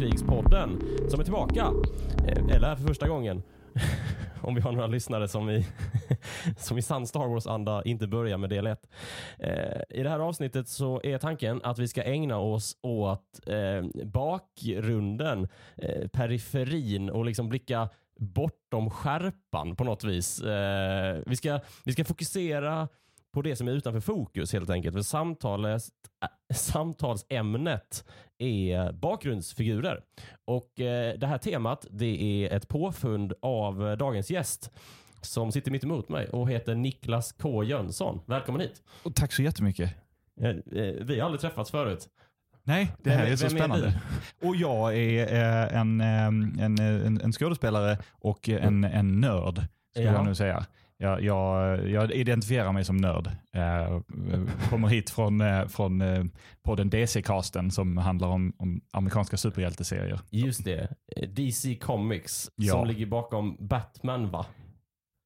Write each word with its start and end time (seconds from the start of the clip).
Krigspodden 0.00 0.82
som 1.08 1.20
är 1.20 1.24
tillbaka. 1.24 1.72
Eh, 2.28 2.56
eller 2.56 2.68
är 2.68 2.76
för 2.76 2.86
första 2.86 3.08
gången. 3.08 3.42
Om 4.40 4.54
vi 4.54 4.60
har 4.60 4.72
några 4.72 4.86
lyssnare 4.86 5.28
som 5.28 5.50
i, 5.50 5.66
som 6.56 6.78
i 6.78 6.82
sann 6.82 7.06
Star 7.06 7.28
Wars-anda 7.28 7.82
inte 7.84 8.06
börjar 8.06 8.38
med 8.38 8.50
del 8.50 8.66
1. 8.66 8.88
Eh, 9.38 9.98
I 9.98 10.02
det 10.02 10.08
här 10.08 10.18
avsnittet 10.18 10.68
så 10.68 11.00
är 11.04 11.18
tanken 11.18 11.60
att 11.64 11.78
vi 11.78 11.88
ska 11.88 12.02
ägna 12.02 12.38
oss 12.38 12.76
åt 12.82 13.40
eh, 13.46 14.04
bakgrunden, 14.04 15.48
periferin 16.12 17.10
och 17.10 17.24
liksom 17.24 17.48
blicka 17.48 17.88
bortom 18.18 18.90
skärpan 18.90 19.76
på 19.76 19.84
något 19.84 20.04
vis. 20.04 20.42
Vi, 21.26 21.36
ska, 21.36 21.60
vi 21.84 21.92
ska 21.92 22.04
fokusera 22.04 22.88
på 23.32 23.42
det 23.42 23.56
som 23.56 23.68
är 23.68 23.72
utanför 23.72 24.00
fokus 24.00 24.52
helt 24.52 24.70
enkelt. 24.70 24.94
För 24.94 25.02
samtalet, 25.02 25.82
samtalsämnet 26.54 28.04
är 28.42 28.92
bakgrundsfigurer. 28.92 30.00
Och 30.44 30.80
eh, 30.80 31.18
det 31.18 31.26
här 31.26 31.38
temat 31.38 31.86
det 31.90 32.22
är 32.46 32.56
ett 32.56 32.68
påfund 32.68 33.32
av 33.42 33.88
eh, 33.88 33.96
dagens 33.96 34.30
gäst 34.30 34.70
som 35.22 35.52
sitter 35.52 35.70
mitt 35.70 35.84
emot 35.84 36.08
mig 36.08 36.28
och 36.28 36.50
heter 36.50 36.74
Niklas 36.74 37.32
K 37.32 37.64
Jönsson. 37.64 38.20
Välkommen 38.26 38.60
hit. 38.60 38.82
Och 39.02 39.14
tack 39.14 39.32
så 39.32 39.42
jättemycket. 39.42 39.94
Eh, 40.40 40.54
vi 41.00 41.18
har 41.20 41.24
aldrig 41.26 41.40
träffats 41.40 41.70
förut. 41.70 42.08
Nej, 42.62 42.92
det 43.02 43.10
Vem 43.10 43.18
här 43.18 43.26
är- 43.26 43.32
är 43.32 43.36
så 43.36 43.46
vem 43.46 43.56
är 43.56 43.58
spännande. 43.60 44.00
och 44.42 44.56
jag 44.56 44.96
är 44.96 45.26
en, 45.68 46.00
en, 46.00 46.58
en, 46.78 47.20
en 47.20 47.32
skådespelare 47.32 47.98
och 48.12 48.48
en, 48.48 48.84
en 48.84 49.20
nörd, 49.20 49.60
skulle 49.90 50.06
Ja. 50.06 50.12
jag 50.12 50.24
nu 50.24 50.34
säga. 50.34 50.66
Jag, 51.02 51.22
jag, 51.22 51.88
jag 51.90 52.12
identifierar 52.12 52.72
mig 52.72 52.84
som 52.84 52.96
nörd. 52.96 53.26
Eh, 53.56 54.00
kommer 54.70 54.88
hit 54.88 55.10
från, 55.10 55.40
eh, 55.40 55.66
från 55.66 56.00
eh, 56.00 56.24
podden 56.62 56.90
DC-casten 56.90 57.70
som 57.70 57.96
handlar 57.96 58.28
om, 58.28 58.52
om 58.58 58.80
amerikanska 58.92 59.36
superhjälteserier. 59.36 60.20
Just 60.30 60.64
det. 60.64 60.88
DC 61.36 61.74
Comics 61.74 62.50
Ja. 62.56 62.72
som 62.72 62.86
ligger 62.86 63.06
bakom 63.06 63.56
Batman 63.60 64.30
va? 64.30 64.46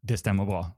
Det 0.03 0.17
stämmer 0.17 0.45
bra. 0.45 0.71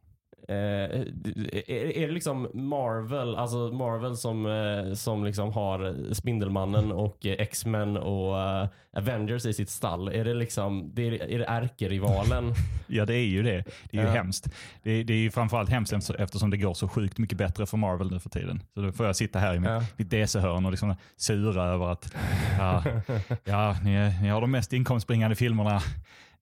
Eh, 0.49 0.55
är, 0.55 1.71
är 1.97 2.07
det 2.07 2.13
liksom 2.15 2.49
Marvel, 2.55 3.37
alltså 3.37 3.57
Marvel 3.57 4.17
som, 4.17 4.47
eh, 4.47 4.95
som 4.95 5.25
liksom 5.25 5.53
har 5.53 5.97
Spindelmannen 6.15 6.93
och 6.93 7.27
eh, 7.27 7.33
X-Men 7.39 7.97
och 7.97 8.41
eh, 8.41 8.69
Avengers 8.97 9.47
i 9.47 9.53
sitt 9.53 9.71
stall? 9.71 10.09
Är 10.09 10.25
det 10.25 10.35
liksom, 10.35 10.91
det 10.95 11.03
är, 11.09 11.31
är 11.31 11.39
det 11.39 11.45
ärkerivalen? 11.45 12.53
Ja, 12.89 13.05
det 13.07 13.15
är 13.15 13.27
ju 13.27 13.43
det. 13.43 13.65
Det 13.91 13.99
är 13.99 14.03
ju 14.03 14.07
Ja. 14.09 14.13
hemskt. 14.15 14.49
Det 14.83 14.91
är, 14.91 15.05
det 15.05 15.13
är 15.13 15.19
ju 15.19 15.31
framförallt 15.31 15.71
hemskt 15.71 15.93
efter- 15.93 16.21
eftersom 16.23 16.51
det 16.51 16.57
går 16.57 16.75
så 16.75 16.89
sjukt 16.89 17.19
mycket 17.19 17.39
bättre 17.39 17.67
för 17.67 17.77
Marvel 17.77 18.11
nu 18.11 18.21
för 18.21 18.31
tiden. 18.31 18.63
Så 18.75 18.81
då 18.81 18.93
får 18.93 19.07
jag 19.07 19.17
sitta 19.17 19.39
här 19.39 19.55
i 19.55 19.61
mitt, 19.61 19.71
Ja. 19.71 19.83
mitt 19.97 20.11
DC-hörn 20.11 20.65
och 20.65 20.71
liksom 20.71 20.95
sura 21.17 21.65
över 21.65 21.87
att 21.93 22.15
ja, 22.59 22.83
ja, 23.45 23.77
ni, 23.85 24.13
ni 24.23 24.29
har 24.29 24.41
de 24.41 24.51
mest 24.51 24.73
inkomstbringande 24.73 25.37
filmerna, 25.37 25.81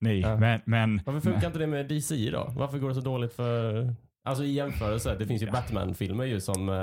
ni. 0.05 0.19
Ja. 0.19 0.37
Men, 0.37 0.61
men 0.65 1.01
Varför 1.05 1.19
funkar 1.19 1.47
inte 1.47 1.59
det 1.59 1.67
med 1.67 1.87
DC 1.87 2.29
då? 2.31 2.53
Varför 2.55 2.77
går 2.77 2.89
det 2.89 2.95
så 2.95 3.01
dåligt 3.01 3.33
för... 3.33 3.93
Alltså 4.23 4.43
i 4.43 4.51
jämförelse, 4.51 5.15
det 5.19 5.27
finns 5.27 5.41
ju 5.41 5.51
Batman-filmer 5.51 6.25
ju 6.25 6.41
som 6.41 6.69
eh, 6.69 6.75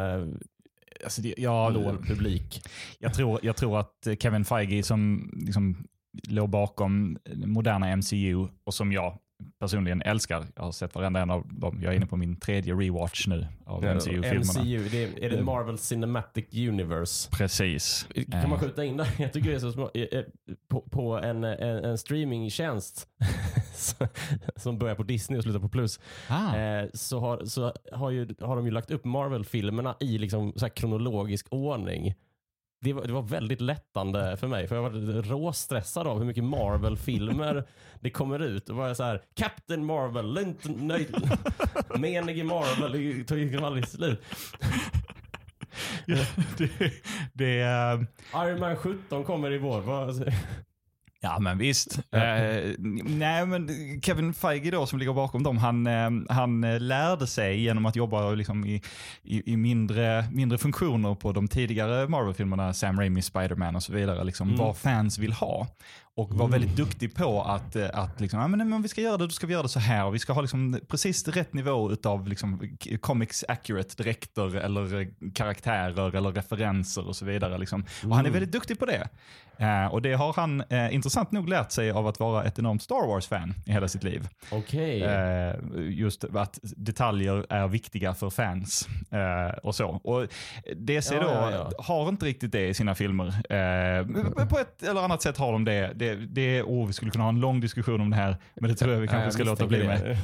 alltså, 1.05 1.23
det, 1.23 1.35
ja, 1.37 1.71
når 1.71 1.97
publik. 1.97 2.63
jag, 2.99 3.15
tror, 3.15 3.41
jag 3.43 3.57
tror 3.57 3.81
att 3.81 4.09
Kevin 4.19 4.45
Feige 4.45 4.83
som 4.83 5.31
liksom 5.47 5.87
låg 6.29 6.51
bakom 6.51 7.19
moderna 7.35 7.97
MCU 7.97 8.49
och 8.65 8.75
som 8.75 8.93
jag 8.93 9.19
personligen 9.59 10.03
älskar. 10.03 10.47
Jag 10.57 10.63
har 10.63 10.73
sett 10.73 10.95
varenda 10.95 11.21
en 11.21 11.31
av 11.31 11.49
dem. 11.49 11.81
Jag 11.83 11.93
är 11.93 11.97
inne 11.97 12.07
på 12.07 12.17
min 12.17 12.37
tredje 12.37 12.75
rewatch 12.75 13.27
nu 13.27 13.47
av 13.67 13.85
MCU-filmerna. 13.85 14.61
MCU, 14.61 14.89
det 14.91 15.05
är, 15.05 15.25
är 15.25 15.31
det 15.31 15.43
Marvel 15.43 15.79
Cinematic 15.79 16.45
Universe? 16.53 17.31
Precis. 17.31 18.07
Kan 18.31 18.51
man 18.51 18.53
Eh, 18.53 18.59
skjuta 18.59 18.85
in 18.85 18.97
det? 18.97 19.07
Jag 19.19 19.33
tycker 19.33 19.51
det 19.51 19.57
är 19.57 19.61
så 19.61 19.73
smart. 19.73 19.91
Eh, 19.95 20.03
eh, 20.03 20.25
På, 20.69 20.81
på 20.81 21.19
en, 21.19 21.45
en, 21.45 21.85
en 21.85 21.99
streamingtjänst 21.99 23.09
som 24.57 24.79
börjar 24.79 24.95
på 24.95 25.03
Disney 25.03 25.39
och 25.39 25.43
slutar 25.45 25.61
på 25.61 25.69
plus 25.69 26.01
ah. 26.29 26.87
så, 26.95 27.21
har, 27.21 27.45
så 27.45 27.73
har, 27.93 28.11
ju, 28.11 28.35
har 28.41 28.57
de 28.57 28.65
ju 28.65 28.71
lagt 28.71 28.91
upp 28.91 29.05
Marvel-filmerna 29.05 29.97
i 30.01 30.19
liksom 30.19 30.53
så 30.57 30.69
kronologisk 30.69 31.47
ordning. 31.51 32.15
Det 32.85 32.93
var, 32.93 33.07
det 33.07 33.13
var 33.13 33.23
väldigt 33.23 33.61
lättande 33.61 34.37
för 34.37 34.47
mig, 34.47 34.69
för 34.69 34.77
jag 34.77 34.83
var 34.83 35.23
råstressad 35.23 36.07
av 36.07 36.19
hur 36.19 36.25
mycket 36.25 36.45
Marvel-filmer 36.45 37.65
det 38.01 38.11
kommer 38.11 38.39
ut. 38.39 38.67
Då 38.67 38.75
var 38.75 38.95
så 38.95 39.03
här, 39.03 39.23
Captain 39.35 39.85
Marvel, 39.85 40.39
inte 40.39 40.69
nöjd, 40.69 41.17
menige 41.99 42.45
Marvel, 42.45 42.93
det 42.93 43.25
tog 43.25 43.39
ju 43.39 43.65
aldrig 43.65 43.89
slut. 43.89 44.23
det, 46.59 46.93
det, 47.33 47.61
eh, 47.61 48.01
Iron 48.47 48.61
Man 48.61 48.77
17 48.77 49.25
kommer 49.25 49.53
i 49.53 49.59
vår. 49.59 49.83
Ja 51.25 51.39
men 51.41 51.59
visst. 51.59 51.99
Eh, 52.11 52.23
nej 53.05 53.47
men 53.47 53.69
Kevin 54.03 54.35
Feige 54.35 54.71
då 54.71 54.87
som 54.87 54.99
ligger 54.99 55.13
bakom 55.13 55.43
dem, 55.43 55.59
han, 55.59 55.87
eh, 55.87 56.11
han 56.29 56.65
eh, 56.65 56.81
lärde 56.81 57.27
sig 57.27 57.61
genom 57.63 57.87
att 57.87 57.97
jobba 57.97 58.31
liksom 58.31 58.65
i, 58.65 58.83
i, 59.23 59.53
i 59.53 59.57
mindre, 59.57 60.25
mindre 60.33 60.59
funktioner 60.59 61.15
på 61.15 61.33
de 61.33 61.49
tidigare 61.49 62.09
Marvel-filmerna, 62.09 62.75
Sam 62.75 62.99
Raimi, 63.01 63.23
Spider-Man 63.23 63.77
och 63.77 63.83
så 63.83 63.93
vidare, 63.93 64.25
liksom, 64.25 64.49
Mm. 64.49 64.59
vad 64.61 64.77
fans 64.77 65.19
vill 65.19 65.33
ha. 65.33 65.67
Och 66.17 66.35
var 66.35 66.49
väldigt 66.49 66.77
duktig 66.77 67.15
på 67.15 67.43
att, 67.43 67.77
eh, 67.77 67.89
att 67.95 68.21
liksom, 68.21 68.41
ja, 68.41 68.49
men, 68.49 68.59
nej, 68.59 68.67
men 68.67 68.73
om 68.77 68.83
vi 68.83 68.89
ska 68.89 69.01
göra 69.01 69.17
det, 69.17 69.25
då 69.25 69.31
ska 69.31 69.47
vi 69.47 69.53
göra 69.53 69.63
det 69.63 69.69
så 69.69 69.79
här. 69.81 70.05
Och 70.05 70.15
vi 70.15 70.19
ska 70.19 70.33
ha 70.33 70.41
liksom 70.41 70.81
precis 70.89 71.29
rätt 71.29 71.55
nivå 71.55 71.97
av 72.05 72.29
liksom, 72.29 72.77
comics 73.01 73.45
accurate 73.49 74.03
dräkter 74.03 74.57
eller 74.57 75.01
eh, 75.01 75.07
karaktärer 75.35 76.17
eller 76.17 76.33
referenser 76.33 77.09
och 77.09 77.17
så 77.17 77.25
vidare. 77.25 77.59
Liksom. 77.59 77.81
Och 77.83 78.09
han 78.11 78.13
är 78.13 78.21
Mm. 78.21 78.33
väldigt 78.33 78.53
duktig 78.53 78.79
på 78.79 78.87
det. 78.87 79.09
Eh, 79.63 79.87
och 79.87 80.03
det 80.03 80.13
har 80.13 80.33
han 80.33 80.61
eh, 80.69 80.95
intressant 80.95 81.33
nog 81.33 81.49
lärt 81.49 81.73
sig 81.73 81.91
av 81.91 82.07
att 82.07 82.21
vara 82.21 82.45
ett 82.45 82.59
enormt 82.59 82.83
Star 82.83 83.07
Wars-fan 83.07 83.55
i 83.67 83.73
hela 83.73 83.89
sitt 83.89 84.05
liv. 84.05 84.29
Okej. 84.53 85.03
Eh, 85.03 85.55
just 85.77 86.25
att 86.25 86.59
detaljer 86.63 87.47
är 87.49 87.69
viktiga 87.69 88.15
för 88.15 88.31
fans 88.31 88.89
eh, 89.11 89.59
och 89.63 89.75
så. 89.75 89.89
Och 89.89 90.27
DC 90.77 91.15
Ja, 91.15 91.21
då 91.21 91.29
ja, 91.29 91.51
ja. 91.51 91.71
har 91.79 92.09
inte 92.09 92.27
riktigt 92.27 92.53
det 92.53 92.69
i 92.69 92.75
sina 92.75 92.95
filmer. 92.95 93.35
På 94.47 94.59
ett 94.59 94.83
eller 94.83 95.01
annat 95.01 95.23
sätt 95.23 95.37
har 95.37 95.53
de 95.53 95.65
det. 95.65 95.93
det, 95.95 96.15
det 96.15 96.63
oh, 96.63 96.87
vi 96.87 96.93
skulle 96.93 97.11
kunna 97.11 97.25
ha 97.25 97.29
en 97.29 97.41
lång 97.41 97.61
diskussion 97.61 98.01
om 98.01 98.11
det 98.11 98.17
här, 98.17 98.37
men 98.55 98.71
det 98.71 98.77
tror 98.77 98.93
jag 98.93 99.01
vi 99.01 99.09
kanske 99.09 99.31
ska 99.31 99.45
låta 99.45 99.67
bli 99.67 99.87
med. 99.87 100.19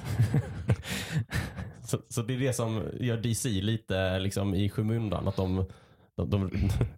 så, 1.84 1.99
så 2.09 2.22
det 2.22 2.34
är 2.34 2.38
det 2.38 2.53
som 2.53 2.82
gör 3.00 3.16
DC 3.16 3.49
lite 3.49 4.19
liksom, 4.19 4.55
i 4.55 4.69
skymundan, 4.69 5.28
att 5.28 5.37
de, 5.37 5.66
de, 6.24 6.30
de, 6.30 6.50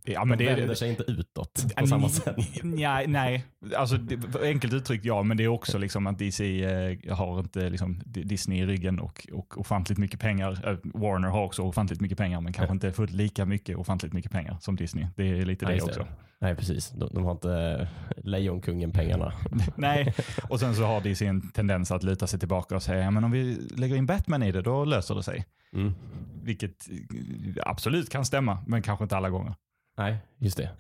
Ja, 0.05 0.21
de 0.21 0.29
men 0.29 0.39
det 0.39 0.49
är- 0.49 0.57
vänder 0.57 0.75
sig 0.75 0.91
inte 0.91 1.03
utåt 1.09 1.67
på 1.77 1.87
samma 1.87 2.09
sätt. 2.09 2.37
Nej, 2.63 3.07
nej. 3.07 3.45
Alltså, 3.77 3.97
det, 3.97 4.43
enkelt 4.43 4.73
uttryckt 4.73 5.05
ja, 5.05 5.23
men 5.23 5.37
det 5.37 5.45
är 5.45 5.49
också 5.49 5.79
liksom 5.79 6.07
att 6.07 6.19
DC 6.19 6.65
eh, 6.65 7.17
har 7.17 7.39
inte 7.41 7.71
liksom, 7.71 8.01
Disney 8.05 8.63
i 8.63 8.67
ryggen 8.67 9.01
och, 9.01 9.27
och 9.33 9.59
ofantligt 9.61 9.99
mycket 9.99 10.21
pengar. 10.21 10.69
Eh, 10.71 10.77
Warner 11.01 11.29
har 11.29 11.45
också 11.45 11.63
ofantligt 11.63 12.01
mycket 12.01 12.19
pengar, 12.19 12.41
men 12.41 12.53
kanske 12.53 12.73
inte 12.73 12.93
fullt 12.93 13.13
lika 13.13 13.47
mycket 13.47 13.77
ofantligt 13.77 14.13
mycket 14.15 14.33
pengar 14.33 14.57
som 14.61 14.77
Disney. 14.77 15.07
Det 15.17 15.29
är 15.29 15.45
lite 15.45 15.65
Ja, 15.65 15.71
det 15.71 15.83
också. 15.83 16.07
Nej, 16.43 16.55
precis. 16.57 16.91
De, 16.91 17.09
de 17.15 17.25
har 17.25 17.33
inte 17.33 17.89
Lejonkungen-pengarna. 18.17 19.33
Nej, 19.77 20.15
och 20.51 20.61
sen 20.61 20.75
så 20.75 20.85
har 20.85 21.01
DC 21.01 21.27
en 21.27 21.51
tendens 21.51 21.91
att 21.91 22.03
luta 22.03 22.27
sig 22.27 22.39
tillbaka 22.39 22.77
och 22.77 22.83
säga, 22.83 23.03
ja, 23.03 23.11
men 23.11 23.25
om 23.25 23.31
vi 23.31 23.55
lägger 23.77 23.97
in 23.97 24.07
Batman 24.07 24.43
i 24.43 24.53
det, 24.53 24.63
då 24.63 24.85
löser 24.85 25.15
det 25.15 25.23
sig. 25.23 25.45
Mm. 25.73 25.95
Vilket 26.43 26.89
eh, 26.91 27.63
absolut 27.67 28.11
kan 28.11 28.25
stämma, 28.25 28.59
men 28.67 28.83
kanske 28.83 29.03
inte 29.05 29.17
alla 29.17 29.31
gånger. 29.31 29.55
Nej, 29.99 30.17
just 30.39 30.57
det. 30.57 30.71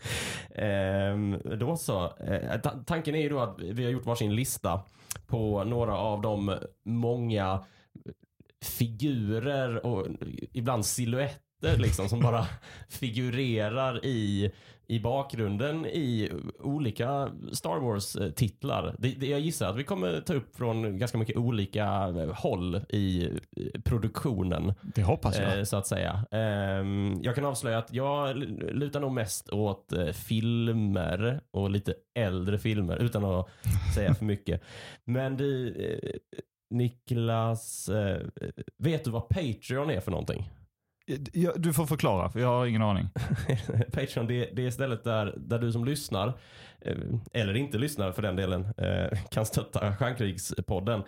Ehm, 0.65 1.39
då 1.59 1.77
så. 1.77 2.17
Eh, 2.19 2.61
ta- 2.61 2.83
tanken 2.87 3.15
är 3.15 3.21
ju 3.23 3.29
då 3.29 3.41
att 3.41 3.61
vi 3.61 3.85
har 3.85 3.91
gjort 3.91 4.06
varsin 4.06 4.35
lista 4.35 4.83
på 5.27 5.65
några 5.65 5.97
av 5.97 6.21
de 6.23 6.56
många 6.85 7.65
figurer 8.65 9.87
och 9.87 10.06
ibland 10.53 10.87
silhuetter 10.87 11.77
liksom, 11.77 12.09
som 12.09 12.21
bara 12.21 12.47
figurerar 12.89 14.05
i, 14.05 14.51
i 14.91 15.01
bakgrunden 15.01 15.87
i 15.87 16.31
olika 16.59 17.31
Star 17.53 17.81
Wars-titlar. 17.81 18.95
Det, 18.99 19.09
det, 19.09 19.27
jag 19.27 19.41
gissar 19.41 19.71
att 19.71 19.77
vi 19.77 19.85
kommer 19.85 20.21
ta 20.21 20.35
upp 20.35 20.57
från 20.57 20.99
ganska 20.99 21.19
mycket 21.19 21.37
olika 21.37 21.87
håll 22.35 22.81
i 22.89 23.25
eh, 23.25 23.81
produktionen. 23.85 24.75
Det 24.83 25.03
hoppas 25.03 25.39
jag. 25.39 25.59
Eh, 25.59 25.65
så 25.65 25.77
att 25.77 25.87
säga. 25.87 26.25
Ehm, 26.31 27.21
jag 27.23 27.35
kan 27.35 27.45
avslöja 27.45 27.79
att 27.79 27.93
jag 27.93 28.37
lutar 28.73 29.01
nog 29.01 29.13
mest 29.13 29.51
åt 29.51 29.93
eh, 29.93 30.07
filmer 30.07 31.41
och 31.51 31.71
lite 31.71 31.95
äldre 32.19 32.59
filmer 32.59 32.97
utan 32.97 33.25
att 33.25 33.49
säga 33.95 34.15
för 34.15 34.25
mycket. 34.25 34.63
Men 35.05 35.37
du, 35.37 35.69
eh, 35.69 36.37
Niklas, 36.71 37.89
eh, 37.89 38.27
vet 38.79 39.05
du 39.05 39.11
vad 39.11 39.29
Patreon 39.29 39.91
är 39.91 40.01
för 40.01 40.11
någonting? 40.11 40.51
Du 41.57 41.73
får 41.73 41.87
förklara, 41.87 42.31
för 42.31 42.41
jag 42.41 42.49
har 42.49 42.67
ingen 42.67 42.83
aning. 42.83 43.09
Patreon 43.93 44.27
det, 44.27 44.51
det 44.53 44.67
är 44.67 44.71
stället 44.71 45.05
där, 45.05 45.35
där 45.37 45.59
du 45.59 45.73
som 45.73 45.85
lyssnar, 45.85 46.29
eh, 46.81 46.97
eller 47.33 47.57
inte 47.57 47.79
lyssnar 47.79 48.12
för 48.12 48.23
den 48.23 48.37
delen, 48.37 48.67
eh, 48.77 49.19
kan 49.31 49.47
stötta 49.47 49.97
Stjärnkrigspodden. 49.97 51.03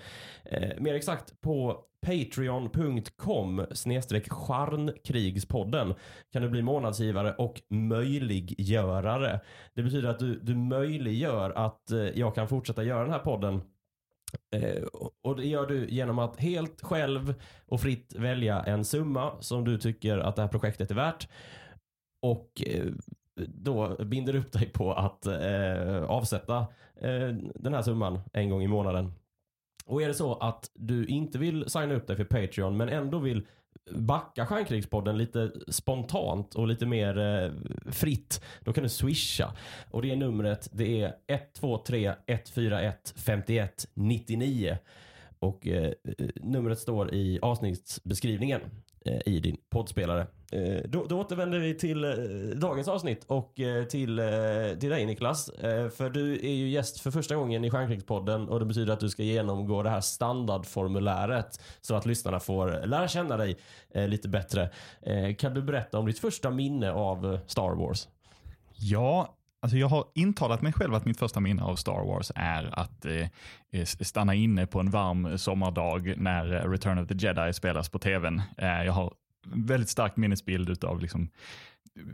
Eh, 0.44 0.70
mer 0.78 0.94
exakt 0.94 1.40
på 1.40 1.84
patreon.com 2.06 3.66
snedstreck 3.70 4.32
charnkrigspodden 4.32 5.94
kan 6.32 6.42
du 6.42 6.48
bli 6.48 6.62
månadsgivare 6.62 7.34
och 7.34 7.62
möjliggörare. 7.70 9.40
Det 9.74 9.82
betyder 9.82 10.08
att 10.08 10.18
du, 10.18 10.40
du 10.40 10.54
möjliggör 10.54 11.50
att 11.50 11.82
jag 12.14 12.34
kan 12.34 12.48
fortsätta 12.48 12.84
göra 12.84 13.02
den 13.02 13.12
här 13.12 13.18
podden 13.18 13.60
Eh, 14.56 14.82
och 15.22 15.36
det 15.36 15.46
gör 15.46 15.66
du 15.66 15.88
genom 15.88 16.18
att 16.18 16.36
helt 16.36 16.82
själv 16.82 17.34
och 17.66 17.80
fritt 17.80 18.14
välja 18.14 18.62
en 18.62 18.84
summa 18.84 19.32
som 19.40 19.64
du 19.64 19.78
tycker 19.78 20.18
att 20.18 20.36
det 20.36 20.42
här 20.42 20.48
projektet 20.48 20.90
är 20.90 20.94
värt. 20.94 21.28
Och 22.22 22.62
eh, 22.66 22.86
då 23.46 24.04
binder 24.04 24.36
upp 24.36 24.52
dig 24.52 24.68
på 24.68 24.92
att 24.92 25.26
eh, 25.26 26.02
avsätta 26.02 26.58
eh, 26.96 27.28
den 27.54 27.74
här 27.74 27.82
summan 27.82 28.20
en 28.32 28.50
gång 28.50 28.62
i 28.62 28.68
månaden. 28.68 29.12
Och 29.86 30.02
är 30.02 30.08
det 30.08 30.14
så 30.14 30.34
att 30.34 30.70
du 30.74 31.06
inte 31.06 31.38
vill 31.38 31.70
signa 31.70 31.94
upp 31.94 32.06
dig 32.06 32.16
för 32.16 32.24
Patreon 32.24 32.76
men 32.76 32.88
ändå 32.88 33.18
vill 33.18 33.46
backa 33.90 34.46
Stjärnkrigspodden 34.46 35.18
lite 35.18 35.52
spontant 35.68 36.54
och 36.54 36.68
lite 36.68 36.86
mer 36.86 37.18
eh, 37.18 37.52
fritt, 37.92 38.40
då 38.60 38.72
kan 38.72 38.82
du 38.82 38.88
swisha. 38.88 39.52
Och 39.90 40.02
det 40.02 40.10
är 40.10 40.16
numret, 40.16 40.68
det 40.72 41.02
är 41.02 41.14
123 41.26 42.14
141 42.26 43.14
51 43.16 43.88
99. 43.94 44.78
Och 45.38 45.66
eh, 45.66 45.92
eh, 46.18 46.28
numret 46.36 46.78
står 46.78 47.14
i 47.14 47.38
avsnittsbeskrivningen 47.42 48.60
eh, 49.04 49.20
i 49.26 49.40
din 49.40 49.56
poddspelare. 49.70 50.26
Eh, 50.52 50.80
då, 50.84 51.04
då 51.04 51.20
återvänder 51.20 51.58
vi 51.58 51.74
till 51.74 52.04
eh, 52.04 52.10
dagens 52.56 52.88
avsnitt 52.88 53.24
och 53.26 53.60
eh, 53.60 53.84
till, 53.84 54.18
eh, 54.18 54.24
till 54.80 54.90
dig 54.90 55.06
Niklas. 55.06 55.48
Eh, 55.48 55.88
för 55.88 56.10
du 56.10 56.32
är 56.34 56.52
ju 56.52 56.68
gäst 56.68 57.00
för 57.00 57.10
första 57.10 57.34
gången 57.34 57.64
i 57.64 57.70
Stjärnkrigspodden 57.70 58.48
och 58.48 58.60
det 58.60 58.66
betyder 58.66 58.92
att 58.92 59.00
du 59.00 59.08
ska 59.08 59.22
genomgå 59.22 59.82
det 59.82 59.90
här 59.90 60.00
standardformuläret 60.00 61.60
så 61.80 61.94
att 61.94 62.06
lyssnarna 62.06 62.40
får 62.40 62.86
lära 62.86 63.08
känna 63.08 63.36
dig 63.36 63.56
eh, 63.94 64.08
lite 64.08 64.28
bättre. 64.28 64.70
Eh, 65.02 65.34
kan 65.34 65.54
du 65.54 65.62
berätta 65.62 65.98
om 65.98 66.06
ditt 66.06 66.18
första 66.18 66.50
minne 66.50 66.92
av 66.92 67.32
eh, 67.34 67.40
Star 67.46 67.74
Wars? 67.74 68.08
Ja, 68.74 69.34
alltså 69.62 69.76
jag 69.76 69.88
har 69.88 70.04
intalat 70.14 70.62
mig 70.62 70.72
själv 70.72 70.94
att 70.94 71.04
mitt 71.04 71.18
första 71.18 71.40
minne 71.40 71.62
av 71.62 71.76
Star 71.76 72.06
Wars 72.06 72.32
är 72.34 72.78
att 72.78 73.04
eh, 73.04 73.28
eh 73.72 73.84
stanna 73.84 74.34
inne 74.34 74.66
på 74.66 74.80
en 74.80 74.90
varm 74.90 75.38
sommardag 75.38 76.14
när 76.16 76.54
eh, 76.54 76.70
Return 76.70 76.98
of 76.98 77.08
the 77.08 77.14
Jedi 77.14 77.52
spelas 77.52 77.88
på 77.88 77.98
tvn. 77.98 78.42
Eh, 78.58 78.84
jag 78.84 78.92
har 78.92 79.12
väldigt 79.44 79.88
stark 79.88 80.16
minnesbild 80.16 80.70
utav 80.70 81.00
liksom, 81.00 81.28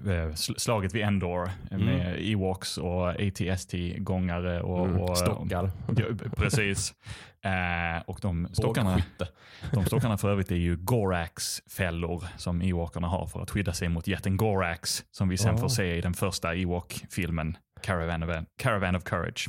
eh, 0.06 0.10
sl- 0.10 0.58
slaget 0.58 0.94
vid 0.94 1.02
Endor 1.02 1.50
eh, 1.70 1.78
med 1.78 2.16
Ewoks 2.20 2.78
och 2.78 3.08
ATST-gångare. 3.10 4.60
Och, 4.60 4.86
Mm, 4.86 5.00
och, 5.00 5.18
stockar. 5.18 5.70
Ja, 5.96 6.04
precis. 6.36 6.94
Eh, 7.42 8.02
och 8.06 8.18
de 8.22 8.48
stockarna, 8.52 9.02
de 9.72 9.84
stockarna 9.84 10.18
för 10.18 10.30
övrigt 10.30 10.50
är 10.50 10.56
ju 10.56 10.76
Gorax-fällor 10.76 12.24
som 12.36 12.62
Ewokarna 12.62 13.08
har 13.08 13.26
för 13.26 13.40
att 13.42 13.50
skydda 13.50 13.72
sig 13.72 13.88
mot 13.88 14.06
jätten 14.06 14.36
Gorax 14.36 15.04
som 15.10 15.28
vi 15.28 15.36
sen 15.38 15.54
Oh. 15.54 15.60
får 15.60 15.68
se 15.68 15.96
i 15.96 16.00
den 16.00 16.14
första 16.14 16.54
Ewok-filmen 16.54 17.56
Caravan 17.82 18.22
of, 18.22 18.30
Caravan 18.56 18.96
of 18.96 19.04
Courage. 19.04 19.48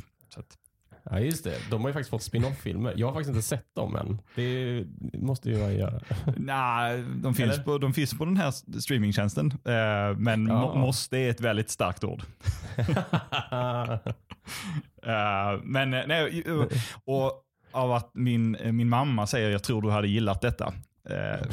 Ja 1.04 1.18
just 1.20 1.44
det, 1.44 1.54
de 1.70 1.80
har 1.80 1.88
ju 1.88 1.92
faktiskt 1.92 2.10
fått 2.10 2.22
spin-off-filmer. 2.22 2.94
Jag 2.96 3.06
har 3.06 3.14
faktiskt 3.14 3.28
inte 3.28 3.42
sett 3.42 3.74
dem 3.74 3.96
än. 3.96 4.20
Det 4.34 4.84
måste 5.14 5.50
ju 5.50 5.58
jag 5.58 5.74
göra. 5.74 6.00
nej, 6.36 7.02
de, 7.22 7.34
finns 7.34 7.52
Eller? 7.54 7.64
på, 7.64 7.78
de 7.78 7.92
finns 7.92 8.18
på 8.18 8.24
den 8.24 8.36
här 8.36 8.80
streamingtjänsten, 8.80 9.46
eh, 9.64 10.16
men 10.18 10.46
Ja. 10.46 10.60
må, 10.60 10.74
måste 10.74 11.18
är 11.18 11.30
ett 11.30 11.40
väldigt 11.40 11.70
starkt 11.70 12.04
ord. 12.04 12.22
Eh, 15.02 15.60
men 15.62 15.94
eh, 15.94 16.02
nej, 16.06 16.44
och 17.04 17.32
av 17.72 17.92
att 17.92 18.10
min, 18.14 18.56
min 18.62 18.88
mamma 18.88 19.26
säger 19.26 19.50
jag 19.50 19.62
tror 19.62 19.82
du 19.82 19.90
hade 19.90 20.08
gillat 20.08 20.40
detta. 20.40 20.72
Eh, 21.04 21.46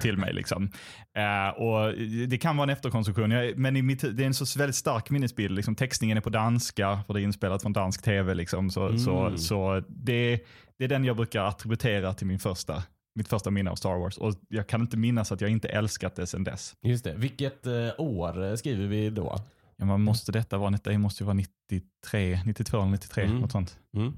till 0.00 0.16
mig. 0.16 0.32
Liksom. 0.32 0.70
Eh, 1.16 1.48
och 1.62 1.92
Det 2.28 2.38
kan 2.38 2.56
vara 2.56 2.62
en 2.70 2.70
efterkonstruktion, 2.76 3.30
jag, 3.30 3.58
men 3.58 3.86
mitt, 3.86 4.16
det 4.16 4.22
är 4.22 4.26
en 4.26 4.34
så 4.34 4.58
väldigt 4.58 4.76
stark 4.76 5.10
minnesbild. 5.10 5.54
Liksom, 5.56 5.74
textningen 5.74 6.16
är 6.16 6.20
på 6.20 6.30
danska, 6.30 7.00
för 7.06 7.14
det 7.14 7.20
är 7.20 7.22
inspelat 7.24 7.62
från 7.62 7.72
dansk 7.72 8.02
tv. 8.02 8.34
Liksom, 8.34 8.70
så 8.70 8.86
Mm. 8.86 8.98
så, 8.98 9.36
så 9.38 9.82
det, 9.88 10.40
det 10.78 10.84
är 10.84 10.88
den 10.88 11.04
jag 11.04 11.16
brukar 11.16 11.44
attributera 11.44 12.14
till 12.14 12.26
min 12.26 12.38
första, 12.38 12.82
mitt 13.14 13.28
första 13.28 13.50
minne 13.50 13.70
av 13.70 13.74
Star 13.76 13.98
Wars. 13.98 14.18
Och 14.18 14.34
Jag 14.48 14.66
kan 14.66 14.80
inte 14.80 14.96
minnas 14.96 15.32
att 15.32 15.40
jag 15.40 15.50
inte 15.50 15.68
älskat 15.68 16.16
det 16.16 16.26
sedan 16.26 16.44
dess. 16.44 16.74
Just 16.82 17.04
det. 17.04 17.14
Vilket 17.16 17.66
eh, 17.66 17.72
år 17.98 18.56
skriver 18.56 18.86
vi 18.86 19.10
då? 19.10 19.38
Ja, 19.76 19.84
man 19.84 20.00
måste 20.02 20.32
detta 20.32 20.58
vara, 20.58 20.70
det 20.84 20.98
måste 20.98 21.22
ju 21.22 21.26
vara 21.26 21.34
93, 21.34 22.40
92 22.46 22.76
eller 22.76 22.90
93, 22.90 23.24
Mm. 23.24 23.36
något 23.40 23.52
sånt. 23.52 23.78
Mm. 23.96 24.12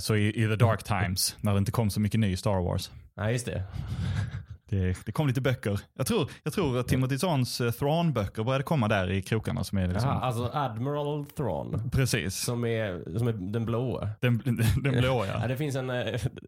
Så 0.00 0.16
i, 0.16 0.28
i 0.28 0.32
the 0.48 0.56
dark 0.56 0.84
times, 0.84 1.36
när 1.40 1.52
det 1.52 1.58
inte 1.58 1.72
kom 1.72 1.90
så 1.90 2.00
mycket 2.00 2.20
ny 2.20 2.36
Star 2.36 2.62
Wars. 2.62 2.90
Nej, 3.18 3.32
just 3.32 3.46
det. 3.46 3.62
Det, 4.68 4.96
det 5.06 5.12
kom 5.12 5.26
lite 5.26 5.40
böcker. 5.40 5.80
Jag 5.94 6.06
tror, 6.06 6.30
jag 6.42 6.52
tror 6.52 6.78
att 6.78 6.88
Timothy 6.88 7.18
Zahns 7.18 7.60
uh, 7.60 7.70
Thrawn-böcker 7.70 8.44
började 8.44 8.64
komma 8.64 8.88
där 8.88 9.10
i 9.10 9.22
krokarna. 9.22 9.64
Som 9.64 9.78
är 9.78 9.88
liksom, 9.88 10.10
Jaha, 10.10 10.20
alltså 10.20 10.50
Admiral 10.52 11.26
Thrawn. 11.26 11.90
Precis. 11.92 12.36
Som 12.44 12.64
är, 12.64 13.18
som 13.18 13.28
är 13.28 13.32
den 13.32 13.64
blåa. 13.64 14.08
Den, 14.20 14.42
den 14.82 14.92
blåa 14.92 15.26
Ja, 15.26 15.38
ja. 15.40 15.48
det 15.48 15.56
finns 15.56 15.76
en, 15.76 15.90
eh, 15.90 15.96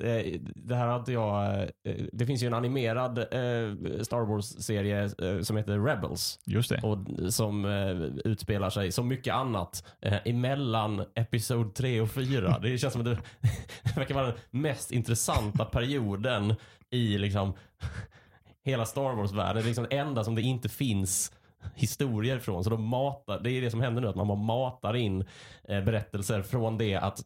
eh, 0.00 0.40
det 0.54 0.74
här 0.74 0.86
hade 0.86 1.12
jag, 1.12 1.62
eh, 1.62 1.94
det 2.12 2.26
finns 2.26 2.42
ju 2.42 2.46
en 2.46 2.54
animerad 2.54 3.18
eh, 3.18 4.02
Star 4.02 4.26
Wars-serie 4.26 5.04
eh, 5.04 5.40
som 5.42 5.56
heter 5.56 5.78
Rebels. 5.78 6.38
Just 6.46 6.68
det. 6.70 6.80
Och 6.82 6.98
som 7.32 7.64
eh, 7.64 8.30
utspelar 8.30 8.70
sig, 8.70 8.92
som 8.92 9.08
mycket 9.08 9.34
annat, 9.34 9.84
eh, 10.02 10.16
emellan 10.24 11.04
episod 11.14 11.74
3 11.74 12.00
och 12.00 12.10
4. 12.10 12.58
Det 12.58 12.78
känns 12.78 12.92
som 12.92 13.02
att 13.02 13.08
det, 13.08 13.18
det 13.82 13.96
verkar 13.96 14.14
vara 14.14 14.26
den 14.26 14.34
mest 14.50 14.92
intressanta 14.92 15.64
perioden 15.64 16.54
i 16.90 17.18
liksom 17.18 17.52
hela 18.64 18.86
Star 18.86 19.14
Wars-världen. 19.14 19.54
Det 19.54 19.62
är 19.62 19.66
liksom 19.66 19.86
det 19.90 19.96
enda 19.96 20.24
som 20.24 20.34
det 20.34 20.42
inte 20.42 20.68
finns 20.68 21.32
historier 21.74 22.38
från. 22.38 22.64
Så 22.64 22.70
de 22.70 22.84
matar, 22.84 23.40
det 23.40 23.50
är 23.50 23.60
det 23.60 23.70
som 23.70 23.80
händer 23.80 24.02
nu, 24.02 24.08
att 24.08 24.16
man 24.16 24.28
bara 24.28 24.38
matar 24.38 24.96
in 24.96 25.24
eh, 25.68 25.84
berättelser 25.84 26.42
från 26.42 26.78
det 26.78 26.94
att 26.94 27.20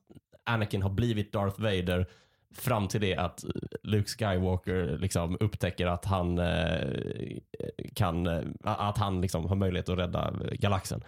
Anakin 0.45 0.83
har 0.83 0.91
blivit 0.91 1.33
Darth 1.33 1.61
Vader 1.61 2.07
fram 2.55 2.89
till 2.89 3.01
det 3.01 3.17
att 3.17 3.45
eh, 3.45 3.51
Luke 3.83 4.09
Skywalker 4.09 4.93
eh, 4.93 4.99
liksom 4.99 5.37
upptäcker 5.41 5.87
att 5.87 6.05
han 6.05 6.39
eh, 6.39 7.39
kan, 7.95 8.27
eh, 8.27 8.43
att 8.63 8.99
han 8.99 9.21
liksom 9.21 9.47
har 9.47 9.57
möjlighet 9.57 9.89
att 9.89 9.99
rädda 9.99 10.35
galaxen 10.53 11.05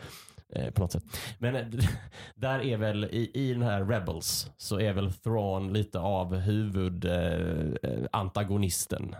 eh, 0.54 0.70
på 0.70 0.80
något 0.80 0.92
sätt. 0.92 1.04
Men 1.38 1.56
eh, 1.56 1.62
där 2.34 2.60
är 2.60 2.76
väl 2.76 3.04
i, 3.04 3.30
i 3.34 3.52
den 3.52 3.62
här 3.62 3.84
Rebels 3.84 4.50
så 4.56 4.80
är 4.80 4.92
väl 4.92 5.12
Thrawn 5.12 5.72
lite 5.72 5.98
av 5.98 6.36
huvudantagonisten. 6.36 8.02
Eh, 8.02 8.06
antagonisten. 8.10 9.16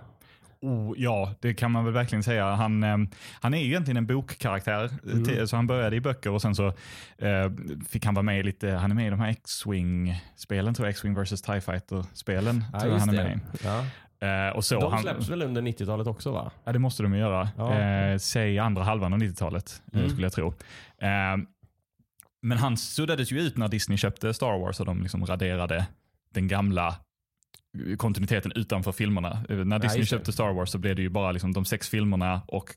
Oh, 0.61 0.95
ja, 0.97 1.35
det 1.41 1.55
kan 1.55 1.71
man 1.71 1.85
väl 1.85 1.95
verkligen 1.95 2.23
säga. 2.23 2.55
Han, 2.55 2.83
eh, 2.83 2.97
han 3.41 3.55
är 3.55 3.59
ju 3.59 3.67
egentligen 3.67 3.97
en 3.97 4.07
bokkaraktär. 4.07 4.91
Mm. 5.13 5.47
Så 5.47 5.57
han 5.57 5.67
började 5.67 5.97
i 5.97 6.01
böcker 6.01 6.31
och 6.31 6.43
sen 6.43 6.55
så 6.55 6.67
eh, 7.19 7.53
fick 7.89 8.05
han 8.05 8.15
vara 8.15 8.23
med 8.23 8.41
i 8.41 8.43
lite, 8.43 8.71
han 8.71 8.91
är 8.91 8.95
med 8.95 9.07
i 9.07 9.11
de 9.11 9.21
här 9.21 9.29
X-Wing-spelen, 9.29 10.75
tror 10.75 10.87
jag, 10.87 10.91
X-Wing 10.91 11.23
vs. 11.23 11.43
TIE 11.43 11.61
Fighter-spelen. 11.61 12.65
tror 12.81 12.93
jag 12.93 12.99
han 12.99 13.09
är 13.09 13.25
med 13.25 13.37
i. 13.37 13.65
Ja. 13.65 13.85
Eh, 14.21 14.57
och 14.57 14.65
så, 14.65 14.81
De 14.81 14.93
han, 14.93 15.03
släpps 15.03 15.29
väl 15.29 15.43
under 15.43 15.63
90-talet 15.63 16.07
också 16.07 16.33
va? 16.33 16.51
Ja, 16.65 16.73
det 16.73 16.79
måste 16.79 17.03
de 17.03 17.15
göra. 17.15 17.49
Ja. 17.57 17.75
Eh, 17.79 18.19
säg 18.19 18.59
andra 18.59 18.83
halvan 18.83 19.13
av 19.13 19.19
90-talet, 19.19 19.83
eh, 19.93 19.99
Mm. 19.99 20.11
skulle 20.11 20.25
jag 20.27 20.33
tro. 20.33 20.49
Eh, 20.99 21.37
men 22.43 22.59
han 22.59 22.77
suddades 22.77 23.33
ju 23.33 23.41
ut 23.41 23.57
när 23.57 23.69
Disney 23.69 23.99
köpte 23.99 24.35
Star 24.35 24.59
Wars 24.59 24.81
och 24.81 24.87
de 24.87 25.03
liksom 25.03 25.27
raderade 25.27 25.87
den 26.35 26.49
gamla 26.49 26.97
kontinuiteten 27.97 28.53
utanför 28.55 28.93
filmerna. 28.93 29.45
Eh, 29.49 29.57
när 29.57 29.79
Disney 29.79 30.01
det. 30.01 30.07
köpte 30.07 30.33
Star 30.33 30.53
Wars 30.53 30.71
så 30.71 30.79
blev 30.79 30.97
det 30.97 31.03
ju 31.03 31.09
bara 31.09 31.33
liksom 31.33 31.53
de 31.53 31.65
sex 31.65 31.89
filmerna 31.89 32.43
och 32.49 32.71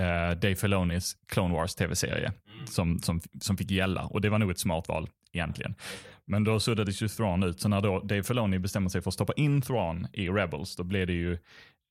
eh, 0.00 0.30
Dave 0.36 0.54
Filonis 0.56 1.16
Clone 1.28 1.54
Wars 1.54 1.74
tv-serie 1.74 2.32
som, 2.64 2.98
som, 3.02 3.20
som 3.40 3.56
fick 3.56 3.70
gälla. 3.70 4.02
Och 4.02 4.20
det 4.20 4.28
var 4.30 4.38
nog 4.38 4.50
ett 4.50 4.58
smart 4.58 4.88
val 4.88 5.08
egentligen. 5.34 5.74
Men 6.26 6.44
då 6.44 6.60
suddades 6.60 7.02
ju 7.02 7.08
Thrawn 7.08 7.42
ut, 7.42 7.60
så 7.60 7.68
när 7.68 7.80
då 7.80 8.00
Dave 8.00 8.22
Filoni 8.22 8.58
bestämde 8.58 8.90
sig 8.90 9.02
för 9.02 9.10
att 9.10 9.14
stoppa 9.14 9.32
in 9.32 9.62
Thrawn 9.62 10.06
i 10.12 10.28
Rebels, 10.28 10.76
då 10.76 10.84
blev 10.84 11.06
det 11.06 11.12
ju 11.12 11.38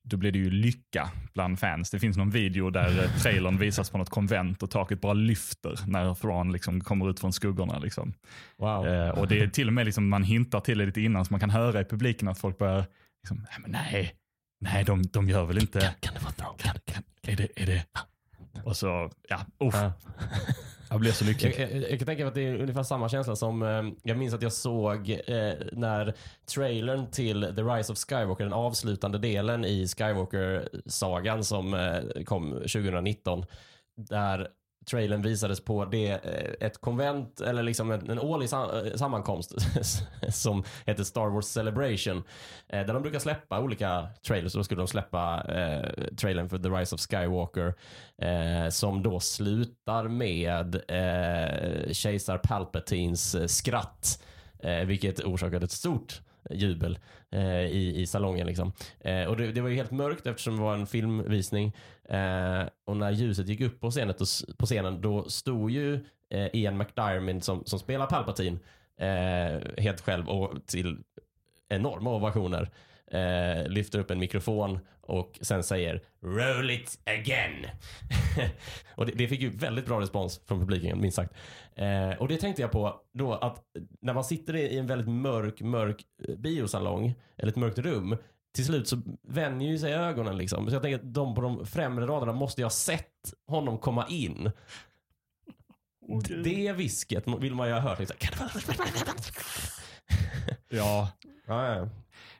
då 0.03 0.17
blev 0.17 0.33
det 0.33 0.39
ju 0.39 0.49
lycka 0.49 1.11
bland 1.33 1.59
fans. 1.59 1.89
Det 1.89 1.99
finns 1.99 2.17
någon 2.17 2.29
video 2.29 2.69
där 2.69 3.03
eh, 3.03 3.21
trailern 3.21 3.57
visas 3.57 3.89
på 3.89 3.97
något 3.97 4.09
konvent 4.09 4.63
och 4.63 4.71
taket 4.71 5.01
bara 5.01 5.13
lyfter 5.13 5.79
när 5.87 6.13
Thrawn 6.13 6.51
liksom 6.51 6.81
kommer 6.81 7.09
ut 7.09 7.19
från 7.19 7.33
skuggorna. 7.33 7.79
Liksom. 7.79 8.13
Wow. 8.57 8.87
Eh, 8.87 9.09
och 9.09 9.27
det 9.27 9.39
är 9.39 9.47
till 9.47 9.67
och 9.67 9.73
med 9.73 9.85
liksom, 9.85 10.09
man 10.09 10.23
hintar 10.23 10.59
till 10.59 10.77
det 10.77 10.85
lite 10.85 11.01
innan 11.01 11.25
så 11.25 11.33
man 11.33 11.39
kan 11.39 11.49
höra 11.49 11.81
i 11.81 11.85
publiken 11.85 12.27
att 12.27 12.39
folk 12.39 12.57
börjar, 12.57 12.85
liksom, 13.23 13.45
nej, 13.67 13.83
nej, 13.91 14.15
nej 14.61 14.83
de, 14.83 15.03
de 15.03 15.29
gör 15.29 15.45
väl 15.45 15.57
inte, 15.57 15.95
Kan 15.99 16.13
det 16.13 16.19
vara 16.19 16.33
Thrawn? 16.33 16.57
Kan, 16.57 16.75
kan. 16.85 17.03
är 17.21 17.35
det, 17.35 17.47
är 17.55 17.65
det? 17.65 17.85
Och 18.63 18.77
så, 18.77 19.09
ja, 19.29 19.39
uff, 19.59 19.75
Ja. 19.75 19.91
jag 20.89 20.99
blev 20.99 21.11
så 21.11 21.25
lycklig. 21.25 21.55
Jag, 21.59 21.71
jag, 21.71 21.91
jag 21.91 21.99
kan 21.99 22.05
tänka 22.05 22.23
mig 22.23 22.27
att 22.27 22.35
det 22.35 22.47
är 22.47 22.61
ungefär 22.61 22.83
samma 22.83 23.09
känsla 23.09 23.35
som 23.35 23.63
eh, 23.63 23.83
jag 24.03 24.17
minns 24.17 24.33
att 24.33 24.41
jag 24.41 24.53
såg 24.53 25.09
eh, 25.09 25.53
när 25.71 26.13
trailern 26.53 27.11
till 27.11 27.41
The 27.55 27.61
Rise 27.61 27.91
of 27.91 27.97
Skywalker, 27.97 28.43
den 28.43 28.53
avslutande 28.53 29.17
delen 29.17 29.65
i 29.65 29.87
Skywalker-sagan 29.87 31.43
som 31.43 31.73
eh, 31.73 32.23
kom 32.23 32.51
2019, 32.51 33.45
där 33.95 34.47
trailern 34.85 35.21
visades 35.21 35.65
på 35.65 35.85
det, 35.85 36.07
eh, 36.11 36.67
ett 36.67 36.81
konvent 36.81 37.41
eller 37.41 37.63
liksom 37.63 37.91
en, 37.91 38.09
en 38.09 38.19
årlig 38.19 38.49
sam- 38.49 38.85
eh, 38.85 38.93
sammankomst 38.95 39.55
som 40.29 40.63
heter 40.85 41.03
Star 41.03 41.29
Wars 41.29 41.45
Celebration. 41.45 42.17
Eh, 42.69 42.85
där 42.85 42.93
de 42.93 43.01
brukar 43.01 43.19
släppa 43.19 43.59
olika 43.59 44.07
trailers. 44.27 44.53
Då 44.53 44.63
skulle 44.63 44.81
de 44.81 44.87
släppa 44.87 45.43
eh, 45.47 46.05
trailern 46.15 46.49
för 46.49 46.57
The 46.57 46.69
Rise 46.69 46.95
of 46.95 47.01
Skywalker 47.01 47.73
eh, 48.21 48.69
som 48.69 49.03
då 49.03 49.19
slutar 49.19 50.07
med 50.07 50.75
eh, 50.87 51.91
kejsar 51.91 52.37
Palpatines 52.37 53.35
eh, 53.35 53.45
skratt. 53.47 54.23
Eh, 54.59 54.85
vilket 54.85 55.19
orsakade 55.19 55.65
ett 55.65 55.71
stort 55.71 56.21
jubel 56.49 56.99
eh, 57.31 57.65
i, 57.65 58.01
i 58.01 58.07
salongen. 58.07 58.47
Liksom. 58.47 58.71
Eh, 58.99 59.25
och 59.25 59.37
det, 59.37 59.51
det 59.51 59.61
var 59.61 59.69
ju 59.69 59.75
helt 59.75 59.91
mörkt 59.91 60.27
eftersom 60.27 60.55
det 60.55 60.61
var 60.61 60.73
en 60.73 60.87
filmvisning. 60.87 61.75
Eh, 62.09 62.63
och 62.85 62.97
när 62.97 63.11
ljuset 63.11 63.47
gick 63.47 63.61
upp 63.61 63.79
på 63.79 63.91
scenen, 63.91 64.15
då, 64.17 64.25
på 64.57 64.65
scenen, 64.65 65.01
då 65.01 65.29
stod 65.29 65.71
ju 65.71 65.93
eh, 66.29 66.47
Ian 66.53 66.77
McDiarmid 66.77 67.43
som, 67.43 67.65
som 67.65 67.79
spelar 67.79 68.05
Palpatine 68.05 68.59
eh, 68.97 69.83
helt 69.83 70.01
själv 70.01 70.29
och 70.29 70.65
till 70.65 70.97
enorma 71.69 72.09
ovationer. 72.09 72.69
Eh, 73.13 73.67
lyfter 73.67 73.99
upp 73.99 74.11
en 74.11 74.19
mikrofon 74.19 74.79
och 75.01 75.39
sen 75.41 75.63
säger 75.63 76.01
“Roll 76.21 76.69
it 76.69 76.99
again”. 77.05 77.65
och 78.95 79.05
det, 79.05 79.11
det 79.15 79.27
fick 79.27 79.41
ju 79.41 79.49
väldigt 79.49 79.85
bra 79.85 80.01
respons 80.01 80.41
från 80.47 80.59
publiken, 80.59 81.01
minst 81.01 81.15
sagt. 81.15 81.33
Eh, 81.75 82.09
och 82.09 82.27
det 82.27 82.37
tänkte 82.37 82.61
jag 82.61 82.71
på 82.71 83.01
då 83.13 83.33
att 83.33 83.63
när 84.01 84.13
man 84.13 84.23
sitter 84.23 84.55
i 84.55 84.77
en 84.77 84.87
väldigt 84.87 85.07
mörk, 85.09 85.61
mörk 85.61 86.01
eh, 86.27 86.35
biosalong, 86.35 87.13
eller 87.37 87.51
ett 87.51 87.55
mörkt 87.57 87.77
rum, 87.77 88.17
till 88.55 88.65
slut 88.65 88.87
så 88.87 89.01
vänjer 89.27 89.71
ju 89.71 89.77
sig 89.79 89.93
ögonen 89.93 90.37
liksom. 90.37 90.69
Så 90.69 90.75
jag 90.75 90.81
tänker 90.81 90.95
att 91.07 91.13
de 91.13 91.35
på 91.35 91.41
de 91.41 91.65
främre 91.65 92.05
raderna 92.07 92.33
måste 92.33 92.61
ju 92.61 92.65
ha 92.65 92.69
sett 92.69 93.33
honom 93.47 93.77
komma 93.77 94.07
in. 94.09 94.51
D- 96.27 96.35
Det 96.43 96.73
visket 96.73 97.23
vill 97.39 97.55
man 97.55 97.67
ju 97.67 97.73
ha 97.73 97.79
hört. 97.79 97.99
Liksom. 97.99 98.15
Ja, 100.69 101.09
Ja, 101.47 101.75
ja, 101.75 101.89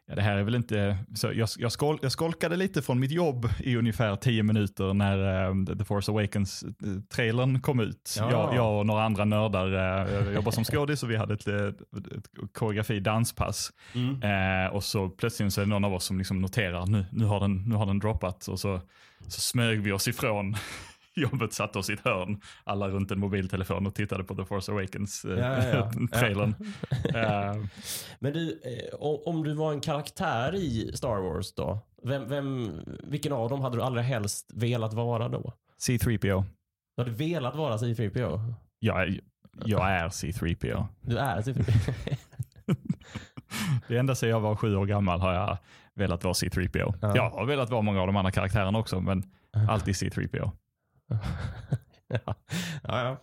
ja. 0.08 0.16
Det 0.16 0.22
här 0.22 0.36
är 0.36 0.44
väl 0.44 0.56
inte, 0.56 0.98
så 1.16 1.28
jag, 1.34 1.50
jag, 1.58 1.72
skol, 1.72 2.00
jag 2.02 2.12
skolkade 2.12 2.56
lite 2.56 2.82
från 2.82 3.00
mitt 3.00 3.12
jobb 3.12 3.50
i 3.60 3.76
ungefär 3.76 4.16
tio 4.16 4.44
minuter 4.44 4.94
när 4.94 5.48
eh, 5.48 5.76
The 5.78 5.86
Force 5.86 6.12
Awakens-trailern 6.12 7.62
kom 7.62 7.80
ut. 7.80 8.16
Ja. 8.18 8.32
Jag, 8.32 8.56
jag 8.56 8.80
och 8.80 8.86
några 8.86 9.04
andra 9.04 9.26
nördar 9.26 9.74
uh, 10.28 10.34
jobbar 10.34 10.52
som 10.52 10.64
skådis 10.64 11.04
och 11.04 11.12
vi 11.12 11.16
hade 11.16 11.34
ett, 11.34 11.48
ett, 11.48 11.82
ett 11.92 12.54
koreografi-danspass. 12.54 13.72
Mm. 13.96 14.22
Eh, 14.22 14.74
och 14.74 14.84
så 14.84 15.10
plötsligt 15.10 15.54
så 15.54 15.62
är 15.62 15.66
det 15.66 15.70
någon 15.70 15.86
av 15.86 15.94
oss 15.94 16.06
som 16.06 16.18
liksom 16.18 16.42
noterar, 16.42 16.86
nu, 16.86 17.06
nu, 17.12 17.26
har, 17.26 17.40
den, 17.40 17.64
nu 17.70 17.76
har 17.76 17.86
den 17.86 18.00
droppat. 18.00 18.48
Och 18.48 18.60
så, 18.60 18.82
så 19.28 19.42
smög 19.42 19.82
vi 19.82 19.92
oss 19.92 20.08
ifrån 20.08 20.56
jobbet, 21.16 21.54
satte 21.54 21.80
oss 21.80 21.90
i 21.90 21.94
ett 21.94 22.00
hörn, 22.06 22.42
alla 22.64 22.88
runt 22.90 23.12
en 23.12 23.20
mobiltelefon 23.20 23.88
och 23.88 23.96
tittade 23.96 24.24
på 24.24 24.36
The 24.36 24.46
Force 24.46 24.72
Ja, 24.72 24.82
ja, 24.82 24.88
ja. 25.34 25.40
Awakens-trailern. 25.94 26.56
Eh, 27.16 27.56
Men 28.20 28.34
du, 28.34 28.62
eh, 28.64 28.96
om 29.00 29.44
du 29.44 29.54
var 29.54 29.72
en 29.74 29.82
karaktär 29.82 30.56
i 30.56 30.92
Star 30.94 31.22
Wars 31.22 31.54
då, 31.54 31.80
vem, 32.04 32.28
vem, 32.30 32.72
vilken 33.04 33.34
av 33.34 33.50
dem 33.50 33.62
hade 33.62 33.78
du 33.78 33.82
allra 33.84 34.02
helst 34.02 34.52
velat 34.54 34.94
vara 34.94 35.30
då? 35.30 35.54
C3PO. 35.88 36.44
Du 36.96 37.04
hade 37.04 37.12
velat 37.16 37.56
vara 37.56 37.78
C3PO? 37.78 38.54
Jag, 38.80 39.20
jag 39.66 39.92
är 39.92 40.08
C3PO. 40.10 40.86
Du 41.02 41.18
är 41.18 41.42
C3PO? 41.42 42.16
Det 43.88 43.98
enda 43.98 44.16
sedan 44.16 44.30
jag 44.30 44.40
var 44.40 44.56
sju 44.56 44.76
år 44.76 44.86
gammal 44.86 45.22
har 45.22 45.34
jag 45.34 45.58
velat 45.96 46.24
vara 46.24 46.34
C3PO. 46.34 46.94
Ja. 47.02 47.16
Jag 47.16 47.30
har 47.30 47.46
velat 47.46 47.70
vara 47.70 47.82
många 47.82 48.02
av 48.02 48.08
de 48.08 48.16
andra 48.16 48.32
karaktärerna 48.32 48.80
också, 48.80 49.00
men 49.02 49.24
alltid 49.70 49.94
C3PO. 49.94 50.52
ja. 52.08 52.36
ja, 52.84 53.04
ja. 53.04 53.18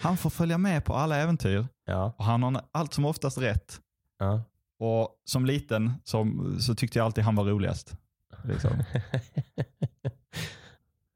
Han 0.00 0.16
får 0.16 0.30
följa 0.30 0.58
med 0.58 0.84
på 0.84 0.94
alla 0.94 1.16
äventyr 1.16 1.66
ja, 1.86 2.14
och 2.18 2.24
han 2.24 2.42
har 2.42 2.62
allt 2.72 2.94
som 2.94 3.04
oftast 3.04 3.38
rätt. 3.38 3.80
ja. 4.18 4.42
Och 4.78 5.08
som 5.24 5.46
liten 5.46 5.92
som, 6.04 6.56
så 6.60 6.74
tyckte 6.74 6.98
jag 6.98 7.04
alltid 7.06 7.24
han 7.24 7.36
var 7.36 7.44
roligast. 7.44 7.96
Liksom. 8.44 8.70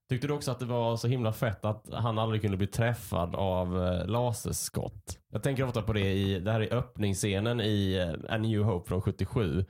Tyckte 0.09 0.27
du 0.27 0.33
också 0.35 0.51
att 0.51 0.59
det 0.59 0.65
var 0.65 0.97
så 0.97 1.09
himla 1.09 1.33
fett 1.33 1.65
att 1.65 1.89
han 1.93 2.19
aldrig 2.19 2.43
kunde 2.43 2.57
bli 2.57 2.67
träffad 2.67 3.35
av 3.35 3.85
eh, 3.87 4.07
laserskott? 4.07 5.19
Jag 5.33 5.43
tänker 5.43 5.65
ofta 5.65 5.83
på 5.83 5.93
det 5.93 6.13
i, 6.13 6.41
det 6.41 6.53
här 6.53 6.61
är 6.61 6.75
öppningsscenen 6.75 7.61
i 7.61 7.95
eh, 7.95 8.35
A 8.35 8.39
New 8.39 8.63
Hope 8.63 8.89
från 8.89 9.03
77. 9.03 9.65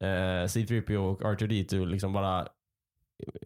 Eh, 0.00 0.06
C3PO 0.06 0.96
och 0.96 1.20
R2D2 1.20 1.86
liksom 1.86 2.12
bara 2.12 2.48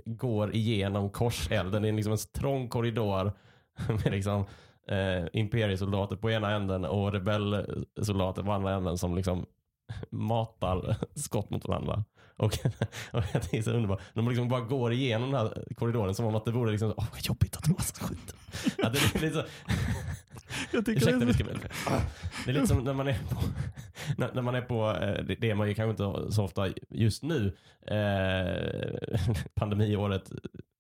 går 0.05 0.55
igenom 0.55 1.11
korselden. 1.11 1.83
Det 1.83 1.89
är 1.89 1.93
liksom 1.93 2.13
en 2.13 2.19
trång 2.19 2.69
korridor 2.69 3.33
med 3.89 4.13
liksom 4.13 4.45
eh, 4.89 5.25
imperiesoldater 5.33 6.17
på 6.17 6.31
ena 6.31 6.51
änden 6.51 6.85
och 6.85 7.13
rebellsoldater 7.13 8.43
på 8.43 8.53
andra 8.53 8.75
änden 8.75 8.99
som 8.99 9.17
liksom 9.17 9.47
matar 10.11 10.97
skott 11.15 11.51
mot 11.51 11.69
varandra. 11.69 12.05
Och, 12.37 12.59
och 13.13 13.23
det 13.33 13.59
är 13.59 13.63
så 13.63 13.71
underbart. 13.71 14.01
De 14.15 14.29
liksom 14.29 14.49
bara 14.49 14.61
går 14.61 14.93
igenom 14.93 15.31
den 15.31 15.41
här 15.41 15.65
korridoren 15.77 16.15
som 16.15 16.27
om 16.27 16.35
att 16.35 16.45
det 16.45 16.51
vore 16.51 16.71
liksom, 16.71 16.95
åh 16.97 17.07
vad 17.13 17.21
jobbigt 17.23 17.57
att 17.57 17.65
de 17.65 17.73
massa 17.73 18.05
skjuter. 18.05 18.37
Ja, 18.79 18.89
det 18.89 18.99
är 18.99 19.21
lite 19.21 19.35
så, 19.35 19.45
Jag 20.71 20.85
tycker 20.85 21.01
ursäkta, 21.01 21.19
det 21.19 21.25
vi 21.25 21.31
är 21.31 21.35
ska. 21.35 21.45
Det 22.45 22.51
är 22.51 22.55
lite 22.55 22.67
som 22.67 22.85
när 22.85 22.95
man 22.95 23.09
är 23.09 23.19
på, 23.31 23.41
när, 24.17 24.35
när 24.35 24.43
man 24.43 24.55
är 24.55 24.63
på 24.63 24.91
eh, 24.91 25.25
det 25.25 25.35
det 25.35 25.51
är 25.51 25.55
man 25.55 25.69
ju 25.69 25.75
kanske 25.75 25.91
inte 25.91 26.33
så 26.33 26.45
ofta 26.45 26.69
just 26.89 27.23
nu, 27.23 27.57
eh, 27.87 29.21
pandemiåret 29.55 30.33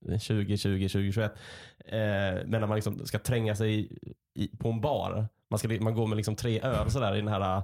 2020, 0.04 0.88
2021. 0.88 1.32
Eh, 1.78 1.98
men 2.46 2.50
när 2.50 2.66
man 2.66 2.74
liksom 2.74 3.06
ska 3.06 3.18
tränga 3.18 3.56
sig 3.56 3.98
i, 4.34 4.56
på 4.56 4.68
en 4.68 4.80
bar. 4.80 5.28
Man, 5.50 5.58
ska, 5.58 5.68
man 5.68 5.94
går 5.94 6.06
med 6.06 6.16
liksom 6.16 6.36
tre 6.36 6.60
öl 6.60 6.90
sådär 6.90 7.14
i 7.14 7.20
den 7.20 7.28
här 7.28 7.62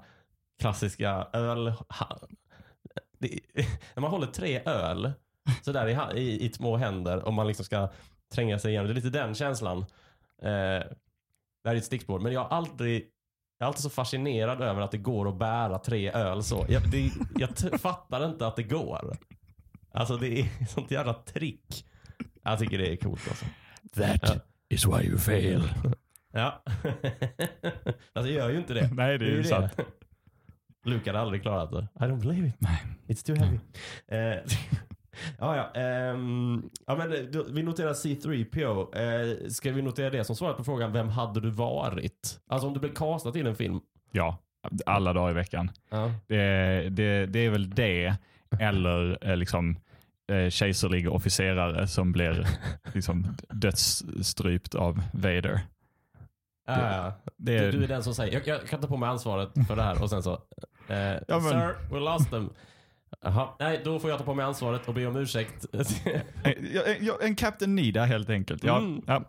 klassiska 0.60 1.26
öl... 1.32 1.72
Det, 3.18 3.40
när 3.94 4.00
man 4.00 4.10
håller 4.10 4.26
tre 4.26 4.62
öl 4.66 5.12
sådär 5.62 6.14
i, 6.16 6.20
i, 6.20 6.44
i 6.46 6.52
små 6.52 6.76
händer 6.76 7.18
och 7.24 7.32
man 7.34 7.46
liksom 7.46 7.64
ska 7.64 7.88
tränga 8.34 8.58
sig 8.58 8.70
igenom. 8.70 8.86
Det 8.86 8.92
är 8.92 8.94
lite 8.94 9.10
den 9.10 9.34
känslan. 9.34 9.78
Eh, 10.42 10.48
det 11.62 11.68
här 11.68 11.74
är 11.74 11.76
ett 11.76 11.84
stickspår. 11.84 12.18
Men 12.18 12.32
jag 12.32 12.40
har 12.44 12.56
aldrig 12.56 13.06
jag 13.58 13.64
är 13.64 13.68
alltid 13.68 13.82
så 13.82 13.90
fascinerad 13.90 14.62
över 14.62 14.80
att 14.80 14.90
det 14.90 14.98
går 14.98 15.28
att 15.28 15.38
bära 15.38 15.78
tre 15.78 16.10
öl 16.12 16.42
så. 16.42 16.66
Jag, 16.68 16.90
det, 16.90 17.10
jag 17.36 17.80
fattar 17.80 18.26
inte 18.26 18.46
att 18.46 18.56
det 18.56 18.62
går. 18.62 19.16
Alltså 19.92 20.16
det 20.16 20.40
är 20.40 20.66
sånt 20.68 20.90
jävla 20.90 21.14
trick. 21.14 21.86
Jag 22.42 22.58
tycker 22.58 22.78
det 22.78 22.92
är 22.92 22.96
coolt 22.96 23.28
alltså. 23.28 23.44
That 23.96 24.20
Ja. 24.22 24.40
is 24.68 24.86
why 24.86 25.02
you 25.08 25.18
fail. 25.18 25.62
Ja. 26.32 26.62
alltså 28.12 28.32
jag 28.32 28.44
gör 28.44 28.50
ju 28.50 28.58
inte 28.58 28.74
det. 28.74 28.90
Nej, 28.94 29.18
det 29.18 29.24
är 29.24 29.30
ju 29.30 29.44
sant. 29.44 29.72
Luke 30.88 31.10
hade 31.10 31.20
aldrig 31.20 31.42
klarat 31.42 31.70
det. 31.70 31.88
I 32.04 32.08
don't 32.08 32.20
believe 32.20 32.48
it. 32.48 32.54
Nej. 32.58 32.82
It's 33.06 33.26
too 33.26 33.36
heavy. 33.36 33.58
Eh, 34.08 34.18
ja, 35.38 35.56
ja. 35.56 35.80
ehm, 35.80 36.70
ja 36.86 36.96
men, 36.96 37.12
eh, 37.12 37.18
då- 37.32 37.46
vi 37.50 37.62
noterar 37.62 37.92
C3PO. 37.92 38.96
Eh, 38.96 39.48
ska 39.48 39.72
vi 39.72 39.82
notera 39.82 40.10
det 40.10 40.24
som 40.24 40.36
svaret 40.36 40.56
på 40.56 40.64
frågan, 40.64 40.92
vem 40.92 41.08
hade 41.08 41.40
du 41.40 41.50
varit? 41.50 42.40
Alltså 42.48 42.66
om 42.68 42.74
du 42.74 42.80
blev 42.80 42.94
castad 42.94 43.32
till 43.32 43.46
en 43.46 43.56
film. 43.56 43.80
Ja, 44.12 44.38
alla 44.86 45.12
dagar 45.12 45.30
i 45.30 45.34
veckan. 45.34 45.70
Ja. 45.90 46.12
Det, 46.26 46.88
det, 46.90 47.26
det 47.26 47.38
är 47.38 47.50
väl 47.50 47.70
det, 47.70 48.14
eller 48.60 49.18
eh, 49.30 49.36
liksom 49.36 49.76
eh, 50.32 50.50
kejserlig 50.50 51.12
officerare 51.12 51.86
som 51.88 52.12
blir 52.12 52.46
liksom 52.94 53.26
dödsstrypt 53.50 54.74
av 54.74 55.02
Vader. 55.12 55.60
Ja, 56.66 56.96
ja. 56.96 57.12
Det 57.36 57.58
Du, 57.58 57.64
är, 57.66 57.72
du 57.72 57.84
är 57.84 57.88
den 57.88 58.02
som 58.02 58.14
säger, 58.14 58.32
jag, 58.34 58.46
jag 58.46 58.68
kan 58.68 58.80
ta 58.80 58.86
på 58.88 58.96
mig 58.96 59.08
ansvaret 59.08 59.48
för 59.68 59.76
det 59.76 59.82
här 59.82 60.02
och 60.02 60.10
sen 60.10 60.22
så, 60.22 60.38
eh, 60.90 60.96
men- 61.28 61.40
sir, 61.42 61.74
we 61.92 62.00
lost 62.00 62.30
them. 62.30 62.50
Jaha, 63.22 63.48
nej 63.60 63.80
då 63.84 63.98
får 63.98 64.10
jag 64.10 64.18
ta 64.18 64.24
på 64.24 64.34
mig 64.34 64.44
ansvaret 64.44 64.88
och 64.88 64.94
be 64.94 65.06
om 65.06 65.16
ursäkt. 65.16 65.66
Eh, 65.72 66.52
ja, 66.74 66.82
ja, 67.00 67.18
en 67.22 67.34
Captain 67.36 67.74
Nida 67.74 68.04
helt 68.04 68.30
enkelt. 68.30 68.64
Ja, 68.64 68.78
Mm. 68.78 69.02
ja, 69.06 69.24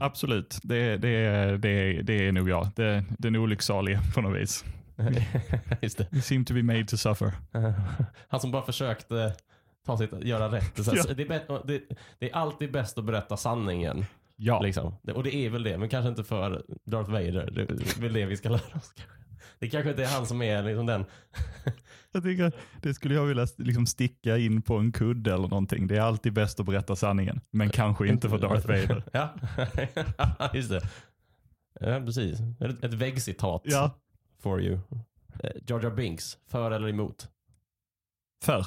absolut, 0.00 0.58
det, 0.62 0.96
det, 0.96 1.56
det, 1.56 2.02
det 2.02 2.26
är 2.28 2.32
nog 2.32 2.48
jag. 2.48 2.68
Det, 2.76 3.04
den 3.18 3.36
olycksalige 3.36 4.00
på 4.14 4.20
något 4.20 4.40
vis. 4.40 4.64
Just 5.82 5.98
det. 5.98 6.06
You 6.12 6.22
seem 6.22 6.44
to 6.44 6.54
be 6.54 6.62
made 6.62 6.84
to 6.84 6.96
suffer. 6.96 7.32
Han 8.28 8.40
som 8.40 8.50
bara 8.50 8.62
försökte 8.62 9.32
ta 9.86 9.98
sitt, 9.98 10.12
göra 10.24 10.48
rätt. 10.52 10.84
Så, 10.84 10.96
Ja. 10.96 11.02
det, 11.14 11.22
är 11.22 11.66
det, 11.66 11.80
det 12.18 12.30
är 12.30 12.36
alltid 12.36 12.72
bäst 12.72 12.98
att 12.98 13.04
berätta 13.04 13.36
sanningen. 13.36 14.04
Ja, 14.36 14.60
Liksom. 14.60 14.94
Och 15.14 15.22
det 15.22 15.34
är 15.34 15.50
väl 15.50 15.62
det, 15.62 15.78
men 15.78 15.88
kanske 15.88 16.08
inte 16.08 16.24
för 16.24 16.62
Darth 16.84 17.10
Vader. 17.10 17.50
Det 17.52 17.62
är 17.62 18.00
väl 18.00 18.12
det 18.12 18.26
vi 18.26 18.36
ska 18.36 18.48
lära 18.48 18.58
oss. 18.60 18.92
kanske. 18.96 19.02
Det 19.58 19.68
kanske 19.70 19.90
inte 19.90 20.02
är 20.02 20.06
han 20.08 20.26
som 20.26 20.42
är 20.42 20.62
liksom 20.62 20.86
den. 20.86 21.04
jag 22.12 22.22
tycker 22.22 22.52
det 22.82 22.94
skulle 22.94 23.14
jag 23.14 23.24
vilja 23.26 23.46
liksom 23.56 23.86
sticka 23.86 24.36
in 24.38 24.62
på 24.62 24.76
en 24.76 24.92
kudde 24.92 25.34
eller 25.34 25.48
någonting. 25.48 25.86
Det 25.86 25.96
är 25.96 26.00
alltid 26.00 26.32
bäst 26.32 26.60
att 26.60 26.66
berätta 26.66 26.96
sanningen, 26.96 27.40
men 27.50 27.70
kanske 27.70 28.08
inte 28.08 28.28
för 28.28 28.38
Darth 28.38 28.66
Vader. 28.68 29.02
Ja, 29.12 30.50
just 30.54 30.70
det. 30.70 30.80
Ja, 31.80 32.00
precis. 32.00 32.40
Ett, 32.60 32.84
ett 32.84 32.94
väggcitat 32.94 33.62
Ja, 33.64 33.90
for 34.38 34.62
you. 34.62 34.78
Eh, 35.42 35.50
Jar 35.66 35.80
Jar 35.82 35.90
Binks, 35.90 36.38
för 36.46 36.70
eller 36.70 36.88
emot? 36.88 37.28
för. 38.44 38.66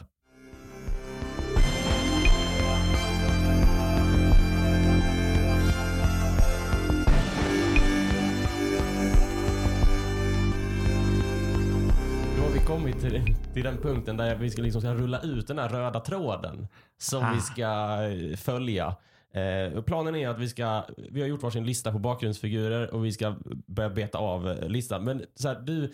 Kommit 12.67 13.01
till, 13.01 13.21
till 13.53 13.63
den 13.63 13.77
punkten 13.77 14.17
där 14.17 14.35
vi 14.35 14.49
ska, 14.49 14.61
liksom 14.61 14.81
ska 14.81 14.93
rulla 14.93 15.21
ut 15.21 15.47
den 15.47 15.59
här 15.59 15.69
röda 15.69 15.99
tråden 15.99 16.67
som 16.97 17.23
Ah. 17.23 17.31
vi 17.33 17.39
ska 17.41 17.63
eh, 18.03 18.37
följa. 18.37 18.95
Eh, 19.33 19.81
planen 19.81 20.15
är 20.15 20.29
att 20.29 20.39
vi 20.39 20.49
ska, 20.49 20.83
vi 20.97 21.21
har 21.21 21.27
gjort 21.27 21.43
varsin 21.43 21.65
lista 21.65 21.91
på 21.91 21.99
bakgrundsfigurer 21.99 22.93
och 22.93 23.05
vi 23.05 23.11
ska 23.11 23.35
börja 23.67 23.89
beta 23.89 24.17
av 24.17 24.49
eh, 24.49 24.69
listan. 24.69 25.03
Men 25.03 25.23
så 25.35 25.47
här, 25.47 25.59
du, 25.59 25.93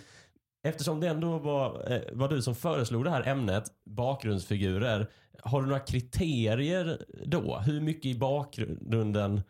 eftersom 0.64 1.00
det 1.00 1.08
ändå 1.08 1.38
var, 1.38 1.92
eh, 1.92 2.02
var 2.14 2.30
du 2.30 2.42
som 2.42 2.56
föreslog 2.56 3.04
det 3.04 3.10
här 3.12 3.28
ämnet, 3.28 3.64
bakgrundsfigurer, 3.86 5.08
har 5.44 5.62
du 5.62 5.68
några 5.68 5.80
kriterier 5.80 6.98
då? 7.26 7.58
Hur 7.66 7.82
mycket 7.82 8.06
i 8.06 8.20
bakgrunden 8.20 9.42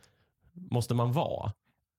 måste 0.54 0.94
man 0.94 1.12
vara? 1.14 1.52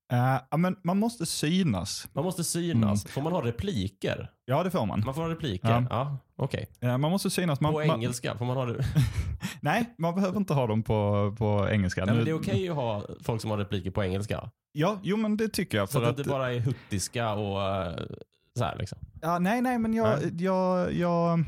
Ja, 0.08 0.56
men 0.56 0.76
man 0.84 0.98
måste 0.98 1.26
synas. 1.26 2.08
Man 2.12 2.24
måste 2.24 2.44
synas. 2.44 3.04
Får 3.04 3.22
man 3.22 3.32
ha 3.32 3.44
repliker? 3.44 4.30
Ja, 4.44 4.62
det 4.62 4.70
får 4.70 4.86
man. 4.86 5.02
Man 5.04 5.14
får 5.14 5.22
ha 5.22 5.28
repliker? 5.30 5.68
Ja. 5.68 5.86
Ja, 5.90 6.18
okej. 6.36 6.68
Eh, 6.80 6.98
man 6.98 7.10
måste 7.10 7.30
synas. 7.30 7.60
Man, 7.60 7.72
På 7.72 7.78
man, 7.78 7.90
engelska? 7.90 8.38
Får 8.38 8.44
man 8.44 8.56
ha 8.56 8.66
det? 8.66 8.84
nej, 9.60 9.94
man 9.98 10.14
behöver 10.14 10.38
inte 10.38 10.54
ha 10.54 10.66
dem 10.66 10.82
på, 10.82 11.34
på 11.38 11.68
engelska. 11.70 12.04
Nej, 12.04 12.14
men 12.14 12.24
det 12.24 12.30
är 12.30 12.34
okej 12.34 12.68
att 12.68 12.76
ha 12.76 13.02
folk 13.22 13.40
som 13.40 13.50
har 13.50 13.58
repliker 13.58 13.90
på 13.90 14.04
engelska. 14.04 14.50
Ja, 14.72 15.00
jo 15.02 15.16
men 15.16 15.36
det 15.36 15.48
tycker 15.48 15.78
jag. 15.78 15.88
Så 15.88 15.92
För 15.92 16.02
att 16.02 16.10
att, 16.10 16.16
det 16.16 16.20
inte 16.20 16.30
bara 16.30 16.52
är 16.52 16.60
huttiska 16.60 17.32
och 17.32 17.62
eh, 17.62 18.06
så 18.58 18.64
här 18.64 18.76
liksom. 18.78 18.98
ja, 19.20 19.38
nej, 19.38 19.62
nej, 19.62 19.78
men 19.78 19.94
jag, 19.94 20.18
jag, 20.40 20.92
jag, 20.92 21.44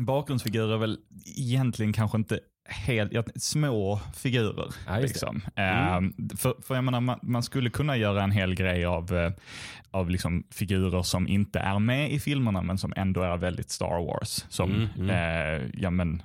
bakgrundsfigurer 0.00 0.74
är 0.74 0.78
väl 0.78 0.98
egentligen 1.36 1.92
kanske 1.92 2.18
inte 2.18 2.40
helt, 2.70 3.12
ja, 3.12 3.22
små 3.36 4.00
figurer. 4.16 4.68
Ja, 4.86 4.98
liksom. 4.98 5.42
Mm. 5.56 6.04
Eh, 6.06 6.36
för, 6.36 6.54
för 6.66 6.74
jag 6.74 6.84
menar, 6.84 7.00
man, 7.00 7.18
man 7.22 7.42
skulle 7.42 7.70
kunna 7.70 7.96
göra 7.96 8.22
en 8.22 8.30
hel 8.30 8.54
grej 8.54 8.84
av, 8.84 9.16
eh, 9.16 9.32
av 9.90 10.10
liksom 10.10 10.44
figurer 10.50 11.02
som 11.02 11.28
inte 11.28 11.58
är 11.58 11.78
med 11.78 12.12
i 12.12 12.20
filmerna 12.20 12.62
men 12.62 12.78
som 12.78 12.92
ändå 12.96 13.22
är 13.22 13.36
väldigt 13.36 13.70
Star 13.70 14.06
Wars. 14.06 14.44
Som, 14.48 14.70
Mm, 14.70 14.88
mm. 14.96 15.10
Eh, 15.10 15.70
ja 15.74 15.90
men, 15.90 16.22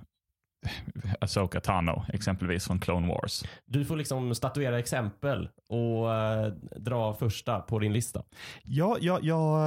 Asoka 1.21 1.59
Tano 1.59 2.05
exempelvis 2.13 2.67
från 2.67 2.79
Clone 2.79 3.07
Wars. 3.07 3.43
Du 3.65 3.85
får 3.85 3.95
liksom 3.95 4.35
statuera 4.35 4.79
exempel 4.79 5.49
och 5.69 6.13
eh, 6.13 6.47
dra 6.77 7.13
första 7.13 7.59
på 7.59 7.79
din 7.79 7.93
lista. 7.93 8.23
Ja, 8.63 8.97
ja, 9.01 9.19
ja, 9.21 9.57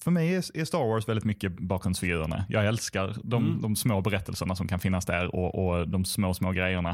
för 0.00 0.10
mig 0.10 0.34
är, 0.34 0.60
är 0.60 0.64
Star 0.64 0.88
Wars 0.88 1.08
väldigt 1.08 1.24
mycket 1.24 1.52
bakgrundsfigurerna. 1.58 2.44
Jag 2.48 2.66
älskar 2.66 3.14
de, 3.24 3.42
Mm. 3.46 3.62
de 3.62 3.76
små 3.76 4.00
berättelserna 4.00 4.56
som 4.56 4.68
kan 4.68 4.78
finnas 4.78 5.06
där 5.06 5.34
och, 5.34 5.66
och 5.68 5.88
de 5.88 6.04
små, 6.04 6.34
små 6.34 6.50
grejerna. 6.52 6.90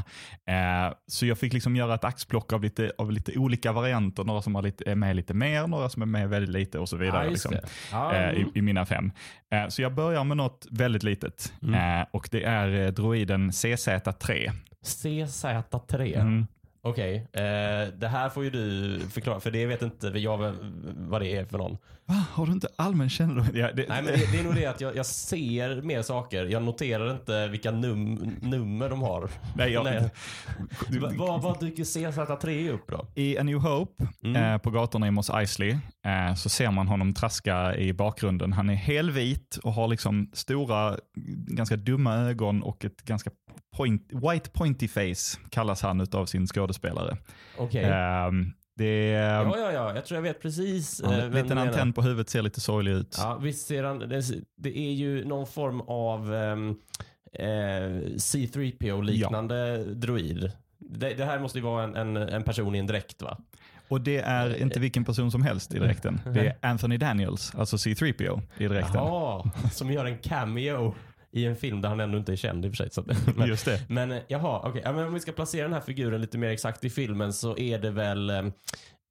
Eh, 0.47 0.95
så 1.07 1.27
jag 1.27 1.39
fick 1.39 1.53
liksom 1.53 1.77
göra 1.77 1.95
ett 1.95 2.05
axplock 2.05 2.53
av 2.53 2.63
lite, 2.63 2.93
av 2.99 3.13
lite 3.13 3.39
olika 3.39 3.73
varianter. 3.73 4.25
Några 4.25 4.43
som 4.43 4.65
lite, 4.65 4.91
är 4.91 4.95
med 4.95 5.17
lite 5.17 5.35
mer, 5.35 5.67
några 5.67 5.89
som 5.89 6.03
är 6.03 6.07
med 6.07 6.29
väldigt 6.29 6.51
lite 6.51 6.79
och 6.79 6.89
så 6.89 6.97
vidare. 6.97 7.31
Just 7.31 7.51
liksom. 7.51 7.69
Ja, 7.93 8.15
eh, 8.15 8.33
i, 8.33 8.41
mm. 8.41 8.53
I 8.55 8.63
mina 8.63 8.87
fem. 8.87 9.13
Eh, 9.51 9.69
så 9.69 9.83
jag 9.83 9.95
börjar 9.95 10.25
med 10.25 10.37
något 10.37 10.67
väldigt 10.71 11.03
litet. 11.03 11.53
Mm. 11.63 12.01
Eh, 12.01 12.07
och 12.11 12.29
det 12.31 12.45
är 12.45 12.87
eh, 12.87 12.91
droiden 13.29 13.51
CZ3. 13.51 14.51
CZ3. 14.83 16.23
Mm. 16.23 16.47
Okej, 16.83 17.17
eh, 17.33 17.43
det 17.99 18.09
här 18.09 18.29
får 18.29 18.45
ju 18.45 18.51
du 18.51 19.01
förklara 19.11 19.41
för 19.41 19.51
det 19.51 19.67
vet 19.67 19.83
inte 19.83 20.07
jag 20.07 20.55
vad 20.97 21.21
det 21.23 21.37
är 21.37 21.45
för 21.45 21.59
någon. 21.59 21.77
Va, 22.05 22.15
har 22.33 22.47
du 22.47 22.53
inte 22.53 22.69
allmän 22.77 23.11
kännedom? 23.11 23.47
Ja, 23.55 23.73
det, 23.73 23.89
Nej 23.89 24.03
men 24.03 24.05
det, 24.05 24.33
det 24.33 24.39
är 24.39 24.45
nog 24.45 24.55
det 24.55 24.67
att 24.67 24.81
jag, 24.81 24.97
jag 24.97 25.07
ser 25.07 25.83
mer 25.83 26.03
saker. 26.03 26.45
Jag 26.47 26.63
noterar 26.63 27.11
inte 27.11 27.49
vilka 27.49 27.71
num, 27.71 28.15
nummer 28.43 28.91
de 28.91 29.03
har. 29.03 29.31
Nej, 29.57 29.73
jag, 29.73 29.85
Nej. 29.85 30.11
Va- 31.01 31.13
Vad, 31.17 31.43
vad 31.43 31.61
dyker 31.61 31.85
CZ3 31.85 32.71
upp 32.71 32.85
då? 32.91 33.07
I 33.15 33.39
A 33.39 33.43
New 33.43 33.59
Hope, 33.59 34.07
Mm. 34.25 34.43
eh, 34.55 34.59
på 34.59 34.71
gatorna 34.71 35.07
i 35.07 35.11
Mos 35.11 35.31
Eisley, 35.31 35.71
eh, 36.07 36.35
så 36.35 36.49
ser 36.49 36.71
man 36.71 36.89
honom 36.89 37.15
traska 37.15 37.77
i 37.77 37.93
bakgrunden. 37.93 38.53
Han 38.53 38.71
är 38.71 38.75
helvit 38.75 39.57
och 39.63 39.73
har 39.73 39.89
liksom 39.89 40.31
stora, 40.33 40.97
ganska 41.47 41.77
dumma 41.77 42.15
ögon 42.15 42.63
och 42.63 42.85
ett 42.85 43.03
ganska 43.03 43.31
point, 43.77 44.03
white 44.13 44.51
pointy 44.51 44.89
face, 44.89 45.39
kallas 45.51 45.83
han 45.83 46.07
av 46.13 46.27
sin 46.27 46.47
skådespelare. 46.47 46.68
Okej. 47.59 47.85
Ehm, 47.85 48.53
det 48.77 49.13
är, 49.15 49.45
Ja, 49.45 49.55
ja, 49.59 49.73
ja. 49.73 49.95
Jag 49.95 50.05
tror 50.05 50.17
jag 50.17 50.23
vet 50.23 50.43
precis. 50.43 51.01
ja, 51.05 51.13
eh, 51.13 51.25
en 51.25 51.31
liten 51.31 51.59
antenn 51.59 51.93
på 51.93 52.03
huvudet 52.03 52.29
ser 52.29 52.43
lite 52.43 52.61
sorglig 52.61 52.93
ut. 52.93 53.17
Ja, 53.19 53.39
visst 53.43 53.67
ser 53.67 53.85
han. 53.85 53.99
Det, 53.99 54.23
det 54.57 54.79
är 54.79 54.93
ju 54.93 55.25
någon 55.25 55.47
form 55.47 55.81
av 55.81 56.35
ehm, 56.35 56.77
eh, 57.33 57.47
C3PO-liknande 58.17 59.85
droid. 59.95 60.53
Det, 60.79 61.15
det 61.15 61.25
här 61.25 61.39
måste 61.39 61.59
ju 61.59 61.65
vara 61.65 61.85
en, 61.85 61.97
en, 61.97 62.17
en 62.17 62.43
person 62.43 62.75
i 62.75 62.79
en 62.79 62.87
dräkt 62.87 63.23
va? 63.23 63.39
Och 63.89 64.01
det 64.01 64.19
är 64.19 64.63
inte 64.63 64.81
vilken 64.81 65.05
person 65.05 65.31
som 65.31 65.43
helst 65.43 65.75
i 65.75 65.79
dräkten. 65.79 66.21
Det 66.35 66.41
är 66.47 66.57
Anthony 66.63 66.97
Daniels, 66.97 67.55
alltså 67.55 67.77
C3PO 67.77 68.43
i 68.59 68.69
dräkten. 68.69 68.95
Jaha, 68.95 69.51
som 69.73 69.93
gör 69.93 70.05
en 70.05 70.19
cameo 70.19 70.95
i 71.33 71.45
en 71.47 71.57
film 71.57 71.81
där 71.81 71.89
han 71.89 72.01
ändå 72.01 72.19
inte 72.19 72.33
är 72.33 72.37
känd 72.37 72.65
i 72.65 72.69
och 72.69 72.73
för 72.73 72.77
sig. 72.77 72.91
Så 72.91 73.01
att, 73.01 73.07
men, 73.37 73.49
Just 73.49 73.65
det. 73.65 73.81
men 73.89 74.13
eh, 74.13 74.23
jaha, 74.29 74.61
okej. 74.65 74.83
Ja, 74.85 74.93
men 74.93 75.07
om 75.07 75.15
vi 75.15 75.21
ska 75.21 75.33
placera 75.33 75.63
den 75.63 75.73
här 75.73 75.81
figuren 75.81 76.21
lite 76.21 76.39
mer 76.39 76.49
exakt 76.49 76.85
i 76.85 76.91
filmen 76.91 77.33
så 77.33 77.59
är 77.59 77.79
det 77.79 77.91
väl 77.91 78.31
eh, 78.31 78.43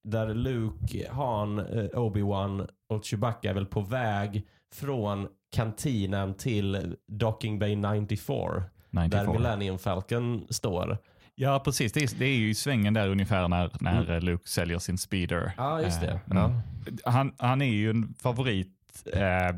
där 0.03 0.33
Luke, 0.33 1.07
Han, 1.11 1.59
eh, 1.59 1.65
Obi-Wan 1.93 2.67
och 2.89 3.05
Chewbacca 3.05 3.49
är 3.49 3.53
väl 3.53 3.65
på 3.65 3.81
väg 3.81 4.47
från 4.75 5.27
kantinen 5.55 6.33
till 6.33 6.95
Docking 7.11 7.59
Bay 7.59 7.75
94. 7.75 8.63
Där 8.91 9.03
94. 9.03 9.33
Millennium 9.33 9.77
Falcon 9.79 10.47
står. 10.49 10.97
Ja, 11.35 11.61
precis. 11.65 11.93
Det 11.93 12.03
är, 12.03 12.19
det 12.19 12.25
är 12.25 12.35
ju 12.37 12.49
i 12.49 12.55
svängen 12.55 12.93
där 12.93 13.09
ungefär 13.09 13.47
när, 13.47 13.71
när 13.79 14.03
Mm. 14.09 14.23
Luke 14.23 14.49
säljer 14.49 14.79
sin 14.79 14.97
speeder. 14.97 15.51
Ja, 15.57 15.81
just 15.81 16.01
det. 16.01 16.07
Eh, 16.11 16.19
Ja. 16.29 16.45
mm. 16.45 16.57
han, 17.05 17.33
han 17.37 17.61
är 17.61 17.65
ju 17.73 17.89
en 17.89 18.13
favorit. 18.13 18.73
Eh, 19.05 19.55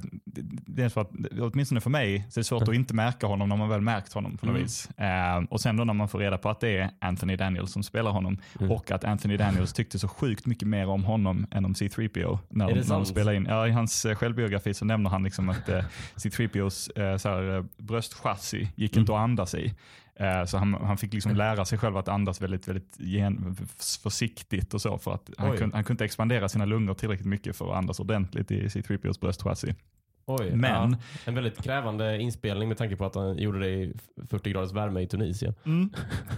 det 0.65 0.83
är 0.83 0.99
att, 0.99 1.09
åtminstone 1.39 1.81
för 1.81 1.89
mig, 1.89 2.25
så 2.29 2.39
är 2.39 2.41
det 2.41 2.45
svårt 2.45 2.67
att 2.67 2.75
inte 2.75 2.93
märka 2.93 3.27
honom 3.27 3.49
när 3.49 3.55
man 3.55 3.69
väl 3.69 3.81
märkt 3.81 4.13
honom 4.13 4.37
på 4.37 4.45
något 4.45 4.53
Mm. 4.55 4.63
vis. 4.63 4.89
Eh, 4.97 5.43
och 5.49 5.61
sen 5.61 5.77
då 5.77 5.83
när 5.83 5.93
man 5.93 6.07
får 6.07 6.19
reda 6.19 6.37
på 6.37 6.49
att 6.49 6.59
det 6.59 6.77
är 6.77 6.89
Anthony 7.01 7.35
Daniels 7.35 7.71
som 7.71 7.83
spelar 7.83 8.11
honom 8.11 8.37
Mm. 8.59 8.71
och 8.71 8.91
att 8.91 9.03
Anthony 9.03 9.37
Daniels 9.37 9.73
tyckte 9.73 9.99
så 9.99 10.07
sjukt 10.07 10.45
mycket 10.45 10.67
mer 10.67 10.87
om 10.87 11.03
honom 11.03 11.47
än 11.51 11.65
om 11.65 11.73
C3PO. 11.73 12.39
När, 12.49 12.69
Är 12.69 12.75
de, 12.75 12.79
när 12.81 12.95
de 12.95 13.05
spelar 13.05 13.33
in. 13.33 13.45
Ja, 13.49 13.67
I 13.67 13.71
hans 13.71 14.05
eh, 14.05 14.15
självbiografi 14.15 14.73
så 14.73 14.85
nämner 14.85 15.09
han 15.09 15.23
liksom 15.23 15.49
att 15.49 15.69
eh, 15.69 15.83
C3POs 16.15 16.99
eh, 17.01 17.17
så 17.17 17.51
eh, 17.57 17.63
bröstchassi 17.77 18.69
gick 18.75 18.95
Mm. 18.95 19.01
inte 19.01 19.13
att 19.13 19.19
andas 19.19 19.55
i. 19.55 19.73
Eh, 20.19 20.45
Så 20.45 20.57
han, 20.57 20.73
han 20.73 20.97
fick 20.97 21.13
liksom 21.13 21.35
lära 21.35 21.65
sig 21.65 21.77
själv 21.77 21.97
att 21.97 22.07
andas 22.07 22.41
väldigt, 22.41 22.67
väldigt 22.67 22.95
gen, 22.99 23.55
försiktigt 24.03 24.73
och 24.73 24.81
så 24.81 24.97
för 24.97 25.13
att 25.13 25.29
han 25.37 25.57
kunde, 25.57 25.75
han 25.75 25.83
kunde 25.83 25.93
inte 25.93 26.05
expandera 26.05 26.49
sina 26.49 26.65
lungor 26.65 26.93
tillräckligt 26.93 27.27
mycket 27.27 27.55
för 27.55 27.71
att 27.71 27.77
andas 27.77 27.99
ordentligt 27.99 28.51
i 28.51 28.67
C3POs 28.67 29.19
bröstchassi. 29.19 29.75
Oj, 30.29 30.51
Men- 30.55 30.91
ja. 30.91 30.97
En 31.25 31.35
väldigt 31.35 31.63
krävande 31.63 32.21
inspelning 32.21 32.67
med 32.69 32.77
tanke 32.77 32.95
på 32.95 33.05
att 33.05 33.15
han 33.15 33.37
gjorde 33.37 33.59
det 33.59 33.69
i 33.69 33.93
40 34.29 34.49
graders 34.51 34.71
värme 34.71 35.01
i 35.01 35.07
Tunisien. 35.07 35.53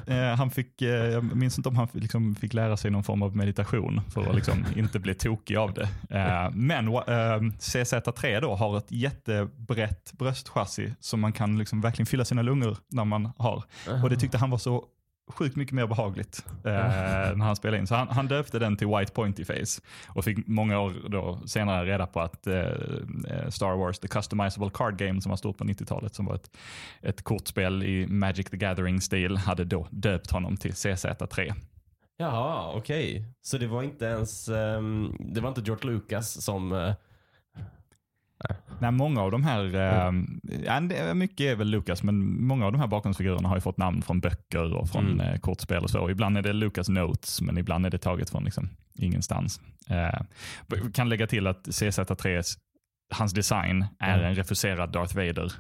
Eh, 0.08 0.16
han 0.38 0.52
fick, 0.52 0.82
eh, 0.82 0.90
jag 0.90 1.36
minns 1.36 1.58
inte 1.58 1.70
om 1.70 1.76
han 1.76 1.88
liksom 1.92 2.36
fick 2.36 2.54
lära 2.54 2.78
sig 2.78 2.92
någon 2.92 3.04
form 3.04 3.22
av 3.22 3.36
meditation 3.36 4.02
för 4.10 4.30
att 4.30 4.36
liksom 4.36 4.66
inte 4.76 5.00
bli 5.00 5.14
tokig 5.14 5.56
av 5.56 5.74
det. 5.74 5.90
Eh, 6.18 6.50
men 6.54 6.90
wa- 6.90 7.36
eh, 7.36 7.42
CZ3 7.60 8.40
då 8.42 8.56
har 8.56 8.78
ett 8.78 8.92
jättebrett 8.92 10.14
bröstchassi 10.14 10.94
som 11.00 11.20
man 11.20 11.34
kan 11.34 11.58
liksom 11.58 11.82
verkligen 11.82 12.06
fylla 12.08 12.26
sina 12.26 12.42
lungor 12.42 12.78
när 12.90 13.06
man 13.06 13.30
har. 13.38 13.64
Och 14.04 14.10
det 14.10 14.16
tyckte 14.18 14.38
han 14.38 14.50
var 14.50 14.58
så 14.58 14.86
sjukt 15.28 15.56
mycket 15.56 15.74
mer 15.74 15.88
behagligt 15.88 16.46
eh, 16.66 16.72
när 16.72 17.46
han 17.46 17.56
spelade 17.56 17.78
in. 17.78 17.88
Så 17.88 17.96
han, 17.96 18.08
han 18.08 18.28
döpte 18.28 18.60
den 18.60 18.78
till 18.78 18.88
White 18.88 19.12
Pointy 19.12 19.46
Face 19.46 19.82
och 20.08 20.26
fick 20.26 20.48
många 20.48 20.80
år 20.80 20.94
då 21.10 21.40
senare 21.46 21.86
reda 21.86 22.08
på 22.08 22.20
att 22.22 22.48
eh, 22.48 22.56
eh, 22.56 23.50
Star 23.50 23.76
Wars, 23.76 24.00
The 24.00 24.08
Customizable 24.08 24.70
Card 24.74 24.98
Game 24.98 25.22
som 25.22 25.30
var 25.30 25.38
stort 25.38 25.58
på 25.58 25.64
90-talet, 25.64 26.16
som 26.16 26.26
var 26.26 26.36
ett, 26.36 26.58
ett 27.02 27.22
kortspel 27.22 27.84
i 27.84 28.08
Magic 28.08 28.46
the 28.46 28.58
Gathering-stil, 28.58 29.38
hade 29.38 29.66
då 29.66 29.88
döpt 29.92 30.32
honom 30.32 30.58
till 30.58 30.72
CZ3. 30.72 31.54
Jaha, 32.18 32.72
okej. 32.76 33.26
Så 33.42 33.58
det 33.58 33.68
var 33.68 33.84
inte 33.84 34.06
ens, 34.06 34.50
ehm, 34.50 35.16
det 35.20 35.42
var 35.42 35.50
inte 35.50 35.62
George 35.62 35.92
Lucas 35.92 36.42
som, 36.42 36.72
eh, 36.72 36.94
Nej, 38.80 38.92
många 38.92 39.22
av 39.22 39.32
de 39.32 39.44
här, 39.44 39.66
eh, 39.76 40.12
är 40.68 41.14
mycket 41.14 41.46
är 41.46 41.56
väl 41.56 41.68
Lucas, 41.70 42.04
men 42.04 42.44
många 42.44 42.66
av 42.66 42.72
de 42.72 42.82
här 42.82 42.88
bakgrundsfigurerna 42.88 43.50
har 43.50 43.56
ju 43.56 43.62
fått 43.62 43.78
namn 43.78 44.02
från 44.02 44.20
böcker 44.20 44.74
och 44.74 44.90
från 44.90 45.06
Mm. 45.12 45.20
eh, 45.20 45.40
kortspel 45.40 45.84
och 45.84 45.90
så. 45.90 46.10
Ibland 46.10 46.38
är 46.38 46.42
det 46.42 46.54
Lucas 46.54 46.90
Notes, 46.90 47.42
men 47.42 47.58
ibland 47.58 47.86
är 47.86 47.90
det 47.90 47.98
taget 47.98 48.30
från 48.30 48.44
liksom 48.44 48.70
ingenstans. 48.96 49.62
Eh, 49.90 50.22
kan 50.94 51.10
lägga 51.10 51.28
till 51.28 51.48
att 51.48 51.68
CZ3, 51.68 52.44
hans 53.14 53.34
design 53.34 53.86
är 54.00 54.14
Mm. 54.18 54.26
en 54.26 54.36
refuserad 54.36 54.92
Darth 54.92 55.16
Vader 55.16 55.52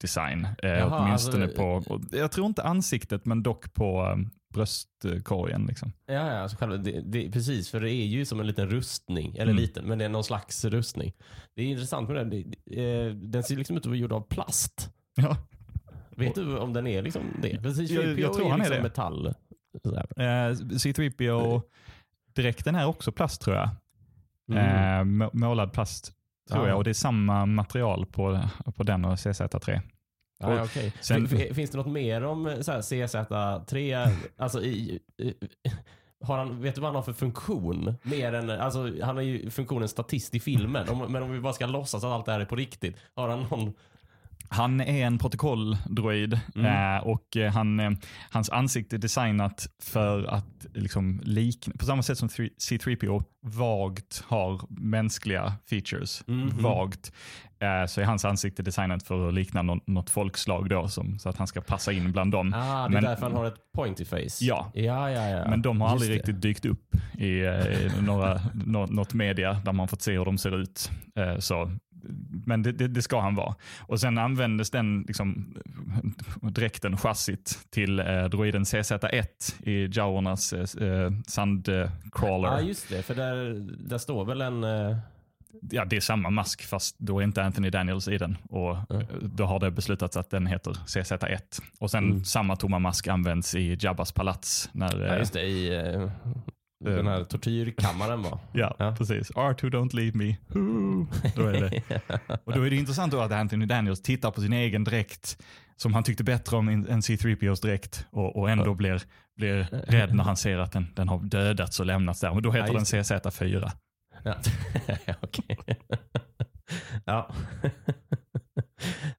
design. 0.00 0.48
Eh, 0.62 0.68
Jaha, 0.70 1.00
åtminstone 1.06 1.44
alltså- 1.44 1.56
på, 1.56 1.94
och 1.94 2.00
jag 2.12 2.32
tror 2.32 2.46
inte 2.46 2.62
ansiktet, 2.62 3.26
men 3.26 3.42
dock 3.42 3.74
på 3.74 4.06
eh, 4.06 4.16
bröstkorgen. 4.54 5.66
Liksom. 5.66 5.92
ja, 6.06 6.12
ja 6.14 6.38
alltså 6.38 6.56
själva, 6.56 6.76
det, 6.76 7.00
det, 7.00 7.30
precis, 7.30 7.70
för 7.70 7.80
det 7.80 7.90
är 7.92 8.06
ju 8.06 8.24
som 8.24 8.40
en 8.40 8.46
liten 8.46 8.70
rustning, 8.70 9.32
eller 9.34 9.42
Mm. 9.52 9.56
liten, 9.56 9.84
men 9.84 9.98
det 9.98 10.04
är 10.04 10.08
någon 10.08 10.24
slags 10.24 10.64
rustning. 10.64 11.12
Det 11.56 11.62
är 11.62 11.66
intressant 11.66 12.08
med 12.08 12.16
den, 12.16 12.30
det, 12.30 12.38
eh, 13.06 13.14
den 13.14 13.42
ser 13.42 13.56
liksom 13.56 13.76
ut 13.76 13.82
att 13.82 13.86
vara 13.86 13.96
gjord 13.96 14.12
av 14.12 14.20
plast. 14.20 14.90
Ja. 15.14 15.36
Vet 16.16 16.34
du 16.34 16.58
om 16.58 16.72
den 16.72 16.86
är 16.86 17.02
liksom 17.02 17.22
det? 17.42 17.62
Precis, 17.62 17.90
Jag- 17.90 18.18
jag 18.20 18.34
tror 18.34 18.50
han 18.50 18.60
är 18.60 18.64
liksom 18.64 18.76
det. 18.76 18.82
metall. 18.82 19.26
Eh, 20.16 20.52
C3PO, 20.78 21.62
dräkten 22.34 22.74
är 22.74 22.86
också 22.86 23.12
plast 23.12 23.40
tror 23.42 23.56
jag. 23.56 23.70
Mm. 24.52 24.98
Eh, 24.98 25.04
må- 25.04 25.30
målad 25.32 25.72
plast. 25.72 26.12
tror 26.50 26.62
Ja. 26.62 26.68
jag. 26.68 26.76
Och 26.78 26.84
det 26.84 26.90
är 26.90 26.94
samma 26.94 27.46
material 27.46 28.06
på, 28.06 28.40
på 28.76 28.82
den 28.82 29.04
och 29.04 29.18
CZ3. 29.18 29.80
Ja, 30.38 30.54
ja, 30.56 30.64
okej. 30.64 30.92
sen- 31.00 31.28
Fin- 31.28 31.38
fin- 31.38 31.54
Finns 31.54 31.70
det 31.70 31.78
något 31.78 31.92
mer 31.92 32.24
om 32.24 32.46
eh, 32.46 32.60
så 32.60 32.72
här, 32.72 32.80
CZ3? 32.80 34.08
Alltså 34.36 34.62
i, 34.62 34.98
i, 35.18 35.34
har 36.24 36.38
han, 36.38 36.62
vet 36.62 36.74
du 36.74 36.80
vad 36.80 36.88
han 36.88 36.94
har 36.96 37.02
för 37.02 37.12
funktion? 37.12 37.94
Mer 38.02 38.32
än, 38.32 38.50
alltså, 38.50 38.92
han 39.02 39.16
har 39.16 39.22
ju 39.22 39.50
funktionen 39.50 39.88
statist 39.88 40.34
i 40.34 40.40
filmen. 40.40 40.88
Om, 40.88 41.12
men 41.12 41.22
om 41.22 41.30
vi 41.32 41.40
bara 41.40 41.52
ska 41.52 41.66
låtsas 41.66 42.04
att 42.04 42.10
allt 42.12 42.26
det 42.26 42.32
här 42.32 42.40
är 42.40 42.44
på 42.44 42.56
riktigt. 42.56 42.96
Har 43.14 43.28
han 43.28 43.46
någon... 43.50 43.72
Han 44.50 44.80
är 44.80 45.06
en 45.06 45.18
protokolldroid 45.18 46.40
Mm. 46.54 46.96
eh, 46.96 47.02
och 47.06 47.36
eh, 47.36 47.52
han, 47.52 47.80
eh, 47.80 47.90
hans 48.30 48.50
ansikte 48.50 48.96
är 48.96 48.98
designat 48.98 49.66
för 49.82 50.24
att 50.24 50.66
liksom 50.74 51.20
likna, 51.24 51.74
på 51.78 51.84
samma 51.84 52.02
sätt 52.02 52.18
som 52.18 52.28
3- 52.28 52.50
C3PO 52.58 53.24
vagt 53.42 54.24
har 54.26 54.60
mänskliga 54.68 55.52
features. 55.70 56.22
Mhm. 56.26 56.62
Vagt. 56.62 57.12
Eh, 57.60 57.86
så 57.86 58.00
är 58.00 58.04
hans 58.04 58.24
ansikte 58.24 58.62
designat 58.62 59.02
för 59.02 59.28
att 59.28 59.34
likna 59.34 59.62
något, 59.62 59.86
något 59.86 60.10
folkslag 60.10 60.68
då, 60.68 60.88
som, 60.88 61.18
så 61.18 61.28
att 61.28 61.36
han 61.36 61.46
ska 61.46 61.60
passa 61.60 61.92
in 61.92 62.12
bland 62.12 62.32
dem. 62.32 62.54
Ah, 62.56 62.58
det 62.58 62.84
är 62.84 62.88
Men- 62.88 63.04
därför 63.04 63.22
han 63.22 63.34
har 63.36 63.44
ett 63.46 63.72
pointy 63.74 64.04
face. 64.04 64.44
Ja. 64.44 64.70
Ja, 64.74 65.10
ja, 65.10 65.28
ja. 65.28 65.48
Men 65.50 65.62
de 65.62 65.80
har 65.80 65.88
Just 65.88 65.92
aldrig 65.92 66.10
det. 66.10 66.14
riktigt 66.14 66.42
dykt 66.42 66.64
upp 66.64 66.94
i, 67.18 67.40
eh, 67.40 67.86
i 67.86 67.90
några, 68.02 68.40
nå, 68.54 68.86
något 68.86 69.14
media 69.14 69.52
där 69.64 69.72
man 69.72 69.88
fått 69.88 70.02
se 70.02 70.18
hur 70.18 70.24
de 70.24 70.38
ser 70.38 70.60
ut. 70.60 70.90
Eh, 71.16 71.38
Så, 71.38 71.70
men 72.46 72.62
det, 72.62 72.72
det, 72.72 72.88
det 72.88 73.02
ska 73.02 73.20
han 73.20 73.34
vara. 73.34 73.54
Och 73.80 74.00
sen 74.00 74.18
användes 74.18 74.70
den 74.70 75.04
liksom, 75.08 75.54
dräkten, 76.42 76.96
chassit, 76.96 77.58
till 77.70 77.98
eh, 78.00 78.24
droiden 78.24 78.64
CZ1 78.64 79.68
i 79.68 79.86
Jaurnas 79.92 80.52
eh, 80.52 81.10
sandcrawler. 81.26 82.48
Ja, 82.48 82.60
just 82.60 82.88
det. 82.88 83.02
För 83.02 83.14
där, 83.14 83.54
där 83.88 83.98
står 83.98 84.24
väl 84.24 84.40
en... 84.40 84.64
eh, 84.64 84.96
ja, 85.70 85.84
det 85.84 85.96
är 85.96 86.00
samma 86.00 86.30
mask 86.30 86.62
fast 86.62 86.98
då 86.98 87.18
är 87.18 87.24
inte 87.24 87.42
Anthony 87.44 87.70
Daniels 87.70 88.08
i 88.08 88.18
den. 88.18 88.36
Och 88.50 88.76
Mm. 88.90 89.06
Då 89.22 89.44
har 89.44 89.60
det 89.60 89.70
beslutats 89.70 90.16
att 90.16 90.30
den 90.30 90.46
heter 90.46 90.70
CZ1. 90.72 91.38
Och 91.78 91.90
sen 91.90 92.04
Mm. 92.10 92.24
samma 92.24 92.56
tomma 92.56 92.78
mask 92.78 93.06
används 93.08 93.54
i 93.54 93.76
Jabbas 93.80 94.12
palats. 94.12 94.70
När, 94.72 95.00
Ja, 95.06 95.12
eh, 95.14 95.18
just 95.18 95.32
det. 95.32 95.42
I 95.42 95.76
eh, 95.94 96.10
den 96.84 97.06
här 97.06 97.24
tortyrkammaren 97.24 98.22
va? 98.22 98.40
Ja, 98.52 98.74
Ja. 98.78 98.94
precis. 98.98 99.30
R2 99.30 99.70
don't 99.70 99.94
leave 99.96 100.12
me. 100.18 100.36
Då 101.36 101.46
är 101.46 101.52
det. 101.60 101.82
Och 102.44 102.52
då 102.52 102.62
är 102.62 102.70
det 102.70 102.76
intressant 102.76 103.12
då 103.12 103.20
att 103.20 103.32
Anthony 103.32 103.66
Daniels 103.66 104.02
tittar 104.02 104.30
på 104.30 104.40
sin 104.40 104.52
egen 104.52 104.84
dräkt 104.84 105.42
som 105.76 105.94
han 105.94 106.02
tyckte 106.02 106.24
bättre 106.24 106.56
om 106.56 106.68
än 106.68 106.86
än 106.88 107.00
C3POs 107.00 107.62
dräkt 107.62 108.06
och, 108.10 108.36
och 108.36 108.50
ändå 108.50 108.74
blir, 108.74 109.02
blir 109.36 109.62
rädd 109.72 110.14
när 110.14 110.24
han 110.24 110.36
ser 110.36 110.58
att 110.58 110.72
den, 110.72 110.86
den 110.96 111.08
har 111.08 111.18
dödats 111.22 111.80
och 111.80 111.86
lämnats 111.86 112.20
där. 112.20 112.34
Men 112.34 112.42
då 112.42 112.50
heter 112.52 112.66
Ja, 112.66 112.72
den 112.72 112.98
just 112.98 113.12
CZ4. 113.12 113.70
Ja, 114.24 114.34
okej. 115.20 115.58
ja. 117.04 117.30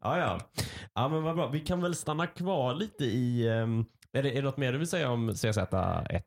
ja, 0.01 0.17
ja. 0.17 0.39
Ja, 0.95 1.07
men 1.09 1.23
vad 1.23 1.35
bra. 1.35 1.47
Vi 1.47 1.59
kan 1.59 1.81
väl 1.81 1.95
stanna 1.95 2.27
kvar 2.27 2.73
lite 2.75 3.05
i... 3.05 3.47
ehm, 3.49 3.85
är, 4.13 4.23
det, 4.23 4.31
är 4.31 4.35
det 4.35 4.41
något 4.41 4.57
mer 4.57 4.71
du 4.71 4.77
vill 4.77 4.87
säga 4.87 5.09
om 5.11 5.29
CZ1? 5.29 6.21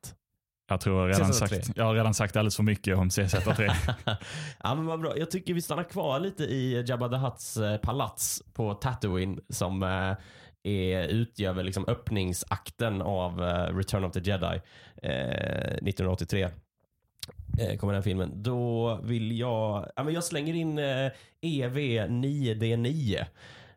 Jag 0.72 0.80
tror 0.80 1.00
jag 1.00 1.16
redan 1.16 1.30
CZ3. 1.30 1.46
sagt, 1.46 1.76
jag 1.76 1.84
har 1.84 1.94
redan 1.94 2.14
sagt 2.14 2.36
alldeles 2.36 2.56
för 2.56 2.62
mycket 2.62 2.96
om 2.96 3.08
CZ3. 3.08 3.70
ja, 4.62 4.74
men 4.74 4.86
vad 4.86 5.00
bra. 5.00 5.18
Jag 5.18 5.30
tycker 5.30 5.54
vi 5.54 5.62
stannar 5.62 5.84
kvar 5.84 6.20
lite 6.20 6.44
i 6.44 6.84
Jabba 6.86 7.08
the 7.08 7.16
Hutts 7.16 7.56
eh, 7.56 7.76
palats 7.76 8.42
på 8.54 8.74
Tatooine 8.74 9.40
som 9.48 9.82
eh, 9.82 10.16
är, 10.72 11.08
utgör 11.08 11.52
väl 11.52 11.66
liksom 11.66 11.84
öppningsakten 11.88 13.02
av 13.02 13.42
eh, 13.42 13.76
Return 13.76 14.04
of 14.04 14.12
the 14.12 14.20
Jedi 14.20 14.60
eh, 15.02 15.10
1983. 15.10 16.48
Eh, 17.60 17.76
kommer 17.78 17.92
den 17.92 18.02
filmen. 18.02 18.42
Då 18.42 18.98
vill 19.02 19.38
jag, 19.38 19.88
ja, 19.96 20.04
men 20.04 20.14
jag 20.14 20.24
slänger 20.24 20.54
in 20.54 20.78
eh, 20.78 21.10
EV9D9. 21.42 23.24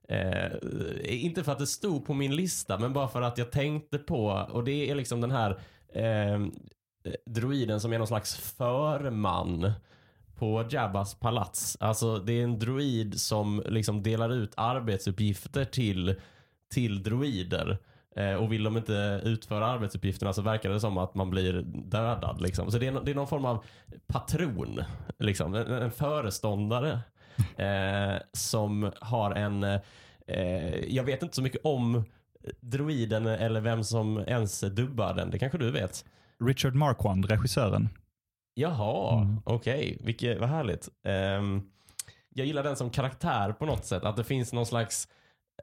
Eh, 0.10 1.26
inte 1.26 1.44
för 1.44 1.52
att 1.52 1.60
det 1.60 1.68
stod 1.68 2.06
på 2.06 2.14
min 2.14 2.36
lista, 2.36 2.80
men 2.80 2.94
bara 2.94 3.08
för 3.08 3.22
att 3.22 3.38
jag 3.38 3.52
tänkte 3.52 3.98
på, 3.98 4.48
och 4.52 4.64
det 4.64 4.90
är 4.92 4.96
liksom 4.96 5.22
den 5.22 5.32
här 5.32 5.60
eh, 5.94 6.40
Eh, 7.06 7.14
droiden 7.26 7.80
som 7.80 7.94
är 7.94 7.98
någon 7.98 8.08
slags 8.08 8.36
förman 8.36 9.72
på 10.36 10.66
Jabbas 10.70 11.16
palats. 11.16 11.78
Alltså 11.80 12.18
det 12.18 12.34
är 12.34 12.44
en 12.44 12.60
droid 12.60 13.22
som 13.22 13.64
liksom 13.66 14.04
delar 14.04 14.34
ut 14.34 14.54
arbetsuppgifter 14.58 15.66
till, 15.66 16.16
till 16.74 17.04
droider. 17.04 17.78
Eh, 18.16 18.34
och 18.34 18.52
vill 18.52 18.64
de 18.64 18.78
inte 18.78 19.22
utföra 19.24 19.66
arbetsuppgifterna 19.66 20.34
så 20.34 20.42
verkar 20.42 20.70
det 20.70 20.80
som 20.80 20.98
att 20.98 21.16
man 21.16 21.30
blir 21.30 21.62
dödad. 21.66 22.42
Liksom. 22.42 22.72
Så 22.72 22.78
det 22.78 22.88
är, 22.88 23.02
det 23.06 23.12
är 23.12 23.16
någon 23.16 23.28
form 23.28 23.46
av 23.46 23.66
patron, 24.08 24.84
liksom. 25.20 25.56
en, 25.56 25.72
en 25.72 25.92
föreståndare 25.92 27.00
eh, 27.58 28.22
som 28.34 28.92
har 29.00 29.32
en, 29.32 29.64
eh, 30.28 30.76
jag 30.88 31.04
vet 31.04 31.24
inte 31.24 31.36
så 31.36 31.42
mycket 31.42 31.62
om 31.64 32.04
droiden 32.60 33.26
eller 33.26 33.62
vem 33.62 33.84
som 33.84 34.18
ens 34.18 34.60
dubbar 34.60 35.14
den. 35.14 35.30
Det 35.30 35.40
kanske 35.40 35.58
du 35.58 35.72
vet? 35.72 36.06
Richard 36.44 36.76
Marquand, 36.76 37.26
regissören. 37.26 37.90
Jaha, 38.54 39.22
Mm. 39.22 39.42
okej. 39.46 39.98
Vilket, 40.04 40.40
vad 40.40 40.50
härligt. 40.50 40.90
Ehm, 41.04 41.62
jag 42.30 42.48
gillar 42.48 42.64
den 42.64 42.76
som 42.76 42.90
karaktär 42.90 43.52
på 43.52 43.66
något 43.66 43.86
sätt. 43.86 44.04
Att 44.04 44.16
det 44.18 44.24
finns 44.24 44.54
någon 44.54 44.66
slags, 44.66 45.08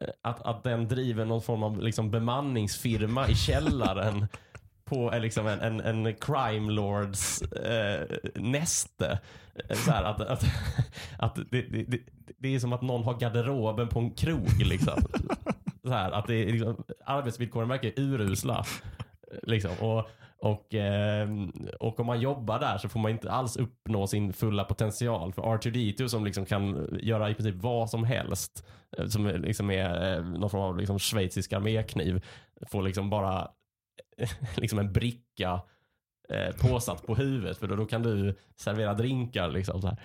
eh, 0.00 0.08
att, 0.22 0.42
att 0.42 0.62
den 0.64 0.88
driver 0.88 1.24
någon 1.24 1.42
form 1.42 1.62
av 1.62 1.80
liksom 1.82 2.10
bemanningsfirma 2.10 3.28
i 3.28 3.34
källaren 3.34 4.26
på 4.84 5.12
eh, 5.12 5.20
liksom 5.20 5.46
en, 5.46 5.60
en, 5.60 5.80
en 5.80 6.14
crime 6.14 6.72
lords 6.72 7.42
eh, 7.42 8.06
näste. 8.34 9.18
Eh, 9.68 9.76
Så 9.76 9.90
här, 9.90 10.04
att, 10.04 10.20
att, 10.20 10.44
att 11.18 11.34
det, 11.34 11.62
det, 11.62 11.82
det, 11.88 11.98
det 12.38 12.54
är 12.54 12.58
som 12.58 12.72
att 12.72 12.82
någon 12.82 13.04
har 13.04 13.18
garderoben 13.18 13.88
på 13.88 13.98
en 13.98 14.10
krog. 14.10 14.58
Liksom. 14.62 14.98
Så 15.84 15.90
här, 15.90 16.10
att 16.12 16.26
det 16.26 16.34
är 16.34 16.52
liksom, 16.52 16.84
arbetsvillkoren 17.04 17.68
verkar 17.68 17.92
urusla. 17.96 18.64
Liksom. 19.42 19.70
Och, 19.80 20.08
och, 20.42 20.74
eh, 20.74 21.28
och 21.80 22.00
om 22.00 22.06
man 22.06 22.20
jobbar 22.20 22.58
där 22.58 22.78
så 22.78 22.88
får 22.88 23.00
man 23.00 23.10
inte 23.10 23.30
alls 23.30 23.56
uppnå 23.56 24.06
sin 24.06 24.32
fulla 24.32 24.64
potential. 24.64 25.32
För 25.32 25.42
R2D2 25.42 26.08
som 26.08 26.24
liksom 26.24 26.44
kan 26.46 26.88
göra 27.02 27.30
i 27.30 27.34
princip 27.34 27.54
vad 27.54 27.90
som 27.90 28.04
helst, 28.04 28.66
eh, 28.98 29.06
som 29.06 29.26
är- 29.26 29.38
liksom 29.38 29.70
är 29.70 30.16
eh, 30.16 30.24
någon 30.24 30.50
form 30.50 30.60
av 30.62 30.76
liksom 30.78 30.98
schweizisk 30.98 31.52
armékniv, 31.52 32.24
får 32.66 32.82
liksom 32.82 33.10
bara 33.10 33.50
liksom 34.56 34.78
en 34.78 34.92
bricka 34.92 35.60
eh, 36.28 36.54
påsatt 36.60 37.06
på 37.06 37.14
huvudet 37.14 37.58
för 37.58 37.66
då, 37.66 37.76
då 37.76 37.86
kan 37.86 38.02
du 38.02 38.34
servera 38.56 38.94
drinkar. 38.94 39.48
Liksom, 39.50 39.82
så 39.82 39.88
här. 39.88 39.96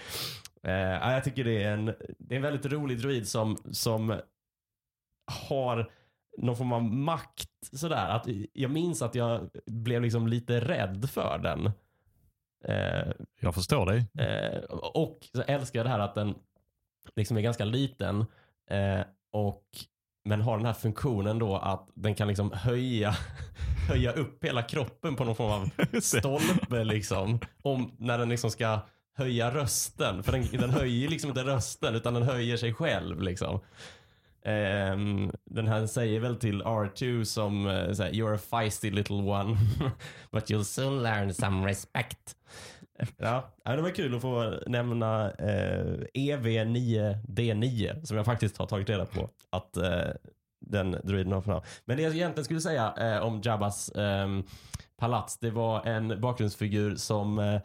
Eh, 0.64 1.14
jag 1.14 1.24
tycker 1.24 1.44
det 1.44 1.64
är, 1.64 1.74
en, 1.74 1.86
det 2.20 2.36
är 2.36 2.38
en 2.38 2.42
väldigt 2.42 2.66
rolig 2.72 3.00
droid 3.02 3.28
som, 3.28 3.58
som 3.72 4.20
har 5.50 5.92
någon 6.38 6.58
form 6.58 6.74
av 6.74 6.84
makt. 6.84 7.50
Sådär. 7.72 8.10
Att 8.10 8.28
jag 8.54 8.72
minns 8.72 9.02
att 9.02 9.16
jag 9.16 9.50
blev 9.66 10.02
liksom 10.02 10.28
lite 10.28 10.60
rädd 10.60 11.10
för 11.10 11.38
den. 11.44 11.66
Eh, 12.66 13.12
Jag 13.40 13.56
förstår 13.56 13.86
dig. 13.86 14.06
eh, 14.20 14.64
och 14.72 15.20
så 15.34 15.42
älskar 15.42 15.80
jag 15.80 15.86
det 15.86 15.90
här 15.90 16.00
att 16.00 16.16
den 16.16 16.36
liksom 17.16 17.38
är 17.38 17.42
ganska 17.42 17.66
liten. 17.66 18.26
Eh, 18.70 19.02
och, 19.32 19.64
men 20.26 20.42
har 20.42 20.58
den 20.58 20.66
här 20.66 20.74
funktionen 20.74 21.40
då 21.40 21.56
att 21.58 21.90
den 21.94 22.16
kan 22.16 22.28
liksom 22.28 22.52
höja, 22.52 23.16
höja 23.90 24.12
upp 24.12 24.44
hela 24.44 24.62
kroppen 24.64 25.16
på 25.16 25.24
någon 25.26 25.36
form 25.36 25.52
av 25.52 25.70
stolpe 26.02 26.84
liksom. 26.84 27.40
Om, 27.62 27.96
när 28.00 28.18
den 28.18 28.30
liksom 28.30 28.52
ska 28.52 28.80
höja 29.16 29.54
rösten. 29.54 30.24
För 30.24 30.32
den, 30.32 30.46
den 30.52 30.70
höjer 30.70 31.10
liksom 31.10 31.30
inte 31.30 31.44
rösten 31.44 31.96
utan 31.96 32.14
den 32.14 32.24
höjer 32.24 32.58
sig 32.58 32.74
själv 32.74 33.22
liksom. 33.22 33.60
Ehm, 34.48 35.32
den 35.46 35.68
här 35.68 35.88
säger 35.88 36.20
väl 36.20 36.36
till 36.36 36.64
R2 36.64 37.24
som 37.24 37.68
eh, 37.68 37.88
uh, 37.88 37.94
såhär, 37.94 38.12
You're 38.12 38.36
a 38.36 38.40
feisty 38.50 38.92
little 38.92 39.16
one 39.16 39.58
but 40.32 40.50
you'll 40.50 40.64
soon 40.64 41.04
learn 41.04 41.34
some 41.34 41.68
respect. 41.68 42.36
Ja, 43.18 43.54
det 43.64 43.82
var 43.82 43.90
kul 43.90 44.16
att 44.16 44.22
få 44.22 44.60
nämna 44.68 45.32
eh, 45.32 45.86
EV9D9 46.14 48.06
som 48.06 48.18
jag 48.18 48.26
faktiskt 48.26 48.58
har 48.58 48.66
tagit 48.66 48.90
reda 48.90 49.06
på 49.06 49.30
att 49.50 49.78
eh, 49.78 50.10
den 50.60 50.92
druiden 51.04 51.34
har 51.34 51.42
för 51.42 51.52
namn. 51.52 51.66
Men 51.86 51.98
det 51.98 52.04
jag 52.04 52.16
egentligen 52.16 52.46
skulle 52.46 52.62
säga 52.62 53.22
om 53.24 53.42
Jabbas 53.44 53.92
ehm, 53.96 54.44
palats, 54.98 55.38
det 55.38 55.52
var 55.52 55.86
en 55.86 56.22
bakgrundsfigur 56.22 56.96
som 56.96 57.60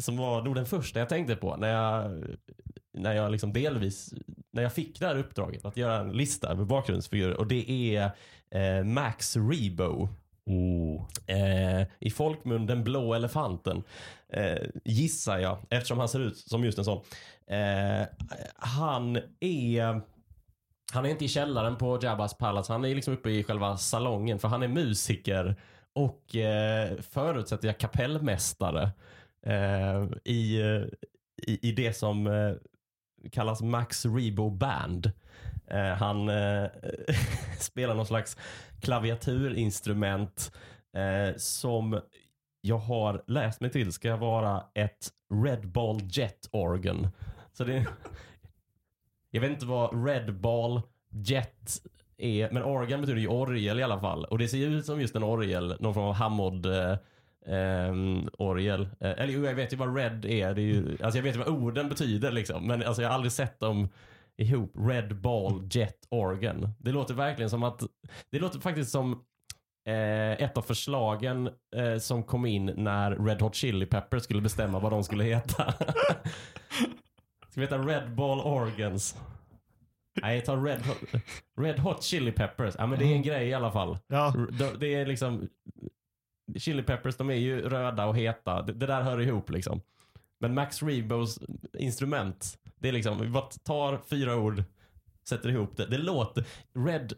som 0.00 0.16
var 0.16 0.42
nog 0.42 0.54
den 0.54 0.66
första 0.66 0.98
jag 0.98 1.08
tänkte 1.08 1.36
på 1.36 1.56
när 1.56 1.68
jag, 1.68 2.12
när 2.96 3.12
jag 3.12 3.32
liksom 3.32 3.52
delvis, 3.52 4.14
när 4.50 4.62
jag 4.62 4.72
fick 4.72 5.00
det 5.00 5.06
här 5.06 5.18
uppdraget 5.18 5.64
att 5.64 5.76
göra 5.76 6.00
en 6.00 6.12
lista 6.12 6.54
med 6.54 6.66
bakgrundsfigurer 6.66 7.36
och 7.36 7.46
det 7.46 7.70
är 7.70 8.10
eh, 8.50 8.84
Max 8.84 9.36
Rebo. 9.36 10.08
Oh. 10.46 11.02
Eh, 11.26 11.86
I 11.98 12.10
folkmun 12.10 12.66
den 12.66 12.84
blå 12.84 13.14
elefanten. 13.14 13.82
Eh, 14.28 14.62
gissar 14.84 15.38
jag, 15.38 15.58
eftersom 15.70 15.98
han 15.98 16.08
ser 16.08 16.20
ut 16.20 16.36
som 16.36 16.64
just 16.64 16.78
en 16.78 16.84
sån. 16.84 17.02
Eh, 17.46 18.06
han 18.56 19.18
är 19.40 20.00
han 20.92 21.06
är 21.06 21.10
inte 21.10 21.24
i 21.24 21.28
källaren 21.28 21.76
på 21.76 21.98
Jabbas 22.02 22.38
Palace. 22.38 22.72
Han 22.72 22.84
är 22.84 22.94
liksom 22.94 23.14
uppe 23.14 23.30
i 23.30 23.44
själva 23.44 23.76
salongen 23.76 24.38
för 24.38 24.48
han 24.48 24.62
är 24.62 24.68
musiker 24.68 25.56
och 25.92 26.36
eh, 26.36 27.00
förutsätter 27.00 27.68
jag 27.68 27.78
kapellmästare 27.78 28.90
eh, 29.46 30.04
i, 30.24 30.60
i, 31.42 31.68
i 31.68 31.72
det 31.72 31.92
som 31.92 32.26
eh, 32.26 32.52
kallas 33.32 33.62
Max 33.62 34.06
Rebo 34.06 34.50
Band. 34.50 35.12
Eh, 35.66 35.94
han 35.94 36.28
eh, 36.28 36.70
spelar 37.58 37.94
någon 37.94 38.06
slags 38.06 38.36
klaviaturinstrument 38.80 40.52
eh, 40.96 41.36
som 41.36 42.00
jag 42.60 42.78
har 42.78 43.24
läst 43.26 43.60
mig 43.60 43.70
till 43.70 43.92
ska 43.92 44.16
vara 44.16 44.64
ett 44.74 45.10
Red 45.44 45.68
Ball 45.68 46.00
Jet 46.10 46.48
Organ. 46.52 47.08
Så 47.52 47.64
det, 47.64 47.86
jag 49.30 49.40
vet 49.40 49.50
inte 49.50 49.66
vad 49.66 50.06
Red 50.06 50.34
Ball 50.34 50.82
Jet 51.10 51.82
är, 52.16 52.50
men 52.50 52.62
organ 52.62 53.00
betyder 53.00 53.20
ju 53.20 53.28
orgel 53.28 53.80
i 53.80 53.82
alla 53.82 54.00
fall. 54.00 54.24
Och 54.24 54.38
det 54.38 54.48
ser 54.48 54.58
ju 54.58 54.78
ut 54.78 54.86
som 54.86 55.00
just 55.00 55.16
en 55.16 55.24
orgel, 55.24 55.76
någon 55.80 55.94
form 55.94 56.04
av 56.04 56.14
Hammond 56.14 56.66
eh, 56.66 56.96
eh, 57.46 57.54
ehm, 57.88 58.28
orgel. 58.38 58.82
Eh, 59.00 59.10
eller 59.10 59.44
jag 59.44 59.54
vet 59.54 59.72
ju 59.72 59.76
vad 59.76 59.96
red 59.96 60.24
är. 60.24 60.54
Det 60.54 60.60
är 60.62 60.64
ju, 60.64 60.96
alltså 61.02 61.18
jag 61.18 61.22
vet 61.22 61.34
ju 61.34 61.38
vad 61.38 61.48
orden 61.48 61.88
betyder 61.88 62.30
liksom. 62.30 62.66
Men 62.66 62.82
alltså 62.82 63.02
jag 63.02 63.08
har 63.08 63.14
aldrig 63.14 63.32
sett 63.32 63.60
dem 63.60 63.88
ihop. 64.36 64.72
Red 64.78 65.16
Ball 65.20 65.68
Jet 65.70 66.06
Organ. 66.10 66.68
Det 66.78 66.92
låter 66.92 67.14
verkligen 67.14 67.50
som 67.50 67.62
att, 67.62 67.82
det 68.30 68.38
låter 68.38 68.60
faktiskt 68.60 68.90
som 68.90 69.12
eh, 69.88 70.32
ett 70.32 70.56
av 70.56 70.62
förslagen 70.62 71.50
eh, 71.76 71.98
som 71.98 72.22
kom 72.22 72.46
in 72.46 72.72
när 72.76 73.10
Red 73.26 73.42
Hot 73.42 73.54
Chili 73.54 73.86
Peppers 73.86 74.22
skulle 74.22 74.40
bestämma 74.42 74.78
vad 74.78 74.92
de 74.92 75.04
skulle 75.04 75.24
heta. 75.24 75.72
Ska 77.50 77.60
vi 77.60 77.60
heta 77.60 77.78
Red 77.78 78.14
Ball 78.14 78.40
Organs? 78.40 79.16
Nej, 80.22 80.40
ta 80.40 80.56
Red 80.56 80.80
Hot, 80.86 81.22
Red 81.60 81.78
Hot 81.78 82.02
Chili 82.02 82.32
Peppers. 82.32 82.74
Ja, 82.78 82.86
men 82.86 82.98
det 82.98 83.04
är 83.04 83.12
en 83.12 83.22
grej 83.22 83.48
i 83.48 83.54
alla 83.54 83.70
fall. 83.72 83.98
Ja. 84.06 84.34
De- 84.58 84.78
Det 84.80 84.94
är 84.94 85.06
liksom 85.06 85.48
Chili 86.56 86.82
Peppers, 86.82 87.16
de 87.16 87.30
är 87.30 87.34
ju 87.34 87.68
röda 87.68 88.06
och 88.06 88.16
heta. 88.16 88.62
Det, 88.62 88.72
det 88.72 88.86
där 88.86 89.02
hör 89.02 89.20
ihop 89.20 89.50
liksom. 89.50 89.80
Men 90.38 90.54
Max 90.54 90.82
Rebos 90.82 91.38
instrument, 91.78 92.58
det 92.78 92.88
är 92.88 92.92
liksom, 92.92 93.18
vi 93.20 93.28
bara 93.28 93.44
tar 93.64 94.00
fyra 94.10 94.36
ord, 94.36 94.62
sätter 95.28 95.48
ihop 95.48 95.76
det. 95.76 95.86
Det 95.86 95.98
låter, 95.98 96.44
Red, 96.74 97.12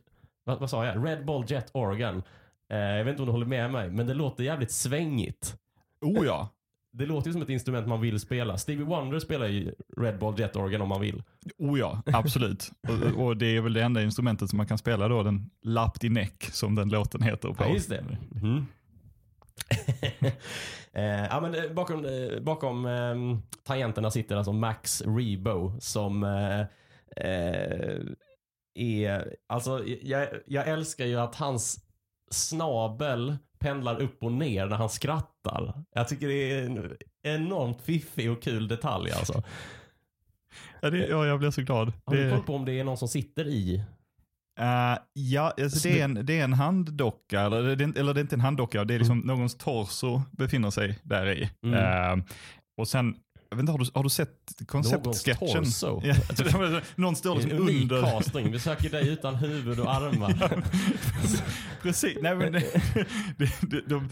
vad, 0.44 0.60
vad 0.60 0.70
sa 0.70 0.86
jag? 0.86 1.06
Red 1.06 1.24
Ball 1.24 1.44
Jet 1.48 1.70
Organ. 1.72 2.22
Eh, 2.72 2.78
jag 2.78 3.04
vet 3.04 3.10
inte 3.12 3.22
om 3.22 3.26
du 3.26 3.32
håller 3.32 3.46
med 3.46 3.70
mig, 3.70 3.90
men 3.90 4.06
det 4.06 4.14
låter 4.14 4.44
jävligt 4.44 4.70
svängigt. 4.70 5.56
Oh 6.00 6.26
ja. 6.26 6.48
Det 6.92 7.06
låter 7.06 7.28
ju 7.28 7.32
som 7.32 7.42
ett 7.42 7.48
instrument 7.48 7.86
man 7.86 8.00
vill 8.00 8.20
spela. 8.20 8.58
Stevie 8.58 8.84
Wonder 8.84 9.18
spelar 9.18 9.46
ju 9.46 9.74
Red 9.96 10.18
Ball 10.18 10.40
Jet 10.40 10.56
Organ 10.56 10.80
om 10.82 10.88
man 10.88 11.00
vill. 11.00 11.22
Oh 11.58 11.78
ja, 11.78 12.02
absolut. 12.06 12.70
och, 13.16 13.24
och 13.24 13.36
det 13.36 13.56
är 13.56 13.60
väl 13.60 13.72
det 13.72 13.82
enda 13.82 14.02
instrumentet 14.02 14.50
som 14.50 14.56
man 14.56 14.66
kan 14.66 14.78
spela 14.78 15.08
då, 15.08 15.22
den 15.22 15.50
Lapped 15.62 16.04
i 16.04 16.08
Neck 16.08 16.44
som 16.52 16.74
den 16.74 16.88
låten 16.88 17.22
heter. 17.22 17.48
På. 17.48 17.64
Ja, 17.64 17.68
just 17.68 17.88
det. 17.88 18.04
Mhm. 18.30 18.66
eh, 20.92 21.24
ja, 21.24 21.40
men 21.40 21.74
bakom 21.74 22.04
eh, 22.04 22.40
bakom 22.40 22.86
eh, 22.86 23.14
tangenterna 23.64 24.10
sitter 24.10 24.36
alltså 24.36 24.52
Max 24.52 25.02
Rebo 25.06 25.72
som 25.80 26.24
eh, 26.24 26.60
eh, 27.26 28.00
är, 28.74 29.36
alltså 29.46 29.84
jag, 30.02 30.28
jag 30.46 30.68
älskar 30.68 31.06
ju 31.06 31.16
att 31.16 31.34
hans 31.34 31.84
snabel 32.30 33.36
pendlar 33.58 34.02
upp 34.02 34.22
och 34.22 34.32
ner 34.32 34.66
när 34.66 34.76
han 34.76 34.88
skrattar. 34.88 35.84
Jag 35.94 36.08
tycker 36.08 36.28
det 36.28 36.52
är 36.52 36.64
en 36.64 36.96
enormt 37.22 37.82
fiffig 37.82 38.30
och 38.30 38.42
kul 38.42 38.68
detalj 38.68 39.10
alltså. 39.10 39.42
Ja, 40.80 40.90
det, 40.90 41.06
ja, 41.06 41.26
jag 41.26 41.38
blir 41.38 41.50
så 41.50 41.62
glad. 41.62 41.92
Har 42.04 42.14
du 42.14 42.30
koll 42.30 42.42
på 42.42 42.54
om 42.54 42.64
det 42.64 42.72
är 42.72 42.84
någon 42.84 42.96
som 42.96 43.08
sitter 43.08 43.48
i? 43.48 43.84
Eh, 44.58 44.98
ja, 45.12 45.54
alltså 45.62 45.88
det, 45.88 46.00
är 46.00 46.04
en, 46.04 46.26
det 46.26 46.38
är 46.40 46.44
en 46.44 46.52
handdocka, 46.52 47.40
eller 47.40 47.76
det, 47.76 47.84
är- 47.84 47.98
eller 47.98 48.14
det 48.14 48.20
är 48.20 48.22
inte 48.22 48.36
en 48.36 48.40
handdocka, 48.40 48.84
det 48.84 48.94
är 48.94 48.98
liksom 48.98 49.18
någons 49.18 49.54
torso 49.58 50.22
befinner 50.32 50.70
sig 50.70 50.98
där 51.02 51.26
i. 51.26 51.50
Mm. 51.62 51.74
Eh, 52.18 52.24
och 52.78 52.88
sen, 52.88 53.14
jag 53.50 53.56
vet 53.56 53.60
inte, 53.62 53.72
har 53.72 53.78
du, 53.78 53.84
har 53.94 54.02
du 54.02 54.08
sett 54.10 54.30
Någons 54.60 54.90
konceptsketchen? 54.90 55.64
torso? 55.64 56.02
Ja, 56.60 56.80
någon 56.96 57.16
står 57.16 57.34
liksom 57.36 57.58
under. 57.68 58.02
casting. 58.02 58.52
Vi 58.52 58.60
söker 58.60 58.90
dig 58.90 59.08
utan 59.08 59.34
huvud 59.34 59.80
och 59.80 59.94
armar. 59.94 60.62
Precis, 61.82 62.18
nej 62.22 62.36
men 62.36 62.52
det, 62.52 62.64
det, 63.38 63.50
det, 63.60 63.80
de, 63.88 64.08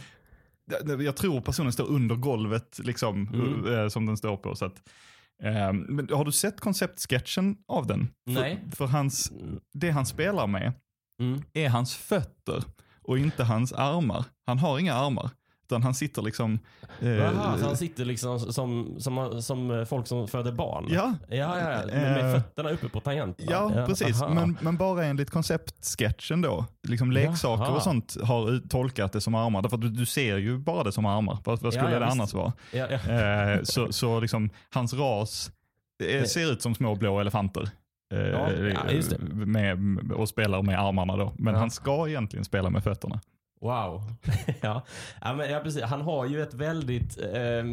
de, 0.85 1.05
jag 1.05 1.17
tror 1.17 1.41
personen 1.41 1.73
står 1.73 1.87
under 1.89 2.15
golvet 2.17 2.81
liksom, 2.85 3.29
Mm. 3.35 3.75
eh, 3.83 3.89
som 3.89 4.07
den 4.07 4.17
står 4.17 4.37
på. 4.37 4.57
Så 4.57 4.65
att, 4.65 4.75
men 5.72 6.09
har 6.12 6.25
du 6.25 6.33
sett 6.33 6.61
konceptsketchen 6.61 7.57
av 7.68 7.87
den? 7.87 8.09
Nej. 8.27 8.64
För, 8.70 8.77
för 8.77 8.87
hans, 8.87 9.33
det 9.72 9.90
han 9.90 10.07
spelar 10.07 10.46
med 10.46 10.72
Mm. 11.20 11.42
är 11.53 11.68
hans 11.68 11.96
fötter 11.96 12.64
och 13.03 13.18
inte 13.18 13.44
hans 13.44 13.72
armar. 13.72 14.25
Han 14.46 14.59
har 14.59 14.79
inga 14.79 14.94
armar. 14.94 15.31
Utan 15.66 15.83
han 15.83 15.94
sitter 15.94 16.22
liksom... 16.22 16.59
eh, 17.00 17.09
Jaha, 17.09 17.59
så 17.59 17.66
han 17.66 17.76
sitter 17.76 18.05
liksom 18.05 18.38
som, 18.40 18.94
som, 18.98 19.42
som 19.42 19.87
folk 19.88 20.07
som 20.07 20.29
föder 20.29 20.52
barn? 20.52 20.87
Ja, 20.88 21.14
Ja, 21.29 21.37
ja, 21.37 21.70
ja. 21.70 21.87
Med, 21.87 21.94
med 22.12 22.35
Eh, 22.35 22.40
fötterna 22.42 22.70
uppe 22.70 22.88
på 22.88 23.00
tangenterna? 23.00 23.50
ja, 23.52 23.85
precis. 23.87 24.22
aha. 24.22 24.35
Men, 24.35 24.59
men 24.61 24.76
bara 24.76 25.05
enligt 25.05 25.31
konceptsketchen 25.31 26.40
då. 26.42 26.64
Liksom 26.88 27.12
leksaker 27.12 27.64
Jaha. 27.64 27.76
och 27.76 27.83
sånt 27.83 28.16
har 28.22 28.68
tolkat 28.68 29.12
det 29.12 29.20
som 29.20 29.35
armar. 29.35 29.62
Därför 29.62 29.76
du, 29.76 29.88
du 29.90 30.07
ser 30.07 30.37
ju 30.37 30.59
bara 30.59 30.85
det 30.85 30.92
som 30.92 31.07
armar. 31.07 31.38
Vad, 31.44 31.62
vad 31.62 31.72
skulle 31.72 31.88
Ja, 31.88 31.94
ja, 31.94 32.00
det 32.00 32.07
annars 32.07 32.35
vara? 32.35 32.52
ja, 32.72 32.87
ja. 32.90 33.12
Eh, 33.12 33.62
så 33.62 33.92
så 33.92 34.20
liksom, 34.20 34.50
hans 34.70 34.94
ras 34.94 35.50
eh, 36.05 36.24
ser 36.24 36.52
ut 36.52 36.62
som 36.62 36.74
små 36.74 36.94
blå 36.94 37.20
elefanter. 37.20 37.68
Eh, 38.14 38.18
Ja, 38.20 38.50
ja. 38.52 39.18
Med, 39.29 39.79
och 40.12 40.29
spelar 40.29 40.62
med 40.62 40.81
armarna 40.81 41.16
då. 41.16 41.33
Men 41.38 41.55
Ja. 41.55 41.61
han 41.61 41.70
ska 41.70 42.09
egentligen 42.09 42.44
spela 42.44 42.70
med 42.70 42.85
fötterna. 42.85 43.20
Wow. 43.61 44.03
ja. 44.61 44.83
Ja, 45.21 45.35
men, 45.35 45.51
ja, 45.51 45.61
precis. 45.61 45.83
Han 45.83 46.01
har 46.01 46.27
ju 46.27 46.42
ett 46.42 46.55
väldigt... 46.55 47.19
Eh, 47.19 47.64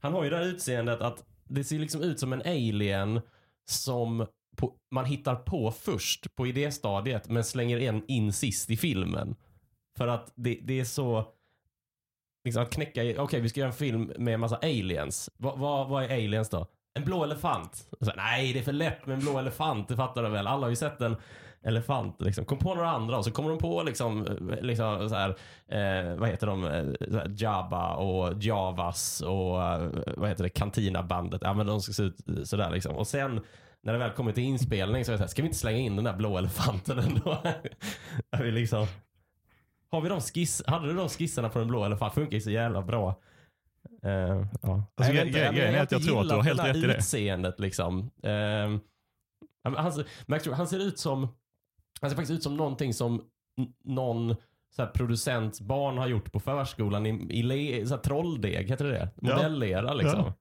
han 0.00 0.12
har 0.12 0.24
ju 0.24 0.30
det 0.30 0.36
här 0.36 0.44
utseendet 0.44 1.00
att 1.00 1.24
det 1.48 1.64
ser 1.64 1.78
liksom 1.78 2.02
ut 2.02 2.20
som 2.20 2.32
en 2.32 2.42
alien 2.42 3.20
som 3.64 4.26
på, 4.56 4.74
man 4.90 5.04
hittar 5.04 5.34
på 5.34 5.70
först 5.70 6.34
på 6.34 6.46
idéstadiet 6.46 7.28
men 7.28 7.44
slänger 7.44 7.78
en 7.78 8.04
in 8.08 8.32
sist 8.32 8.70
i 8.70 8.76
filmen. 8.76 9.36
För 9.96 10.08
att 10.08 10.32
det, 10.34 10.58
det 10.62 10.80
är 10.80 10.84
så... 10.84 11.26
Liksom 12.44 12.62
att 12.62 12.72
knäcka... 12.72 13.00
Okej, 13.00 13.18
Okej, 13.18 13.40
vi 13.40 13.48
ska 13.48 13.60
göra 13.60 13.70
en 13.70 13.76
film 13.76 14.12
med 14.18 14.34
en 14.34 14.40
massa 14.40 14.56
aliens. 14.56 15.30
Vad 15.36 15.58
va, 15.58 15.84
vad 15.84 16.04
är 16.04 16.08
aliens 16.08 16.48
då? 16.48 16.66
En 16.94 17.04
blå 17.04 17.24
elefant. 17.24 17.88
Så, 18.00 18.12
nej, 18.16 18.52
det 18.52 18.58
är 18.58 18.62
för 18.62 18.72
lätt 18.72 19.06
med 19.06 19.14
en 19.14 19.20
blå 19.20 19.38
elefant. 19.38 19.88
Det 19.88 19.96
fattar 19.96 20.22
du 20.22 20.28
väl? 20.28 20.46
Alla 20.46 20.66
har 20.66 20.70
ju 20.70 20.76
sett 20.76 20.98
den 20.98 21.16
elefant. 21.64 22.20
Liksom. 22.20 22.44
Kom 22.44 22.58
på 22.58 22.74
några 22.74 22.90
andra 22.90 23.18
och 23.18 23.24
så 23.24 23.30
kommer 23.30 23.48
de 23.48 23.58
på 23.58 23.82
liksom, 23.82 24.26
eh, 24.26 24.60
liksom 24.60 25.08
så 25.08 25.14
här, 25.14 25.28
eh, 25.68 26.16
vad 26.16 26.28
heter 26.28 26.46
de? 26.46 26.64
Eh, 26.64 26.70
här, 27.18 27.34
Jabba 27.36 27.94
och 27.94 28.42
Javas 28.42 29.20
och 29.20 29.62
eh, 29.62 29.90
vad 30.16 30.28
heter 30.28 30.44
det? 30.44 30.50
Cantina-bandet. 30.50 31.40
Ja, 31.44 31.54
men 31.54 31.66
de 31.66 31.80
ska 31.80 31.92
se 31.92 32.02
ut 32.02 32.16
sådär 32.44 32.70
liksom. 32.70 32.96
Och 32.96 33.06
sen 33.06 33.40
när 33.82 33.92
det 33.92 33.98
väl 33.98 34.10
kommer 34.10 34.32
till 34.32 34.42
inspelning 34.44 35.04
så 35.04 35.10
är 35.10 35.12
det 35.12 35.18
så 35.18 35.22
här, 35.22 35.28
ska 35.28 35.42
vi 35.42 35.48
inte 35.48 35.58
slänga 35.58 35.78
in 35.78 35.96
den 35.96 36.04
där 36.04 36.16
blå 36.16 36.38
elefanten 36.38 36.98
ändå? 36.98 37.42
Vi 38.38 38.50
liksom, 38.50 38.86
har 39.90 40.00
vi 40.00 40.08
de 40.08 40.20
skiss, 40.20 40.62
hade 40.66 40.86
du 40.86 40.94
de 40.94 41.08
skisserna 41.08 41.48
på 41.48 41.58
den 41.58 41.68
blå 41.68 41.84
elefanten? 41.84 42.14
Funkar 42.22 42.34
ju 42.34 42.40
så 42.40 42.50
jävla 42.50 42.82
bra. 42.82 43.20
Eh, 44.02 44.46
ja. 44.62 44.84
Alltså, 44.96 45.12
Jag 45.12 45.24
har 45.24 45.48
att 45.48 45.56
jag 45.56 45.82
inte 45.82 45.98
tror 45.98 46.20
att 46.20 46.28
du 46.28 46.34
har 46.34 46.42
helt 46.42 46.64
rätt 46.64 46.76
i 46.76 46.80
det. 46.80 46.96
utseendet 46.96 47.60
liksom. 47.60 48.10
Men 49.64 49.76
han, 49.76 49.92
Stewart, 49.92 50.56
han 50.56 50.68
ser 50.68 50.78
ut 50.78 50.98
som 50.98 51.28
han 52.02 52.10
ser 52.10 52.16
faktiskt 52.16 52.36
ut 52.38 52.42
som 52.42 52.56
någonting 52.56 52.94
som 52.94 53.22
någon 53.84 54.36
så 54.76 54.82
här, 54.82 54.90
producents 54.90 55.60
barn 55.60 55.98
har 55.98 56.06
gjort 56.06 56.32
på 56.32 56.40
förskolan 56.40 57.06
i, 57.06 57.40
i 57.80 57.86
så 57.86 57.94
här, 57.94 58.02
trolldeg, 58.02 58.68
heter 58.68 58.84
det 58.84 58.90
det? 58.90 59.10
Ja. 59.20 59.36
Modellera 59.36 59.94
liksom. 59.94 60.20
Ja. 60.20 60.34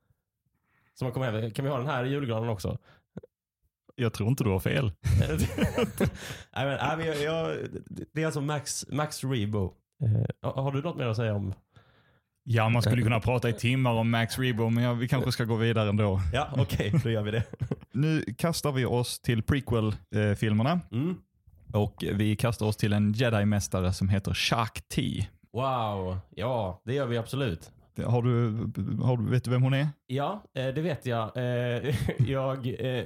Så 0.93 1.05
man 1.05 1.11
kommer 1.13 1.31
hem, 1.31 1.51
kan 1.51 1.65
vi 1.65 1.71
ha 1.71 1.77
den 1.77 1.87
här 1.87 2.05
i 2.05 2.09
julgranen 2.09 2.49
också? 2.49 2.77
Jag 3.95 4.13
tror 4.13 4.29
inte 4.29 4.43
du 4.43 4.49
har 4.49 4.59
fel. 4.59 4.91
nej, 5.19 6.65
men, 6.65 6.77
nej, 6.77 6.97
men 6.97 7.05
jag, 7.05 7.21
jag, 7.21 7.57
det 8.13 8.21
är 8.21 8.25
alltså 8.25 8.41
Max, 8.41 8.85
Max 8.89 9.23
Rebo. 9.23 9.73
Eh, 10.03 10.51
har 10.51 10.71
du 10.71 10.81
något 10.81 10.97
mer 10.97 11.05
att 11.05 11.15
säga 11.15 11.35
om? 11.35 11.53
Ja, 12.43 12.69
man 12.69 12.81
skulle 12.81 13.01
kunna 13.03 13.19
prata 13.19 13.49
i 13.49 13.53
timmar 13.53 13.91
om 13.91 14.09
Max 14.09 14.39
Rebo, 14.39 14.69
men 14.69 14.83
ja, 14.83 14.93
vi 14.93 15.07
kanske 15.07 15.31
ska 15.31 15.43
gå 15.43 15.55
vidare 15.55 15.89
ändå. 15.89 16.21
Ja, 16.33 16.49
okej, 16.57 16.93
då 17.03 17.09
gör 17.09 17.23
vi 17.23 17.31
det. 17.31 17.43
Nu 17.91 18.23
kastar 18.37 18.71
vi 18.71 18.85
oss 18.85 19.19
till 19.19 19.43
prequel-filmerna 19.43 20.79
Mm. 20.91 21.15
Och 21.73 22.03
vi 22.13 22.35
kastar 22.35 22.65
oss 22.65 22.77
till 22.77 22.93
en 22.93 23.13
jedi-mästare 23.13 23.93
som 23.93 24.09
heter 24.09 24.33
Shak 24.33 24.81
Ti. 24.89 25.29
Wow, 25.53 26.17
ja 26.29 26.81
det 26.85 26.93
gör 26.93 27.05
vi 27.05 27.17
absolut. 27.17 27.71
Har 28.05 28.21
du, 28.21 28.51
har 29.03 29.17
du, 29.17 29.29
vet 29.29 29.43
du 29.43 29.51
vem 29.51 29.63
hon 29.63 29.73
är? 29.73 29.87
Ja, 30.07 30.43
eh, 30.53 30.67
det 30.67 30.81
vet 30.81 31.05
jag. 31.05 31.37
Eh, 31.37 31.95
jag 32.27 32.67
eh, 32.67 33.05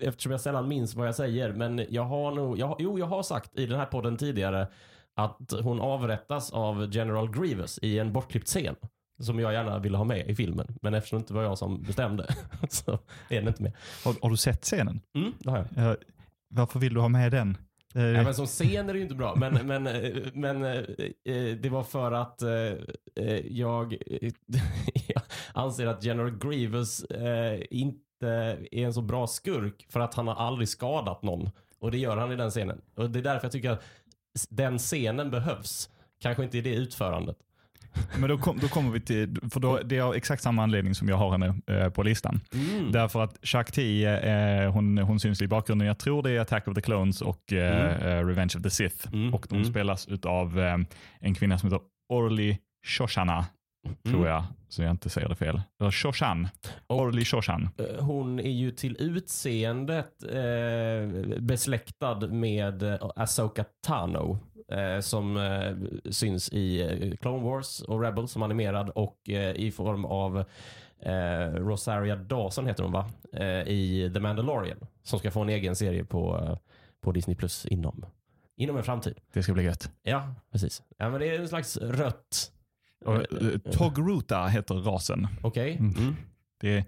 eftersom 0.00 0.32
jag 0.32 0.40
sällan 0.40 0.68
minns 0.68 0.94
vad 0.94 1.06
jag 1.06 1.14
säger. 1.14 1.52
Men 1.52 1.86
jag 1.88 2.04
har 2.04 2.32
nog, 2.32 2.58
jag, 2.58 2.76
jo 2.78 2.98
jag 2.98 3.06
har 3.06 3.22
sagt 3.22 3.58
i 3.58 3.66
den 3.66 3.78
här 3.78 3.86
podden 3.86 4.16
tidigare 4.16 4.68
att 5.16 5.52
hon 5.62 5.80
avrättas 5.80 6.52
av 6.52 6.94
General 6.94 7.30
Grievous 7.30 7.78
i 7.82 7.98
en 7.98 8.12
bortklippt 8.12 8.46
scen. 8.46 8.76
Som 9.18 9.38
jag 9.38 9.52
gärna 9.52 9.78
ville 9.78 9.96
ha 9.96 10.04
med 10.04 10.28
i 10.28 10.34
filmen. 10.34 10.78
Men 10.82 10.94
eftersom 10.94 11.18
det 11.18 11.20
inte 11.20 11.34
var 11.34 11.42
jag 11.42 11.58
som 11.58 11.82
bestämde 11.82 12.34
så 12.68 12.98
är 13.28 13.36
den 13.36 13.48
inte 13.48 13.62
med. 13.62 13.72
Har, 14.04 14.14
har 14.22 14.30
du 14.30 14.36
sett 14.36 14.62
scenen? 14.62 15.00
Mm, 15.14 15.32
det 15.38 15.50
har 15.50 15.68
jag. 15.76 15.96
Varför 16.48 16.78
vill 16.78 16.94
du 16.94 17.00
ha 17.00 17.08
med 17.08 17.32
den? 17.32 17.56
Eh, 17.94 18.04
Ja, 18.04 18.22
men 18.22 18.34
som 18.34 18.46
scen 18.46 18.88
är 18.88 18.92
det 18.92 18.98
ju 18.98 19.02
inte 19.02 19.14
bra. 19.14 19.34
Men, 19.34 19.54
men, 19.66 19.82
men 20.34 20.64
eh, 20.64 20.78
eh, 21.24 21.56
det 21.56 21.68
var 21.68 21.82
för 21.82 22.12
att 22.12 22.42
eh, 22.42 23.36
jag, 23.46 23.96
jag... 25.06 25.22
anser 25.52 25.86
att 25.86 26.04
General 26.04 26.38
Grievous 26.38 27.04
inte 27.70 28.00
är 28.72 28.84
en 28.84 28.94
så 28.94 29.02
bra 29.02 29.26
skurk 29.26 29.86
för 29.88 30.00
att 30.00 30.14
han 30.14 30.28
har 30.28 30.34
aldrig 30.34 30.68
skadat 30.68 31.22
någon. 31.22 31.50
Och 31.78 31.90
det 31.90 31.98
gör 31.98 32.16
han 32.16 32.32
i 32.32 32.36
den 32.36 32.50
scenen. 32.50 32.80
Och 32.94 33.10
det 33.10 33.18
är 33.18 33.22
därför 33.22 33.44
jag 33.44 33.52
tycker 33.52 33.70
att 33.70 33.84
den 34.50 34.78
scenen 34.78 35.30
behövs. 35.30 35.90
Kanske 36.20 36.44
inte 36.44 36.58
i 36.58 36.60
det 36.60 36.74
utförandet. 36.74 37.36
Men 38.18 38.28
då, 38.28 38.38
kom, 38.38 38.58
då 38.58 38.68
kommer 38.68 38.90
vi 38.90 39.00
till, 39.00 39.36
för 39.50 39.60
då, 39.60 39.78
det 39.84 39.96
är 39.96 40.14
exakt 40.14 40.42
samma 40.42 40.62
anledning 40.62 40.94
som 40.94 41.08
jag 41.08 41.16
har 41.16 41.30
henne 41.30 41.54
eh, 41.66 41.88
på 41.88 42.02
listan. 42.02 42.40
Mm. 42.54 42.92
Därför 42.92 43.22
att 43.24 43.38
Shakti, 43.42 44.04
eh, 44.04 44.72
hon, 44.72 44.98
hon 44.98 45.20
syns 45.20 45.42
i 45.42 45.48
bakgrunden. 45.48 45.86
Jag 45.88 45.98
tror 45.98 46.22
det 46.22 46.30
är 46.30 46.40
Attack 46.40 46.68
of 46.68 46.74
the 46.74 46.80
Clones 46.80 47.22
och 47.22 47.52
eh, 47.52 48.18
eh, 48.18 48.26
Revenge 48.26 48.52
of 48.56 48.62
the 48.62 48.70
Sith. 48.70 49.06
Mm, 49.14 49.34
Och 49.34 49.46
de 49.50 49.54
mm. 49.56 49.70
spelas 49.70 50.08
av 50.24 50.60
eh, 50.60 50.76
en 51.20 51.34
kvinna 51.34 51.58
som 51.58 51.66
heter 51.72 51.84
Orly 52.08 52.56
Shoshana, 52.86 53.46
tror 54.04 54.14
Mm. 54.16 54.28
jag. 54.28 54.44
Så 54.68 54.82
jag 54.82 54.90
inte 54.90 55.10
säger 55.10 55.28
det 55.28 55.36
fel. 55.36 55.62
Shoshan. 55.92 56.48
Orly 56.86 57.24
Shoshan. 57.24 57.68
Eh, 57.78 58.04
Hon 58.04 58.40
är 58.40 58.50
ju 58.50 58.70
till 58.70 58.96
utseendet 59.00 60.10
besläktad 61.40 62.20
med 62.26 62.98
Ahsoka 63.16 63.64
Tano. 63.86 64.38
Eh, 64.68 65.00
som 65.00 65.36
eh, 65.36 65.72
syns 66.10 66.48
i 66.52 66.80
eh, 66.82 67.16
Clone 67.16 67.44
Wars 67.44 67.80
och 67.80 68.02
Rebels 68.02 68.30
som 68.32 68.42
animerad 68.42 68.90
och 68.90 69.30
eh, 69.30 69.56
i 69.56 69.70
form 69.70 70.04
av 70.04 70.38
eh, 71.00 71.54
Rosaria 71.54 72.16
Dawson 72.16 72.66
heter 72.66 72.82
hon 72.82 72.92
va? 72.92 73.10
Eh, 73.32 73.46
I 73.68 74.10
The 74.14 74.20
Mandalorian. 74.20 74.78
Som 75.02 75.18
ska 75.18 75.30
få 75.30 75.40
en 75.42 75.48
egen 75.48 75.76
serie 75.76 76.04
på, 76.04 76.56
på 77.00 77.12
Disney 77.12 77.36
Plus 77.36 77.66
inom, 77.66 78.06
inom 78.56 78.76
en 78.76 78.84
framtid. 78.84 79.14
Det 79.32 79.42
ska 79.42 79.52
bli 79.52 79.62
gött. 79.62 79.90
Ja, 80.02 80.34
precis. 80.52 80.82
Ja, 80.98 81.10
men 81.10 81.20
det 81.20 81.26
är 81.28 81.40
en 81.40 81.48
slags 81.48 81.76
rött. 81.76 82.50
Togruta 83.72 84.46
heter 84.46 84.74
rasen. 84.74 85.26
Okej. 85.42 85.76
Mm. 85.76 85.94
Mm. 85.96 86.16
Det 86.64 86.76
är 86.78 86.84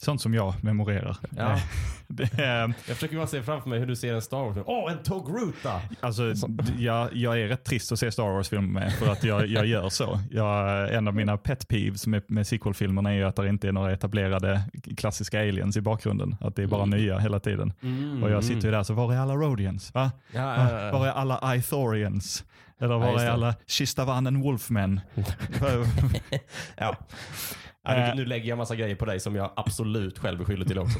sånt 0.00 0.20
som 0.20 0.34
jag 0.34 0.54
memorerar. 0.64 1.16
Ja. 1.36 1.52
Eh, 1.52 2.40
är, 2.40 2.74
Jag 2.86 2.96
försöker 2.96 3.16
bara 3.16 3.26
se 3.26 3.42
framför 3.42 3.68
mig 3.68 3.78
hur 3.78 3.86
du 3.86 3.96
ser 3.96 4.14
en 4.14 4.22
Star 4.22 4.36
Wars-film. 4.44 4.64
Åh, 4.68 4.92
en 4.92 5.02
Togruta! 5.02 5.80
Alltså, 6.00 6.34
jag, 6.78 7.08
jag 7.16 7.40
är 7.40 7.48
rätt 7.48 7.64
trist 7.64 7.92
att 7.92 7.98
se 7.98 8.12
Star 8.12 8.22
Wars-filmer 8.32 8.80
med 8.80 8.92
för 8.92 9.12
att 9.12 9.24
jag, 9.24 9.46
jag 9.46 9.66
gör 9.66 9.88
så. 9.88 10.20
Jag, 10.30 10.94
en 10.94 11.08
av 11.08 11.14
mina 11.14 11.36
pet 11.36 11.68
peeves 11.68 12.06
med, 12.06 12.22
med 12.28 12.46
sequel-filmerna 12.46 13.10
är 13.10 13.14
ju 13.16 13.24
att 13.24 13.36
det 13.36 13.48
inte 13.48 13.68
är 13.68 13.72
några 13.72 13.92
etablerade 13.92 14.62
klassiska 14.96 15.40
aliens 15.40 15.76
i 15.76 15.80
bakgrunden. 15.80 16.36
Att 16.40 16.56
det 16.56 16.62
är 16.62 16.66
bara 16.66 16.82
Mm. 16.82 16.98
nya 17.00 17.18
hela 17.18 17.40
tiden. 17.40 17.72
Och 18.22 18.30
jag 18.30 18.44
sitter 18.44 18.64
ju 18.64 18.70
där 18.70 18.82
så 18.82 18.94
var 18.94 19.12
är 19.14 19.18
alla 19.18 19.34
Rodians? 19.34 19.94
Va? 19.94 20.10
Ja, 20.32 20.70
ja. 20.82 20.92
Var 20.98 21.06
är 21.06 21.10
alla 21.10 21.56
Ithorians? 21.56 22.44
Eller 22.80 22.98
var 22.98 23.20
är 23.20 23.30
alla 23.30 23.54
Shistavanen 23.66 24.40
Wolfmen? 24.40 25.00
Ja. 26.76 26.96
Ja, 27.84 27.94
nu, 27.96 28.12
nu 28.22 28.24
lägger 28.24 28.48
jag 28.48 28.58
massa 28.58 28.76
grejer 28.76 28.94
på 28.96 29.04
dig 29.04 29.20
som 29.20 29.36
jag 29.36 29.50
absolut 29.56 30.18
själv 30.18 30.40
är 30.40 30.44
skyldig 30.44 30.68
till 30.68 30.78
också. 30.78 30.98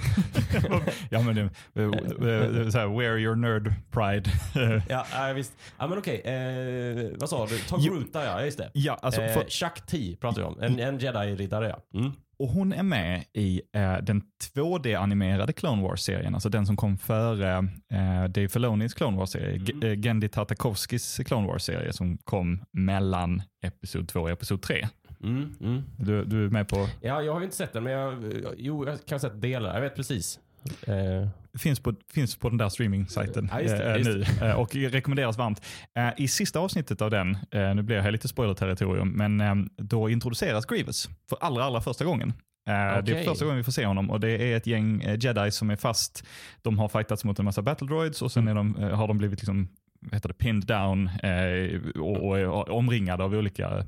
ja 1.11 1.23
men 1.23 1.35
det, 1.35 1.41
eh, 1.75 1.85
eh, 1.85 2.69
så 2.69 2.79
här, 2.79 2.99
wear 2.99 3.19
your 3.19 3.37
nerd 3.37 3.75
pride. 3.91 4.31
Ja, 4.89 5.07
ja 5.13 5.33
visst. 5.33 5.53
Ja, 5.79 5.87
men 5.87 5.99
okej. 5.99 6.21
Eh, 6.25 7.19
vad 7.21 7.29
sa 7.29 7.47
du? 7.47 7.59
Togruta, 7.59 8.25
ja. 8.25 8.45
Just 8.45 8.59
det. 8.59 8.71
ja, 8.73 8.99
alltså, 9.03 9.23
eh, 9.23 9.33
för, 9.33 9.45
Chuck 9.49 9.87
T 9.87 10.17
pratar 10.21 10.41
vi 10.41 10.47
om. 10.47 10.61
En, 10.63 10.81
en 10.81 10.99
jedi-riddare, 10.99 11.69
ja. 11.69 11.99
Mm. 12.01 12.13
Och 12.39 12.49
hon 12.49 12.73
är 12.73 12.83
med 12.83 13.25
i 13.33 13.63
eh, 13.77 13.97
den 14.03 14.23
2D-animerade 14.55 15.53
Clone 15.53 15.83
Wars-serien, 15.83 16.35
alltså 16.35 16.49
den 16.49 16.67
som 16.67 16.77
kom 16.77 16.99
före 16.99 17.53
eh, 17.93 18.25
Dave 18.29 18.49
Filonis 18.49 18.95
Clone 18.95 19.17
Wars-serie, 19.17 19.57
Mm. 19.73 19.83
eh, 19.83 20.01
Gendy 20.03 20.29
Tartakovskis 20.29 21.21
Clone 21.27 21.47
Wars-serie 21.47 21.93
som 21.93 22.19
kom 22.25 22.65
mellan 22.73 23.43
Episod 23.65 24.09
2 24.09 24.21
och 24.21 24.31
Episod 24.31 24.63
3. 24.63 24.89
Mm, 25.25 25.55
mm. 25.61 25.83
Du, 25.99 26.25
du 26.25 26.45
är 26.45 26.51
med 26.51 26.69
på, 26.69 26.89
Ja, 27.01 27.23
jag 27.23 27.33
har 27.33 27.41
ju 27.41 27.45
inte 27.45 27.57
sett 27.57 27.73
den, 27.73 27.85
men 27.85 27.93
jag, 27.93 28.25
jo, 28.57 28.87
jag 28.87 29.07
kan 29.07 29.15
ha 29.17 29.21
sett 29.21 29.41
delar. 29.41 29.75
Jag 29.75 29.81
vet 29.81 29.97
precis. 29.97 30.39
Eh, 30.87 31.29
finns 31.59 31.81
på, 31.81 31.95
finns 32.13 32.37
på 32.37 32.49
den 32.49 32.59
där 32.59 32.69
streaming-sajten 32.69 33.49
Ja, 33.53 33.61
eh, 33.61 33.97
just 33.97 34.11
nu 34.41 34.47
eh, 34.47 34.55
och 34.61 34.75
rekommenderas 34.75 35.39
varmt. 35.39 35.63
Eh, 35.99 36.09
I 36.17 36.29
sista 36.29 36.59
avsnittet 36.61 37.03
av 37.03 37.11
den, 37.11 37.37
eh, 37.51 37.75
nu 37.75 37.83
blir 37.83 37.97
jag 37.97 38.03
här 38.03 38.11
lite 38.13 38.29
spoiler-territorium, 38.29 39.09
men 39.17 39.41
eh, 39.41 39.55
då 39.77 40.09
introduceras 40.11 40.67
Grievous 40.67 41.09
för 41.29 41.39
allra, 41.41 41.65
allra 41.65 41.81
första 41.81 42.05
gången. 42.05 42.29
Eh, 42.69 43.03
Det 43.05 43.13
är 43.21 43.25
första 43.25 43.45
gången 43.45 43.57
vi 43.59 43.65
får 43.65 43.73
se 43.73 43.87
honom 43.87 44.11
och 44.11 44.21
det 44.21 44.31
är 44.31 44.57
ett 44.57 44.67
gäng 44.67 45.03
eh, 45.03 45.17
jedi 45.21 45.51
som 45.51 45.71
är 45.71 45.77
fast. 45.77 46.25
De 46.63 46.79
har 46.79 46.89
fightats 46.89 47.25
mot 47.25 47.39
en 47.39 47.45
massa 47.45 47.63
battle 47.63 47.87
droids 47.87 48.23
och 48.23 48.33
sen 48.33 48.49
är 48.49 48.55
de, 48.55 48.77
eh, 48.77 48.89
har 48.91 49.09
de 49.09 49.19
blivit 49.19 49.41
liksom 49.41 49.69
heter 50.13 50.29
det, 50.29 50.35
pinned 50.35 50.67
down 50.67 51.07
eh, 51.23 52.01
och, 52.01 52.27
och 52.27 52.39
är 52.39 52.71
omringade 52.71 53.25
av 53.25 53.35
olika 53.35 53.85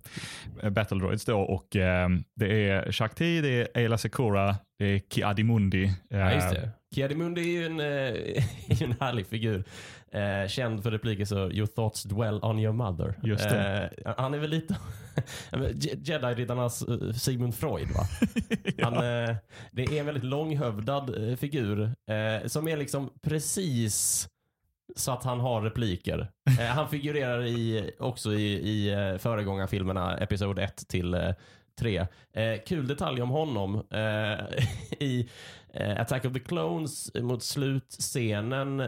eh, 0.63 0.71
battle 0.71 0.99
droids. 0.99 1.25
Då. 1.25 1.41
Och, 1.41 1.77
eh, 1.77 2.09
det 2.37 2.69
är 2.71 2.93
Shakti, 2.93 3.41
det 3.41 3.49
är 3.49 3.69
Ayla 3.75 3.99
Secura, 3.99 4.57
det 4.79 4.85
är 4.85 4.99
Ki-Adi-Mundi. 4.99 5.85
eh, 5.85 6.19
ja, 6.19 6.33
just 6.35 6.51
det. 6.51 6.71
Kiadimundi 6.95 7.41
är 7.41 7.61
ju 7.61 7.67
en, 7.67 7.81
eh, 7.81 7.87
är 8.81 8.83
en 8.83 8.95
härlig 9.01 9.27
figur. 9.27 9.65
Eh, 10.13 10.49
känd 10.49 10.83
för 10.83 10.91
repliker 10.91 11.25
så 11.25 11.51
“Your 11.51 11.67
thoughts 11.67 12.03
dwell 12.03 12.41
on 12.43 12.59
your 12.59 12.73
mother”. 12.73 13.15
Just 13.23 13.49
det. 13.51 13.91
Eh, 14.05 14.15
han 14.17 14.35
är 14.35 14.39
väl 14.39 14.51
lite 14.51 14.77
Ja, 15.51 15.59
Jedi-riddarnas 15.79 16.83
eh, 16.83 17.13
Sigmund 17.13 17.55
Freud 17.55 17.89
va? 17.89 18.07
Han, 18.83 18.95
eh, 18.95 19.37
det 19.73 19.83
är 19.83 19.93
en 20.01 20.07
väldigt 20.07 20.25
långhövdad 20.25 21.39
figur 21.39 21.95
som 22.49 22.69
är 22.69 22.77
liksom 22.77 23.11
precis 23.23 24.29
så 24.97 25.13
att 25.13 25.25
han 25.25 25.41
har 25.41 25.63
repliker. 25.63 26.31
Eh, 26.61 26.67
han 26.67 26.89
figurerar 26.89 27.45
i, 27.45 27.91
också 27.99 28.33
i, 28.33 28.53
i 28.53 28.93
eh, 28.93 29.19
föregångarfilmerna 29.19 30.19
Episod 30.19 30.59
1 30.59 30.89
till 30.89 31.15
eh, 31.15 31.31
3. 31.79 32.07
Eh, 32.33 32.61
kul 32.67 32.87
detalj 32.87 33.23
om 33.23 33.31
honom. 33.31 33.75
Eh, 33.91 34.45
I 35.01 35.29
eh, 35.73 36.01
Attack 36.01 36.25
of 36.25 36.33
the 36.33 36.41
Clones 36.41 37.11
eh, 37.15 37.23
mot 37.23 37.43
slutscenen 37.43 38.83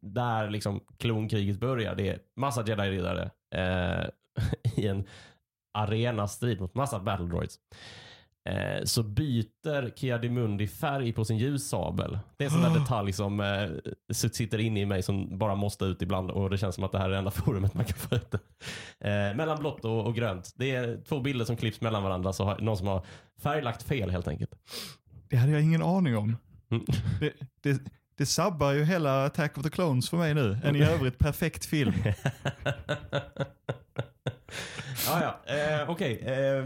där 0.00 0.50
liksom 0.50 0.80
klonkriget 0.98 1.60
börjar. 1.60 1.94
Det 1.94 2.08
är 2.08 2.18
massa 2.36 2.62
jedi-riddare 2.66 3.30
eh, 3.54 4.06
i 4.76 4.86
en 4.88 5.04
arenastrid 5.78 6.60
mot 6.60 6.74
massa 6.74 7.00
battle 7.00 7.26
droids. 7.26 7.58
Eh, 8.44 8.84
så 8.84 9.02
byter 9.02 9.96
Kiadimundi 9.96 10.68
färg 10.68 11.12
på 11.12 11.24
sin 11.24 11.38
ljussabel. 11.38 12.18
Det 12.36 12.44
är 12.44 12.48
en 12.48 12.52
sån 12.52 12.62
där 12.62 12.80
detalj 12.80 13.12
som 13.12 13.40
eh, 13.40 13.68
sitter 14.12 14.58
inne 14.58 14.80
i 14.80 14.86
mig 14.86 15.02
som 15.02 15.38
bara 15.38 15.54
måste 15.54 15.84
ut 15.84 16.02
ibland 16.02 16.30
och 16.30 16.50
det 16.50 16.58
känns 16.58 16.74
som 16.74 16.84
att 16.84 16.92
det 16.92 16.98
här 16.98 17.06
är 17.06 17.10
det 17.10 17.18
enda 17.18 17.30
forumet 17.40 17.74
man 17.74 17.84
kan 17.84 17.98
få 17.98 18.14
ut 18.14 18.30
det. 18.30 18.38
Eh, 19.00 19.36
mellan 19.36 19.58
blått 19.58 19.84
och, 19.84 20.06
och 20.06 20.14
grönt. 20.14 20.54
Det 20.56 20.70
är 20.70 21.00
två 21.08 21.20
bilder 21.20 21.44
som 21.44 21.56
klipps 21.56 21.80
mellan 21.80 22.02
varandra 22.02 22.32
så 22.32 22.44
har 22.44 22.58
någon 22.58 22.76
som 22.76 22.86
har 22.86 23.06
färglagt 23.42 23.82
fel 23.82 24.10
helt 24.10 24.28
enkelt. 24.28 24.50
Det 25.28 25.36
hade 25.36 25.52
jag 25.52 25.62
ingen 25.62 25.82
aning 25.82 26.16
om. 26.16 26.36
Mm. 26.70 26.84
Det, 27.20 27.32
det, 27.62 27.82
det 28.18 28.26
sabbar 28.26 28.72
ju 28.72 28.84
hela 28.84 29.24
Attack 29.24 29.58
of 29.58 29.64
the 29.64 29.70
Clones 29.70 30.10
för 30.10 30.16
mig 30.16 30.34
nu. 30.34 30.58
En 30.64 30.76
i 30.76 30.82
övrigt 30.82 31.18
perfekt 31.18 31.64
film. 31.64 31.94
ja, 35.06 35.38
ja. 35.46 35.54
Eh, 35.54 35.90
Okej. 35.90 36.18
Eh, 36.26 36.64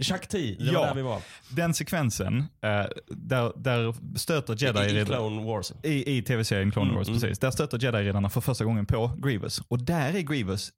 Shakti, 0.00 0.54
det 0.58 0.64
var 0.64 0.72
Ja. 0.72 0.86
där 0.86 0.94
vi 0.94 1.02
var. 1.02 1.20
Den 1.50 1.74
sekvensen, 1.74 2.38
eh, 2.38 2.84
där, 3.08 3.52
där 3.56 3.94
stöter 4.18 4.52
I, 4.64 4.90
i 4.90 4.94
Jedi 4.94 5.04
Clone 5.04 5.44
Wars. 5.46 5.72
i, 5.82 6.16
i 6.18 6.22
tv-serien 6.22 6.70
Clone 6.70 6.86
Mm, 6.88 6.96
Wars, 6.98 7.08
mm. 7.08 7.20
precis. 7.20 7.38
Där 7.38 7.50
stöter 7.50 7.78
Jedi-riddarna 7.78 8.28
för 8.28 8.40
första 8.40 8.64
gången 8.64 8.86
på 8.86 9.10
Grievous. 9.22 9.62
Och 9.68 9.78
där 9.82 10.14
är 10.14 10.20
Grievous 10.20 10.70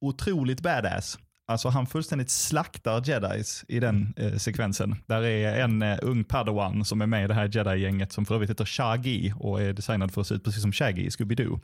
otroligt 0.00 0.60
badass. 0.60 1.18
Alltså 1.46 1.68
han 1.68 1.86
fullständigt 1.86 2.30
slaktar 2.30 3.02
jedis 3.08 3.64
i 3.68 3.80
den 3.80 4.14
eh, 4.16 4.36
sekvensen. 4.36 4.96
Där 5.06 5.22
är 5.22 5.60
en 5.60 5.82
eh, 5.82 5.98
ung 6.02 6.24
padawan 6.24 6.84
som 6.84 7.00
är 7.02 7.06
med 7.06 7.24
i 7.24 7.28
det 7.28 7.34
här 7.34 7.48
jedi-gänget 7.52 8.12
som 8.12 8.26
för 8.26 8.34
övrigt 8.34 8.50
heter 8.50 8.64
Shaggy 8.64 9.32
och 9.36 9.62
är 9.62 9.72
designad 9.72 10.12
för 10.14 10.20
att 10.20 10.26
se 10.26 10.34
ut 10.34 10.44
precis 10.44 10.62
som 10.62 10.72
Shaggy 10.72 11.02
i 11.02 11.08
Scooby-Doo. 11.08 11.60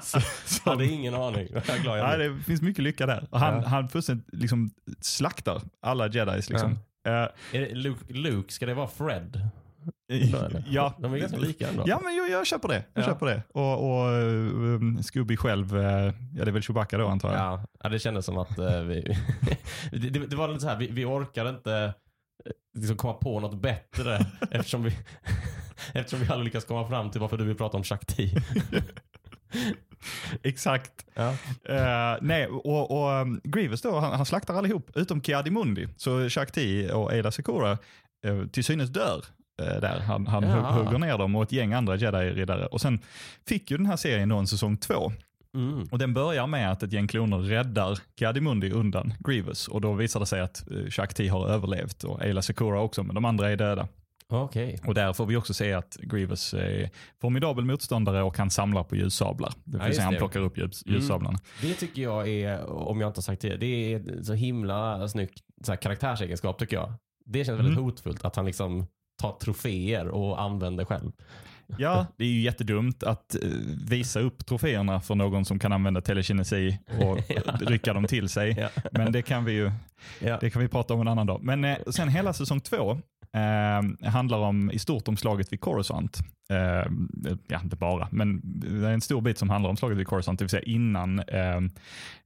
Så- 0.00 0.20
Jag 0.64 0.72
hade 0.72 0.86
ingen 0.86 1.14
aning. 1.14 1.48
Jag 1.52 1.68
är 1.70 1.82
glad 1.82 1.98
jag 1.98 2.12
Ja, 2.12 2.16
blev. 2.16 2.36
det 2.38 2.44
finns 2.44 2.62
mycket 2.62 2.84
lycka 2.84 3.06
där. 3.06 3.26
Och 3.30 3.40
Han, 3.40 3.54
Ja. 3.62 3.68
han 3.68 3.88
fullständigt 3.88 4.26
liksom 4.32 4.70
slaktar 5.00 5.62
alla 5.82 6.08
jedis. 6.08 6.50
Liksom. 6.50 6.78
Är 7.04 7.30
det 7.52 7.74
Luke, 7.74 8.12
Luke, 8.12 8.52
ska 8.52 8.66
det 8.66 8.74
vara 8.74 8.88
Fred? 8.88 9.48
Ja, 10.66 10.94
De 10.98 11.14
är 11.14 11.18
ganska 11.18 11.38
lika 11.38 11.68
ändå. 11.68 11.84
Ja, 11.86 12.00
men 12.04 12.16
jag, 12.16 12.30
jag 12.30 12.46
köper 12.46 12.68
det. 12.68 12.84
Jag 12.94 13.02
Ja. 13.02 13.06
köper 13.06 13.26
det. 13.26 13.42
Och, 13.52 13.90
och 13.90 14.06
um, 14.08 15.02
Scooby 15.02 15.36
själv, 15.36 15.76
eh, 15.76 15.84
ja 16.34 16.44
det 16.44 16.50
är 16.50 16.52
väl 16.52 16.62
Chewbacca 16.62 16.98
då 16.98 17.08
antar 17.08 17.28
jag. 17.32 17.38
Ja, 17.38 17.64
ja, 17.82 17.88
det 17.88 17.98
kändes 17.98 18.24
som 18.26 18.38
att 18.38 18.58
eh, 18.58 18.80
vi, 18.80 19.16
det, 19.92 19.98
det, 19.98 20.26
det 20.26 20.36
var 20.36 20.48
lite 20.48 20.60
så 20.60 20.68
här, 20.68 20.76
vi, 20.76 20.86
vi 20.86 21.04
orkar 21.04 21.48
inte 21.48 21.74
eh, 22.44 22.52
liksom 22.78 22.96
komma 22.96 23.14
på 23.14 23.40
något 23.40 23.62
bättre 23.62 24.26
eftersom 24.50 24.82
vi, 24.82 24.90
eftersom 25.94 26.20
vi 26.20 26.28
aldrig 26.28 26.44
lyckats 26.44 26.64
komma 26.66 26.88
fram 26.88 27.10
till 27.10 27.20
varför 27.20 27.36
du 27.36 27.44
vill 27.44 27.56
prata 27.56 27.76
om 27.76 27.84
Shakti. 27.84 28.34
Exakt. 30.42 31.06
Ja. 31.14 31.28
Eh, 31.68 32.18
nej, 32.20 32.46
och, 32.46 32.90
och 32.90 33.20
um, 33.22 33.40
Grievous 33.44 33.82
då, 33.82 33.98
han, 33.98 34.12
han 34.12 34.26
slaktar 34.26 34.54
allihop 34.54 34.90
utom 34.94 35.22
Kiadimundi. 35.22 35.88
Så 35.96 36.28
Shakti 36.28 36.90
och 36.92 37.12
Ada 37.12 37.30
Secura 37.30 37.78
uh, 38.26 38.46
till 38.46 38.64
synes 38.64 38.90
dör 38.90 39.24
där. 39.64 40.00
Han, 40.00 40.26
han 40.26 40.42
Jaha. 40.42 40.72
hugger 40.72 40.98
ner 40.98 41.18
dem 41.18 41.36
och 41.36 41.42
ett 41.42 41.52
gäng 41.52 41.72
andra 41.72 41.96
jedi-riddare. 41.96 42.66
Och 42.66 42.80
sen 42.80 42.98
fick 43.48 43.70
ju 43.70 43.76
den 43.76 43.86
här 43.86 43.96
serien 43.96 44.28
då 44.28 44.36
en 44.36 44.46
säsong 44.46 44.76
två. 44.76 45.12
Mm. 45.54 45.88
Och 45.90 45.98
den 45.98 46.14
börjar 46.14 46.46
med 46.46 46.72
att 46.72 46.82
ett 46.82 46.92
gäng 46.92 47.08
kloner 47.08 47.38
räddar 47.38 47.98
Gadimundi 48.20 48.70
undan 48.70 49.14
Grievous. 49.20 49.68
Och 49.68 49.80
då 49.80 49.92
visar 49.92 50.20
det 50.20 50.26
sig 50.26 50.40
att 50.40 50.70
eh, 50.70 50.86
Shakti 50.90 51.28
har 51.28 51.46
överlevt 51.48 52.04
och 52.04 52.22
Ayla 52.22 52.42
Secura 52.42 52.80
också, 52.80 53.02
men 53.02 53.14
de 53.14 53.24
andra 53.24 53.50
är 53.50 53.56
döda. 53.56 53.88
Okej. 54.32 54.78
Och 54.86 54.94
där 54.94 55.12
får 55.12 55.26
vi 55.26 55.36
också 55.36 55.54
se 55.54 55.72
att 55.72 55.96
Grievous 56.00 56.54
är 56.54 56.90
formidabel 57.20 57.64
motståndare 57.64 58.22
och 58.22 58.38
han 58.38 58.50
samlar 58.50 58.82
på 58.84 58.96
ljussablar. 58.96 59.52
Det 59.64 59.78
vill 59.78 59.86
Ja, 59.86 59.92
säga 59.92 60.04
han 60.04 60.16
plockar 60.16 60.40
upp 60.40 60.58
ljus, 60.58 60.82
Mm. 60.86 61.00
ljussablarna. 61.00 61.38
Det 61.62 61.74
tycker 61.74 62.02
jag 62.02 62.28
är, 62.28 62.70
om 62.70 63.00
jag 63.00 63.08
inte 63.08 63.18
har 63.18 63.22
sagt 63.22 63.42
det, 63.42 63.56
det 63.56 63.94
är 63.94 64.22
så 64.22 64.32
himla 64.34 65.08
snyggt 65.08 65.38
så 65.64 65.72
här, 65.72 65.76
karaktärsegenskap 65.76 66.58
tycker 66.58 66.76
jag. 66.76 66.92
Det 67.26 67.44
känns 67.44 67.58
väldigt 67.58 67.72
Mm. 67.72 67.84
hotfullt 67.84 68.24
att 68.24 68.36
han 68.36 68.44
liksom 68.46 68.86
tar 69.20 69.32
troféer 69.32 70.08
och 70.08 70.42
använder 70.42 70.84
själv. 70.84 71.12
Ja, 71.78 72.06
det 72.16 72.24
är 72.24 72.28
ju 72.28 72.40
jättedumt 72.40 73.02
att 73.02 73.34
eh, 73.34 73.40
visa 73.88 74.20
upp 74.20 74.46
troféerna 74.46 75.00
för 75.00 75.14
någon 75.14 75.44
som 75.44 75.58
kan 75.58 75.72
använda 75.72 76.00
telekinesi 76.00 76.78
och 77.00 77.18
rycka 77.60 77.92
dem 77.92 78.06
till 78.06 78.28
sig. 78.28 78.56
Ja. 78.58 78.68
Men 78.92 79.12
det 79.12 79.22
kan 79.22 79.44
vi 79.44 79.52
ju 79.52 79.72
det 80.40 80.50
kan 80.50 80.62
vi 80.62 80.68
prata 80.68 80.94
om 80.94 81.00
en 81.00 81.08
annan 81.08 81.26
dag. 81.26 81.42
Men 81.42 81.64
eh, 81.64 81.76
sen 81.90 82.08
hela 82.08 82.32
säsong 82.32 82.60
två 82.60 82.98
eh, 83.36 84.10
handlar 84.10 84.38
om, 84.38 84.70
i 84.70 84.78
stort 84.78 85.08
om 85.08 85.16
slaget 85.16 85.52
vid 85.52 85.60
Coruscant. 85.60 86.18
Eh, 86.50 86.90
ja, 87.48 87.60
inte 87.62 87.76
bara, 87.76 88.08
men 88.12 88.40
det 88.44 88.88
är 88.88 88.92
en 88.92 89.00
stor 89.00 89.20
bit 89.20 89.38
som 89.38 89.50
handlar 89.50 89.70
om 89.70 89.76
slaget 89.76 89.98
vid 89.98 90.06
Coruscant, 90.06 90.38
det 90.38 90.44
vill 90.44 90.50
säga 90.50 90.62
innan, 90.62 91.18
eh, 91.18 91.56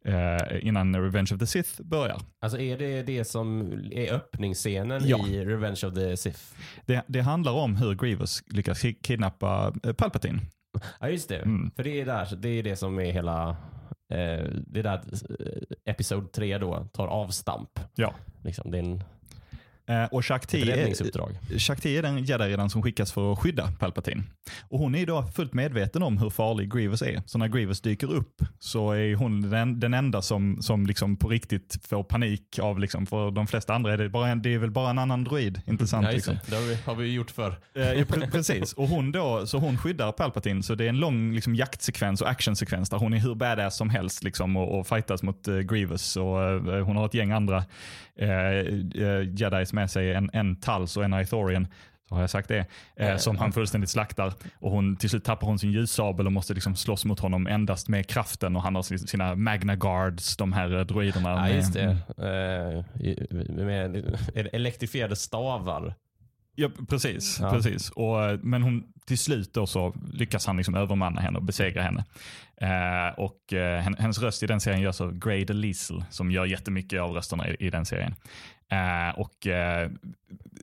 eh, 0.05 0.67
innan 0.67 0.97
Revenge 0.97 1.31
of 1.35 1.39
the 1.39 1.47
Sith 1.47 1.83
börjar. 1.83 2.19
Alltså 2.43 2.59
är 2.59 2.79
det 2.79 3.03
det 3.03 3.25
som 3.25 3.73
är 3.93 4.13
öppningsscenen 4.13 5.03
Ja. 5.09 5.27
i 5.29 5.45
Revenge 5.45 5.81
of 5.87 5.95
the 5.95 6.17
Sith? 6.17 6.41
Det, 6.87 7.03
det 7.07 7.21
handlar 7.21 7.53
om 7.53 7.77
hur 7.77 7.95
Grievous 7.95 8.43
lyckas 8.47 8.85
ki- 8.85 9.03
kidnappa 9.03 9.73
eh, 9.83 9.93
Palpatine. 9.93 10.41
Ja 11.01 11.09
just 11.09 11.29
det. 11.29 11.37
Mm. 11.39 11.71
För 11.77 11.85
det 11.85 12.01
är, 12.01 12.07
där, 12.07 12.37
det 12.37 12.49
är 12.49 12.63
det 12.63 12.77
som 12.77 12.99
är 12.99 13.13
hela, 13.13 13.49
eh, 14.13 14.45
det 14.67 14.79
är 14.79 14.83
där 14.83 15.01
eh, 15.41 15.93
episod 15.93 16.33
3 16.33 16.59
då 16.59 16.89
tar 16.93 17.07
avstamp. 17.07 17.71
Ja. 17.95 18.15
Liksom, 18.45 18.71
det 18.71 18.79
är 18.79 18.83
en, 18.83 19.05
och 20.11 20.21
ett 20.21 20.27
Shakti 20.27 20.71
är. 20.71 21.59
Shakti 21.59 21.97
är 21.97 22.03
den 22.03 22.25
jedi 22.25 22.69
som 22.69 22.83
skickas 22.83 23.13
för 23.13 23.33
att 23.33 23.39
skydda 23.39 23.73
Palpatine. 23.79 24.23
Och 24.69 24.79
hon 24.79 24.95
är 24.95 25.07
då 25.07 25.23
fullt 25.23 25.55
medveten 25.55 26.03
om 26.03 26.19
hur 26.19 26.31
farlig 26.31 26.73
Grievous 26.73 27.03
är. 27.03 27.23
Så 27.27 27.39
när 27.39 27.49
Grievous 27.49 27.81
dyker 27.81 28.13
upp 28.13 28.43
så 28.59 28.93
är 28.93 29.15
hon 29.15 29.51
den, 29.51 29.81
den 29.81 29.95
enda 29.95 30.23
som, 30.23 30.63
som 30.63 30.87
liksom 30.87 31.17
på 31.17 31.29
riktigt 31.29 31.79
får 31.89 32.03
panik 32.03 32.59
av, 32.59 32.79
liksom, 32.79 33.07
för 33.07 33.31
de 33.31 33.47
flesta 33.47 33.75
andra 33.75 33.93
är 33.93 33.99
det, 33.99 34.09
bara 34.09 34.29
en, 34.29 34.43
det 34.43 34.55
är 34.55 34.59
väl 34.59 34.71
bara 34.71 34.91
en 34.91 34.99
annan 34.99 35.25
droid. 35.25 35.61
Intressant. 35.67 36.13
Just 36.13 36.15
liksom. 36.15 36.37
det. 36.47 36.57
har 36.57 36.63
vi, 36.63 36.79
har 36.85 36.95
vi 36.95 37.13
gjort 37.13 37.31
för. 37.31 37.49
Eh, 37.75 37.83
ja, 37.93 38.05
pre- 38.05 38.31
precis, 38.31 38.73
och 38.73 38.89
hon 38.89 39.13
då, 39.13 39.47
så 39.47 39.59
hon 39.59 39.79
skyddar 39.79 40.13
Palpatine. 40.13 40.63
Så 40.63 40.75
det 40.75 40.85
är 40.85 40.89
en 40.89 41.01
lång 41.01 41.35
liksom, 41.35 41.55
jaktsekvens 41.55 42.21
och 42.21 42.31
actionsekvens 42.31 42.91
där 42.91 42.99
hon 42.99 43.13
är 43.13 43.19
hur 43.19 43.35
badass 43.35 43.77
som 43.77 43.91
helst 43.91 44.25
liksom, 44.25 44.57
och, 44.57 44.79
och 44.79 44.87
fightas 44.87 45.23
mot 45.23 45.49
eh, 45.49 45.59
Grievous. 45.59 46.17
Och, 46.17 46.43
eh, 46.43 46.85
hon 46.85 46.97
har 46.97 47.07
ett 47.07 47.15
gäng 47.15 47.33
andra 47.33 47.57
eh, 47.57 47.65
eh, 47.65 47.65
jedis 49.39 49.73
med 49.73 49.91
sig, 49.91 50.15
en, 50.15 50.31
en 50.33 50.57
Tals 50.57 50.97
och 50.97 51.05
en 51.05 51.15
Ithorian. 51.21 51.67
Så 52.09 52.15
har 52.15 52.21
jag 52.23 52.31
sagt 52.31 52.49
det. 52.49 52.67
Eh, 52.97 53.17
som 53.17 53.37
han 53.39 53.53
fullständigt 53.53 53.91
slaktar. 53.91 54.33
Och 54.59 54.71
hon, 54.71 54.97
till 54.97 55.11
slut 55.11 55.25
tappar 55.25 55.47
hon 55.47 55.59
sin 55.59 55.73
ljussabel 55.73 56.27
och 56.27 56.33
måste 56.33 56.55
liksom 56.55 56.77
slåss 56.77 57.05
mot 57.05 57.21
honom 57.21 57.47
endast 57.47 57.89
med 57.89 58.07
kraften. 58.07 58.57
Och 58.57 58.63
han 58.63 58.75
har 58.75 58.83
sin- 58.83 58.99
sina 58.99 59.35
Magna 59.35 59.77
Guards, 59.77 60.37
de 60.37 60.53
här 60.53 60.79
eh, 60.79 60.81
droiderna. 60.85 61.31
Ja, 61.31 61.49
just 61.49 61.73
det. 61.75 61.97
Eh, 62.19 63.03
i- 63.07 63.27
med 63.49 64.17
elektrifierade 64.53 65.17
stavar. 65.17 65.95
Ja, 66.55 66.69
precis. 66.89 67.39
Ja. 67.41 67.51
precis. 67.51 67.91
Och, 67.91 68.25
eh, 68.25 68.39
men 68.43 68.63
hon, 68.63 68.85
till 69.07 69.19
slut 69.19 69.55
då 69.55 69.67
så 69.67 69.95
lyckas 70.13 70.47
han 70.47 70.57
liksom 70.57 70.75
övermanna 70.75 71.21
henne 71.21 71.39
och 71.39 71.45
besegra 71.45 71.83
henne. 71.83 72.05
Eh, 72.57 73.15
och 73.19 73.53
eh, 73.53 73.81
hen- 73.81 73.97
Hennes 73.99 74.19
röst 74.19 74.43
i 74.43 74.47
den 74.47 74.61
serien 74.61 74.81
görs 74.81 75.01
av 75.01 75.19
Grey 75.19 75.45
DeLisle 75.45 76.05
som 76.11 76.31
gör 76.31 76.45
jättemycket 76.47 77.01
av 77.01 77.11
rösterna 77.11 77.49
i, 77.49 77.57
i 77.59 77.71
den 77.71 77.85
serien. 77.85 78.15
Eh, 78.71 79.19
och 79.21 79.47
eh, 79.47 79.91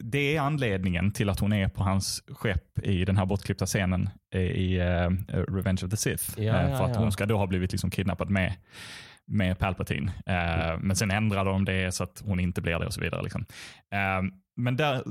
Det 0.01 0.35
är 0.35 0.41
anledningen 0.41 1.11
till 1.11 1.29
att 1.29 1.39
hon 1.39 1.53
är 1.53 1.67
på 1.67 1.83
hans 1.83 2.23
skepp 2.27 2.79
i 2.83 3.05
den 3.05 3.17
här 3.17 3.25
bortklippta 3.25 3.65
scenen 3.65 4.09
i, 4.35 4.77
eh, 4.77 5.09
Revenge 5.47 5.81
of 5.83 5.89
the 5.91 5.97
Sith. 5.97 6.39
Ja, 6.41 6.77
för 6.77 6.85
att 6.85 6.95
hon 6.95 7.11
ska 7.11 7.25
då 7.25 7.37
ha 7.37 7.47
blivit 7.47 7.71
liksom 7.71 7.89
kidnappad 7.91 8.29
med 8.29 8.53
med 9.25 9.59
Palpatine. 9.59 10.11
Eh, 10.25 10.77
men 10.79 10.95
sen 10.95 11.11
ändrar 11.11 11.45
de 11.45 11.65
det 11.65 11.91
så 11.95 12.03
att 12.03 12.21
hon 12.25 12.39
inte 12.39 12.61
blir 12.61 12.79
det 12.79 12.85
och 12.85 12.93
så 12.93 13.01
vidare. 13.01 13.23
Liksom. 13.23 13.45
Men 14.63 14.75
där, 14.75 15.03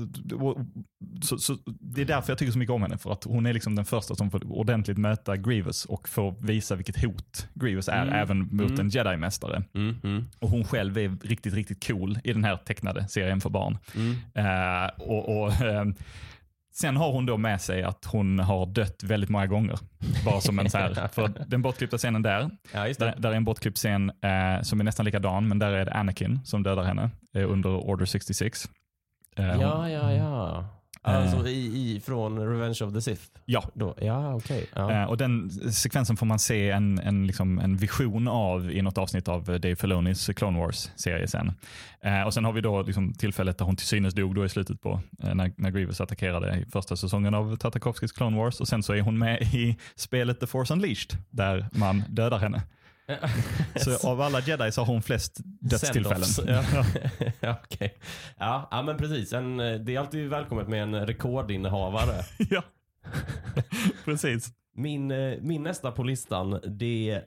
så, 1.23 1.37
så, 1.37 1.57
det 1.65 2.01
är 2.01 2.05
därför 2.05 2.31
jag 2.31 2.37
tycker 2.37 2.51
så 2.51 2.57
mycket 2.59 2.73
om 2.73 2.81
henne. 2.81 2.97
För 2.97 3.11
att 3.11 3.23
hon 3.23 3.45
är 3.45 3.53
liksom 3.53 3.75
den 3.75 3.85
första 3.85 4.15
som 4.15 4.31
får 4.31 4.51
ordentligt 4.51 4.97
möta 4.97 5.37
Grievous 5.37 5.85
och 5.85 6.09
får 6.09 6.35
visa 6.39 6.75
vilket 6.75 7.03
hot 7.03 7.47
Grievous 7.53 7.87
är 7.89 8.01
Mm. 8.01 8.13
även 8.13 8.39
mot 8.39 8.69
Mm. 8.69 8.79
en 8.79 8.89
jedi-mästare. 8.89 9.63
Mm, 9.73 10.25
Och 10.39 10.49
hon 10.49 10.63
själv 10.63 10.97
är 10.97 11.17
riktigt, 11.23 11.53
riktigt 11.53 11.87
cool 11.87 12.19
i 12.23 12.33
den 12.33 12.43
här 12.43 12.57
tecknade 12.57 13.07
serien 13.07 13.41
för 13.41 13.49
barn. 13.49 13.77
Eh, 14.33 15.01
och, 15.01 15.41
och, 15.43 15.53
ehm, 15.61 15.95
sen 16.73 16.97
har 16.97 17.11
hon 17.11 17.25
då 17.25 17.37
med 17.37 17.61
sig 17.61 17.83
att 17.83 18.05
hon 18.05 18.39
har 18.39 18.65
dött 18.65 19.03
väldigt 19.03 19.29
många 19.29 19.47
gånger. 19.47 19.79
Bara 20.25 20.41
som 20.41 20.59
en 20.59 20.69
så 20.69 20.77
här, 20.77 21.07
för 21.13 21.45
den 21.47 21.61
bortklippta 21.61 21.97
scenen 21.97 22.21
där, 22.21 22.49
Ja, 22.73 22.79
där, 22.99 23.15
där 23.17 23.31
är 23.31 23.35
en 23.35 23.43
bortklippt 23.45 23.77
scen 23.77 24.09
eh, 24.09 24.61
som 24.61 24.79
är 24.79 24.83
nästan 24.83 25.05
likadan, 25.05 25.47
men 25.47 25.59
där 25.59 25.71
är 25.71 25.85
det 25.85 25.93
Anakin 25.93 26.39
som 26.45 26.63
dödar 26.63 26.83
henne 26.83 27.09
eh, 27.35 27.51
under 27.51 27.69
Order 27.69 28.05
66. 28.05 28.69
Eh, 29.37 29.45
Ja, 29.45 29.89
ja, 29.89 30.13
ja. 30.13 30.65
Alltså 31.03 31.47
i, 31.47 31.95
i, 31.95 31.99
från 31.99 32.39
Revenge 32.39 32.77
of 32.81 32.93
the 32.93 33.01
Sith? 33.01 33.21
Ja. 33.45 33.63
Då. 33.73 33.95
Ja, 34.01 34.35
okej. 34.35 34.65
Ja. 34.75 34.91
Eh, 34.91 35.03
och 35.03 35.17
den 35.17 35.49
sekvensen 35.71 36.17
får 36.17 36.25
man 36.25 36.39
se 36.39 36.69
en, 36.69 36.99
en, 36.99 37.27
liksom, 37.27 37.59
en 37.59 37.77
vision 37.77 38.27
av 38.27 38.71
i 38.71 38.81
något 38.81 38.97
avsnitt 38.97 39.27
av 39.27 39.49
eh, 39.49 39.55
Dave 39.59 39.75
Filonis 39.75 40.27
Clone 40.27 40.59
Wars-serie 40.59 41.27
sen. 41.27 41.51
Eh, 42.01 42.21
och 42.21 42.33
sen 42.33 42.45
har 42.45 42.51
vi 42.53 42.61
då 42.61 42.81
liksom 42.81 43.13
tillfället 43.13 43.57
där 43.57 43.65
hon 43.65 43.75
till 43.75 43.87
synes 43.87 44.13
dog 44.13 44.35
då 44.35 44.45
i 44.45 44.49
slutet 44.49 44.81
på 44.81 44.99
eh, 45.23 45.35
när, 45.35 45.51
när 45.55 45.71
Grievous 45.71 46.01
attackerade 46.01 46.55
i 46.55 46.65
första 46.71 46.95
säsongen 46.95 47.33
av 47.33 47.55
Tartakovskis 47.55 48.11
Clone 48.11 48.37
Wars. 48.37 48.59
Och 48.59 48.67
sen 48.67 48.83
så 48.83 48.93
är 48.93 49.01
hon 49.01 49.17
med 49.19 49.41
i 49.41 49.77
spelet 49.95 50.39
The 50.39 50.47
Force 50.47 50.73
Unleashed 50.73 51.17
där 51.29 51.67
man 51.71 52.03
dödar 52.09 52.39
henne. 52.39 52.61
Så 53.75 54.09
av 54.09 54.21
alla 54.21 54.39
jedi 54.39 54.71
så 54.71 54.81
har 54.81 54.85
hon 54.85 55.01
flest 55.01 55.39
dödstillfällen. 55.43 56.27
Ja, 56.45 56.63
ja, 57.39 57.55
okej. 57.63 57.97
ja, 58.37 58.67
ja, 58.71 58.81
men 58.81 58.97
precis. 58.97 59.33
En, 59.33 59.59
eh, 59.59 59.79
det 59.79 59.95
är 59.95 59.99
alltid 59.99 60.29
välkommet 60.29 60.67
med 60.67 60.83
en 60.83 61.05
rekordinnehavare. 61.05 62.23
ja. 62.49 62.63
Precis. 64.05 64.49
Min, 64.75 65.11
eh, 65.11 65.37
min 65.41 65.63
nästa 65.63 65.91
på 65.91 66.03
listan, 66.03 66.59
det 66.63 67.23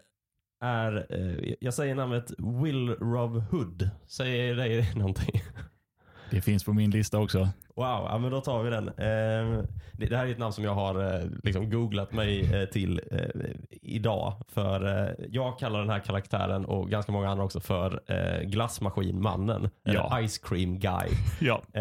är, 0.61 1.07
eh, 1.11 1.55
jag 1.61 1.75
säger 1.75 1.95
namnet 1.95 2.33
Will 2.39 2.89
Rob 2.89 3.43
Hood. 3.51 3.91
Säger 4.07 4.55
dig 4.55 4.93
någonting? 4.97 5.43
Det 6.35 6.41
finns 6.41 6.65
på 6.65 6.73
min 6.73 6.91
lista 6.91 7.19
också. 7.19 7.39
Wow, 7.77 8.07
ja, 8.09 8.19
men 8.19 8.31
då 8.31 8.41
tar 8.41 8.63
vi 8.63 8.71
den. 8.71 8.89
Eh, 8.89 9.65
det, 9.93 10.17
här 10.17 10.27
är 10.27 10.31
ett 10.31 10.39
namn 10.39 10.53
som 10.53 10.65
jag 10.65 10.75
har 10.75 11.15
eh, 11.15 11.27
liksom 11.43 11.71
googlat 11.71 12.13
mig 12.13 12.55
eh, 12.55 12.69
till 12.69 13.01
eh, 13.11 13.51
idag. 13.83 14.35
För 14.49 15.17
jag 15.31 15.59
kallar 15.59 15.81
den 15.81 15.91
här 15.91 16.01
karaktären 16.01 16.65
och 16.65 16.91
ganska 16.91 17.13
många 17.13 17.31
andra 17.31 17.45
också 17.45 17.61
för 17.61 18.03
glassmaskinmannen. 18.45 19.71
Ja. 19.83 19.91
Eller 19.91 20.29
Ice 20.29 20.39
Cream 20.39 20.79
Guy. 20.79 21.09
Ja. 21.41 21.63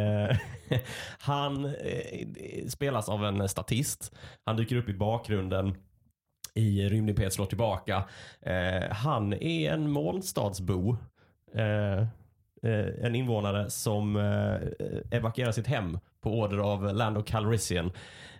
Eh, 0.70 0.80
han 1.20 1.74
spelas 2.68 3.10
av 3.10 3.26
en 3.26 3.50
statist. 3.50 4.16
Han 4.46 4.58
dyker 4.58 4.76
upp 4.76 4.90
i 4.90 4.94
bakgrunden 4.94 5.76
i 6.54 6.90
Rymdimperiet 6.90 7.34
slår 7.34 7.46
tillbaka. 7.46 8.04
Eh, 8.42 8.92
han 8.92 9.34
är 9.34 9.72
en 9.72 9.92
molnstadsbo. 9.92 10.98
Eh, 12.64 13.06
en 13.06 13.16
invånare 13.16 13.70
som 13.70 14.16
eh, 14.16 15.18
evakuerar 15.18 15.52
sitt 15.52 15.68
hem 15.68 16.00
på 16.22 16.40
order 16.40 16.58
av 16.58 16.94
Lando 16.96 17.22
Calrissian. 17.22 17.92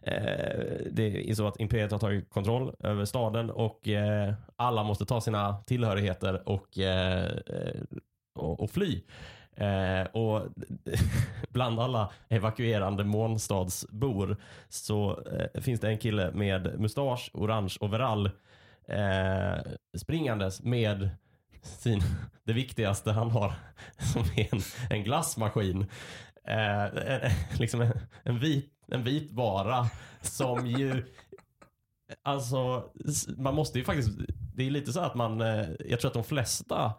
Eh, 0.02 0.60
det 0.92 1.30
är 1.30 1.34
så 1.34 1.48
att 1.48 1.60
Imperiet 1.60 1.92
har 1.92 2.00
tagit 2.00 2.30
kontroll 2.30 2.76
över 2.80 3.06
staden 3.06 3.50
och 3.50 3.88
eh, 3.88 4.34
alla 4.56 4.84
måste 4.84 5.06
ta 5.06 5.22
sina 5.22 5.58
tillhörigheter 5.58 6.50
och, 6.50 6.80
eh, 6.80 7.32
och, 8.36 8.60
och 8.60 8.72
fly. 8.72 9.02
Eh, 9.56 10.04
och 10.04 10.42
bland 11.50 11.80
alla 11.80 12.12
evakuerande 12.30 13.04
månstadsbor 13.04 14.38
så 14.70 15.24
eh, 15.32 15.62
finns 15.62 15.80
det 15.80 15.88
en 15.88 15.98
kille 15.98 16.32
med 16.32 16.80
mustasch, 16.80 17.32
orange 17.34 17.78
overall 17.80 18.30
eh, 18.88 19.58
springandes 19.98 20.64
med 20.64 21.10
sin, 21.64 22.02
det 22.44 22.54
viktigaste 22.54 23.12
han 23.12 23.32
har 23.32 23.54
som 24.14 24.22
är 24.22 24.54
en, 24.54 24.62
en 24.90 25.04
glassmaskin. 25.04 25.86
Eh, 26.48 26.84
en, 26.84 27.32
liksom 27.60 27.82
en, 27.82 27.94
en, 28.24 28.40
vit, 28.40 28.74
en 28.88 29.04
vit 29.04 29.32
vara 29.32 29.90
som 30.22 30.68
ju 30.68 31.04
Alltså, 32.22 32.92
man 33.38 33.56
måste 33.56 33.80
ju 33.80 33.86
faktiskt, 33.86 34.10
det 34.56 34.68
är 34.68 34.72
lite 34.72 34.94
så 34.94 35.00
att 35.00 35.16
man, 35.16 35.42
eh, 35.42 35.66
jag 35.86 36.00
tror 36.00 36.10
att 36.10 36.14
de 36.14 36.24
flesta 36.24 36.94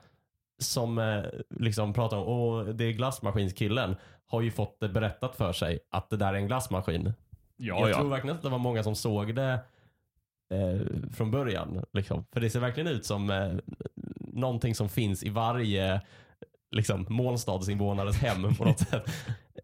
som 0.59 0.99
eh, 0.99 1.23
liksom 1.51 1.93
pratar 1.93 2.17
om, 2.17 2.27
åh 2.27 2.65
det 2.65 2.85
är 2.85 2.93
glassmaskinskillen, 2.93 3.97
har 4.27 4.41
ju 4.41 4.51
fått 4.51 4.81
det 4.81 4.89
berättat 4.89 5.37
för 5.37 5.53
sig 5.53 5.79
att 5.91 6.11
det 6.11 6.17
där 6.17 6.35
är 6.35 6.39
en 6.39 6.47
glassmaskin. 6.47 7.12
Ja, 7.57 7.81
jag 7.81 7.91
ja. 7.91 7.97
tror 7.97 8.09
verkligen 8.09 8.37
att 8.37 8.43
det 8.43 8.49
var 8.49 8.59
många 8.59 8.83
som 8.83 8.95
såg 8.95 9.35
det 9.35 9.59
eh, 10.51 10.81
från 11.12 11.31
början. 11.31 11.85
Liksom. 11.93 12.25
För 12.33 12.41
det 12.41 12.51
ser 12.51 12.61
verkligen 12.61 12.89
ut 12.89 13.07
som 13.07 13.31
eh, 13.31 13.53
någonting 14.35 14.74
som 14.74 14.89
finns 14.89 15.22
i 15.22 15.30
varje 15.30 16.01
liksom, 16.70 17.07
molnstadsinvånares 17.09 18.16
hem 18.16 18.55
på 18.55 18.64
något 18.64 18.78
sätt. 18.89 19.11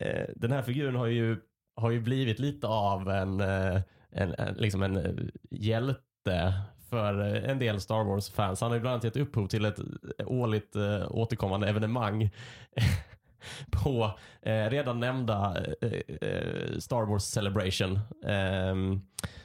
Eh, 0.00 0.24
den 0.36 0.52
här 0.52 0.62
figuren 0.62 0.94
har 0.94 1.06
ju, 1.06 1.36
har 1.76 1.90
ju 1.90 2.00
blivit 2.00 2.38
lite 2.38 2.66
av 2.66 3.10
en, 3.10 3.40
eh, 3.40 3.80
en, 4.10 4.34
en, 4.38 4.54
liksom 4.54 4.82
en 4.82 4.96
eh, 4.96 5.12
hjälte 5.50 6.52
för 6.90 7.14
en 7.20 7.58
del 7.58 7.80
Star 7.80 8.04
Wars-fans. 8.04 8.60
Han 8.60 8.70
har 8.70 8.76
ju 8.76 8.80
bland 8.80 8.92
annat 8.92 9.04
gett 9.04 9.16
upphov 9.16 9.46
till 9.46 9.64
ett 9.64 9.78
årligt 10.24 10.76
återkommande 11.08 11.68
evenemang 11.68 12.30
på 13.70 14.10
eh, 14.42 14.70
redan 14.70 15.00
nämnda 15.00 15.56
eh, 15.82 16.28
eh, 16.28 16.78
Star 16.78 17.06
Wars 17.06 17.24
Celebration. 17.24 17.98
eh, 18.24 18.74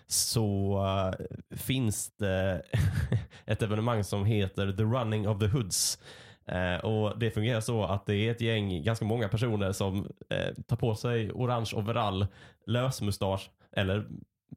så 0.07 0.77
eh, 1.09 1.25
finns 1.57 2.11
det 2.17 2.61
ett 3.45 3.61
evenemang 3.61 4.03
som 4.03 4.25
heter 4.25 4.71
The 4.71 4.83
Running 4.83 5.27
of 5.27 5.39
the 5.39 5.47
Hoods. 5.47 5.99
Eh, 6.47 6.85
och 6.85 7.19
Det 7.19 7.31
fungerar 7.31 7.61
så 7.61 7.83
att 7.83 8.05
det 8.05 8.15
är 8.15 8.31
ett 8.31 8.41
gäng, 8.41 8.83
ganska 8.83 9.05
många 9.05 9.27
personer 9.27 9.71
som 9.71 10.07
eh, 10.29 10.53
tar 10.67 10.75
på 10.75 10.95
sig 10.95 11.31
orange 11.31 11.71
overall, 11.75 12.27
lösmustasch 12.67 13.49
eller 13.71 14.05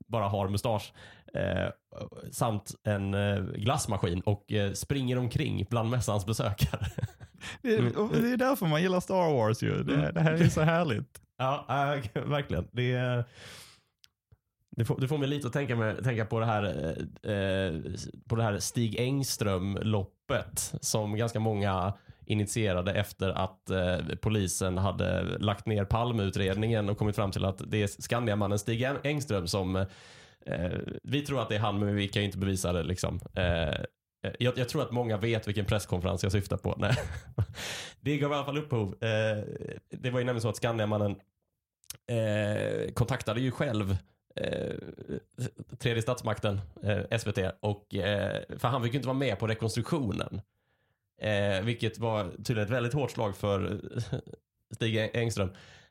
bara 0.09 0.28
har 0.28 0.49
mustasch 0.49 0.93
eh, 1.34 1.70
samt 2.32 2.74
en 2.84 3.14
eh, 3.14 3.40
glassmaskin 3.40 4.20
och 4.20 4.52
eh, 4.52 4.72
springer 4.72 5.18
omkring 5.18 5.66
bland 5.70 5.90
mässans 5.90 6.26
besökare. 6.26 6.86
Det 7.62 7.74
är, 7.74 7.98
och 7.98 8.10
det 8.12 8.32
är 8.32 8.36
därför 8.36 8.66
man 8.66 8.82
gillar 8.82 9.00
Star 9.00 9.32
Wars 9.32 9.62
ju. 9.62 9.82
Det, 9.82 10.12
det 10.12 10.20
här 10.20 10.32
är 10.32 10.48
så 10.48 10.60
härligt. 10.60 11.20
Ja, 11.40 11.66
äh, 11.68 12.22
verkligen. 12.28 12.68
Det, 12.72 12.92
är- 12.92 13.24
det, 14.76 14.84
får, 14.84 15.00
det 15.00 15.08
får 15.08 15.18
mig 15.18 15.28
lite 15.28 15.46
att 15.46 15.52
tänka, 15.52 15.76
med, 15.76 16.04
tänka 16.04 16.24
på 16.24 16.40
det 16.40 16.46
här 16.46 16.62
eh, 16.64 17.32
eh, 17.32 17.74
på 18.28 18.36
det 18.36 18.42
här 18.42 18.58
Stig 18.58 18.96
Engström-loppet 19.00 20.74
som 20.80 21.16
ganska 21.16 21.40
många 21.40 21.92
initierade 22.26 22.92
efter 22.92 23.28
att 23.28 23.70
eh, 23.70 23.98
polisen 24.22 24.78
hade 24.78 25.22
lagt 25.38 25.66
ner 25.66 25.84
Palmeutredningen 25.84 26.88
och 26.88 26.98
kommit 26.98 27.16
fram 27.16 27.30
till 27.30 27.44
att 27.44 27.62
det 27.70 27.82
är 27.82 27.86
Skandiamannen 27.86 28.58
Stig 28.58 28.82
Engström 29.04 29.46
som 29.46 29.86
Eh, 30.47 30.78
vi 31.03 31.22
tror 31.22 31.43
att 31.43 31.49
det 31.49 31.55
är 31.55 31.61
han 31.61 31.78
men 31.78 31.95
vi 31.95 32.09
kan 32.09 32.22
ju 32.22 32.26
inte 32.26 32.39
bevisa 32.39 32.72
det 32.72 32.82
liksom. 32.82 33.20
Eh, 33.34 33.68
eh 33.68 33.74
jag, 34.39 34.59
jag 34.59 34.68
tror 34.68 34.82
att 34.82 34.91
många 34.91 35.16
vet 35.16 35.49
vilken 35.49 35.64
presskonferens 35.64 36.22
jag 36.22 36.32
syftar 36.32 36.57
på. 36.57 36.74
Nej. 36.78 36.97
Det 38.01 38.18
gav 38.18 38.32
i 38.32 38.34
alla 38.34 38.45
fall 38.45 38.59
upphov. 38.59 39.05
Eh, 39.05 39.45
det 39.91 40.11
var 40.11 40.18
ju 40.18 40.24
nämligen 40.24 40.41
så 40.41 40.49
att 40.49 40.57
Skandiamannen 40.57 41.16
eh, 42.07 42.93
kontaktade 42.93 43.41
ju 43.41 43.51
själv 43.51 43.97
eh, 44.36 44.74
tredje 45.78 46.03
statsmakten, 46.03 46.61
eh, 46.82 47.18
SVT, 47.18 47.39
och, 47.61 47.95
eh, 47.95 48.43
för 48.59 48.68
han 48.68 48.82
fick 48.82 48.93
ju 48.93 48.97
inte 48.97 49.09
vara 49.09 49.18
med 49.18 49.39
på 49.39 49.47
rekonstruktionen. 49.47 50.41
Eh, 51.20 51.62
vilket 51.62 51.99
var 51.99 52.30
tydligen 52.45 52.64
ett 52.64 52.70
väldigt 52.70 52.93
hårt 52.93 53.11
slag 53.11 53.36
för 53.36 53.72
eh, 53.72 54.18
Stig 54.74 55.11
Engström. 55.14 55.51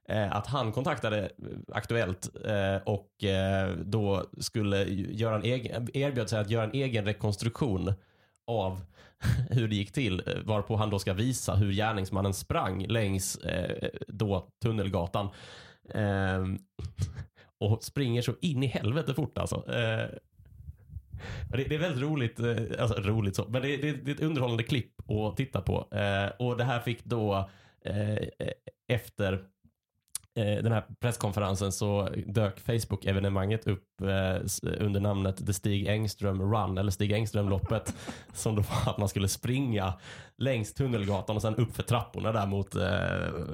Eh, 0.09 0.35
att 0.35 0.47
han 0.47 0.71
kontaktade 0.71 1.19
eh, 1.19 1.29
Aktuellt 1.71 2.29
eh, 2.45 2.75
och 2.85 3.09
då 3.77 4.25
skulle 4.39 4.83
göra 4.89 5.35
en 5.35 5.43
egen, 5.43 5.87
erbjöd 5.93 6.29
sig 6.29 6.39
att 6.39 6.49
göra 6.49 6.63
en 6.63 6.73
egen 6.73 7.05
rekonstruktion 7.05 7.93
av 8.47 8.81
hur 9.49 9.67
det 9.67 9.75
gick 9.75 9.91
till. 9.91 10.21
Varpå 10.45 10.75
han 10.75 10.89
då 10.89 10.99
ska 10.99 11.13
visa 11.13 11.55
hur 11.55 11.71
gärningsmannen 11.71 12.33
sprang 12.33 12.85
längs 12.87 13.39
då 14.07 14.47
Tunnelgatan. 14.61 15.29
Och 17.59 17.83
springer 17.83 18.21
så 18.21 18.33
in 18.41 18.63
i 18.63 18.67
helvete 18.67 19.13
fort 19.13 19.37
alltså. 19.37 19.63
Det, 21.49 21.75
är 21.75 21.79
väldigt 21.79 22.01
roligt, 22.01 22.39
alltså 22.79 23.01
roligt 23.01 23.35
så, 23.35 23.45
men 23.49 23.61
det, 23.61 23.89
är 23.89 24.09
ett 24.09 24.19
underhållande 24.19 24.63
klipp 24.63 25.11
att 25.11 25.37
titta 25.37 25.61
på. 25.61 25.75
Och 26.39 26.57
det 26.57 26.63
här 26.63 26.79
fick 26.79 27.05
då 27.05 27.49
efter 28.87 29.45
Eh, 30.37 30.63
den 30.63 30.71
här 30.71 30.83
presskonferensen 30.99 31.71
så 31.71 32.09
dök 32.25 32.59
Facebook-evenemanget 32.59 33.67
upp 33.67 34.01
eh, 34.01 34.35
under 34.79 34.99
namnet 34.99 35.47
The 35.47 35.53
Stig 35.53 35.87
Engström 35.87 36.53
Run, 36.53 36.77
eller 36.77 36.91
Stig 36.91 37.11
Engström-loppet. 37.11 37.95
som 38.33 38.55
då 38.55 38.61
var 38.61 38.91
att 38.91 38.97
man 38.97 39.09
skulle 39.09 39.27
springa 39.27 39.93
längs 40.37 40.73
Tunnelgatan 40.73 41.35
och 41.35 41.41
sen 41.41 41.55
upp 41.55 41.75
för 41.75 41.83
trapporna 41.83 42.31
där 42.31 42.45
mot, 42.45 42.75
eh, 42.75 42.81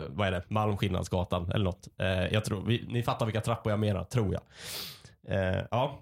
vad 0.07 0.27
är 0.27 0.31
det, 0.31 0.43
Malmskillnadsgatan 0.47 1.51
eller 1.51 1.65
något. 1.65 1.87
Jag 2.31 2.45
tror, 2.45 2.65
vi, 2.65 2.85
ni 2.87 3.03
fattar 3.03 3.25
vilka 3.25 3.41
trappor 3.41 3.71
jag 3.71 3.79
menar, 3.79 4.03
tror 4.03 4.33
jag. 4.33 4.41
Ja, 5.71 5.99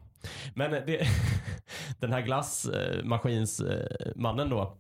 men 0.56 0.72
det, 0.72 1.08
den 2.00 2.14
här 2.14 2.22
glassmaskinsmannen 2.22 4.50
då, 4.50 4.78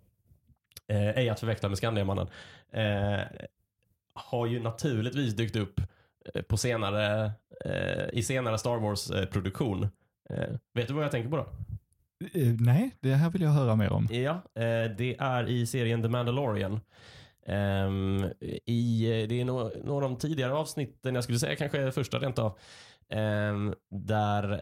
eh, 0.87 1.09
ej 1.09 1.29
att 1.29 1.39
förväxla 1.39 1.69
med 1.69 1.77
Skandiamannen, 1.77 2.27
eh, 2.73 3.21
har 4.13 4.47
ju 4.47 4.59
naturligtvis 4.59 5.33
dykt 5.33 5.55
upp 5.55 5.81
eh, 6.33 6.41
på 6.41 6.57
senare, 6.57 7.31
eh, 7.65 8.09
i 8.13 8.23
senare 8.23 8.57
Star 8.57 8.77
Wars-produktion. 8.77 9.83
Eh, 10.29 10.49
vet 10.73 10.87
du 10.87 10.93
vad 10.93 11.03
jag 11.03 11.11
tänker 11.11 11.29
på 11.29 11.37
då? 11.37 11.47
Nej, 12.59 12.95
det 12.99 13.13
här 13.13 13.29
vill 13.29 13.41
jag 13.41 13.49
höra 13.49 13.75
mer 13.75 13.91
om. 13.91 14.07
Ja, 14.11 14.41
det 14.97 15.15
är 15.19 15.49
i 15.49 15.65
serien 15.65 16.01
The 16.01 16.09
Mandalorian. 16.09 16.79
Ehm, 17.45 18.25
i, 18.65 19.05
det 19.29 19.41
är 19.41 19.45
no, 19.45 19.71
några 19.83 20.05
av 20.05 20.11
de 20.11 20.19
tidigare 20.19 20.53
avsnitten, 20.53 21.15
jag 21.15 21.23
skulle 21.23 21.39
säga 21.39 21.55
kanske 21.55 21.91
första 21.91 22.19
rent 22.19 22.39
av, 22.39 22.57
ehm, 23.09 23.73
där 23.89 24.61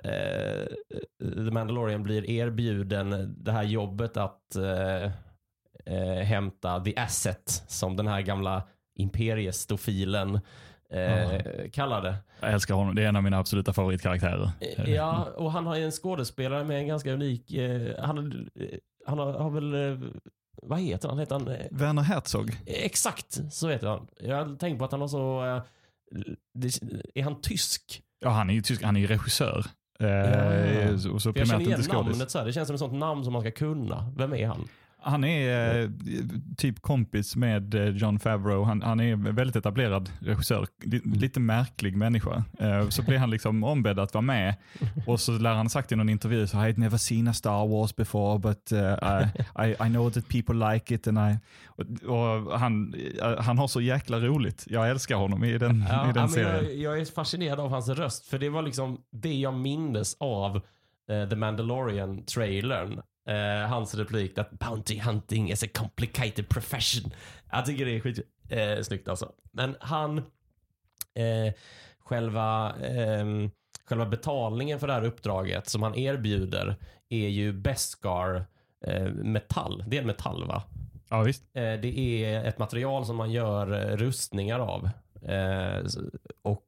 The 1.20 1.52
Mandalorian 1.52 2.04
blir 2.04 2.30
erbjuden 2.30 3.36
det 3.38 3.52
här 3.52 3.64
jobbet 3.64 4.18
att 4.18 4.58
hämta 6.24 6.80
the 6.80 6.96
asset 6.96 7.64
som 7.68 7.96
den 7.96 8.08
här 8.08 8.22
gamla 8.22 8.64
imperiestofilen 9.00 10.40
eh, 10.92 11.70
kallar 11.72 12.02
det. 12.02 12.16
Jag 12.40 12.54
älskar 12.54 12.74
honom, 12.76 12.96
det 12.96 13.04
är 13.04 13.08
en 13.08 13.16
av 13.16 13.24
mina 13.24 13.38
absoluta 13.40 13.74
favoritkaraktärer. 13.74 14.52
Eh, 14.62 14.90
Ja, 14.94 15.28
och 15.38 15.52
han 15.52 15.66
har 15.68 15.76
en 15.76 15.92
skådespelare 15.92 16.64
med 16.64 16.80
en 16.80 16.88
ganska 16.88 17.12
unik... 17.14 17.54
Eh, 17.54 18.04
han, 18.04 18.50
eh, 18.56 18.66
han 19.06 19.20
har, 19.20 19.34
har 19.34 19.50
väl... 19.50 19.74
Eh, 19.74 20.08
vad 20.64 20.80
heter 20.80 21.10
han? 21.10 21.20
Heter 21.20 21.36
han 21.36 21.48
eh, 21.48 21.66
Werner 21.72 22.02
Herzog. 22.02 22.58
exakt, 22.66 23.40
så 23.52 23.70
heter 23.70 23.88
han. 23.88 24.08
Jag 24.20 24.36
hade 24.38 24.58
tänkt 24.58 24.80
på 24.80 24.86
att 24.86 24.92
han 24.92 25.02
har 25.02 25.08
så... 25.08 25.42
Är 27.16 27.24
han 27.24 27.42
tysk? 27.42 28.02
Ja, 28.20 28.30
han 28.30 28.50
är 28.50 28.54
ju 28.54 28.62
tysk, 28.62 28.84
han 28.84 28.96
är 28.96 29.00
ju 29.00 29.08
regissör. 29.08 29.66
Eh, 30.00 30.08
Ja. 30.10 30.98
så, 30.98 31.20
så 31.20 31.34
För 31.34 31.40
jag 31.40 31.48
känner 31.48 31.62
igen 31.66 31.82
namnet 31.94 32.32
så 32.32 32.38
här. 32.40 32.46
Det 32.46 32.54
känns 32.54 32.68
som 32.68 32.74
ett 32.74 32.80
sånt 32.80 32.94
namn 32.94 33.24
som 33.24 33.34
man 33.34 33.42
ska 33.42 33.52
kunna. 33.52 34.14
Vem 34.18 34.34
är 34.34 34.48
han? 34.48 34.68
Han 35.02 35.24
är 35.24 35.82
eh, 35.84 35.90
typ 36.58 36.82
kompis 36.82 37.36
med 37.36 37.76
eh, 37.76 37.88
John 37.90 38.20
Favreau. 38.20 38.64
Han, 38.64 38.82
han 38.82 39.00
är 39.00 39.16
väldigt 39.16 39.56
etablerad 39.56 40.10
regissör. 40.22 40.68
Li- 40.84 41.02
Lite 41.06 41.40
märklig 41.40 41.98
människa. 41.98 42.44
Eh, 42.60 42.90
så 42.90 43.04
blir 43.04 43.18
han 43.18 43.30
liksom 43.30 43.64
ombedd 43.64 44.00
att 44.00 44.14
vara 44.14 44.22
med. 44.22 44.56
Och 45.08 45.20
så 45.20 45.32
lär 45.32 45.50
han 45.54 45.66
ha 45.66 45.70
sagt 45.70 45.92
i 45.92 45.96
någon 45.96 46.10
intervju 46.10 46.48
så 46.48 46.58
I'd 46.58 46.78
never 46.78 46.98
seen 46.98 47.28
a 47.28 47.34
Star 47.34 47.68
Wars 47.68 47.96
before 47.96 48.40
but 48.40 48.72
uh, 48.72 48.80
I, 48.80 49.70
I, 49.70 49.72
I 49.72 49.90
know 49.90 50.10
that 50.12 50.28
people 50.28 50.74
like 50.74 50.96
it. 50.96 51.08
And 51.08 51.18
I, 51.20 51.38
och, 52.08 52.48
och 52.48 52.60
han, 52.60 52.96
han 53.40 53.58
har 53.58 53.68
så 53.68 53.82
jäkla 53.82 54.20
roligt. 54.20 54.66
Jag 54.70 54.90
älskar 54.90 55.16
honom 55.16 55.44
i 55.44 55.58
den, 55.58 55.84
i 56.10 56.14
den 56.14 56.30
serien. 56.30 56.64
jag, 56.64 56.76
jag 56.76 57.00
är 57.02 57.06
fascinerad 57.06 57.60
av 57.60 57.70
hans 57.70 57.90
röst. 57.90 58.26
För 58.26 58.40
det 58.40 58.50
var 58.50 58.62
liksom 58.62 58.98
det 59.12 59.34
jag 59.34 59.54
mindes 59.54 60.16
av 60.20 60.62
The 61.30 61.36
Mandalorian-trailern. 61.36 63.02
Eh, 63.30 63.68
hans 63.68 63.96
replik 63.96 64.38
att 64.38 64.52
bounty 64.52 65.00
hunting 65.00 65.52
is 65.52 65.64
a 65.64 65.68
complicated 65.74 66.50
profession. 66.50 67.12
Jag 67.52 67.66
tycker 67.66 67.86
det 67.86 67.96
är 67.96 68.00
skit 68.00 68.20
eh, 68.50 68.82
snyggt 68.82 69.08
alltså. 69.08 69.32
Men 69.52 69.76
han, 69.80 70.18
eh, 71.14 71.54
själva, 72.00 72.76
ehm, 72.76 73.52
själva 73.86 74.06
betalningen 74.06 74.80
för 74.80 74.88
det 74.88 74.94
här 74.94 75.06
uppdraget 75.06 75.70
som 75.70 75.84
han 75.84 75.96
erbjuder 75.96 76.76
är 77.10 77.28
ju 77.28 77.54
Beskar 77.54 78.46
metall. 79.24 79.84
Det 79.88 79.98
är 79.98 80.02
en 80.02 80.08
metall 80.08 80.48
va? 80.48 80.64
Ja, 81.10 81.22
visst. 81.22 81.44
Det 81.54 82.24
är 82.24 82.46
ett 82.46 82.58
material 82.58 83.06
som 83.06 83.16
man 83.16 83.32
gör 83.32 83.98
rustningar 83.98 84.60
av. 84.60 84.90
Och 86.42 86.66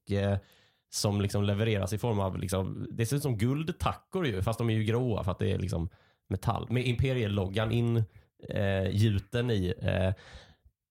som 0.89 1.21
liksom 1.21 1.43
levereras 1.43 1.93
i 1.93 1.97
form 1.97 2.19
av, 2.19 2.37
liksom, 2.37 2.87
det 2.89 3.05
ser 3.05 3.15
ut 3.15 3.23
som 3.23 3.37
guldtackor 3.37 4.27
ju, 4.27 4.41
fast 4.41 4.59
de 4.59 4.69
är 4.69 4.73
ju 4.73 4.83
gråa 4.83 5.23
för 5.23 5.31
att 5.31 5.39
det 5.39 5.51
är 5.51 5.59
liksom 5.59 5.89
metall. 6.31 6.67
Med 6.69 6.87
imperieloggan 6.87 7.71
ingjuten 7.71 9.49
eh, 9.49 9.55
i. 9.55 9.73
Eh, 9.81 10.13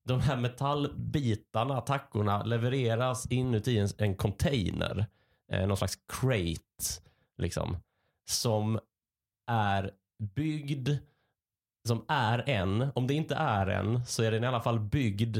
De 0.05 0.21
här 0.21 0.37
metallbitarna, 0.37 1.81
tackorna, 1.81 2.43
levereras 2.45 3.27
inuti 3.27 3.79
en, 3.79 3.89
en 3.99 4.15
container. 4.15 5.07
Eh, 5.53 5.67
någon 5.67 5.77
slags 5.77 5.99
crate. 6.09 7.03
Liksom. 7.39 7.77
Som 8.31 8.79
är 9.51 9.91
byggd 10.35 10.89
som 11.89 12.05
är 12.09 12.49
en, 12.49 12.89
om 12.95 13.07
det 13.07 13.15
inte 13.15 13.35
är 13.35 13.67
en, 13.67 14.07
så 14.07 14.23
är 14.23 14.31
den 14.31 14.45
i 14.45 14.47
alla 14.47 14.61
fall 14.61 14.81
byggd 14.81 15.39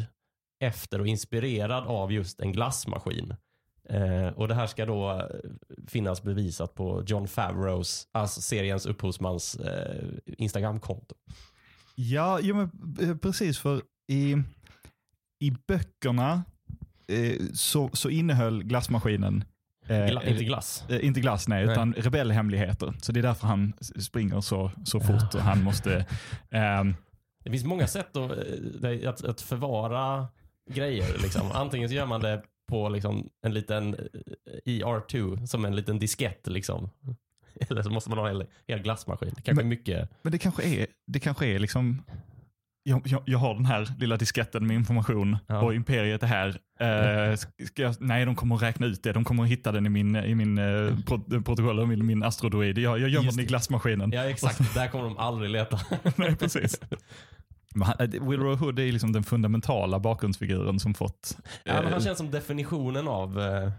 efter 0.61 1.01
och 1.01 1.07
inspirerad 1.07 1.87
av 1.87 2.13
just 2.13 2.41
en 2.41 2.53
glassmaskin. 2.53 3.35
Eh, 3.91 4.29
och 4.29 4.49
det 4.49 4.55
här 4.55 4.67
ska 4.67 4.87
då 4.87 5.11
eh, 5.11 5.27
finnas 5.89 6.23
bevisat 6.23 6.75
på 6.75 7.03
John 7.07 7.29
Favreaus, 7.29 8.09
alltså 8.13 8.41
seriens 8.41 8.87
upphovsmans 8.87 9.55
eh, 9.55 10.05
Instagramkonto. 10.27 11.15
Ja, 11.95 12.39
jo, 12.43 12.57
men, 12.57 12.71
eh, 13.11 13.17
precis. 13.17 13.59
För 13.59 13.83
i, 14.13 14.37
i 15.41 15.51
böckerna 15.69 16.43
eh, 17.09 17.37
så, 17.55 17.91
så 17.93 18.09
innehöll 18.11 18.63
glassmaskinen 18.63 19.45
eh, 19.87 19.95
Gla- 19.95 20.27
inte 20.29 20.45
glass. 20.45 20.85
inte 21.03 21.21
glass, 21.21 21.49
nej, 21.49 21.65
Nej. 21.65 21.73
utan 21.73 21.93
rebellhemligheter. 21.95 22.95
Så 23.03 23.13
det 23.13 23.21
är 23.21 23.23
därför 23.23 23.47
han 23.47 23.73
springer 24.01 24.41
så, 24.41 24.71
så 24.85 25.01
fort 25.01 25.35
och 25.35 25.41
han 25.41 25.63
måste... 25.63 26.07
ehm, 26.51 26.95
Det 27.45 27.51
finns 27.51 27.65
många 27.65 27.87
sätt 27.87 28.17
att, 28.17 28.31
att, 29.07 29.25
att 29.25 29.41
förvara 29.41 30.29
grejer. 30.71 31.19
Liksom. 31.23 31.53
Antingen 31.53 31.89
så 31.89 31.95
gör 31.95 32.07
man 32.07 32.21
det 32.21 32.43
på 32.71 32.89
liksom, 32.89 33.29
en 33.47 33.55
liten 33.55 33.95
eh, 33.95 34.01
ER2, 34.65 35.47
som 35.47 35.65
en 35.65 35.77
liten 35.77 35.99
diskett. 35.99 36.47
Liksom. 36.47 36.91
Eller 37.71 37.83
så 37.83 37.91
måste 37.91 38.11
man 38.11 38.19
ha 38.19 38.29
en 38.29 38.37
hel, 38.37 38.47
hel 38.69 38.83
glassmaskin. 38.83 39.33
Det 39.37 39.43
kanske 39.43 39.63
är 39.63 39.67
mycket. 39.67 40.11
men 40.23 40.33
det 40.33 40.39
kanske 40.39 40.63
är, 40.63 40.87
det 41.07 41.21
kanske 41.21 41.47
är 41.47 41.59
liksom... 41.59 42.03
Jag, 42.83 43.03
jag, 43.05 43.23
jag 43.27 43.39
har 43.39 43.55
den 43.55 43.65
här 43.67 43.89
lilla 43.99 44.17
disketten 44.17 44.67
med 44.67 44.75
information 44.75 45.39
Ja. 45.47 45.61
och 45.63 45.75
imperiet 45.75 46.23
är 46.23 46.27
här. 46.27 46.59
Eh, 46.81 47.39
jag, 47.75 47.95
nej, 48.01 48.25
de 48.25 48.35
kommer 48.35 48.55
att 48.57 48.63
räkna 48.63 48.87
ut 48.87 49.03
det. 49.03 49.13
De 49.13 49.25
kommer 49.25 49.43
att 49.43 49.49
hitta 49.49 49.73
den 49.73 49.87
i 49.87 49.89
min, 49.89 50.17
i 50.17 50.35
min 50.35 50.59
eh, 50.59 50.99
pro, 51.07 51.43
protokoll, 51.43 51.87
min, 51.87 52.07
min 52.07 52.23
astrodroid. 52.23 52.79
Jag, 52.79 52.99
jag 52.99 53.09
gömmer 53.09 53.31
den 53.31 53.41
i 53.41 53.45
glassmaskinen. 53.45 54.13
Ja, 54.13 54.25
exakt. 54.25 54.75
Där 54.75 54.89
kommer 54.89 55.05
de 55.05 55.19
aldrig 55.19 55.51
leta. 55.51 55.81
Nej, 56.17 56.37
precis. 56.37 56.81
Men 57.75 57.83
han- 57.89 57.97
eh, 58.15 58.29
Will 58.29 58.41
Hood 58.41 58.79
är 58.79 58.93
liksom 58.93 59.13
den 59.13 59.23
fundamentala 59.23 59.99
bakgrundsfiguren 59.99 60.81
som 60.81 60.95
fått... 60.95 61.37
Ja, 61.65 61.73
men 61.75 61.85
eh, 61.85 61.91
han 61.93 62.01
känns 62.01 62.19
som 62.19 62.31
definitionen 62.31 63.09
av 63.09 63.41
eh, 63.41 63.71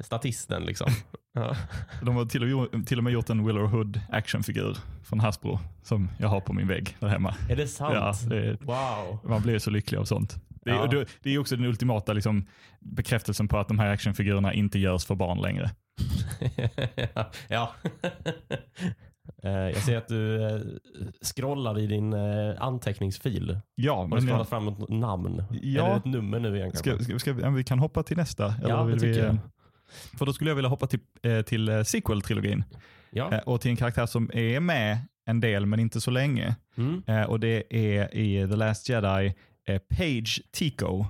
statisten. 0.00 0.62
Liksom. 0.62 0.90
Ja. 1.32 1.56
De 2.02 2.16
har 2.16 2.24
till 2.24 2.54
och, 2.54 2.86
till 2.86 2.98
och 2.98 3.04
med 3.04 3.12
gjort 3.12 3.30
en 3.30 3.46
Will 3.46 3.56
Hood 3.56 4.00
actionfigur 4.10 4.76
från 5.04 5.20
Hasbro 5.20 5.60
som 5.82 6.08
jag 6.18 6.28
har 6.28 6.40
på 6.40 6.52
min 6.52 6.68
vägg 6.68 6.96
där 7.00 7.08
hemma. 7.08 7.34
Är 7.50 7.56
det 7.56 7.66
sant? 7.68 7.94
Ja, 7.94 8.14
det, 8.36 8.58
Wow. 8.64 9.18
man 9.24 9.42
blir 9.42 9.58
så 9.58 9.70
lycklig 9.70 9.98
av 9.98 10.04
sånt. 10.04 10.36
Det, 10.64 10.70
är- 10.70 10.94
Ja. 10.94 11.04
det 11.22 11.34
är 11.34 11.38
också 11.38 11.56
den 11.56 11.64
ultimata 11.64 12.12
liksom, 12.12 12.46
bekräftelsen 12.80 13.48
på 13.48 13.58
att 13.58 13.68
de 13.68 13.78
här 13.78 13.88
actionfigurerna 13.90 14.52
inte 14.54 14.78
görs 14.78 15.04
för 15.04 15.14
barn 15.14 15.40
längre. 15.40 15.70
ja. 17.48 17.72
Eh, 19.42 19.50
Jag 19.50 19.76
ser 19.76 19.96
att 19.96 20.08
du 20.08 20.44
eh, 20.46 20.60
scrollar 21.22 21.78
i 21.78 21.86
din 21.86 22.12
eh, 22.12 22.54
anteckningsfil. 22.62 23.58
Ja, 23.74 23.94
Har 23.96 24.16
du 24.16 24.20
scrollat 24.26 24.38
jag, 24.38 24.48
fram 24.48 24.68
ett 24.68 24.88
namn? 24.88 25.42
Ja. 25.62 25.86
Är 25.86 25.90
det 25.90 25.96
ett 25.96 26.04
nummer 26.04 26.38
nu 26.40 26.56
igen 26.56 26.72
ska, 26.76 26.98
ska, 26.98 27.18
ska, 27.18 27.32
vi- 27.32 27.48
vi 27.56 27.64
kan 27.64 27.78
hoppa 27.78 28.02
till 28.02 28.16
nästa. 28.16 28.54
Ja, 28.62 28.84
det 28.84 28.92
tycker 28.92 29.06
vi, 29.12 29.18
jag. 29.18 29.36
För 30.18 30.26
då 30.26 30.32
skulle 30.32 30.50
jag 30.50 30.54
vilja 30.54 30.68
hoppa 30.68 30.86
till, 30.86 31.00
till 31.46 31.68
sequel-trilogin 31.84 32.64
Ja. 33.10 33.40
och 33.46 33.60
till 33.60 33.70
en 33.70 33.76
karaktär 33.76 34.06
som 34.06 34.30
är 34.34 34.60
med 34.60 34.98
en 35.26 35.40
del 35.40 35.66
men 35.66 35.80
inte 35.80 36.00
så 36.00 36.10
länge. 36.10 36.56
Mm. 36.76 37.02
Och 37.28 37.40
det 37.40 37.76
är 37.76 38.14
i 38.16 38.48
The 38.48 38.56
Last 38.56 38.88
Jedi 38.88 39.34
Paige 39.96 40.42
Tico, 40.52 41.04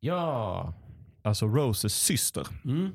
Ja. 0.00 0.74
alltså 1.22 1.46
Roses 1.46 1.94
syster. 1.94 2.46
Mm. 2.64 2.90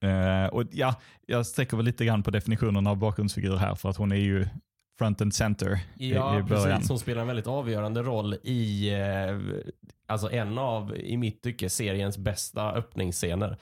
Eh, 0.00 0.46
och 0.46 0.64
ja, 0.72 0.94
jag 1.26 1.46
sträcker 1.46 1.76
väl 1.76 1.86
lite 1.86 2.04
grann 2.04 2.22
på 2.22 2.30
definitionen 2.30 2.86
av 2.86 2.96
bakgrundsfigur 2.96 3.56
här 3.56 3.74
för 3.74 3.88
att 3.90 3.96
hon 3.96 4.12
är 4.12 4.16
ju 4.16 4.46
front 4.98 5.20
and 5.20 5.34
center 5.34 5.80
Ja, 5.96 6.38
i 6.38 6.42
början. 6.42 6.46
precis. 6.76 6.88
Hon 6.88 6.98
spelar 6.98 7.20
en 7.20 7.26
väldigt 7.26 7.46
avgörande 7.46 8.02
roll 8.02 8.34
i 8.42 8.90
eh, 8.94 9.60
alltså 10.08 10.30
en 10.32 10.58
av, 10.58 10.96
i 10.96 11.16
mitt 11.16 11.42
tycke, 11.42 11.70
seriens 11.70 12.18
bästa 12.18 12.72
öppningsscener. 12.72 13.56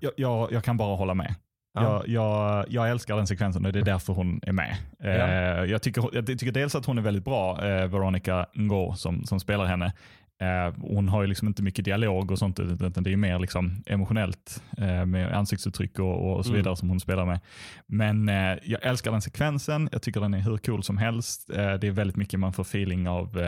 Jag, 0.00 0.12
jag, 0.16 0.52
jag 0.52 0.64
kan 0.64 0.76
bara 0.76 0.96
hålla 0.96 1.14
med. 1.14 1.34
Ja. 1.74 2.02
Jag, 2.06 2.64
jag, 2.68 2.90
älskar 2.90 3.16
den 3.16 3.26
sekvensen 3.26 3.66
och 3.66 3.72
det 3.72 3.78
är 3.78 3.84
därför 3.84 4.12
hon 4.12 4.40
är 4.42 4.52
med. 4.52 4.76
Eh, 5.04 5.10
Ja. 5.10 5.66
jag, 5.66 5.82
tycker, 5.82 6.10
jag 6.12 6.26
tycker 6.26 6.52
dels 6.52 6.74
att 6.74 6.86
hon 6.86 6.98
är 6.98 7.02
väldigt 7.02 7.24
bra, 7.24 7.64
eh, 7.66 7.86
Veronica 7.86 8.46
Ngo 8.54 8.94
som, 8.96 9.24
som 9.24 9.40
spelar 9.40 9.64
henne. 9.64 9.92
Eh, 10.40 10.74
hon 10.80 11.08
har 11.08 11.22
ju 11.22 11.28
liksom 11.28 11.48
inte 11.48 11.62
mycket 11.62 11.84
dialog 11.84 12.30
och 12.30 12.38
sånt, 12.38 12.60
utan 12.60 13.02
det 13.02 13.12
är 13.12 13.16
mer 13.16 13.38
liksom 13.38 13.82
emotionellt 13.86 14.62
eh, 14.78 15.06
med 15.06 15.32
ansiktsuttryck 15.32 15.98
och, 15.98 16.36
och 16.36 16.44
så 16.44 16.50
Mm. 16.50 16.58
vidare 16.62 16.76
som 16.76 16.88
hon 16.88 17.00
spelar 17.00 17.26
med. 17.26 17.40
Men 17.86 18.28
eh, 18.28 18.58
jag 18.64 18.82
älskar 18.82 19.10
den 19.12 19.22
sekvensen, 19.22 19.88
jag 19.92 20.02
tycker 20.02 20.20
den 20.20 20.34
är 20.34 20.38
hur 20.40 20.56
cool 20.58 20.82
som 20.82 20.98
helst. 20.98 21.46
Det 21.46 21.84
är 21.84 21.90
väldigt 21.90 22.16
mycket 22.16 22.40
man 22.40 22.52
får 22.52 22.62
feeling 22.62 23.08
av 23.08 23.38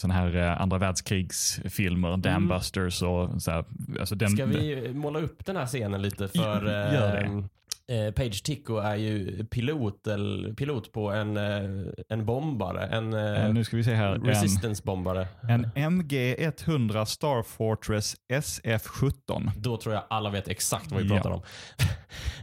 sådana 0.00 0.14
här 0.20 0.36
andra 0.36 0.78
världskrigsfilmer, 0.78 2.16
Dam 2.16 2.48
Busters 2.48 3.02
och 3.02 3.42
så 3.42 3.50
här. 3.50 3.64
Alltså 4.00 4.14
den, 4.14 4.28
Mm. 4.34 4.36
Ska 4.52 4.60
vi 4.60 4.94
måla 4.94 5.18
upp 5.20 5.44
den 5.46 5.56
här 5.56 5.66
scenen 5.66 6.02
lite? 6.02 6.28
För 6.28 6.64
Gör 6.94 7.12
det. 7.22 7.48
Eh, 7.90 8.10
Page 8.14 8.42
Tico 8.44 8.76
är 8.76 8.96
ju 8.96 9.44
pilot, 9.44 10.06
eller, 10.06 10.52
pilot 10.52 10.92
på 10.92 11.10
en, 11.10 11.36
eh, 11.36 11.92
en 12.08 12.24
bombare. 12.26 12.86
En 12.86 13.12
eh, 13.12 13.44
eh, 13.46 13.52
nu 13.52 13.64
ska 13.64 13.76
vi 13.76 13.84
se 13.84 13.94
här. 13.94 14.14
En, 14.14 14.22
resistance-bombare. 14.24 15.26
En 15.48 15.66
MG100 15.66 17.04
Star 17.04 17.42
Fortress 17.42 18.16
SF17. 18.32 19.50
Då 19.56 19.76
tror 19.76 19.94
jag 19.94 20.04
alla 20.10 20.30
vet 20.30 20.48
exakt 20.48 20.92
vad 20.92 21.02
vi 21.02 21.08
Ja. 21.08 21.14
pratar 21.14 21.30
om. 21.30 21.42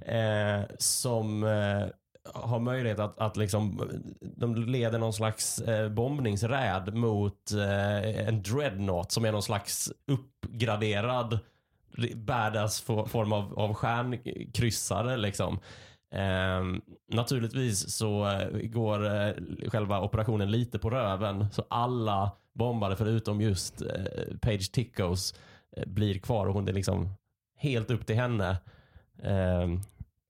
eh, 0.16 0.62
som 0.78 1.44
eh, 1.44 1.88
har 2.34 2.60
möjlighet 2.60 3.00
att, 3.00 3.20
att 3.20 3.38
liksom, 3.38 3.90
de 4.38 4.56
leder 4.56 5.00
någon 5.00 5.14
slags 5.14 5.60
eh, 5.62 5.90
bombningsräd 5.90 6.94
mot 6.94 7.52
en 8.16 8.44
dreadnought 8.44 9.12
som 9.12 9.26
är 9.26 9.32
någon 9.32 9.44
slags 9.44 9.92
uppgraderad 10.08 11.40
badass 12.16 12.82
form 12.82 13.34
av, 13.34 13.60
av 13.60 13.74
stjärnkryssare. 13.74 15.18
Liksom. 15.18 15.60
Eh, 16.14 16.64
naturligtvis 17.12 17.96
så 17.98 18.30
eh, 18.30 18.48
går 18.50 19.06
eh, 19.06 19.34
själva 19.70 20.02
operationen 20.02 20.52
lite 20.52 20.80
på 20.80 20.90
röven. 20.90 21.50
Så 21.52 21.66
alla 21.70 22.32
bombare 22.54 22.96
förutom 22.96 23.42
just 23.42 23.82
eh, 23.82 24.38
Page 24.42 24.72
Tickos 24.72 25.34
eh, 25.78 25.88
blir 25.88 26.20
kvar 26.20 26.48
och 26.48 26.54
hon 26.54 26.68
är 26.68 26.74
liksom 26.74 27.10
helt 27.58 27.92
upp 27.92 28.06
till 28.06 28.16
henne 28.16 28.58
eh, 29.24 29.68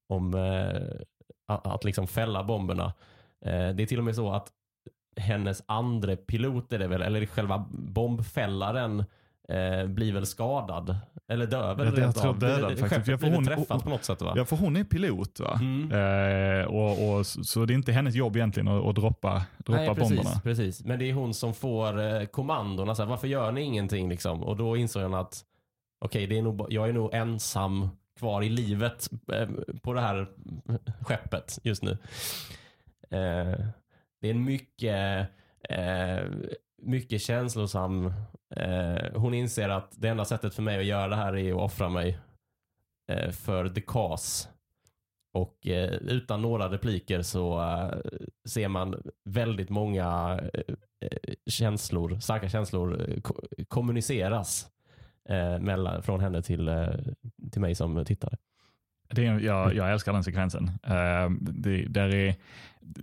om 0.10 0.34
eh, 0.34 0.82
att, 1.48 1.68
att 1.68 1.84
liksom 1.84 2.08
fälla 2.08 2.44
bomberna. 2.44 2.94
Eh, 3.46 3.70
det 3.70 3.84
är 3.84 3.86
till 3.86 3.98
och 4.00 4.06
med 4.06 4.16
så 4.16 4.32
att 4.32 4.52
hennes 5.16 5.64
andra 5.66 6.16
pilot 6.16 6.74
är 6.74 6.80
det 6.80 6.88
väl, 6.88 7.02
eller 7.02 7.26
själva 7.26 7.66
bombfällaren 7.72 9.06
eh, 9.52 9.88
blir 9.88 10.14
väl 10.14 10.26
skadad. 10.26 10.96
Eller 11.28 11.48
dör 11.48 11.76
väl 11.76 11.86
Jag- 11.88 11.98
jag 11.98 12.16
tror 12.16 12.34
dödad 12.34 12.62
faktiskt. 12.80 12.82
Skeppet 12.90 13.08
Ja, 13.08 13.18
för 13.18 13.28
blir 13.28 13.56
hon- 13.56 13.62
och- 13.78 13.84
på 13.84 13.90
något 13.90 14.04
sätt 14.04 14.22
va? 14.22 14.34
Ja, 14.36 14.46
för 14.46 14.56
hon 14.56 14.76
är 14.76 14.84
pilot 14.84 15.40
va? 15.40 15.60
Mm. 15.62 15.92
Eh, 16.62 16.66
och, 16.66 17.10
och, 17.20 17.26
så 17.26 17.66
det 17.66 17.74
är 17.74 17.76
inte 17.76 17.92
hennes 17.92 18.16
jobb 18.16 18.36
egentligen 18.36 18.68
att, 18.68 18.86
att 18.86 18.96
droppa, 18.96 19.46
droppa 19.58 19.80
Nej, 19.82 19.96
precis, 19.96 20.16
bomberna. 20.18 20.40
precis. 20.44 20.86
Men 20.86 21.00
det 21.00 21.10
är 21.10 21.14
hon 21.14 21.34
som 21.34 21.54
får 21.54 22.00
eh, 22.02 22.26
kommandona. 22.26 22.96
Så 22.96 23.02
här, 23.04 23.10
varför 23.10 23.28
gör 23.28 23.52
ni 23.52 23.62
ingenting? 23.62 24.10
Liksom? 24.10 24.44
Och 24.44 24.58
då 24.58 24.78
insåg 24.78 25.04
hon 25.04 25.14
att 25.14 25.42
okej, 26.06 26.28
det 26.28 26.38
är 26.38 26.42
nog, 26.42 26.56
ba- 26.56 26.68
jag 26.70 26.90
är 26.90 26.94
nog 26.94 27.14
ensam 27.14 27.90
kvar 28.20 28.42
i 28.42 28.50
livet 28.50 29.10
eh, 29.34 29.48
på 29.82 29.94
det 29.94 30.02
här 30.02 30.28
skeppet 31.02 31.60
just 31.64 31.84
nu. 31.84 31.92
Eh, 33.12 33.60
det 34.22 34.28
är 34.30 34.32
en 34.32 34.44
mycket, 34.44 35.28
eh, 35.70 36.26
mycket 36.82 37.22
känslosam... 37.22 38.14
Eh, 38.56 39.06
hon 39.16 39.34
inser 39.34 39.70
att 39.70 39.92
det 40.02 40.10
enda 40.10 40.26
sättet 40.26 40.56
för 40.56 40.64
mig 40.64 40.80
att 40.80 40.86
göra 40.86 41.08
det 41.08 41.16
här 41.16 41.36
är 41.38 41.52
att 41.52 41.62
offra 41.62 41.90
mig 41.90 42.20
eh, 43.12 43.32
för 43.32 43.70
the 43.70 43.82
cause. 43.82 44.50
Och 45.34 45.68
eh, 45.68 45.90
utan 45.92 46.42
några 46.42 46.72
repliker 46.72 47.22
så 47.22 47.62
eh, 47.62 47.98
ser 48.46 48.68
man 48.68 49.04
väldigt 49.26 49.70
många 49.70 50.40
eh, 50.54 50.76
eh, 51.02 51.34
känslor, 51.46 52.20
starka 52.20 52.50
känslor 52.50 53.20
ko- 53.22 53.42
kommuniceras 53.68 54.68
mellan, 55.60 56.04
från 56.04 56.20
henne 56.20 56.42
till, 56.42 56.88
till 57.52 57.62
mig 57.62 57.76
som 57.76 58.06
tittare. 58.06 58.38
Det 59.10 59.26
är, 59.26 59.40
jag, 59.40 59.76
jag 59.76 59.92
älskar 59.92 60.14
den 60.14 60.24
sekvensen. 60.24 60.72
Det, 61.42 61.86
där, 61.86 62.16
är, 62.16 62.36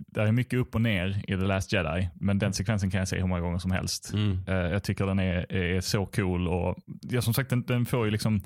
där 0.07 0.25
är 0.25 0.31
mycket 0.31 0.59
upp 0.59 0.75
och 0.75 0.81
ner 0.81 1.23
i 1.27 1.31
The 1.31 1.35
Last 1.35 1.73
Jedi, 1.73 2.09
men 2.13 2.39
den 2.39 2.53
sekvensen 2.53 2.91
kan 2.91 2.99
jag 2.99 3.07
se 3.07 3.19
hur 3.19 3.27
många 3.27 3.41
gånger 3.41 3.59
som 3.59 3.71
helst. 3.71 4.13
Eh, 4.47 4.53
jag 4.55 4.83
tycker 4.83 5.05
den 5.05 5.19
är, 5.19 5.53
är 5.53 5.81
så 5.81 6.05
cool 6.05 6.47
och 6.47 6.77
ja, 7.01 7.21
som 7.21 7.33
sagt 7.33 7.49
den, 7.49 7.61
den 7.61 7.85
får 7.85 8.05
ju 8.05 8.11
liksom 8.11 8.41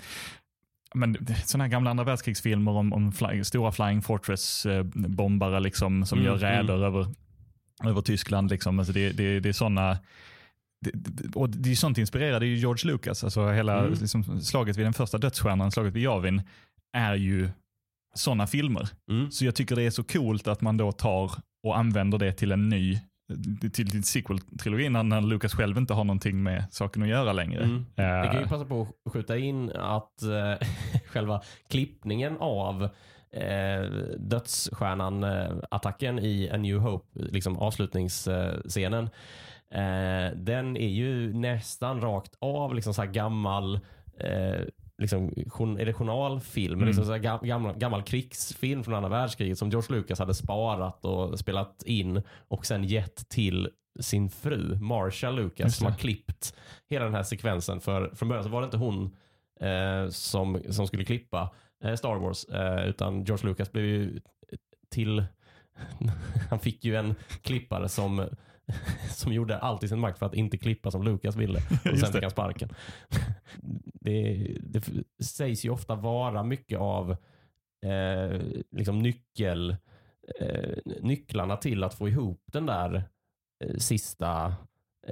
men 0.96 1.18
sådana 1.46 1.64
här 1.64 1.72
gamla 1.72 1.90
andra 1.90 2.04
världskrigsfilmer 2.04 2.72
om, 2.72 2.94
om 2.94 3.12
fly, 3.12 3.44
stora 3.44 3.72
Flying 3.72 4.02
Fortress-bombare 4.02 5.60
liksom, 5.60 6.06
som 6.06 6.20
Mm, 6.20 6.32
gör 6.32 6.38
räder 6.38 6.84
över, 6.86 7.08
över 7.84 8.02
Tyskland. 8.02 8.50
Liksom. 8.50 8.80
Alltså 8.80 8.94
det, 8.94 9.12
det, 9.12 9.40
det 9.40 9.50
är 9.50 9.54
sådana 9.54 9.98
det, 10.82 10.92
det, 10.94 11.36
och 11.36 11.50
det 11.50 11.72
är 11.72 11.76
sånt 11.76 11.98
inspirerade 11.98 12.46
ju 12.46 12.56
George 12.56 12.92
Lucas. 12.92 13.24
Alltså 13.24 13.52
hela 13.52 13.80
Mm. 13.80 13.94
liksom, 14.00 14.42
slaget 14.42 14.78
vid 14.78 14.86
den 14.86 14.94
första 14.94 15.18
dödsstjärnan, 15.18 15.72
slaget 15.72 15.94
vid 15.94 16.04
Yavin, 16.04 16.42
är 16.94 17.16
ju 17.16 17.50
sådana 18.14 18.48
filmer. 18.48 18.90
Mm. 19.10 19.32
Så 19.32 19.46
jag 19.46 19.56
tycker 19.56 19.76
det 19.76 19.84
är 19.84 19.92
så 19.92 20.04
coolt 20.04 20.48
att 20.48 20.62
man 20.62 20.78
då 20.78 20.92
tar 20.92 21.32
och 21.64 21.78
använder 21.78 22.18
det 22.18 22.32
till 22.32 22.52
en 22.52 22.70
ny 22.70 23.00
till, 23.74 23.92
till 23.92 24.04
sequel-trilogin 24.04 25.04
när, 25.04 25.22
Lucas 25.22 25.54
själv 25.54 25.78
inte 25.78 25.94
har 25.94 26.04
någonting 26.04 26.44
med 26.44 26.66
saken 26.72 27.04
att 27.04 27.10
göra 27.10 27.34
längre. 27.34 27.64
Mm. 27.64 27.86
Vi 27.96 28.28
kan 28.28 28.36
ju 28.36 28.42
Eh, 28.42 28.50
passa 28.50 28.66
på 28.66 28.88
att 29.06 29.14
skjuta 29.14 29.38
in 29.38 29.72
att 29.72 30.22
eh, 30.22 30.54
själva 31.06 31.42
klippningen 31.70 32.38
av 32.40 32.84
eh, 33.32 33.82
dödsstjärnan-attacken 34.18 36.20
i 36.20 36.50
A 36.54 36.58
New 36.58 36.78
Hope, 36.78 37.08
liksom 37.14 37.58
avslutningsscenen, 37.58 39.04
eh, 39.72 40.30
den 40.36 40.78
är 40.78 40.90
ju 40.90 41.34
nästan 41.34 42.02
rakt 42.02 42.36
av 42.40 42.76
liksom 42.76 42.94
så 42.94 43.06
gammal 43.06 43.80
eh, 44.20 44.62
liksom, 45.04 45.78
är 45.80 45.86
det 45.86 45.94
journalfilm, 45.94 46.74
Mm. 46.74 46.88
liksom 46.88 47.06
så 47.06 47.18
gammal, 47.18 47.76
gammal 47.78 48.04
krigsfilm 48.04 48.84
från 48.84 48.94
andra 48.94 49.10
världskriget 49.10 49.58
som 49.58 49.70
George 49.70 49.96
Lucas 49.96 50.20
hade 50.20 50.34
sparat 50.34 51.06
och 51.06 51.40
spelat 51.40 51.84
in 51.86 52.22
och 52.48 52.66
sen 52.66 52.84
gett 52.84 53.30
till 53.30 53.70
sin 54.00 54.30
fru 54.30 54.78
Marsha 54.80 55.32
Lucas 55.32 55.78
som 55.78 55.88
har 55.88 55.98
klippt 55.98 56.56
hela 56.90 57.06
den 57.06 57.14
här 57.14 57.24
sekvensen. 57.24 57.80
För 57.82 58.12
från 58.16 58.30
början 58.30 58.44
så 58.44 58.50
var 58.50 58.62
det 58.62 58.66
inte 58.66 58.78
hon 58.78 59.16
eh, 59.60 60.10
som, 60.10 60.62
som 60.70 60.88
skulle 60.88 61.06
klippa 61.06 61.50
eh, 61.84 61.96
Star 61.96 62.16
Wars 62.16 62.46
eh, 62.46 62.86
utan 62.90 63.24
George 63.24 63.48
Lucas 63.50 63.72
blev 63.72 63.86
ju 63.86 64.20
till 64.90 65.26
han 66.50 66.60
fick 66.60 66.86
ju 66.86 66.96
en 66.96 67.16
klippare 67.42 67.90
som 67.90 68.28
som 69.10 69.34
gjorde 69.34 69.58
allt 69.58 69.84
i 69.84 69.88
sin 69.88 70.00
makt 70.00 70.20
för 70.20 70.26
att 70.26 70.34
inte 70.34 70.58
klippa 70.58 70.92
som 70.92 71.04
Lucas 71.04 71.36
ville. 71.36 71.60
Och 71.92 72.00
sen 72.00 72.14
fick 72.14 72.22
han 72.22 72.32
sparken. 72.32 72.70
Det, 74.06 74.58
det 74.62 74.84
sägs 75.24 75.66
ju 75.66 75.70
ofta 75.70 75.96
vara 75.96 76.44
mycket 76.44 76.80
av 76.80 77.12
eh, 77.86 78.42
liksom 78.72 79.00
nyckel, 79.00 79.76
eh, 80.40 80.78
nycklarna 81.02 81.58
till 81.58 81.84
att 81.84 81.94
få 81.94 82.10
ihop 82.10 82.42
den 82.46 82.66
där 82.66 83.04
eh, 83.64 83.78
sista 83.78 84.56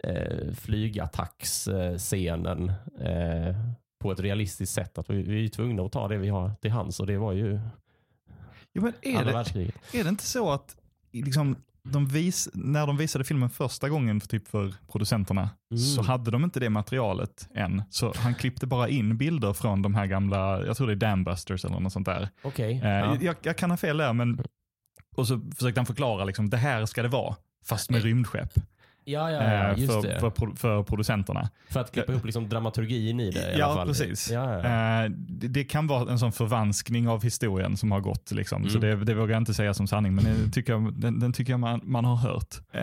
eh, 0.03 0.53
flygattacksscenen 0.53 2.69
eh, 2.99 3.55
på 3.99 4.11
ett 4.11 4.19
realistiskt 4.19 4.73
sätt. 4.73 4.97
Att 4.97 5.09
vi, 5.09 5.23
vi 5.23 5.45
är 5.45 5.49
tvungna 5.49 5.83
att 5.83 5.91
ta 5.91 6.07
det 6.07 6.17
vi 6.17 6.29
har 6.29 6.51
till 6.61 6.71
hands 6.71 6.99
och 6.99 7.07
det 7.07 7.17
var 7.17 7.33
ju 7.33 7.59
jo, 8.73 8.83
men 8.83 8.93
är, 9.01 9.17
andra 9.17 9.25
det, 9.25 9.33
världskriget. 9.33 9.75
är 9.93 10.03
det 10.03 10.09
inte 10.09 10.25
så 10.25 10.51
att 10.51 10.77
liksom, 11.11 11.55
de 11.89 12.05
vis, 12.07 12.49
när 12.53 12.87
de 12.87 12.97
visade 12.97 13.23
filmen 13.25 13.49
första 13.49 13.89
gången 13.89 14.21
för, 14.21 14.27
typ 14.27 14.47
för 14.47 14.73
producenterna 14.91 15.49
Mm. 15.71 15.83
så 15.83 16.01
hade 16.01 16.31
de 16.31 16.43
inte 16.43 16.59
det 16.59 16.69
materialet 16.69 17.49
än. 17.55 17.83
Så 17.89 18.13
han 18.17 18.35
klippte 18.35 18.67
bara 18.67 18.89
in 18.89 19.17
bilder 19.17 19.53
från 19.53 19.81
de 19.81 19.95
här 19.95 20.05
gamla, 20.05 20.65
jag 20.65 20.77
tror 20.77 20.87
det 20.87 20.93
är 20.93 20.95
Dambusters 20.95 21.65
eller 21.65 21.79
något 21.79 21.93
sånt 21.93 22.05
där. 22.05 22.29
Okej. 22.43 22.81
Eh, 22.83 22.89
ja. 22.89 23.17
jag, 23.21 23.35
jag 23.41 23.57
kan 23.57 23.69
ha 23.69 23.77
fel 23.77 23.97
där, 23.97 24.13
men 24.13 24.43
och 25.15 25.27
så 25.27 25.41
försökte 25.55 25.79
han 25.79 25.85
förklara 25.85 26.25
liksom, 26.25 26.49
det 26.49 26.57
här 26.57 26.85
ska 26.85 27.01
det 27.01 27.07
vara, 27.07 27.35
fast 27.65 27.89
med 27.89 28.03
rymdskepp. 28.03 28.53
Ja, 29.03 29.31
ja, 29.31 29.43
ja, 29.43 29.71
eh, 29.71 29.79
just 29.79 29.93
för, 29.93 30.29
för, 30.29 30.55
för 30.55 30.83
producenterna. 30.83 31.49
För 31.69 31.79
att 31.79 31.91
klippa 31.91 32.11
ihop 32.11 32.25
liksom 32.25 32.49
dramaturgin 32.49 33.19
i 33.19 33.31
det 33.31 33.39
i 33.39 33.45
alla 33.45 33.57
Ja, 33.59 33.73
fall. 33.75 33.87
precis. 33.87 34.31
Ja, 34.31 34.53
ja. 34.63 35.03
Eh, 35.05 35.11
det, 35.11 35.47
det 35.47 35.63
kan 35.63 35.87
vara 35.87 36.11
en 36.11 36.19
sån 36.19 36.31
förvanskning 36.31 37.07
av 37.07 37.23
historien 37.23 37.77
som 37.77 37.91
har 37.91 37.99
gått. 37.99 38.31
Liksom. 38.31 38.69
Så 38.69 38.77
Mm. 38.77 38.99
det, 38.99 39.05
det 39.05 39.13
vågar 39.13 39.33
jag 39.33 39.41
inte 39.41 39.53
säga 39.53 39.73
som 39.73 39.87
sanning, 39.87 40.15
men 40.15 40.23
det 40.25 40.51
tycker 40.51 40.73
jag, 40.73 40.93
den, 40.93 41.19
den 41.19 41.33
tycker 41.33 41.53
jag 41.53 41.59
man, 41.59 41.81
man 41.83 42.05
har 42.05 42.15
hört. 42.15 42.55
Eh, 42.73 42.81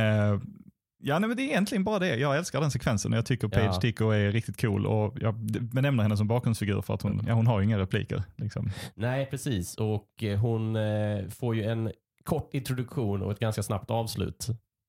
ja, 1.03 1.19
nej, 1.19 1.29
men 1.29 1.37
det 1.37 1.43
är 1.43 1.45
egentligen 1.45 1.85
bara 1.85 1.99
det. 1.99 2.17
Jag 2.17 2.37
älskar 2.39 2.61
den 2.61 2.71
sekvensen 2.71 3.13
och 3.13 3.19
jag 3.19 3.27
tycker 3.27 3.49
Paige 3.49 3.67
Ja. 3.67 3.81
Tico 3.81 4.11
är 4.11 4.33
riktigt 4.33 4.61
cool. 4.61 4.87
Och 4.87 5.17
jag 5.21 5.35
benämner 5.63 6.03
henne 6.03 6.17
som 6.17 6.29
bakgrundsfigur 6.29 6.81
för 6.83 6.95
att 6.95 7.03
hon, 7.03 7.25
ja, 7.29 7.35
hon 7.35 7.47
har 7.47 7.61
inga 7.61 7.79
repliker. 7.79 8.23
Liksom. 8.37 8.71
Nej, 8.95 9.27
precis. 9.27 9.75
Och 9.77 10.23
eh, 10.23 10.39
hon 10.39 10.77
eh, 10.77 11.29
får 11.29 11.57
ju 11.57 11.65
en 11.65 11.93
kort 12.25 12.55
introduktion 12.55 13.23
och 13.23 13.33
ett 13.33 13.39
ganska 13.39 13.63
snabbt 13.63 13.91
avslut. 13.91 14.47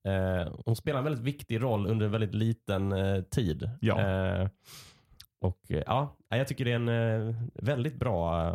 Eh, 0.08 0.52
hon 0.64 0.76
spelar 0.76 0.98
en 0.98 1.04
väldigt 1.04 1.24
viktig 1.24 1.62
roll 1.62 1.86
under 1.86 2.06
en 2.06 2.12
väldigt 2.12 2.34
liten 2.34 2.92
eh, 2.92 3.22
tid. 3.22 3.70
Ja. 3.80 4.00
Eh, 4.00 4.48
och 5.40 5.60
eh, 5.68 5.82
ja, 5.86 6.16
jag 6.28 6.48
tycker 6.48 6.64
det 6.64 6.72
är 6.72 6.76
en 6.76 7.28
eh, 7.28 7.34
väldigt 7.54 7.94
bra 7.94 8.52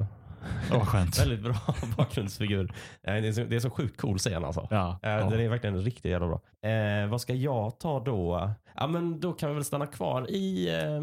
skönt. 0.85 1.19
väldigt 1.21 1.41
bra 1.41 1.55
bakgrundsfigur. 1.97 2.73
Eh, 3.03 3.13
det, 3.13 3.27
är 3.27 3.31
så, 3.31 3.43
det 3.43 3.55
är 3.55 3.59
så 3.59 3.69
sjukt 3.69 3.97
cool 4.01 4.17
scen 4.17 4.45
alltså. 4.45 4.67
Ja, 4.71 4.99
ja. 5.01 5.09
Den 5.09 5.39
är 5.39 5.49
verkligen 5.49 5.81
riktigt 5.81 6.11
jävla 6.11 6.27
bra. 6.27 6.69
Eh, 6.69 7.07
vad 7.07 7.21
ska 7.21 7.33
jag 7.33 7.79
ta 7.79 7.99
då? 7.99 8.51
Ja, 8.75 8.87
men 8.87 9.19
då 9.19 9.33
kan 9.33 9.49
vi 9.49 9.55
väl 9.55 9.63
stanna 9.65 9.87
kvar 9.87 10.31
i 10.31 10.69
eh, 10.69 11.01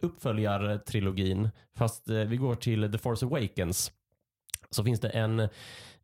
uppföljartrilogin. 0.00 1.50
Fast 1.76 2.08
eh, 2.08 2.16
vi 2.16 2.36
går 2.36 2.54
till 2.54 2.92
The 2.92 2.98
Force 2.98 3.26
Awakens. 3.26 3.92
Så 4.70 4.84
finns 4.84 5.00
det 5.00 5.08
en 5.08 5.48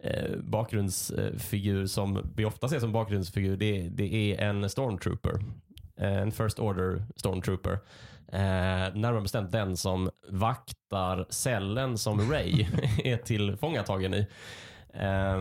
eh, 0.03 0.37
bakgrundsfigur 0.37 1.87
som 1.87 2.33
vi 2.37 2.45
ofta 2.45 2.69
ser 2.69 2.81
som 2.81 2.93
bakgrundsfigur. 2.93 3.57
Det, 3.57 3.89
det 3.89 4.15
är 4.15 4.49
en 4.49 4.71
stormtrooper. 4.71 5.35
Eh, 5.97 6.17
en 6.17 6.33
First 6.33 6.59
Order 6.59 7.03
stormtrooper. 7.17 7.79
Eh, 8.33 8.95
närmare 8.95 9.21
bestämt 9.21 9.53
den 9.53 9.77
som 9.77 10.11
vaktar 10.29 11.27
cellen 11.31 11.99
som 11.99 12.31
Ray 12.31 12.67
är 13.05 13.17
tillfångatagen 13.17 14.15
i. 14.15 14.27
Eh, 14.95 15.41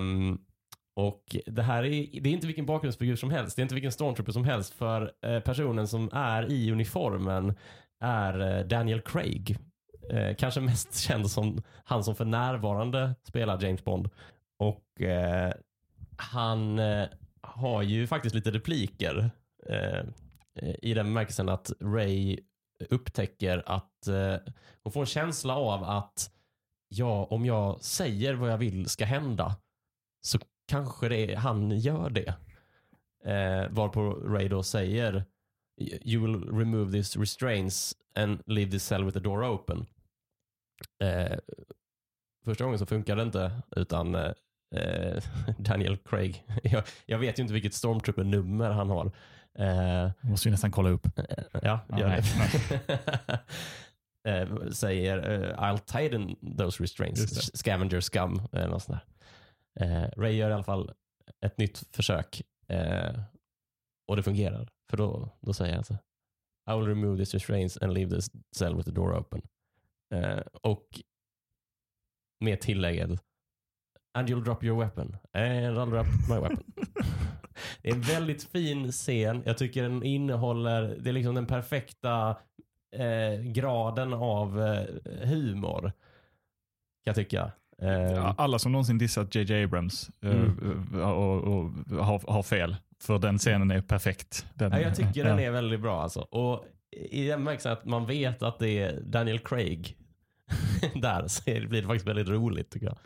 och 0.95 1.35
det 1.45 1.61
här 1.61 1.83
är, 1.83 2.21
det 2.21 2.29
är 2.29 2.33
inte 2.33 2.47
vilken 2.47 2.65
bakgrundsfigur 2.65 3.15
som 3.15 3.31
helst. 3.31 3.55
Det 3.55 3.59
är 3.59 3.63
inte 3.63 3.75
vilken 3.75 3.91
stormtrooper 3.91 4.31
som 4.31 4.43
helst. 4.43 4.73
För 4.73 5.11
eh, 5.25 5.39
personen 5.39 5.87
som 5.87 6.09
är 6.13 6.51
i 6.51 6.71
uniformen 6.71 7.55
är 7.99 8.57
eh, 8.57 8.65
Daniel 8.65 9.01
Craig. 9.01 9.57
Eh, 10.09 10.35
kanske 10.35 10.61
mest 10.61 10.99
känd 11.07 11.31
som 11.31 11.61
han 11.83 12.03
som 12.03 12.15
för 12.15 12.25
närvarande 12.25 13.15
spelar 13.23 13.63
James 13.63 13.83
Bond. 13.83 14.09
Och 14.59 15.01
eh, 15.01 15.53
han 16.17 16.79
eh, 16.79 17.07
har 17.41 17.81
ju 17.81 18.07
faktiskt 18.07 18.35
lite 18.35 18.51
repliker. 18.51 19.31
Eh, 19.65 19.99
eh 20.55 20.75
I 20.81 20.93
den 20.93 21.05
bemärkelsen 21.05 21.49
att 21.49 21.71
Ray 21.81 22.39
upptäcker 22.89 23.63
att 23.65 24.07
eh, 24.07 24.35
hon 24.83 24.93
får 24.93 24.99
en 24.99 25.05
känsla 25.05 25.55
av 25.55 25.83
att 25.83 26.31
ja, 26.87 27.25
om 27.25 27.45
jag 27.45 27.81
säger 27.81 28.33
vad 28.33 28.51
jag 28.51 28.57
vill 28.57 28.89
ska 28.89 29.05
hända 29.05 29.55
så 30.21 30.39
kanske 30.67 31.09
det, 31.09 31.35
han 31.35 31.79
gör 31.79 32.09
det. 32.09 32.33
Eh, 33.25 33.69
varpå 33.69 34.13
Ray 34.13 34.47
då 34.47 34.63
säger 34.63 35.25
You 35.79 36.21
will 36.21 36.57
remove 36.57 36.91
these 36.91 37.19
restraints 37.19 37.95
and 38.15 38.41
leave 38.45 38.71
this 38.71 38.83
cell 38.83 39.05
with 39.05 39.17
the 39.17 39.23
door 39.23 39.43
open. 39.43 39.85
Eh, 40.99 41.37
första 42.45 42.63
gången 42.63 42.79
så 42.79 42.85
funkar 42.85 43.15
det 43.15 43.23
inte 43.23 43.61
utan 43.75 44.15
eh, 44.15 44.31
eh, 44.75 44.81
eh, 45.17 45.23
Daniel 45.57 45.97
Craig. 45.97 46.43
jag, 46.63 46.83
jag 47.05 47.19
vet 47.19 47.39
ju 47.39 47.41
inte 47.41 47.53
vilket 47.53 47.73
stormtrooper-nummer 47.73 48.69
han 48.69 48.89
har. 48.89 49.11
Eh, 49.59 50.11
Måste 50.21 50.47
vi 50.47 50.51
nästan 50.51 50.71
kolla 50.71 50.89
upp. 50.89 51.07
ja, 51.61 51.79
Ja, 51.89 51.99
gör 51.99 52.07
nej, 52.07 52.21
det. 52.87 53.39
Eh, 54.27 54.69
säger 54.71 55.17
eh, 55.31 55.57
I'll 55.57 55.77
tighten 55.77 56.35
those 56.57 56.83
restraints. 56.83 57.51
Scavenger 57.57 58.01
scum. 58.01 58.41
Eller 58.51 58.67
något 58.67 58.83
sånt 58.83 58.99
där. 59.75 59.85
Eh, 59.85 60.09
Ray 60.17 60.35
gör 60.35 60.49
i 60.49 60.53
alla 60.53 60.63
fall 60.63 60.91
ett 61.45 61.57
nytt 61.57 61.83
försök. 61.91 62.41
Eh, 62.67 63.19
och 64.07 64.15
det 64.15 64.23
fungerar. 64.23 64.69
För 64.89 64.97
då, 64.97 65.29
då 65.41 65.53
säger 65.53 65.75
han 65.75 65.83
så 65.83 65.93
I 66.71 66.75
will 66.79 66.87
remove 66.87 67.17
these 67.17 67.37
restraints 67.37 67.77
and 67.77 67.93
leave 67.93 68.15
this 68.15 68.31
cell 68.55 68.75
with 68.75 68.89
the 68.89 68.95
door 68.95 69.19
open. 69.19 69.41
Eh, 70.13 70.39
och 70.61 70.87
med 72.39 72.61
tillägget 72.61 73.09
And 74.13 74.29
you'll 74.29 74.43
drop 74.43 74.63
your 74.63 74.79
weapon. 74.79 75.15
And 75.33 75.77
I'll 75.77 75.89
drop 75.89 76.07
my 76.29 76.35
weapon. 76.39 76.63
det 77.81 77.89
är 77.89 77.93
en 77.93 78.01
väldigt 78.01 78.43
fin 78.43 78.91
scen. 78.91 79.43
Jag 79.45 79.57
tycker 79.57 79.83
den 79.83 80.03
innehåller, 80.03 80.95
det 80.99 81.09
är 81.09 81.13
liksom 81.13 81.35
den 81.35 81.45
perfekta 81.45 82.29
eh, 82.95 83.41
graden 83.41 84.13
av 84.13 84.61
eh, 84.61 85.27
humor. 85.27 85.81
Kan 85.81 85.91
jag 87.03 87.15
tycka. 87.15 87.51
Eh, 87.81 88.33
alla 88.37 88.59
som 88.59 88.71
någonsin 88.71 88.97
dissat 88.97 89.35
JJ 89.35 89.63
Abrams 89.63 90.09
eh, 90.23 90.31
Mm. 90.31 90.87
eh, 90.93 91.09
och, 91.09 91.43
och, 91.43 91.71
har, 92.05 92.31
har 92.33 92.43
fel. 92.43 92.75
För 93.01 93.19
den 93.19 93.37
scenen 93.37 93.71
är 93.71 93.81
perfekt. 93.81 94.45
Den, 94.55 94.71
Ja, 94.71 94.79
jag 94.79 94.95
tycker 94.95 95.23
den 95.23 95.39
är 95.39 95.51
väldigt 95.51 95.79
bra 95.81 96.01
alltså. 96.01 96.19
Och 96.21 96.65
i 96.91 97.27
den 97.27 97.39
bemärkelsen 97.39 97.71
att 97.71 97.85
man 97.85 98.05
vet 98.05 98.43
att 98.43 98.59
det 98.59 98.79
är 98.79 99.01
Daniel 99.01 99.39
Craig 99.39 99.95
där 100.95 101.27
så 101.27 101.41
blir 101.43 101.81
det 101.81 101.87
faktiskt 101.87 102.07
väldigt 102.07 102.27
roligt 102.27 102.69
tycker 102.69 102.85
jag. 102.87 102.97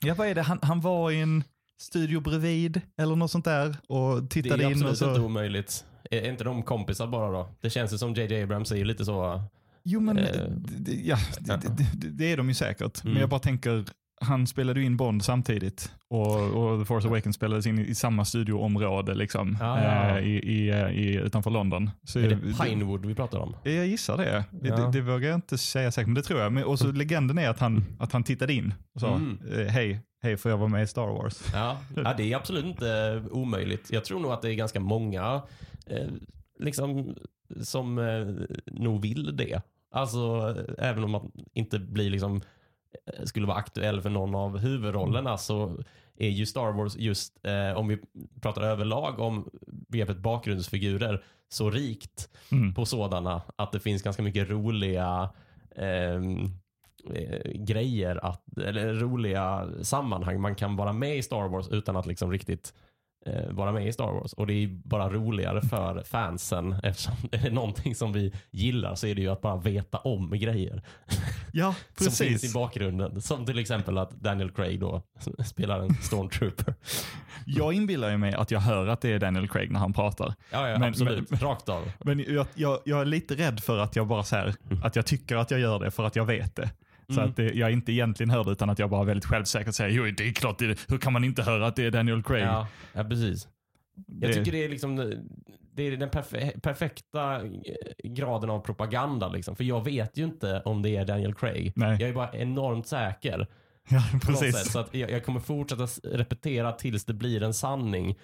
Ja, 0.00 0.14
vad 0.14 0.28
är 0.28 0.34
det? 0.34 0.42
Han, 0.42 0.58
han 0.62 0.80
var 0.80 1.10
i 1.10 1.20
en 1.20 1.44
studio 1.80 2.20
bredvid 2.20 2.80
eller 2.98 3.16
något 3.16 3.30
sånt 3.30 3.44
där 3.44 3.76
och 3.88 4.22
Det 4.22 4.28
tittade 4.28 4.64
är 4.64 4.70
in. 4.70 4.72
Och 4.72 4.90
absolut 4.90 4.98
så, 4.98 5.08
inte 5.08 5.20
omöjligt. 5.20 5.84
Är 6.10 6.30
inte 6.30 6.44
de 6.44 6.62
kompisar 6.62 7.06
bara 7.06 7.30
då? 7.30 7.48
Det 7.60 7.70
känns 7.70 7.92
ju 7.92 7.98
som 7.98 8.14
JJ 8.14 8.42
Abrams 8.42 8.72
är 8.72 8.76
ju 8.76 8.84
lite 8.84 9.04
så. 9.04 9.42
Jo, 9.82 10.00
men 10.00 10.18
Eh, 10.18 10.24
ja, 11.04 11.18
det, 11.40 11.56
det, 11.56 11.86
det, 11.94 12.08
det 12.08 12.32
är 12.32 12.36
de 12.36 12.48
ju 12.48 12.54
säkert. 12.54 13.04
Mm. 13.04 13.12
Men 13.12 13.20
jag 13.20 13.30
bara 13.30 13.40
tänker, 13.40 13.84
han 14.20 14.46
spelade 14.46 14.80
ju 14.80 14.86
in 14.86 14.96
Bond 14.96 15.24
samtidigt 15.24 15.92
och, 16.10 16.36
och 16.50 16.80
The 16.80 16.84
Force 16.84 17.08
Awakens 17.08 17.36
spelades 17.36 17.66
in 17.66 17.78
i, 17.78 17.82
i 17.82 17.94
samma 17.94 18.24
studioområde 18.24 19.14
liksom, 19.14 19.56
Ja, 19.60 19.82
ja. 19.82 20.18
eh, 20.18 20.24
i, 20.26 20.38
i, 20.38 20.70
eh, 20.70 20.90
i, 20.90 21.14
utanför 21.16 21.50
London. 21.50 21.90
Så 22.04 22.18
Är 22.18 22.28
det 22.28 22.64
Pinewood 22.64 23.06
vi 23.06 23.14
pratar 23.14 23.38
om? 23.38 23.56
jag 23.64 23.86
gissar 23.86 24.16
det. 24.16 24.44
Det, 24.50 24.68
Ja. 24.68 24.76
det. 24.76 24.92
det 24.92 25.00
vågar 25.00 25.28
jag 25.28 25.34
inte 25.36 25.58
säga 25.58 25.92
säkert, 25.92 26.06
men 26.06 26.14
det 26.14 26.22
tror 26.22 26.40
jag. 26.40 26.52
Men, 26.52 26.64
och 26.64 26.78
så 26.78 26.92
legenden 26.92 27.38
är 27.38 27.48
att 27.48 27.58
han, 27.58 27.84
att 27.98 28.12
han 28.12 28.24
tittade 28.24 28.52
in 28.52 28.74
och 28.94 29.00
sa, 29.00 29.14
Mm. 29.14 29.38
eh, 29.52 29.66
hej, 29.66 30.00
hej 30.22 30.36
får 30.36 30.50
jag 30.50 30.58
vara 30.58 30.68
med 30.68 30.82
i 30.82 30.86
Star 30.86 31.06
Wars? 31.06 31.42
Ja. 31.54 31.78
ja, 31.96 32.14
det 32.16 32.32
är 32.32 32.36
absolut 32.36 32.64
inte 32.64 33.22
omöjligt. 33.30 33.92
Jag 33.92 34.04
tror 34.04 34.20
nog 34.20 34.32
att 34.32 34.42
det 34.42 34.52
är 34.52 34.54
ganska 34.54 34.80
många 34.80 35.42
eh, 35.86 36.06
liksom, 36.58 37.14
som 37.62 37.98
eh, 37.98 38.26
nog 38.74 39.02
vill 39.02 39.36
det. 39.36 39.62
Alltså, 39.94 40.54
eh, 40.78 40.88
även 40.88 41.04
om 41.04 41.10
man 41.10 41.32
inte 41.54 41.78
blir 41.78 42.10
liksom, 42.10 42.36
eh, 42.36 42.42
skulle 43.24 43.46
vara 43.46 43.56
aktuell 43.58 44.00
för 44.02 44.10
någon 44.10 44.34
av 44.34 44.58
huvudrollerna 44.58 45.38
så 45.38 45.78
är 46.18 46.28
ju 46.28 46.46
Star 46.46 46.72
Wars 46.72 46.96
just, 46.96 47.46
eh, 47.46 47.78
om 47.78 47.88
vi 47.88 47.98
pratar 48.42 48.62
överlag 48.62 49.18
om 49.20 49.50
begreppet 49.66 50.18
bakgrundsfigurer, 50.18 51.24
så 51.48 51.70
rikt 51.70 52.28
Mm. 52.52 52.74
på 52.74 52.84
sådana 52.86 53.42
att 53.56 53.72
det 53.72 53.80
finns 53.80 54.02
ganska 54.02 54.22
mycket 54.22 54.50
roliga 54.50 55.30
ehm, 55.76 56.44
eh, 57.14 57.52
grejer, 57.54 58.24
att, 58.24 58.58
eller 58.58 58.94
roliga 58.94 59.68
sammanhang 59.82 60.40
man 60.40 60.54
kan 60.54 60.76
vara 60.76 60.92
med 60.92 61.16
i 61.16 61.22
Star 61.22 61.48
Wars 61.48 61.68
utan 61.68 61.96
att 61.96 62.06
liksom 62.06 62.32
riktigt 62.32 62.74
vara 63.50 63.72
med 63.72 63.86
i 63.88 63.92
Star 63.92 64.12
Wars. 64.12 64.32
Och 64.32 64.46
det 64.46 64.52
är 64.52 64.68
bara 64.68 65.10
roligare 65.10 65.60
för 65.62 66.02
fansen 66.02 66.72
eftersom 66.82 67.14
det 67.30 67.36
är 67.36 67.50
någonting 67.50 67.94
som 67.94 68.12
vi 68.12 68.32
gillar 68.50 68.94
så 68.94 69.06
är 69.06 69.14
det 69.14 69.20
ju 69.20 69.28
att 69.28 69.40
bara 69.40 69.56
veta 69.56 69.98
om 69.98 70.30
grejer 70.30 70.82
Ja, 71.52 71.74
som 71.96 72.04
finns 72.06 72.20
i 72.20 72.32
precis. 72.32 72.54
bakgrunden. 72.54 73.20
Som 73.22 73.46
till 73.46 73.58
exempel 73.58 73.98
att 73.98 74.10
Daniel 74.10 74.50
Craig 74.50 74.80
då 74.80 75.02
spelar 75.46 75.80
en 75.80 75.94
stormtrooper. 75.94 76.74
Jag 77.46 77.72
inbillar 77.72 78.16
mig 78.16 78.34
att 78.34 78.50
jag 78.50 78.60
hör 78.60 78.86
att 78.86 79.00
det 79.00 79.12
är 79.12 79.18
Daniel 79.18 79.48
Craig 79.48 79.70
när 79.70 79.80
han 79.80 79.92
pratar. 79.92 80.34
Ja, 80.52 80.68
ja 80.68 80.78
Men- 80.78 80.88
absolut. 80.88 81.32
Rakt 81.42 81.68
av. 81.68 81.90
Men 82.04 82.24
jag, 82.28 82.46
jag, 82.54 82.78
jag 82.84 83.00
är 83.00 83.04
lite 83.04 83.34
rädd 83.34 83.60
för 83.60 83.78
att 83.78 83.96
jag 83.96 84.06
bara 84.06 84.22
så 84.22 84.36
här, 84.36 84.54
att 84.82 84.96
jag 84.96 85.06
tycker 85.06 85.36
att 85.36 85.50
jag 85.50 85.60
gör 85.60 85.78
det 85.78 85.90
för 85.90 86.04
att 86.04 86.16
jag 86.16 86.24
vet 86.26 86.56
det. 86.56 86.70
Så 87.08 87.20
Mm. 87.20 87.30
att 87.30 87.36
det, 87.36 87.54
jag 87.54 87.72
inte 87.72 87.92
egentligen 87.92 88.30
hör 88.30 88.44
det 88.44 88.50
utan 88.50 88.70
att 88.70 88.78
jag 88.78 88.90
bara 88.90 89.04
väldigt 89.04 89.24
självsäkert 89.24 89.74
säger, 89.74 89.90
jo 89.90 90.04
det 90.16 90.28
är 90.28 90.32
klart, 90.32 90.58
det 90.58 90.64
är, 90.64 90.78
hur 90.88 90.98
kan 90.98 91.12
man 91.12 91.24
inte 91.24 91.42
höra 91.42 91.66
att 91.66 91.76
det 91.76 91.84
är 91.86 91.90
Daniel 91.90 92.22
Craig? 92.22 92.42
Ja, 92.44 92.68
ja 92.92 93.04
precis. 93.04 93.48
Jag 94.06 94.30
Det- 94.30 94.34
tycker 94.34 94.52
det 94.52 94.64
är 94.64 94.68
liksom 94.68 94.96
det 95.74 95.82
är 95.82 95.96
den 95.96 96.10
perfe 96.10 96.52
perfekta 96.62 97.36
eh, 97.44 97.50
graden 98.04 98.50
av 98.50 98.60
propaganda. 98.60 99.28
Liksom. 99.28 99.56
För 99.56 99.64
jag 99.64 99.84
vet 99.84 100.18
ju 100.18 100.24
inte 100.24 100.62
om 100.64 100.82
det 100.82 100.96
är 100.96 101.04
Daniel 101.04 101.34
Craig. 101.34 101.72
Nej. 101.76 101.96
Jag 102.00 102.10
är 102.10 102.14
bara 102.14 102.32
enormt 102.32 102.86
säker. 102.86 103.46
Ja, 103.88 104.02
något 104.12 104.22
sätt, 104.38 104.52
precis. 104.52 104.72
så 104.72 104.78
att 104.78 104.94
jag, 104.94 105.10
jag 105.10 105.24
kommer 105.24 105.40
fortsätta 105.40 105.86
repetera 106.04 106.72
tills 106.72 107.04
det 107.04 107.14
blir 107.14 107.42
en 107.42 107.54
sanning. 107.54 108.14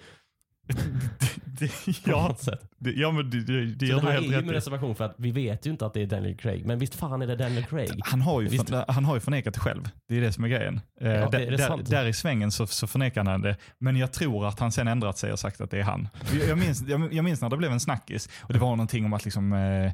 Det, 1.59 1.71
ja, 2.05 2.35
det, 2.77 2.91
ja, 2.91 3.11
men 3.11 3.29
det, 3.29 3.43
det, 3.43 3.65
det 3.65 3.85
gör 3.85 3.95
det 3.95 4.01
du 4.01 4.07
här 4.07 4.17
är 4.17 4.21
helt 4.21 4.33
ju 4.33 4.37
rätt 4.37 4.45
med 4.45 4.53
reservation 4.53 4.95
för 4.95 5.03
att 5.03 5.15
vi 5.17 5.31
vet 5.31 5.65
ju 5.65 5.71
inte 5.71 5.85
att 5.85 5.93
det 5.93 6.01
är 6.01 6.05
Daniel 6.05 6.37
Craig. 6.37 6.65
Men 6.65 6.79
visst 6.79 6.95
fan 6.95 7.21
är 7.21 7.27
det 7.27 7.35
Daniel 7.35 7.65
Craig. 7.65 8.01
Han 8.03 8.21
har, 8.21 8.41
ju 8.41 8.47
Visst. 8.47 8.71
han 8.87 9.05
har 9.05 9.15
ju 9.15 9.19
förnekat 9.19 9.53
det 9.53 9.59
själv. 9.59 9.89
Det 10.07 10.17
är 10.17 10.21
det 10.21 10.31
som 10.33 10.43
är 10.43 10.47
grejen. 10.47 10.81
Eh, 11.01 11.11
Ja, 11.11 11.29
där, 11.29 11.39
är 11.39 11.51
det 11.51 11.57
där, 11.57 11.77
där 11.85 12.05
i 12.05 12.13
svängen 12.13 12.51
så, 12.51 12.67
så 12.67 12.87
förnekar 12.87 13.23
han 13.23 13.41
det. 13.41 13.57
Men 13.79 13.97
jag 13.97 14.11
tror 14.11 14.47
att 14.47 14.59
han 14.59 14.71
sen 14.71 14.87
ändrat 14.87 15.17
sig 15.17 15.31
och 15.31 15.39
sagt 15.39 15.61
att 15.61 15.71
det 15.71 15.79
är 15.79 15.83
han. 15.83 16.07
Jag, 16.39 16.49
jag, 16.49 16.57
minns, 16.57 16.83
jag, 16.87 17.13
jag 17.13 17.23
minns 17.23 17.41
när 17.41 17.49
det 17.49 17.57
blev 17.57 17.71
en 17.71 17.79
snackis 17.79 18.29
och 18.41 18.53
det 18.53 18.59
var 18.59 18.69
någonting 18.69 19.05
om 19.05 19.13
att 19.13 19.25
liksom, 19.25 19.53
eh, 19.53 19.85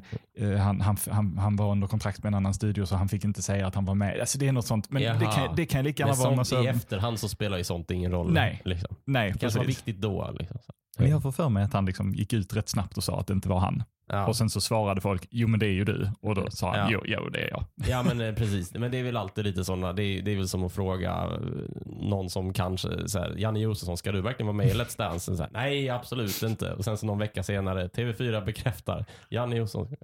eh, 0.48 0.58
han, 0.58 0.80
han, 0.80 0.96
han, 1.10 1.38
han 1.38 1.56
var 1.56 1.72
under 1.72 1.86
kontrakt 1.86 2.22
med 2.22 2.30
en 2.30 2.34
annan 2.34 2.54
studio 2.54 2.86
så 2.86 2.96
han 2.96 3.08
fick 3.08 3.24
inte 3.24 3.42
säga 3.42 3.66
att 3.66 3.74
han 3.74 3.84
var 3.84 3.94
med. 3.94 4.20
Alltså 4.20 4.38
det 4.38 4.48
är 4.48 4.52
något 4.52 4.66
sånt. 4.66 4.90
Men 4.90 5.02
det 5.02 5.08
Jaha. 5.08 5.32
kan, 5.32 5.56
det 5.56 5.66
kan 5.66 5.84
lika 5.84 6.06
Men 6.06 6.14
gärna 6.14 6.44
vara 6.44 6.64
i 6.64 6.66
efterhand 6.66 7.18
så 7.18 7.28
spelar 7.28 7.58
ju 7.58 7.64
sånt 7.64 7.90
ingen 7.90 8.10
roll. 8.10 8.32
Nej. 8.32 8.62
Liksom. 8.64 8.96
Nej, 9.04 9.32
Det 9.32 9.38
kanske 9.38 9.58
var 9.58 9.66
viktigt 9.66 10.00
då. 10.00 10.34
Liksom. 10.38 10.58
Men 11.00 11.10
jag 11.10 11.22
får 11.22 11.32
för 11.32 11.48
mig 11.48 11.64
att 11.64 11.72
han 11.72 11.84
liksom 11.86 12.14
gick 12.14 12.32
ut 12.32 12.56
rätt 12.56 12.68
snabbt 12.68 12.96
och 12.96 13.04
sa 13.04 13.20
att 13.20 13.26
det 13.26 13.32
inte 13.32 13.48
var 13.48 13.58
han. 13.58 13.82
Ja. 14.12 14.26
Och 14.26 14.36
sen 14.36 14.50
så 14.50 14.60
svarade 14.60 15.00
folk, 15.00 15.26
jo 15.30 15.48
men 15.48 15.60
det 15.60 15.66
är 15.66 15.72
ju 15.72 15.84
du. 15.84 16.10
Och 16.20 16.34
då 16.34 16.50
sa 16.50 16.76
han, 16.76 16.78
Ja. 16.78 16.88
jo, 16.90 17.00
jo 17.22 17.28
det 17.28 17.38
är 17.38 17.48
jag. 17.50 17.64
Ja 17.88 18.02
men 18.02 18.20
eh, 18.28 18.34
precis, 18.34 18.74
men 18.74 18.90
det 18.90 18.98
är 18.98 19.02
väl 19.02 19.16
alltid 19.16 19.44
lite 19.44 19.64
sådana, 19.64 19.92
det 19.92 20.02
är, 20.02 20.22
det 20.22 20.30
är 20.32 20.36
väl 20.36 20.48
som 20.48 20.64
att 20.64 20.72
fråga 20.72 21.10
eh, 21.10 21.38
någon 21.86 22.30
som 22.30 22.52
kanske, 22.52 23.08
så 23.08 23.18
här, 23.18 23.34
Janne 23.36 23.60
Josefsson, 23.60 23.96
ska 23.96 24.12
du 24.12 24.20
verkligen 24.20 24.46
vara 24.46 24.56
med 24.56 24.66
i 24.66 24.72
Let's 24.72 24.98
Dance? 24.98 25.36
Så 25.36 25.42
här, 25.42 25.50
Nej 25.52 25.88
absolut 25.90 26.42
inte. 26.42 26.72
Och 26.72 26.84
sen 26.84 26.96
så 26.98 27.06
någon 27.06 27.18
vecka 27.18 27.42
senare, 27.42 27.86
TV4 27.88 28.44
bekräftar, 28.44 29.04
Janne 29.28 29.56
Josefsson. 29.56 29.96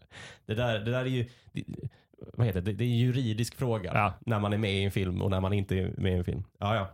Det 0.47 0.55
där, 0.55 0.78
det 0.78 0.90
där 0.90 1.01
är 1.01 1.05
ju, 1.07 1.28
det, 1.53 1.64
vad 2.34 2.47
heter 2.47 2.61
det, 2.61 2.72
det 2.72 2.84
är 2.84 2.88
en 2.88 2.99
juridisk 2.99 3.55
fråga 3.55 3.90
Ja. 3.94 4.12
när 4.26 4.38
man 4.40 4.53
är 4.53 4.59
med 4.59 4.74
i 4.74 4.82
en 4.84 4.90
film 4.90 5.22
och 5.22 5.30
när 5.30 5.40
man 5.40 5.53
inte 5.53 5.76
är 5.76 5.94
med 5.97 6.12
i 6.12 6.16
en 6.16 6.24
film. 6.24 6.44
Ja, 6.59 6.74
ja. 6.76 6.88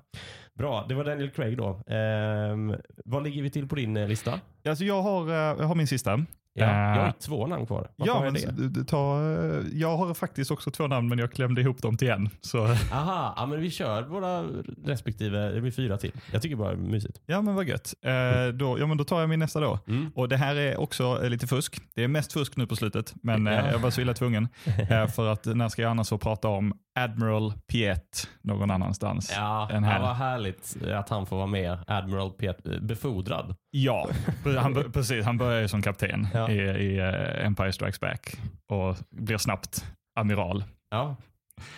Bra, 0.58 0.84
det 0.88 0.94
var 0.94 1.04
Daniel 1.04 1.30
Craig 1.30 1.56
då. 1.56 1.82
Ehm, 1.86 2.74
vad 3.04 3.22
ligger 3.24 3.42
vi 3.42 3.50
till 3.50 3.68
på 3.68 3.74
din 3.74 3.96
eh, 3.96 4.08
lista? 4.08 4.40
Alltså 4.68 4.84
jag 4.84 5.02
har, 5.02 5.28
eh, 5.28 5.34
jag 5.34 5.64
har 5.64 5.74
min 5.74 5.86
sista. 5.86 6.10
Ja, 6.54 6.64
Eh, 6.64 6.70
jag 6.70 6.96
har 7.00 7.06
ju 7.06 7.12
två 7.12 7.46
namn 7.46 7.66
kvar. 7.66 7.88
Varför 7.96 8.12
Ja, 8.12 8.24
jag 8.24 8.32
men 8.32 8.72
d- 8.72 8.84
ta, 8.88 9.20
eh, 9.32 9.60
jag 9.72 9.96
har 9.96 10.14
faktiskt 10.14 10.50
också 10.50 10.70
två 10.70 10.86
namn 10.86 11.08
men 11.08 11.18
jag 11.18 11.32
klämde 11.32 11.60
ihop 11.60 11.82
dem 11.82 11.96
till 11.96 12.10
en. 12.10 12.28
Så 12.40 12.64
Aha, 12.92 13.34
ja, 13.36 13.46
men 13.46 13.60
vi 13.60 13.70
kör 13.70 14.02
våra 14.02 14.42
respektive, 14.86 15.50
det 15.52 15.60
blir 15.60 15.70
fyra 15.70 15.96
till. 15.98 16.12
Jag 16.32 16.42
tycker 16.42 16.56
bara 16.56 16.68
det 16.68 16.74
är 16.74 16.90
mysigt. 16.90 17.20
ja 17.26 17.42
men 17.42 17.54
vad 17.54 17.68
gött. 17.68 17.94
Eh, 18.04 18.48
då, 18.54 18.78
ja 18.78 18.86
men 18.86 18.96
då 18.96 19.04
tar 19.04 19.20
jag 19.20 19.28
min 19.28 19.38
nästa 19.38 19.60
då. 19.60 19.78
Mm. 19.88 20.10
Och 20.14 20.28
det 20.28 20.36
här 20.36 20.56
är 20.56 20.80
också 20.80 21.20
eh, 21.24 21.30
lite 21.30 21.46
fusk. 21.46 21.80
Det 21.94 22.04
är 22.04 22.08
mest 22.08 22.32
fusk 22.32 22.56
nu 22.56 22.66
på 22.66 22.76
slutet, 22.76 23.14
men 23.22 23.46
eh, 23.46 23.54
Ja. 23.54 23.70
jag 23.70 23.78
var 23.78 23.90
så 23.90 24.00
illa 24.00 24.14
tvungen. 24.14 24.48
Eh, 24.90 25.06
för 25.06 25.32
att 25.32 25.44
när 25.46 25.68
ska 25.68 25.82
jag 25.82 25.90
annars 25.90 26.08
få 26.08 26.18
prata 26.18 26.48
om 26.48 26.74
Admiral 26.94 27.52
Piet 27.66 28.28
någon 28.42 28.70
annanstans? 28.70 29.32
Ja, 29.36 29.70
än 29.70 29.82
det 29.82 29.88
här. 29.88 30.00
var 30.00 30.14
härligt 30.14 30.76
att 30.94 31.08
han 31.08 31.26
får 31.26 31.36
vara 31.36 31.46
med. 31.46 31.78
Admiral 31.86 32.30
Piet, 32.32 32.62
befordrad. 32.82 33.54
Ja, 33.70 34.08
han, 34.58 34.92
precis. 34.92 35.24
Han 35.24 35.38
börjar 35.38 35.60
ju 35.60 35.68
som 35.68 35.82
kapten 35.82 36.26
Ja. 36.34 36.50
i, 36.50 36.54
i 36.60 36.98
eh, 36.98 37.46
Empire 37.46 37.72
Strikes 37.72 38.00
Back 38.00 38.36
och 38.68 38.96
blir 39.10 39.38
snabbt 39.38 39.84
amiral. 40.20 40.64
Ja, 40.90 41.16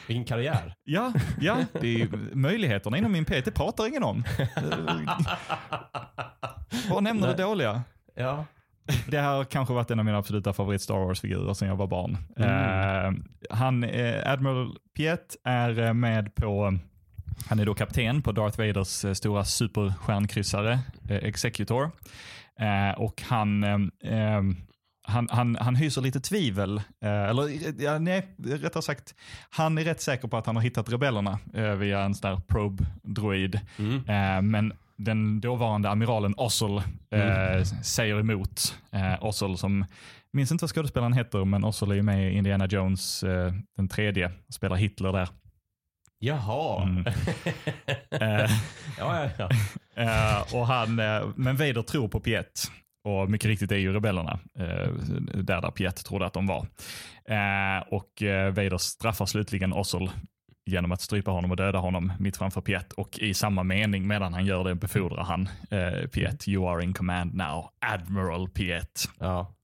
vilken 0.09 0.25
karriär. 0.25 0.75
Ja, 0.85 1.13
ja 1.41 1.57
det 1.81 2.03
är 2.03 2.09
möjligheterna 2.35 2.99
inom 2.99 3.13
min 3.13 3.25
P1, 3.25 3.43
det 3.45 3.51
pratar 3.51 3.87
ingen 3.89 4.03
om. 4.05 4.25
Bara 6.91 7.01
nämner 7.01 7.27
det 7.27 7.35
Nej. 7.37 7.43
dåliga. 7.47 7.83
Ja, 8.15 8.45
Det 9.07 9.21
här 9.21 9.37
har 9.37 9.45
kanske 9.45 9.75
varit 9.75 9.91
en 9.91 9.99
av 9.99 10.05
mina 10.05 10.19
absoluta 10.19 10.53
favorit 10.53 10.83
Star 10.83 10.95
Wars-figurer 10.95 11.55
sedan 11.55 11.69
jag 11.69 11.77
var 11.77 11.87
barn. 11.87 12.19
Mm. 12.37 12.51
Eh, 12.51 13.13
han, 13.51 13.85
eh, 13.85 14.33
Admiral 14.33 14.77
Piet 14.97 15.37
är 15.45 15.79
eh, 15.79 15.95
med 15.95 16.35
på, 16.35 16.79
han 17.49 17.61
är 17.61 17.67
då 17.67 17.75
kapten 17.75 18.23
på 18.23 18.33
Darth 18.33 18.59
Vaders 18.59 19.17
stora 19.19 19.45
superstjärnkryssare 19.45 20.79
Executor. 21.09 21.91
Och 22.97 23.23
han, 23.23 23.65
han, 25.07 25.29
han, 25.31 25.57
han 25.57 25.77
hyser 25.77 26.03
lite 26.03 26.21
tvivel, 26.21 26.83
eller 27.01 27.83
ja, 27.83 27.99
nej, 27.99 28.27
rättare 28.45 28.83
sagt, 28.83 29.15
han 29.51 29.79
är 29.79 29.85
rätt 29.85 30.01
säker 30.01 30.29
på 30.29 30.37
att 30.37 30.47
han 30.47 30.57
har 30.57 30.63
hittat 30.63 30.93
rebellerna 30.93 31.39
via 31.79 32.01
en 32.01 32.15
sån 32.15 32.31
där 32.31 32.41
probe-droid. 32.49 33.61
mm. 33.79 34.51
Men 34.51 34.73
den 34.97 35.41
dåvarande 35.41 35.91
amiralen 35.91 36.35
Ossel 36.37 36.77
eh, 36.77 36.83
Mm. 37.53 37.65
säger 37.65 38.21
emot. 38.21 38.79
Eh, 38.93 39.25
Ossel 39.25 39.59
som, 39.59 39.85
minns 40.33 40.53
inte 40.53 40.63
vad 40.63 40.71
skådespelaren 40.71 41.13
heter, 41.13 41.45
men 41.45 41.65
Ossel 41.65 41.91
är 41.91 41.95
ju 41.95 42.03
med 42.03 42.33
i 42.33 42.37
Indiana 42.37 42.67
Jones, 42.67 43.23
eh, 43.23 43.53
den 43.77 43.89
tredje, 43.89 44.31
spelar 44.49 44.77
Hitler 44.77 45.13
där. 45.13 45.29
Jaha. 46.19 46.83
Mm. 46.83 47.05
Eh, 48.21 48.51
ja, 48.99 49.25
ja, 49.25 49.31
ja. 49.39 49.49
eh, 50.03 50.55
och 50.55 50.67
han, 50.67 50.99
eh, 50.99 51.23
men 51.37 51.57
Vader 51.57 51.83
tror 51.83 52.09
på 52.09 52.21
Piet. 52.21 52.63
Och 53.05 53.31
mycket 53.31 53.49
riktigt 53.49 53.73
är 53.73 53.77
ju 53.77 53.93
rebellerna 53.93 54.39
där, 54.55 55.61
där 55.61 55.71
Piet 55.71 56.05
trodde 56.05 56.27
att 56.27 56.33
de 56.33 56.47
var. 56.47 56.67
Och 57.89 58.23
eh, 58.23 58.47
Vader 58.49 58.79
straffar 58.79 59.27
slutligen 59.27 59.73
Ossel 59.73 60.11
genom 60.67 60.93
att 60.93 61.01
strypa 61.01 61.31
honom 61.31 61.51
och 61.51 61.57
döda 61.57 61.79
honom 61.79 62.13
mitt 62.19 62.37
framför 62.37 62.61
Piet. 62.61 62.93
Och 62.93 63.19
i 63.19 63.35
samma 63.35 63.63
mening 63.63 64.07
medan 64.07 64.35
han 64.35 64.47
gör 64.47 64.65
det 64.65 64.75
befordrar 64.75 65.25
han 65.25 65.49
eh, 65.71 66.09
Piet. 66.09 66.49
You 66.49 66.69
are 66.69 66.85
in 66.85 66.95
command 66.95 67.35
now, 67.35 67.71
Admiral 67.81 68.49
Piet. 68.49 69.09
ja. 69.19 69.55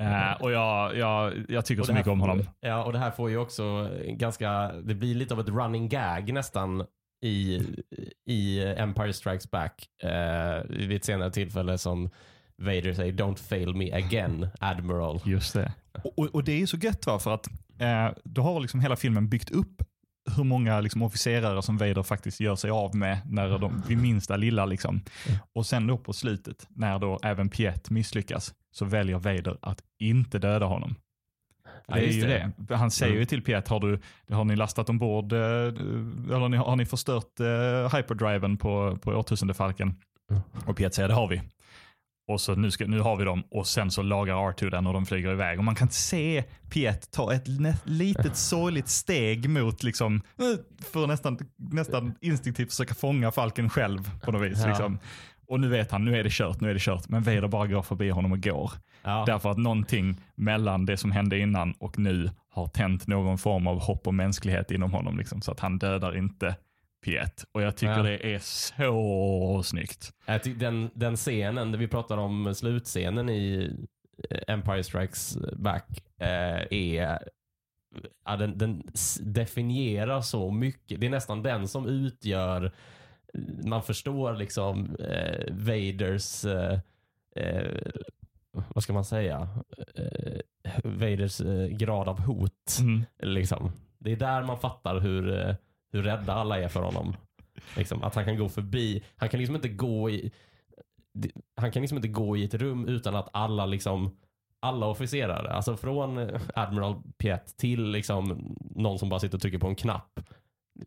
Eh, 0.00 0.32
och 0.32 0.52
jag, 0.52 0.96
jag, 0.96 1.32
jag 1.48 1.64
tycker 1.66 1.80
Och 1.80 1.86
så 1.86 1.92
mycket 1.92 2.08
om 2.08 2.20
honom. 2.20 2.42
Ja, 2.60 2.84
och 2.84 2.92
det 2.92 2.98
här 2.98 3.10
får 3.10 3.30
ju 3.30 3.36
också 3.36 3.90
ganska, 4.06 4.72
det 4.72 4.94
blir 4.94 5.14
lite 5.14 5.34
av 5.34 5.40
ett 5.40 5.48
running 5.48 5.88
gag 5.88 6.32
nästan 6.32 6.86
i, 7.24 7.62
i 8.26 8.64
Empire 8.64 9.12
Strikes 9.12 9.50
Back 9.50 9.88
eh, 10.02 10.62
vid 10.68 10.92
ett 10.92 11.04
senare 11.04 11.30
tillfälle 11.30 11.78
som 11.78 12.10
Vader 12.62 12.94
säger 12.94 13.12
“Don't 13.12 13.36
fail 13.36 13.74
me 13.74 13.92
again, 13.92 14.48
Admiral”. 14.60 15.20
Just 15.24 15.54
det. 15.54 15.72
Och, 16.04 16.18
och, 16.18 16.26
och 16.26 16.44
det 16.44 16.62
är 16.62 16.66
så 16.66 16.76
gött 16.76 17.06
va, 17.06 17.18
för 17.18 17.34
att 17.34 17.48
eh, 17.78 18.08
då 18.24 18.42
har 18.42 18.60
liksom 18.60 18.80
hela 18.80 18.96
filmen 18.96 19.28
byggt 19.28 19.50
upp 19.50 19.82
hur 20.36 20.44
många 20.44 20.80
liksom, 20.80 21.02
officerare 21.02 21.62
som 21.62 21.78
Vader 21.78 22.02
faktiskt 22.02 22.40
gör 22.40 22.56
sig 22.56 22.70
av 22.70 22.96
med 22.96 23.18
när 23.26 23.58
de, 23.58 23.82
vid 23.88 23.98
minsta 23.98 24.36
lilla. 24.36 24.66
Liksom. 24.66 25.00
Och 25.54 25.66
sen 25.66 25.86
då 25.86 25.98
på 25.98 26.12
slutet, 26.12 26.66
när 26.70 26.98
då 26.98 27.18
även 27.22 27.48
Piet 27.48 27.90
misslyckas, 27.90 28.54
så 28.70 28.84
väljer 28.84 29.18
Vader 29.18 29.58
att 29.62 29.82
inte 29.98 30.38
döda 30.38 30.66
honom. 30.66 30.94
Ja, 31.86 31.94
det 31.94 32.08
är 32.08 32.12
ju 32.12 32.20
det. 32.26 32.52
det. 32.56 32.76
Han 32.76 32.90
säger 32.90 33.12
ju 33.12 33.18
Mm. 33.18 33.26
till 33.26 33.42
Piet, 33.42 33.68
har, 33.68 33.80
du, 33.80 34.00
har 34.34 34.44
ni 34.44 34.56
lastat 34.56 34.88
ombord, 34.90 35.32
eh, 35.32 35.38
eller 35.38 36.38
har 36.38 36.48
ni, 36.48 36.56
har 36.56 36.76
ni 36.76 36.86
förstört 36.86 37.40
eh, 37.40 37.96
hyperdriven 37.96 38.56
på, 38.56 38.98
på 39.02 39.10
årtusendefalken? 39.10 39.94
Mm. 40.30 40.42
Och 40.66 40.76
Piet 40.76 40.94
säger, 40.94 41.08
det 41.08 41.14
har 41.14 41.28
vi. 41.28 41.42
Och 42.28 42.40
så 42.40 42.54
nu, 42.54 42.70
ska, 42.70 42.86
nu 42.86 43.00
har 43.00 43.16
vi 43.16 43.24
dem 43.24 43.42
och 43.50 43.66
sen 43.66 43.90
så 43.90 44.02
lagar 44.02 44.34
R2 44.34 44.70
den 44.70 44.86
och 44.86 44.92
de 44.92 45.06
flyger 45.06 45.32
iväg. 45.32 45.58
Och 45.58 45.64
man 45.64 45.74
kan 45.74 45.90
se 45.90 46.44
Piet 46.70 47.10
ta 47.10 47.34
ett 47.34 47.48
litet 47.84 48.36
sorgligt 48.50 48.88
steg 48.88 49.50
mot, 49.50 49.82
liksom, 49.82 50.16
eh, 50.16 50.84
för 50.92 51.06
nästan, 51.06 51.38
nästan 51.56 52.14
instinktivt 52.20 52.70
försöka 52.70 52.94
fånga 52.94 53.30
falken 53.32 53.70
själv 53.70 54.20
på 54.20 54.32
något 54.32 54.50
vis. 54.50 54.58
Ja. 54.60 54.68
Liksom. 54.68 54.98
Och 55.48 55.60
nu 55.60 55.68
vet 55.68 55.90
han, 55.90 56.04
nu 56.04 56.16
är 56.16 56.24
det 56.24 56.32
kört, 56.32 56.60
nu 56.60 56.70
är 56.70 56.74
det 56.74 56.80
kört. 56.80 57.08
Men 57.08 57.22
Vader 57.22 57.48
bara 57.48 57.66
går 57.66 57.82
förbi 57.82 58.10
honom 58.10 58.32
och 58.32 58.42
går. 58.42 58.72
Ja. 59.02 59.24
Därför 59.26 59.50
att 59.50 59.58
någonting 59.58 60.20
mellan 60.34 60.86
det 60.86 60.96
som 60.96 61.12
hände 61.12 61.38
innan 61.38 61.72
och 61.72 61.98
nu 61.98 62.30
har 62.50 62.66
tänt 62.66 63.06
någon 63.06 63.38
form 63.38 63.66
av 63.66 63.80
hopp 63.80 64.06
och 64.06 64.14
mänsklighet 64.14 64.70
inom 64.70 64.92
honom. 64.92 65.18
Liksom, 65.18 65.42
så 65.42 65.52
att 65.52 65.60
han 65.60 65.78
dödar 65.78 66.16
inte 66.16 66.56
Piet. 67.04 67.44
Och 67.52 67.62
jag 67.62 67.76
tycker 67.76 67.96
Ja. 67.96 68.02
det 68.02 68.34
är 68.34 68.38
så 68.38 69.62
snyggt. 69.64 70.12
Den, 70.56 70.90
den 70.94 71.16
scenen, 71.16 71.72
där 71.72 71.78
vi 71.78 71.88
pratar 71.88 72.16
om 72.16 72.54
slutscenen 72.54 73.28
i 73.28 73.70
eh, 74.30 74.40
Empire 74.54 74.84
Strikes 74.84 75.38
Back, 75.56 76.04
eh, 76.18 76.66
är 76.70 77.18
ja, 78.24 78.36
den, 78.36 78.58
den 78.58 78.82
definierar 79.20 80.20
så 80.20 80.50
mycket. 80.50 81.00
Det 81.00 81.06
är 81.06 81.10
nästan 81.10 81.42
den 81.42 81.68
som 81.68 81.86
utgör, 81.86 82.72
man 83.64 83.82
förstår 83.82 84.34
liksom 84.34 84.96
eh, 84.96 85.44
Vaders, 85.52 86.44
eh, 86.44 86.78
eh, 87.36 87.80
vad 88.52 88.82
ska 88.82 88.92
man 88.92 89.04
säga, 89.04 89.48
eh, 89.94 90.40
Vaders 90.84 91.40
eh, 91.40 91.66
grad 91.66 92.08
av 92.08 92.20
hot. 92.20 92.78
Mm. 92.80 93.04
Liksom. 93.22 93.72
Det 93.98 94.12
är 94.12 94.16
där 94.16 94.42
man 94.42 94.58
fattar 94.58 95.00
hur, 95.00 95.38
eh, 95.48 95.54
hur 95.92 96.02
rädda 96.02 96.34
alla 96.34 96.58
är 96.58 96.68
för 96.68 96.82
honom. 96.82 97.16
Liksom, 97.76 98.02
att 98.02 98.14
han 98.14 98.24
kan 98.24 98.38
gå 98.38 98.48
förbi. 98.48 99.04
Han 99.16 99.28
kan 99.28 99.40
liksom 99.40 99.56
inte 99.56 99.68
gå 99.68 100.10
i 100.10 100.32
han 101.56 101.72
kan 101.72 101.82
liksom 101.82 101.98
inte 101.98 102.08
gå 102.08 102.36
i 102.36 102.44
ett 102.44 102.54
rum 102.54 102.88
utan 102.88 103.16
att 103.16 103.28
alla 103.32 103.66
liksom 103.66 104.16
alla 104.60 104.86
officerare, 104.86 105.50
alltså 105.50 105.76
från 105.76 106.30
Admiral 106.54 107.02
Piet 107.18 107.56
till 107.56 107.90
liksom 107.90 108.54
någon 108.60 108.98
som 108.98 109.08
bara 109.08 109.20
sitter 109.20 109.36
och 109.36 109.42
trycker 109.42 109.58
på 109.58 109.66
en 109.66 109.76
knapp. 109.76 110.20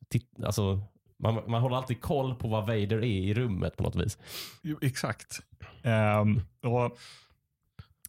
Titt, 0.10 0.44
alltså, 0.44 0.82
man, 1.20 1.44
man 1.48 1.62
håller 1.62 1.76
alltid 1.76 2.02
koll 2.02 2.36
på 2.36 2.48
vad 2.48 2.68
Vader 2.68 2.98
är 2.98 3.04
i 3.04 3.34
rummet 3.34 3.78
på 3.78 3.84
något 3.84 3.96
vis. 3.96 4.18
Jo, 4.62 4.78
exakt. 4.82 5.40
Ehm, 5.84 6.42
och 6.62 6.98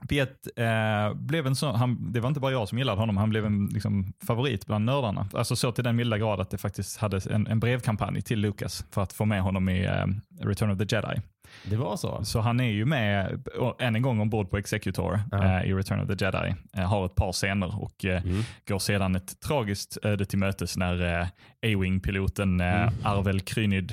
Piet 0.09 0.48
eh, 0.57 1.14
blev 1.14 1.46
en 1.46 1.57
sån, 1.57 1.74
han, 1.74 2.12
det 2.12 2.20
var 2.20 2.28
inte 2.28 2.40
bara 2.40 2.53
jag 2.53 2.68
som 2.68 2.78
gillade 2.78 3.00
honom, 3.00 3.16
han 3.16 3.30
blev 3.30 3.46
en 3.46 3.66
liksom, 3.66 4.12
favorit 4.26 4.66
bland 4.66 4.84
nördarna. 4.84 5.28
Alltså 5.34 5.57
så 5.57 5.72
till 5.72 5.84
den 5.84 5.96
milda 5.96 6.18
grad 6.18 6.40
att 6.40 6.50
det 6.50 6.59
faktiskt 6.59 6.96
hade 6.98 7.20
en, 7.30 7.46
en 7.46 7.61
brevkampanj 7.61 8.22
till 8.22 8.38
Lucas 8.40 8.84
för 8.90 9.03
att 9.03 9.12
få 9.12 9.24
med 9.24 9.42
honom 9.42 9.68
i 9.68 9.84
eh, 9.84 10.07
Return 10.46 10.70
of 10.70 10.78
the 10.78 10.96
Jedi. 10.96 11.20
Det 11.64 11.76
var 11.76 11.96
så? 11.96 12.24
Så 12.24 12.40
han 12.40 12.61
är 12.61 12.70
ju 12.70 12.84
med 12.84 13.42
än 13.78 13.96
en 13.96 14.03
gång 14.03 14.20
ombord 14.20 14.50
på 14.50 14.57
Executor 14.59 15.20
Ja. 15.30 15.61
eh, 15.61 15.70
i 15.70 15.74
Return 15.74 16.00
of 16.00 16.18
the 16.18 16.24
Jedi. 16.24 16.55
Eh, 16.76 16.82
har 16.88 17.07
ett 17.07 17.14
par 17.14 17.32
scener 17.32 17.82
och 17.82 18.05
eh, 18.05 18.22
Mm. 18.24 18.42
går 18.68 18.78
sedan 18.78 19.16
ett 19.16 19.40
tragiskt 19.40 19.98
öde 20.03 20.24
till 20.24 20.38
mötes 20.38 20.76
när 20.76 21.20
eh, 21.20 21.26
A-Wing-piloten 21.62 22.61
Mm. 22.61 22.94
Arvel 23.05 23.40
Krynyd 23.40 23.92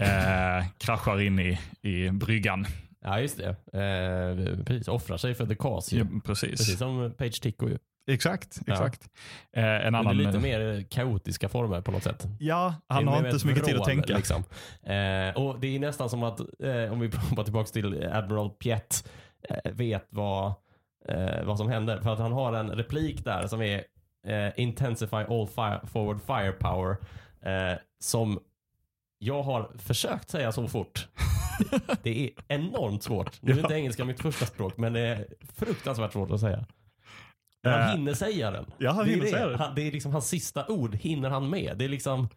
eh, 0.00 0.66
kraschar 0.78 1.20
in 1.20 1.38
i, 1.38 1.58
i 1.82 2.10
bryggan. 2.10 2.66
Ja, 3.04 3.20
just 3.20 3.38
det. 3.38 3.48
Eh, 3.48 4.64
precis, 4.64 4.88
offrar 4.88 5.16
sig 5.16 5.34
för 5.34 5.46
the 5.46 5.54
cause. 5.54 5.96
Ja, 5.96 6.04
precis. 6.24 6.50
Precis 6.50 6.78
som 6.78 7.14
Page 7.18 7.40
Tico 7.42 7.68
ju. 7.68 7.78
Exakt. 8.06 8.60
Ja. 8.66 8.72
exakt. 8.72 9.08
Eh, 9.52 9.64
en 9.64 9.94
annan, 9.94 10.16
lite 10.16 10.38
mer 10.38 10.82
kaotiska 10.90 11.48
former 11.48 11.80
på 11.80 11.90
något 11.90 12.02
sätt. 12.02 12.26
Ja, 12.38 12.74
han 12.86 13.08
har 13.08 13.26
inte 13.26 13.38
så 13.38 13.46
mycket 13.46 13.64
tid 13.64 13.76
att 13.76 13.84
tänka. 13.84 14.16
Liksom. 14.16 14.44
Eh, 14.82 15.34
och 15.36 15.60
Det 15.60 15.66
är 15.76 15.78
nästan 15.78 16.10
som 16.10 16.22
att, 16.22 16.40
eh, 16.40 16.92
om 16.92 17.00
vi 17.00 17.10
hoppar 17.30 17.44
tillbaka 17.44 17.66
till 17.70 18.06
Admiral 18.12 18.50
Piet, 18.50 19.08
eh, 19.48 19.72
vet 19.72 20.06
vad, 20.10 20.46
eh, 21.08 21.44
vad 21.44 21.58
som 21.58 21.68
händer. 21.68 22.00
För 22.00 22.12
att 22.12 22.18
han 22.18 22.32
har 22.32 22.52
en 22.52 22.70
replik 22.70 23.24
där 23.24 23.46
som 23.46 23.62
är 23.62 23.84
eh, 24.26 24.52
intensify 24.56 25.16
all 25.16 25.46
fire, 25.46 25.80
forward 25.86 26.20
firepower. 26.22 26.96
Eh, 27.42 27.78
som 28.00 28.40
jag 29.18 29.42
har 29.42 29.70
försökt 29.78 30.30
säga 30.30 30.52
så 30.52 30.68
fort. 30.68 31.08
Det 32.02 32.24
är 32.24 32.30
enormt 32.48 33.02
svårt. 33.02 33.42
Nu 33.42 33.52
är 33.52 33.58
inte 33.58 33.74
engelska 33.74 34.04
mitt 34.04 34.20
första 34.20 34.46
språk, 34.46 34.76
men 34.76 34.92
det 34.92 35.00
är 35.00 35.26
fruktansvärt 35.56 36.12
svårt 36.12 36.30
att 36.30 36.40
säga. 36.40 36.64
Men 37.64 37.72
Eh, 37.72 37.80
han 37.80 37.98
hinner 37.98 38.14
säga 38.14 38.50
den. 38.50 38.64
ja, 38.78 38.90
han 38.92 39.04
det, 39.04 39.10
är 39.10 39.14
hinner 39.14 39.24
det. 39.24 39.30
säga 39.30 39.46
den. 39.46 39.58
Han, 39.58 39.74
det 39.74 39.82
är 39.88 39.92
liksom 39.92 40.12
hans 40.12 40.28
sista 40.28 40.66
ord 40.68 40.94
hinner 40.94 41.30
han 41.30 41.50
med. 41.50 41.78
Det 41.78 41.84
är 41.84 41.88
liksom, 41.88 42.28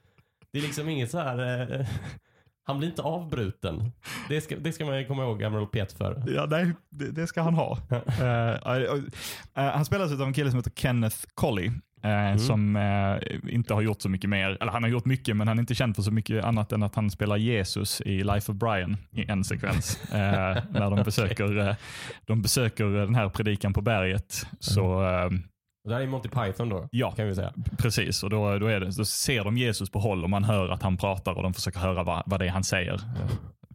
det 0.51 0.57
är 0.59 0.63
liksom 0.63 0.89
inget 0.89 1.11
så 1.11 1.19
här... 1.19 1.71
Eh, 1.79 1.87
han 2.63 2.77
blir 2.77 2.89
inte 2.89 3.01
avbruten. 3.01 3.91
Det 4.29 4.41
ska, 4.41 4.55
det 4.57 4.73
ska 4.73 4.85
man 4.85 5.05
komma 5.05 5.23
ihåg 5.23 5.43
Admiral 5.43 5.67
Piet 5.67 5.91
för. 5.93 6.23
Ja, 6.27 6.45
nej, 6.49 6.71
det, 6.89 7.11
det 7.11 7.27
ska 7.27 7.41
han 7.41 7.53
ha. 7.53 7.77
Eh, 7.91 8.49
eh, 8.49 8.81
eh, 9.55 9.71
han 9.73 9.85
spelas 9.85 10.11
av 10.11 10.21
en 10.21 10.33
kille 10.33 10.49
som 10.51 10.59
heter 10.59 10.71
Kenneth 10.75 11.17
Colley. 11.33 11.71
Eh, 12.07 12.37
Som 12.37 12.75
eh, 12.75 13.53
inte 13.53 13.73
har 13.73 13.81
gjort 13.81 14.01
så 14.01 14.09
mycket 14.09 14.29
mer, 14.29 14.57
eller 14.61 14.71
han 14.71 14.83
har 14.83 14.89
gjort 14.89 15.05
mycket 15.05 15.35
men 15.35 15.47
han 15.47 15.57
är 15.57 15.61
inte 15.61 15.75
känd 15.75 15.95
för 15.95 16.01
så 16.03 16.11
mycket 16.11 16.43
annat 16.45 16.71
än 16.71 16.83
att 16.83 16.95
han 16.95 17.09
spelar 17.11 17.37
Jesus 17.37 18.01
i 18.01 18.23
Life 18.23 18.51
of 18.51 18.57
Brian 18.57 18.97
i 19.11 19.31
en 19.31 19.43
sekvens. 19.43 19.99
eh, 20.11 20.17
när 20.71 20.95
de 20.95 21.03
besöker, 21.03 21.57
eh, 21.69 21.75
de 22.25 22.41
besöker 22.41 22.85
den 22.85 23.15
här 23.15 23.29
predikan 23.29 23.73
på 23.73 23.81
berget. 23.81 24.47
Så 24.59 25.03
eh, 25.03 25.29
Det 25.87 25.93
här 25.93 26.01
är 26.01 26.07
Monty 26.07 26.29
Python 26.29 26.69
då, 26.69 26.87
Ja. 26.91 27.11
kan 27.11 27.27
vi 27.27 27.35
säga. 27.35 27.53
Precis, 27.77 28.23
och 28.23 28.29
då, 28.29 28.59
då, 28.59 28.67
är 28.67 28.79
det, 28.79 28.97
då 28.97 29.05
ser 29.05 29.43
de 29.43 29.57
Jesus 29.57 29.89
på 29.89 29.99
håll 29.99 30.23
och 30.23 30.29
man 30.29 30.43
hör 30.43 30.69
att 30.69 30.83
han 30.83 30.97
pratar 30.97 31.31
och 31.33 31.43
de 31.43 31.53
försöker 31.53 31.79
höra 31.79 32.03
vad, 32.03 32.23
vad 32.25 32.39
det 32.39 32.45
är 32.45 32.49
han 32.49 32.63
säger. 32.63 33.01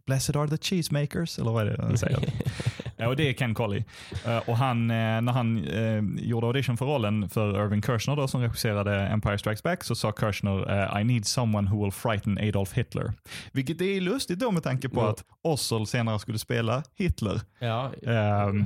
Blessed 0.05 0.35
are 0.35 0.47
the 0.47 0.57
cheesemakers, 0.57 1.39
eller 1.39 1.51
vad 1.51 1.67
är 1.67 1.77
det 1.77 1.83
han 1.83 1.97
säger? 1.97 2.19
ja, 2.97 3.07
och 3.07 3.15
det 3.15 3.29
är 3.29 3.33
Ken 3.33 3.53
Colley. 3.53 3.83
Eh, 4.25 4.37
och 4.37 4.57
han, 4.57 4.91
eh, 4.91 5.21
när 5.21 5.31
han 5.31 5.65
eh, 5.67 6.03
gjorde 6.27 6.47
audition 6.47 6.77
för 6.77 6.85
rollen 6.85 7.29
för 7.29 7.63
Irving 7.65 7.81
Kershner 7.81 8.15
då, 8.15 8.27
som 8.27 8.41
regisserade 8.41 9.07
Empire 9.07 9.37
Strikes 9.37 9.63
Back 9.63 9.83
så 9.83 9.95
sa 9.95 10.13
Kershner 10.19 10.71
eh, 10.95 11.01
I 11.01 11.03
need 11.03 11.25
someone 11.25 11.69
who 11.69 11.83
will 11.83 11.91
frighten 11.91 12.37
Adolf 12.37 12.73
Hitler. 12.73 13.13
Vilket 13.51 13.81
är 13.81 14.01
lustigt 14.01 14.39
då 14.39 14.51
med 14.51 14.63
tanke 14.63 14.89
på 14.89 14.99
Ja. 15.01 15.09
att 15.09 15.23
Ossel 15.41 15.87
senare 15.87 16.19
skulle 16.19 16.39
spela 16.39 16.83
Hitler. 16.95 17.41
Ja, 17.59 17.91
Ehm, 18.07 18.65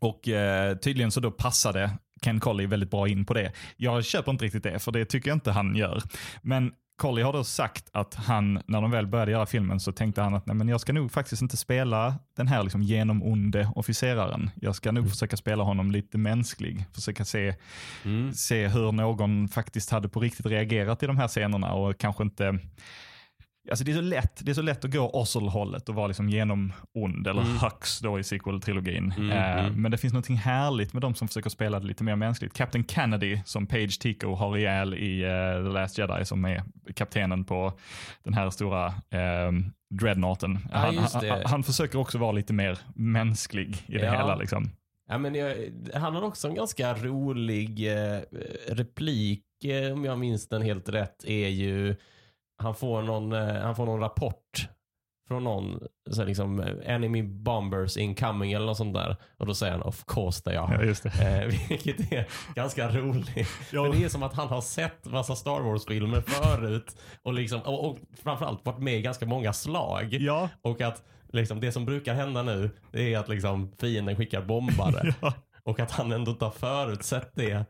och 0.00 0.28
eh, 0.28 0.76
tydligen 0.76 1.10
så 1.10 1.20
då 1.20 1.30
passade 1.30 1.90
Ken 2.22 2.40
Colley 2.40 2.66
väldigt 2.66 2.90
bra 2.90 3.08
in 3.08 3.24
på 3.24 3.34
det. 3.34 3.52
Jag 3.76 4.04
köper 4.04 4.32
inte 4.32 4.44
riktigt 4.44 4.62
det, 4.62 4.78
för 4.78 4.92
det 4.92 5.04
tycker 5.04 5.30
jag 5.30 5.36
inte 5.36 5.50
han 5.52 5.76
gör. 5.76 6.02
Men 6.42 6.72
Colley 6.96 7.24
har 7.24 7.32
då 7.32 7.44
sagt 7.44 7.88
att 7.92 8.14
han, 8.14 8.62
när 8.66 8.80
de 8.80 8.90
väl 8.90 9.06
började 9.06 9.30
göra 9.30 9.46
filmen 9.46 9.80
så 9.80 9.92
tänkte 9.92 10.22
han 10.22 10.34
att 10.34 10.46
Nej, 10.46 10.56
men 10.56 10.68
jag 10.68 10.80
ska 10.80 10.92
nog 10.92 11.12
faktiskt 11.12 11.42
inte 11.42 11.56
spela 11.56 12.14
den 12.36 12.48
här 12.48 12.62
liksom 12.62 12.82
genomonde 12.82 13.70
officeraren. 13.74 14.50
Jag 14.54 14.74
ska 14.76 14.92
nog 14.92 15.10
försöka 15.10 15.36
spela 15.36 15.64
honom 15.64 15.90
lite 15.90 16.18
mänsklig. 16.18 16.84
Försöka 16.92 17.24
se, 17.24 17.54
mm. 18.04 18.32
se 18.34 18.68
hur 18.68 18.92
någon 18.92 19.48
faktiskt 19.48 19.90
hade 19.90 20.08
på 20.08 20.20
riktigt 20.20 20.46
reagerat 20.46 21.02
i 21.02 21.06
de 21.06 21.16
här 21.16 21.28
scenerna 21.28 21.72
och 21.72 21.98
kanske 21.98 22.22
inte 22.22 22.58
Alltså 23.70 23.84
det, 23.84 23.90
är 23.92 23.94
så 23.94 24.00
lätt, 24.00 24.40
det 24.44 24.50
är 24.50 24.54
så 24.54 24.62
lätt 24.62 24.84
att 24.84 24.92
gå 24.92 25.10
Ossel-hållet 25.10 25.88
och 25.88 25.94
vara 25.94 26.06
liksom 26.06 26.28
genom 26.28 26.72
ond, 26.94 27.26
eller 27.26 27.42
Mm. 27.42 27.56
Hux 27.58 28.00
då 28.00 28.18
i 28.18 28.22
sequel-trilogin. 28.22 29.12
Mm, 29.16 29.30
Eh, 29.30 29.58
mm. 29.66 29.82
Men 29.82 29.90
det 29.90 29.98
finns 29.98 30.12
något 30.14 30.28
härligt 30.28 30.92
med 30.92 31.02
de 31.02 31.14
som 31.14 31.28
försöker 31.28 31.50
spela 31.50 31.80
det 31.80 31.86
lite 31.86 32.04
mer 32.04 32.16
mänskligt. 32.16 32.54
Captain 32.56 32.84
Kennedy, 32.86 33.38
som 33.44 33.66
Page 33.66 33.98
Tico 34.00 34.34
har 34.34 34.56
ihjäl 34.56 34.94
i 34.94 35.22
eh, 35.22 35.28
The 35.64 35.72
Last 35.72 35.98
Jedi, 35.98 36.24
som 36.24 36.44
är 36.44 36.62
kaptenen 36.94 37.44
på 37.44 37.72
den 38.22 38.34
här 38.34 38.50
stora 38.50 38.86
eh, 38.86 39.52
dreadnoughten. 40.00 40.58
Ja, 40.72 40.78
han, 40.78 40.96
han, 40.96 41.40
han 41.44 41.62
försöker 41.62 41.98
också 41.98 42.18
vara 42.18 42.32
lite 42.32 42.52
mer 42.52 42.78
mänsklig 42.94 43.84
i 43.86 43.92
det 43.98 44.04
Ja. 44.04 44.12
hela. 44.12 44.36
Liksom. 44.36 44.70
Ja, 45.08 45.18
men 45.18 45.34
jag, 45.34 45.54
han 45.94 46.14
har 46.14 46.22
också 46.22 46.48
en 46.48 46.54
ganska 46.54 46.94
rolig 46.94 47.92
eh, 47.92 48.20
replik, 48.68 49.42
eh, 49.64 49.92
om 49.92 50.04
jag 50.04 50.18
minns 50.18 50.48
den 50.48 50.62
helt 50.62 50.88
rätt, 50.88 51.24
är 51.24 51.48
ju 51.48 51.96
han 52.58 52.74
får 52.74 53.02
någon, 53.02 53.32
eh, 53.32 53.54
han 53.62 53.76
får 53.76 53.86
någon 53.86 54.00
rapport 54.00 54.68
från 55.28 55.44
någon, 55.44 55.80
så 56.10 56.24
liksom, 56.24 56.60
eh, 56.60 56.94
enemy 56.94 57.22
bombers 57.22 57.96
incoming 57.96 58.52
eller 58.52 58.66
något 58.66 58.76
sånt 58.76 58.94
där. 58.94 59.16
Och 59.36 59.46
då 59.46 59.54
säger 59.54 59.72
han 59.72 59.82
of 59.82 60.04
course 60.06 60.42
they 60.42 60.54
Ja, 60.54 60.68
are. 60.68 60.86
just 60.86 61.02
det. 61.02 61.42
Eh, 61.42 61.46
vilket 61.68 62.12
är 62.12 62.26
ganska 62.54 62.88
roligt. 62.88 63.48
Ja. 63.72 63.82
Men 63.82 63.90
det 63.92 64.04
är 64.04 64.08
som 64.08 64.22
att 64.22 64.34
han 64.34 64.48
har 64.48 64.60
sett 64.60 65.04
massa 65.04 65.36
Star 65.36 65.60
Wars-filmer 65.60 66.20
förut 66.20 66.96
och, 67.22 67.34
liksom, 67.34 67.60
och, 67.60 67.90
och 67.90 67.98
framförallt 68.22 68.66
varit 68.66 68.78
med 68.82 68.94
i 68.94 69.02
ganska 69.02 69.26
många 69.26 69.52
slag. 69.52 70.08
Ja, 70.20 70.48
Och 70.62 70.80
att 70.80 71.02
liksom, 71.32 71.60
det 71.60 71.72
som 71.72 71.84
brukar 71.84 72.14
hända 72.14 72.42
nu 72.42 72.70
det 72.92 73.14
är 73.14 73.18
att 73.18 73.28
liksom, 73.28 73.72
fienden 73.80 74.16
skickar 74.16 74.42
bombare. 74.42 75.14
ja. 75.20 75.32
Och 75.62 75.80
att 75.80 75.90
han 75.90 76.12
ändå 76.12 76.30
inte 76.30 76.44
har 76.44 76.52
förutsett 76.52 77.30
det 77.34 77.64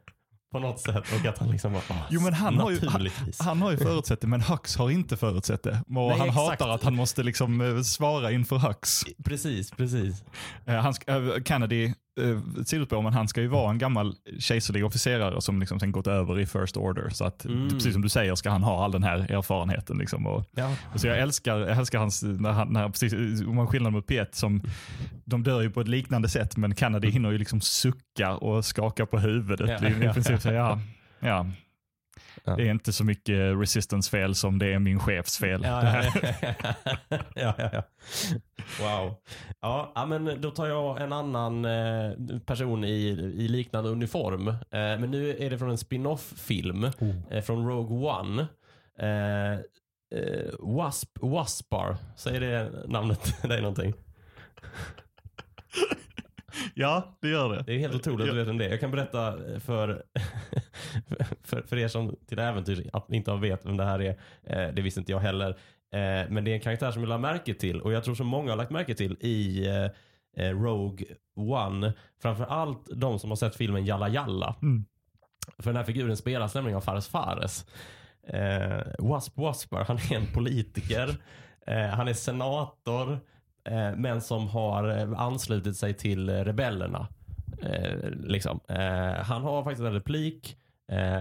på 0.52 0.58
något 0.58 0.80
sätt. 0.80 1.04
Och 1.20 1.26
att 1.26 1.38
han 1.38 1.50
liksom 1.50 1.72
bara, 1.72 1.82
"Ah, 1.88 2.06
Jo 2.10 2.20
men 2.20 2.34
han 2.34 2.58
har, 2.58 2.70
ju, 2.70 2.86
han, 2.88 3.08
han 3.38 3.62
har 3.62 3.70
ju 3.70 3.76
förutsett 3.76 4.20
det, 4.20 4.26
men 4.26 4.40
Hux 4.40 4.76
har 4.76 4.90
inte 4.90 5.16
förutsett 5.16 5.62
det. 5.62 5.70
Och 5.86 5.92
Nej, 5.92 6.18
han 6.18 6.28
exakt. 6.28 6.36
hatar 6.60 6.68
att 6.68 6.84
han 6.84 6.94
måste 6.96 7.22
liksom 7.22 7.60
eh, 7.60 7.82
svara 7.82 8.32
inför 8.32 8.56
Hux. 8.56 9.00
Precis, 9.24 9.70
precis. 9.70 10.24
Eh, 10.66 10.74
han, 10.74 10.92
sk- 10.92 11.36
eh, 11.36 11.42
Kennedy 11.42 11.94
eh, 12.20 12.64
sidospår, 12.64 13.02
men 13.02 13.12
han 13.12 13.28
ska 13.28 13.40
ju 13.40 13.46
vara 13.46 13.70
en 13.70 13.78
gammal 13.78 14.14
kejserlig 14.38 14.84
officerare 14.84 15.40
som 15.40 15.60
liksom 15.60 15.80
sen 15.80 15.92
gått 15.92 16.06
över 16.06 16.40
i 16.40 16.46
First 16.46 16.76
Order. 16.76 17.08
Så 17.10 17.24
att, 17.24 17.44
Mm. 17.44 17.68
precis 17.68 17.92
som 17.92 18.02
du 18.02 18.08
säger 18.08 18.34
ska 18.34 18.50
han 18.50 18.62
ha 18.62 18.84
all 18.84 18.92
den 18.92 19.02
här 19.02 19.18
erfarenheten. 19.32 19.98
Liksom, 19.98 20.26
och, 20.26 20.44
Ja. 20.56 20.72
och 20.94 21.00
så 21.00 21.06
jag 21.06 21.18
älskar, 21.18 21.58
jag 21.58 21.78
älskar 21.78 21.98
hans, 21.98 22.22
när 22.22 22.52
han, 22.52 22.72
när, 22.72 22.88
precis, 22.88 23.12
om 23.46 23.56
man 23.56 23.66
skillnad 23.66 23.92
mot 23.92 24.06
P1, 24.06 24.26
som, 24.32 24.62
de 25.24 25.42
dör 25.42 25.60
ju 25.62 25.70
på 25.70 25.80
ett 25.80 25.88
liknande 25.88 26.28
sätt, 26.28 26.56
men 26.56 26.74
Kennedy 26.76 27.10
hinner 27.10 27.30
ju 27.30 27.38
liksom 27.38 27.60
sucka 27.60 28.36
och 28.36 28.64
skaka 28.64 29.06
på 29.06 29.18
huvudet. 29.18 29.82
Ja, 29.82 29.88
I, 29.88 30.12
princip 30.14 30.40
säga, 30.42 30.54
ja, 30.54 30.80
ja, 31.20 31.46
Ja. 32.44 32.56
det 32.56 32.62
är 32.62 32.70
inte 32.70 32.92
så 32.92 33.04
mycket 33.04 33.60
resistance 33.60 34.10
fel 34.10 34.34
som 34.34 34.58
det 34.58 34.72
är 34.72 34.78
min 34.78 35.00
chefs 35.00 35.38
fel. 35.38 35.62
Ja, 35.64 36.02
ja, 37.34 37.54
ja. 37.58 37.82
Wow. 38.80 39.14
Ja, 39.60 40.06
men 40.08 40.40
då 40.40 40.50
tar 40.50 40.66
jag 40.66 41.00
en 41.00 41.12
annan 41.12 41.64
eh, 41.64 42.12
person 42.46 42.84
i, 42.84 43.08
i 43.36 43.48
liknande 43.48 43.90
uniform. 43.90 44.48
Eh, 44.48 44.54
men 44.70 45.10
nu 45.10 45.36
är 45.36 45.50
det 45.50 45.58
från 45.58 45.70
en 45.70 45.78
spin-off-film 45.78 46.90
eh, 47.30 47.42
från 47.42 47.68
Rogue 47.68 47.96
One. 47.96 48.46
Wasp, 50.58 51.18
Waspar, 51.20 51.96
säger 52.16 52.40
det 52.40 52.72
namnet 52.88 53.42
dig 53.48 53.60
någonting? 53.60 53.94
Ja, 56.74 57.18
det 57.20 57.28
gör 57.28 57.48
det. 57.48 57.62
Det 57.66 57.74
är 57.74 57.78
helt 57.78 57.94
otroligt 57.94 58.20
att 58.20 58.34
du 58.34 58.38
vet 58.38 58.48
vem 58.48 58.58
det 58.58 58.66
är. 58.66 58.70
Jag 58.70 58.80
kan 58.80 58.90
berätta 58.90 59.32
för, 59.60 60.02
för, 61.42 61.62
för 61.62 61.78
er 61.78 61.88
som 61.88 62.16
till 62.28 62.38
äventyrs 62.38 62.80
att 62.92 63.12
inte 63.12 63.34
vet 63.34 63.66
vem 63.66 63.76
det 63.76 63.84
här 63.84 64.00
är. 64.02 64.10
Eh, 64.42 64.74
det 64.74 64.82
visste 64.82 65.00
inte 65.00 65.12
jag 65.12 65.20
heller. 65.20 65.50
Eh, 65.92 66.28
men 66.28 66.44
det 66.44 66.50
är 66.50 66.54
en 66.54 66.60
karaktär 66.60 66.90
som 66.90 67.02
jag 67.02 67.08
lade 67.08 67.20
märke 67.20 67.54
till 67.54 67.80
och 67.80 67.92
jag 67.92 68.04
tror 68.04 68.14
som 68.14 68.26
många 68.26 68.50
har 68.50 68.56
lagt 68.56 68.70
märke 68.70 68.94
till 68.94 69.16
i 69.20 69.66
eh, 69.66 70.46
eh, 70.46 70.60
Rogue 70.60 71.06
One. 71.36 71.92
Framförallt 72.22 72.86
de 72.94 73.18
som 73.18 73.30
har 73.30 73.36
sett 73.36 73.56
filmen 73.56 73.84
Jalla 73.84 74.08
Jalla. 74.08 74.56
Mm. 74.62 74.84
För 75.58 75.70
den 75.70 75.76
här 75.76 75.84
figuren 75.84 76.16
spelas 76.16 76.54
nämligen 76.54 76.76
av 76.76 76.80
Fares 76.80 77.08
Fares. 77.08 77.66
Eh, 78.28 78.82
Wasp 78.98 79.38
Waspar, 79.38 79.84
han 79.84 79.96
är 79.96 80.16
en 80.16 80.26
politiker. 80.32 81.16
Eh, 81.66 81.86
han 81.86 82.08
är 82.08 82.12
senator. 82.12 83.20
Eh, 83.66 83.96
men 83.96 84.20
som 84.20 84.48
har 84.48 84.98
eh, 84.98 85.20
anslutit 85.20 85.76
sig 85.76 85.94
till 85.94 86.28
eh, 86.28 86.32
rebellerna. 86.32 87.08
Liksom. 88.10 88.60
han 89.22 89.42
har 89.42 89.64
faktiskt 89.64 89.86
en 89.86 89.92
replik. 89.92 90.56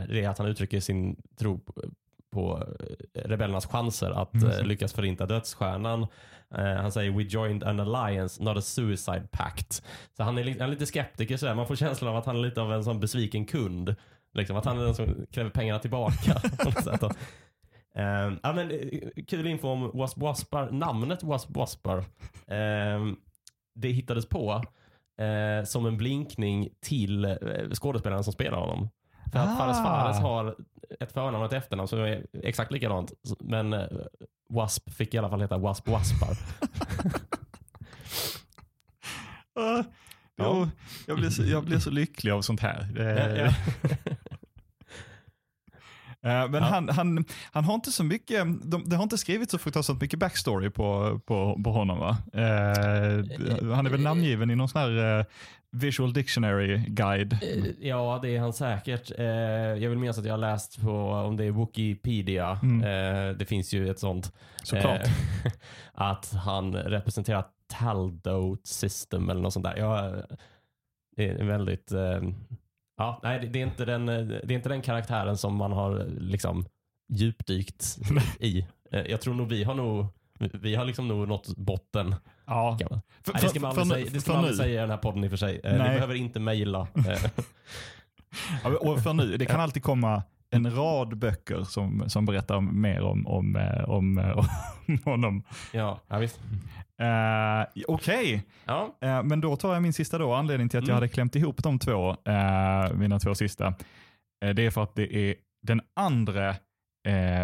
Det 0.08 0.24
är 0.24 0.30
att 0.30 0.38
han 0.38 0.48
uttrycker 0.48 0.80
sin 0.80 1.22
tro 1.40 1.60
på, 2.34 2.64
rebellernas 3.14 3.66
chanser 3.66 4.12
att 4.22 4.34
Mm. 4.34 4.68
lyckas 4.68 4.94
förinta 4.94 5.26
dödsstjärnan. 5.26 6.08
Han 6.56 6.92
säger 6.92 7.12
“We 7.12 7.24
joined 7.24 7.64
an 7.64 7.80
alliance, 7.80 8.44
not 8.44 8.58
a 8.58 8.62
suicide 8.62 9.28
pact”. 9.32 9.84
Så 10.18 10.24
han 10.24 10.38
är, 10.38 10.44
han 10.44 10.62
är 10.62 10.68
lite 10.68 10.86
skeptiker 10.86 11.38
sådär. 11.38 11.56
Man 11.56 11.68
får 11.68 11.76
känslan 11.76 12.12
av 12.12 12.18
att 12.18 12.26
han 12.26 12.36
är 12.36 12.40
lite 12.42 12.62
av 12.62 12.74
en 12.74 12.84
sån 12.84 13.00
besviken 13.00 13.46
kund. 13.46 13.96
Liksom, 14.34 14.58
att 14.58 14.66
han 14.66 14.80
är 14.80 14.84
den 14.86 14.96
som 14.96 15.26
kräver 15.32 15.50
pengarna 15.50 15.80
tillbaka. 15.80 16.42
Eh, 17.98 18.34
ja, 18.44 18.54
men, 18.54 18.72
eh, 18.72 19.24
kul 19.28 19.48
info 19.48 19.68
om 19.70 19.92
Wasp 19.94 20.18
Waspar. 20.18 20.72
Namnet 20.72 21.24
Wasp 21.24 21.50
Waspar. 21.50 21.98
eh, 22.48 23.06
det 23.76 23.90
hittades 23.90 24.30
på 24.30 24.64
eh, 25.22 25.66
som 25.66 25.86
en 25.86 25.98
blinkning 25.98 26.70
till 26.82 27.26
eh, 27.26 27.36
skådespelaren 27.74 28.24
som 28.24 28.34
spelar 28.34 28.58
honom. 28.58 28.90
För 29.32 29.40
att 29.40 29.50
Ah. 29.50 29.56
Fares 29.58 29.78
Fares 29.78 30.20
har 30.20 30.56
ett 31.00 31.12
förnamn 31.12 31.36
och 31.36 31.46
ett 31.46 31.54
efternamn 31.64 31.88
som 31.88 32.00
är 32.00 32.26
exakt 32.44 32.72
likadant. 32.72 33.12
Men 33.40 33.76
Wasp 34.50 34.90
fick 34.94 35.14
i 35.14 35.18
alla 35.18 35.30
fall 35.30 35.42
heta 35.42 35.58
Wasp 35.58 35.88
Waspar. 35.88 36.32
Uh, 39.60 39.82
Ja. 40.38 40.70
jag, 41.08 41.18
blir 41.18 41.30
så, 41.30 41.44
jag 41.44 41.64
blir 41.66 41.80
så 41.80 41.90
lycklig 41.90 42.32
av 42.32 42.42
sånt 42.42 42.60
här. 42.60 42.88
Ja, 42.96 43.30
ja. 43.30 43.52
Eh, 46.26 46.50
Men 46.50 46.54
Ja. 46.54 46.60
han, 46.60 46.90
han, 46.90 47.26
han 47.52 47.64
har 47.64 47.74
inte 47.76 47.92
så 47.92 48.04
mycket, 48.04 48.46
de, 48.64 48.84
det 48.90 48.96
har 48.96 49.04
inte 49.04 49.18
skrivit 49.18 49.52
så 49.52 49.58
fruktansvärt 49.58 50.02
mycket 50.02 50.20
backstory 50.20 50.70
på, 50.70 51.20
på, 51.26 51.62
på 51.64 51.72
honom 51.72 52.00
va? 52.00 52.18
Eh, 52.34 53.72
han 53.76 53.86
är 53.86 53.90
väl 53.90 54.02
namngiven 54.02 54.52
i 54.52 54.56
någon 54.56 54.70
sån 54.70 54.82
här 54.82 55.20
eh, 55.20 55.26
visual 55.72 56.14
dictionary 56.14 56.78
guide. 56.88 57.34
Eh, 57.34 57.66
Ja, 57.88 58.20
det 58.22 58.36
är 58.36 58.40
han 58.40 58.54
säkert. 58.54 59.12
Eh, 59.20 59.26
jag 59.26 59.90
vill 59.90 59.98
minnas 60.00 60.18
att 60.18 60.26
jag 60.26 60.34
har 60.34 60.38
läst 60.38 60.82
på 60.82 60.92
om 61.10 61.38
det 61.38 61.46
är 61.46 61.52
Wikipedia. 61.52 62.60
Mm. 62.64 62.82
Eh, 62.84 63.38
det 63.38 63.46
finns 63.46 63.74
ju 63.74 63.90
ett 63.90 64.00
sånt. 64.00 64.34
Såklart. 64.64 65.02
Att 65.94 66.34
han 66.34 66.76
representerar 66.76 67.46
Taldo 67.68 68.58
System 68.64 69.30
eller 69.30 69.42
något 69.42 69.54
sånt 69.54 69.66
där. 69.66 69.76
Ja, 69.78 70.12
det 71.16 71.30
är 71.30 71.44
väldigt... 71.44 71.92
Ja, 72.98 73.20
nej, 73.24 73.48
det, 73.48 73.60
är 73.60 73.64
inte 73.66 73.86
den, 73.86 74.10
eh, 74.10 74.26
det 74.26 74.34
är 74.34 74.52
inte 74.52 74.70
den 74.70 74.82
karaktären 74.82 75.38
som 75.38 75.56
man 75.56 75.72
har 75.72 76.06
liksom 76.18 76.66
djupdykt 77.14 77.98
i. 78.40 78.68
Eh, 78.92 79.02
jag 79.02 79.22
tror 79.22 79.34
nog 79.34 79.48
vi 79.50 79.64
har 79.64 79.74
nog 79.74 80.08
vi 80.54 80.76
har 80.76 80.86
liksom 80.86 81.08
nog 81.08 81.28
nått 81.28 81.48
botten. 81.58 82.16
Ja. 82.46 82.78
Man. 82.90 83.02
För, 83.24 83.34
Nej, 83.34 83.42
det 83.42 83.50
ska 83.50 83.60
man 83.60 83.70
aldrig, 83.80 83.88
för- 83.88 83.96
säga, 83.96 84.10
det 84.14 84.22
ska 84.22 84.26
för 84.26 84.34
man 84.34 84.40
aldrig 84.40 84.58
säga 84.58 84.74
i 84.74 84.82
den 84.82 84.90
här 84.90 84.98
podden 84.98 85.24
i 85.24 85.28
och 85.28 85.32
för 85.32 85.38
sig. 85.38 85.62
Eh, 85.64 85.72
Ni 85.72 85.78
Nej. 85.78 85.88
behöver 85.94 86.16
inte 86.16 86.40
mejla. 86.40 86.88
Och 88.80 89.00
för 89.04 89.14
nu, 89.14 89.38
det 89.38 89.46
kan 89.46 89.60
alltid 89.60 89.84
komma 89.84 90.24
en 90.56 90.76
rad 90.76 91.18
böcker 91.18 91.64
som, 91.64 92.04
som 92.10 92.26
berättar 92.26 92.62
mer 92.62 93.02
om, 93.02 93.28
om, 93.28 93.56
eh, 93.56 93.90
om, 93.90 94.18
eh, 94.18 94.38
om 94.88 94.98
honom. 95.06 95.44
ja, 95.72 96.00
ja, 96.08 96.18
visst. 96.18 96.40
Uh, 97.02 97.84
Okej, 97.88 98.44
Ja, 98.66 98.96
Eh, 99.02 99.24
men 99.24 99.42
då 99.42 99.56
tar 99.56 99.74
jag 99.74 99.82
min 99.84 99.94
sista 99.94 100.18
då. 100.18 100.34
Anledningen 100.34 100.70
till 100.70 100.78
att 100.80 100.84
Mm. 100.84 100.90
jag 100.90 100.96
hade 100.96 101.08
klämt 101.08 101.36
ihop 101.36 101.64
de 101.64 101.80
två, 101.80 102.10
eh, 102.26 102.94
mina 102.94 103.20
två 103.20 103.36
sista, 103.36 103.74
det 104.56 104.66
är 104.66 104.70
för 104.72 104.84
att 104.84 104.96
det 104.96 105.16
är 105.16 105.36
den 105.68 105.82
andra 105.96 106.56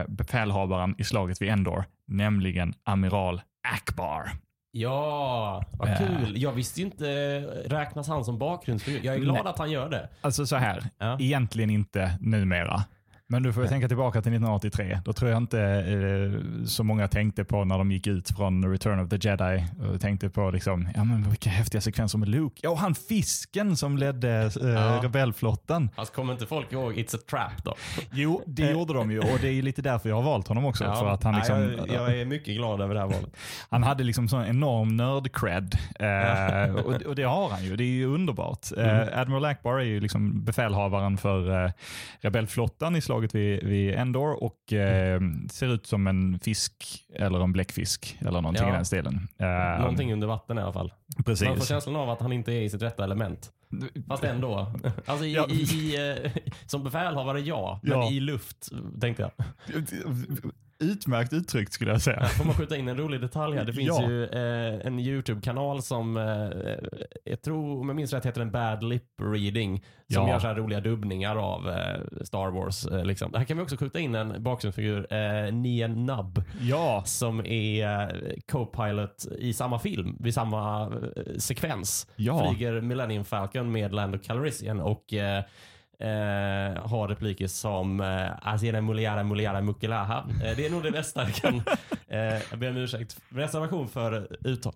befälhavaren 0.07 0.95
i 0.97 1.03
slaget 1.03 1.41
vid 1.41 1.49
Endor, 1.49 1.83
nämligen 2.07 2.73
amiral 2.83 3.41
Akbar. 3.67 4.29
ja 4.71 5.63
vad 5.71 5.97
kul. 5.97 6.41
Jag 6.41 6.51
visste 6.51 6.81
inte, 6.81 7.05
räknas 7.65 8.07
han 8.07 8.25
som 8.25 8.37
bakgrundsfigur? 8.39 8.99
Jag 9.03 9.15
är 9.15 9.19
glad 9.19 9.33
Nej. 9.43 9.51
att 9.51 9.59
han 9.59 9.71
gör 9.71 9.89
det. 9.89 10.09
Alltså 10.21 10.45
så 10.45 10.55
här, 10.55 10.83
Ja. 10.97 11.17
egentligen 11.19 11.69
inte 11.69 12.17
numera. 12.21 12.83
Men 13.31 13.43
du 13.43 13.53
får 13.53 13.65
tänka 13.65 13.87
tillbaka 13.87 14.21
till 14.21 14.31
1983. 14.33 14.99
Då 15.05 15.13
tror 15.13 15.31
jag 15.31 15.37
inte 15.37 15.61
eh, 15.61 16.65
så 16.65 16.83
många 16.83 17.07
tänkte 17.07 17.43
på 17.43 17.65
när 17.65 17.77
de 17.77 17.91
gick 17.91 18.07
ut 18.07 18.29
från 18.29 18.71
Return 18.71 18.99
of 18.99 19.09
the 19.09 19.29
Jedi. 19.29 19.65
Och 19.93 20.01
tänkte 20.01 20.29
på 20.29 20.51
liksom, 20.51 20.89
ja 20.95 21.03
men 21.03 21.29
vilka 21.29 21.49
häftiga 21.49 21.81
sekvenser 21.81 22.17
med 22.17 22.29
Luke. 22.29 22.59
Ja, 22.63 22.69
och 22.69 22.77
han 22.77 22.95
fisken 22.95 23.77
som 23.77 23.97
ledde 23.97 24.29
eh, 24.61 24.69
Ja. 24.69 24.99
rebellflottan. 25.03 25.89
Alltså 25.95 26.13
kommer 26.13 26.33
inte 26.33 26.45
folk 26.45 26.73
ihåg 26.73 26.93
It's 26.93 27.15
a 27.15 27.19
trap 27.29 27.63
då? 27.63 27.75
Jo, 28.11 28.43
det 28.47 28.71
gjorde 28.71 28.93
de 28.93 29.11
ju 29.11 29.19
och 29.19 29.39
det 29.41 29.47
är 29.47 29.53
ju 29.53 29.61
lite 29.61 29.81
därför 29.81 30.09
jag 30.09 30.15
har 30.15 30.23
valt 30.23 30.47
honom 30.47 30.65
också. 30.65 30.83
för 30.83 31.07
att 31.07 31.23
han, 31.23 31.35
liksom, 31.35 31.61
jag, 31.61 31.87
jag 31.87 32.17
är 32.17 32.25
mycket 32.25 32.55
glad 32.55 32.81
över 32.81 32.93
det 32.93 32.99
här 32.99 33.07
valet. 33.07 33.37
han 33.69 33.83
hade 33.83 34.03
liksom 34.03 34.27
sån 34.27 34.45
enorm 34.45 35.01
nörd-cred. 35.01 35.77
Eh, 35.99 36.75
och, 36.75 37.01
och 37.01 37.15
det 37.15 37.23
har 37.23 37.49
han 37.49 37.63
ju, 37.63 37.75
det 37.75 37.83
är 37.83 37.85
ju 37.85 38.05
underbart. 38.05 38.67
Mm. 38.77 39.07
Eh, 39.07 39.19
Admiral 39.19 39.45
Akbar 39.45 39.79
är 39.79 39.83
ju 39.83 39.99
liksom 39.99 40.43
befälhavaren 40.45 41.17
för 41.17 41.65
eh, 41.65 41.71
rebellflottan 42.19 42.95
i 42.95 43.01
slaget 43.01 43.20
vid, 43.35 43.63
vid 43.63 43.93
Endor 43.95 44.43
och 44.43 44.73
eh, 44.73 45.21
ser 45.51 45.67
ut 45.73 45.85
som 45.85 46.07
en 46.07 46.39
fisk 46.39 47.03
eller 47.15 47.39
en 47.43 47.53
bläckfisk 47.53 48.17
eller 48.19 48.41
någonting 48.41 48.63
Ja. 48.67 48.69
i 48.69 48.75
den 48.75 48.85
stilen. 48.85 49.27
Eh, 49.37 49.79
Någonting 49.79 50.13
under 50.13 50.27
vatten 50.27 50.57
i 50.57 50.61
alla 50.61 50.73
fall. 50.73 50.93
Man 51.17 51.23
får 51.23 51.45
Precis. 51.45 51.67
känslan 51.67 51.95
av 51.95 52.09
att 52.09 52.21
han 52.21 52.31
inte 52.33 52.51
är 52.53 52.61
i 52.61 52.69
sitt 52.69 52.81
rätta 52.81 53.03
element. 53.03 53.51
Fast 54.07 54.23
ändå. 54.23 54.73
Alltså 55.05 55.25
i, 55.25 55.33
Ja. 55.33 55.47
i, 55.49 55.53
i, 55.61 56.11
eh, 56.25 56.31
som 56.65 56.83
befälhavare 56.83 57.39
ja, 57.39 57.79
men 57.83 57.91
Ja. 57.91 58.09
i 58.11 58.19
luft 58.19 58.69
tänkte 59.01 59.23
jag. 59.23 59.31
Utmärkt 60.81 61.33
uttryckt 61.33 61.73
skulle 61.73 61.91
jag 61.91 62.01
säga. 62.01 62.25
Får 62.25 62.45
man 62.45 62.53
skjuta 62.55 62.77
in 62.77 62.87
en 62.87 62.97
rolig 62.97 63.21
detalj 63.21 63.57
här? 63.57 63.65
Det 63.65 63.73
finns 63.73 63.87
Ja. 63.87 64.09
ju 64.09 64.23
eh, 64.25 64.87
en 64.87 64.99
YouTube-kanal 64.99 65.81
som, 65.81 66.17
eh, 66.17 66.49
jag 67.25 67.41
tror, 67.41 67.79
om 67.81 67.89
jag 67.89 67.95
minns 67.95 68.13
rätt 68.13 68.25
heter 68.25 68.39
den 68.39 68.51
Bad 68.51 68.83
Lip 68.83 69.03
Reading. 69.21 69.83
Som 70.13 70.23
Ja. 70.23 70.29
gör 70.29 70.39
så 70.39 70.47
här 70.47 70.55
roliga 70.55 70.79
dubbningar 70.79 71.35
av 71.35 71.69
eh, 71.69 71.99
Star 72.21 72.51
Wars. 72.51 72.85
Eh, 72.85 73.05
liksom. 73.05 73.33
Här 73.33 73.43
kan 73.43 73.57
vi 73.57 73.63
också 73.63 73.77
skjuta 73.77 73.99
in 73.99 74.15
en 74.15 74.43
bakgrundsfigur, 74.43 75.13
eh, 75.13 75.53
Nien 75.53 76.05
Nub. 76.05 76.43
Ja, 76.61 77.03
Som 77.05 77.45
är 77.45 77.87
eh, 78.03 78.33
co-pilot 78.51 79.27
i 79.37 79.53
samma 79.53 79.79
film, 79.79 80.17
vid 80.19 80.33
samma 80.33 80.83
eh, 80.85 81.23
sekvens. 81.37 82.07
Ja. 82.15 82.49
Flyger 82.53 82.81
Millennium 82.81 83.25
Falcon 83.25 83.71
med 83.71 83.93
Lando 83.93 84.17
Calrissian 84.19 84.79
och 84.79 85.13
eh, 86.01 86.71
eh, 86.71 86.87
har 86.87 87.07
repliker 87.07 87.47
som 87.47 88.01
eh, 88.01 88.31
Asiena 88.41 88.81
Muliara 88.81 89.23
Muliara 89.23 89.61
Mukilaha. 89.61 90.25
Eh, 90.43 90.55
det 90.55 90.65
är 90.65 90.69
nog 90.69 90.83
det 90.83 90.91
bästa 90.91 91.23
jag 91.23 91.33
kan. 91.33 91.63
Eh, 92.07 92.41
jag 92.49 92.59
ber 92.59 92.69
om 92.69 92.77
ursäkt. 92.77 93.17
Reservation 93.29 93.87
för 93.87 94.37
uttal. 94.47 94.73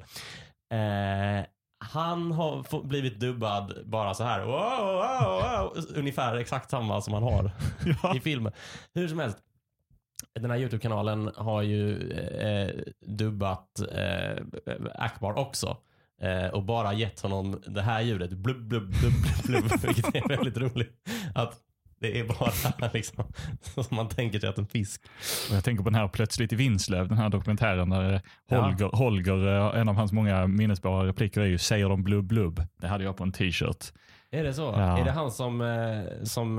Eh, 0.73 1.45
han 1.79 2.31
har 2.31 2.83
blivit 2.87 3.19
dubbad 3.19 3.73
bara 3.85 4.13
så 4.13 4.23
här. 4.23 4.45
Wow, 4.45 4.85
wow, 4.85 5.41
wow. 5.41 5.85
Ungefär 5.95 6.35
exakt 6.35 6.69
samma 6.69 7.01
som 7.01 7.13
han 7.13 7.23
har 7.23 7.51
ja. 8.03 8.15
i 8.15 8.19
filmen. 8.19 8.53
Hur 8.93 9.07
som 9.07 9.19
helst. 9.19 9.37
Den 10.39 10.51
här 10.51 10.57
YouTube-kanalen 10.57 11.31
har 11.35 11.61
ju 11.61 12.11
eh, 12.11 12.69
dubbat 13.01 13.81
eh, 13.91 14.43
Akbar 14.93 15.37
också. 15.39 15.77
Eh, 16.21 16.47
och 16.47 16.63
bara 16.63 16.93
gett 16.93 17.21
honom 17.21 17.61
det 17.67 17.81
här 17.81 18.01
ljudet, 18.01 18.31
blubb, 18.31 18.67
blubb, 18.67 18.89
blubb, 18.99 19.13
blubb, 19.45 19.63
blubb 19.63 19.81
vilket 19.85 20.15
är 20.15 20.27
väldigt 20.27 20.57
roligt. 20.57 20.93
Att 21.35 21.61
det 21.99 22.19
är 22.19 22.23
bara 22.23 22.89
liksom, 22.93 23.23
som 23.61 23.95
man 23.95 24.09
tänker 24.09 24.39
sig 24.39 24.49
att 24.49 24.57
en 24.57 24.67
fisk. 24.67 25.01
Och 25.49 25.55
jag 25.55 25.63
tänker 25.63 25.83
på 25.83 25.89
den 25.89 25.99
här 25.99 26.07
Plötsligt 26.07 26.53
i 26.53 26.55
Vinslöv, 26.55 27.07
den 27.07 27.17
här 27.17 27.29
dokumentären 27.29 27.89
där 27.89 28.13
eh, 28.13 28.21
Ja. 28.47 28.61
Holger, 28.61 28.89
Holger, 28.97 29.47
eh, 29.47 29.79
en 29.79 29.89
av 29.89 29.95
hans 29.95 30.11
många 30.11 30.47
minnesbara 30.47 31.07
repliker 31.07 31.41
är 31.41 31.45
ju 31.45 31.57
“Säger 31.57 31.89
de 31.89 32.03
blubb 32.03 32.25
blubb?” 32.25 32.63
Det 32.81 32.87
hade 32.87 33.03
jag 33.03 33.17
på 33.17 33.23
en 33.23 33.31
t-shirt. 33.31 33.85
Är 34.31 34.43
det 34.43 34.53
så? 34.53 34.61
Ja. 34.61 34.99
Är 34.99 35.05
det 35.05 35.11
han 35.11 35.31
som, 35.31 35.59
som, 36.23 36.57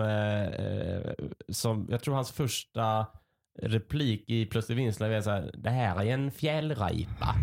som, 1.48 1.86
jag 1.90 2.02
tror 2.02 2.14
hans 2.14 2.32
första 2.32 3.06
replik 3.62 4.24
i 4.30 4.46
Plötsligt 4.46 4.78
Vinslöv 4.78 5.12
är 5.12 5.20
så 5.20 5.30
här, 5.30 5.50
det 5.54 5.70
här 5.70 6.02
är 6.02 6.06
en 6.06 6.30
fjällripa. 6.30 7.34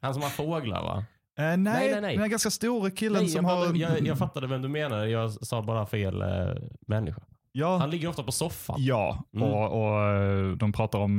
Han 0.00 0.14
som 0.14 0.22
har 0.22 0.30
fåglar 0.30 0.82
va? 0.82 1.04
Eh, 1.38 1.44
nej, 1.44 1.56
nej, 1.56 2.00
nej. 2.00 2.12
den 2.12 2.20
här 2.22 2.28
ganska 2.28 2.50
stora 2.50 2.90
killen 2.90 3.22
Nej, 3.22 3.28
som 3.30 3.44
jag, 3.44 3.56
har... 3.56 3.74
jag, 3.74 4.06
jag 4.06 4.18
fattade 4.18 4.46
vem 4.46 4.62
du 4.62 4.68
menar, 4.68 5.04
jag 5.04 5.30
sa 5.32 5.62
bara 5.62 5.86
fel 5.86 6.22
eh, 6.22 6.28
människa. 6.86 7.20
ja, 7.52 7.76
Han 7.76 7.90
ligger 7.90 8.08
ofta 8.08 8.22
på 8.22 8.32
soffan. 8.32 8.76
ja. 8.78 9.24
Mm. 9.34 9.48
Och, 9.48 9.82
och 9.82 10.00
eh, 10.02 10.50
de, 10.56 10.72
pratar 10.72 10.98
om, 10.98 11.18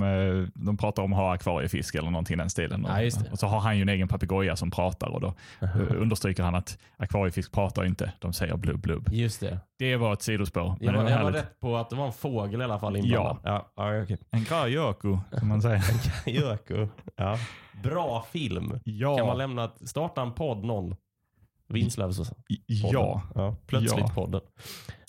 de 0.55 0.77
pratar 0.77 1.03
om 1.03 1.13
att 1.13 1.19
ha 1.19 1.33
akvariefisk 1.33 1.95
eller 1.95 2.09
någonting 2.11 2.33
i 2.33 2.37
den 2.37 2.49
stilen. 2.49 2.85
Ja. 2.89 3.11
Och 3.31 3.39
så 3.39 3.47
har 3.47 3.59
han 3.59 3.75
ju 3.77 3.81
en 3.81 3.89
egen 3.89 4.07
papegoja 4.07 4.55
som 4.55 4.71
pratar 4.71 5.07
och 5.09 5.21
då 5.21 5.33
understryker 5.89 6.43
han 6.43 6.55
att 6.55 6.77
akvariefisk 6.97 7.51
pratar 7.51 7.85
inte, 7.85 8.13
de 8.19 8.33
säger 8.33 8.57
blubb 8.57 8.79
blubb. 8.81 9.09
Just 9.11 9.39
det. 9.39 9.59
Det 9.79 9.95
var 9.95 10.13
ett 10.13 10.21
sidospår, 10.21 10.75
Jag 10.79 10.93
var, 10.93 11.09
jag 11.09 11.23
var 11.23 11.31
rätt 11.31 11.59
på 11.59 11.77
att 11.77 11.89
det 11.89 11.95
var 11.95 12.05
en 12.05 12.13
fågel 12.13 12.61
i 12.61 12.63
alla 12.63 12.79
fall 12.79 12.95
inblandad. 12.97 13.37
Ja. 13.43 13.71
Ja, 13.75 14.01
okej. 14.03 14.17
En 14.31 14.45
krajöku, 14.45 15.17
som 15.39 15.47
man 15.47 15.61
säger. 15.61 15.83
Jöku. 16.25 16.87
Ja. 17.15 17.37
Bra 17.83 18.25
film. 18.31 18.79
Ja. 18.83 19.17
Kan 19.17 19.27
man 19.27 19.37
lämna, 19.37 19.71
starta 19.85 20.21
en 20.21 20.33
podd 20.33 20.63
någon? 20.65 20.95
Vinslövs 21.73 22.31
ja. 22.67 23.21
ja. 23.35 23.55
Plötsligt 23.67 23.99
Ja. 24.07 24.11
podden. 24.15 24.41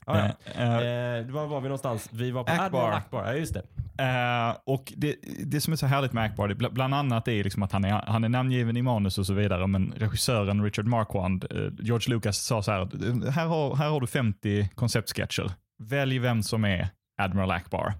Ja, 0.07 0.19
ja. 0.19 0.53
Eh, 0.55 0.77
eh, 1.19 1.27
var 1.27 1.47
var 1.47 1.61
vi 1.61 1.69
någonstans? 1.69 2.09
Vi 2.13 2.31
var 2.31 2.45
på 2.45 2.53
Akbar. 2.53 2.91
Akbar. 2.93 3.27
Ja, 3.27 3.35
just 3.35 3.55
det. 3.55 3.63
Eh, 4.05 4.57
och 4.67 4.93
det, 4.97 5.17
det 5.47 5.61
som 5.61 5.73
är 5.73 5.77
så 5.77 5.87
härligt 5.87 6.13
med 6.13 6.25
Akbar, 6.25 6.49
det, 6.49 6.55
bl- 6.55 6.73
bland 6.73 6.95
annat 6.95 7.29
är 7.29 7.45
liksom 7.45 7.63
att 7.63 7.73
han 7.73 7.85
är, 7.85 7.91
han 8.07 8.25
är 8.25 8.29
namngiven 8.29 8.77
i 8.77 8.83
manus 8.83 9.19
och 9.19 9.27
så 9.27 9.35
vidare, 9.35 9.67
men 9.67 9.93
regissören 9.97 10.65
Richard 10.65 10.87
Marquand, 10.87 11.45
eh, 11.51 11.59
George 11.81 12.15
Lucas 12.15 12.39
sa 12.39 12.63
så 12.63 12.71
här, 12.73 12.81
"Eh, 12.81 13.31
här 13.33 13.47
har, 13.47 13.77
här 13.77 13.91
har 13.91 14.01
du 14.01 14.07
50 14.07 14.69
konceptsketcher. 14.75 15.51
Välj 15.83 16.19
vem 16.19 16.43
som 16.43 16.65
är 16.65 16.89
Admiral 17.21 17.51
Akbar. 17.51 17.95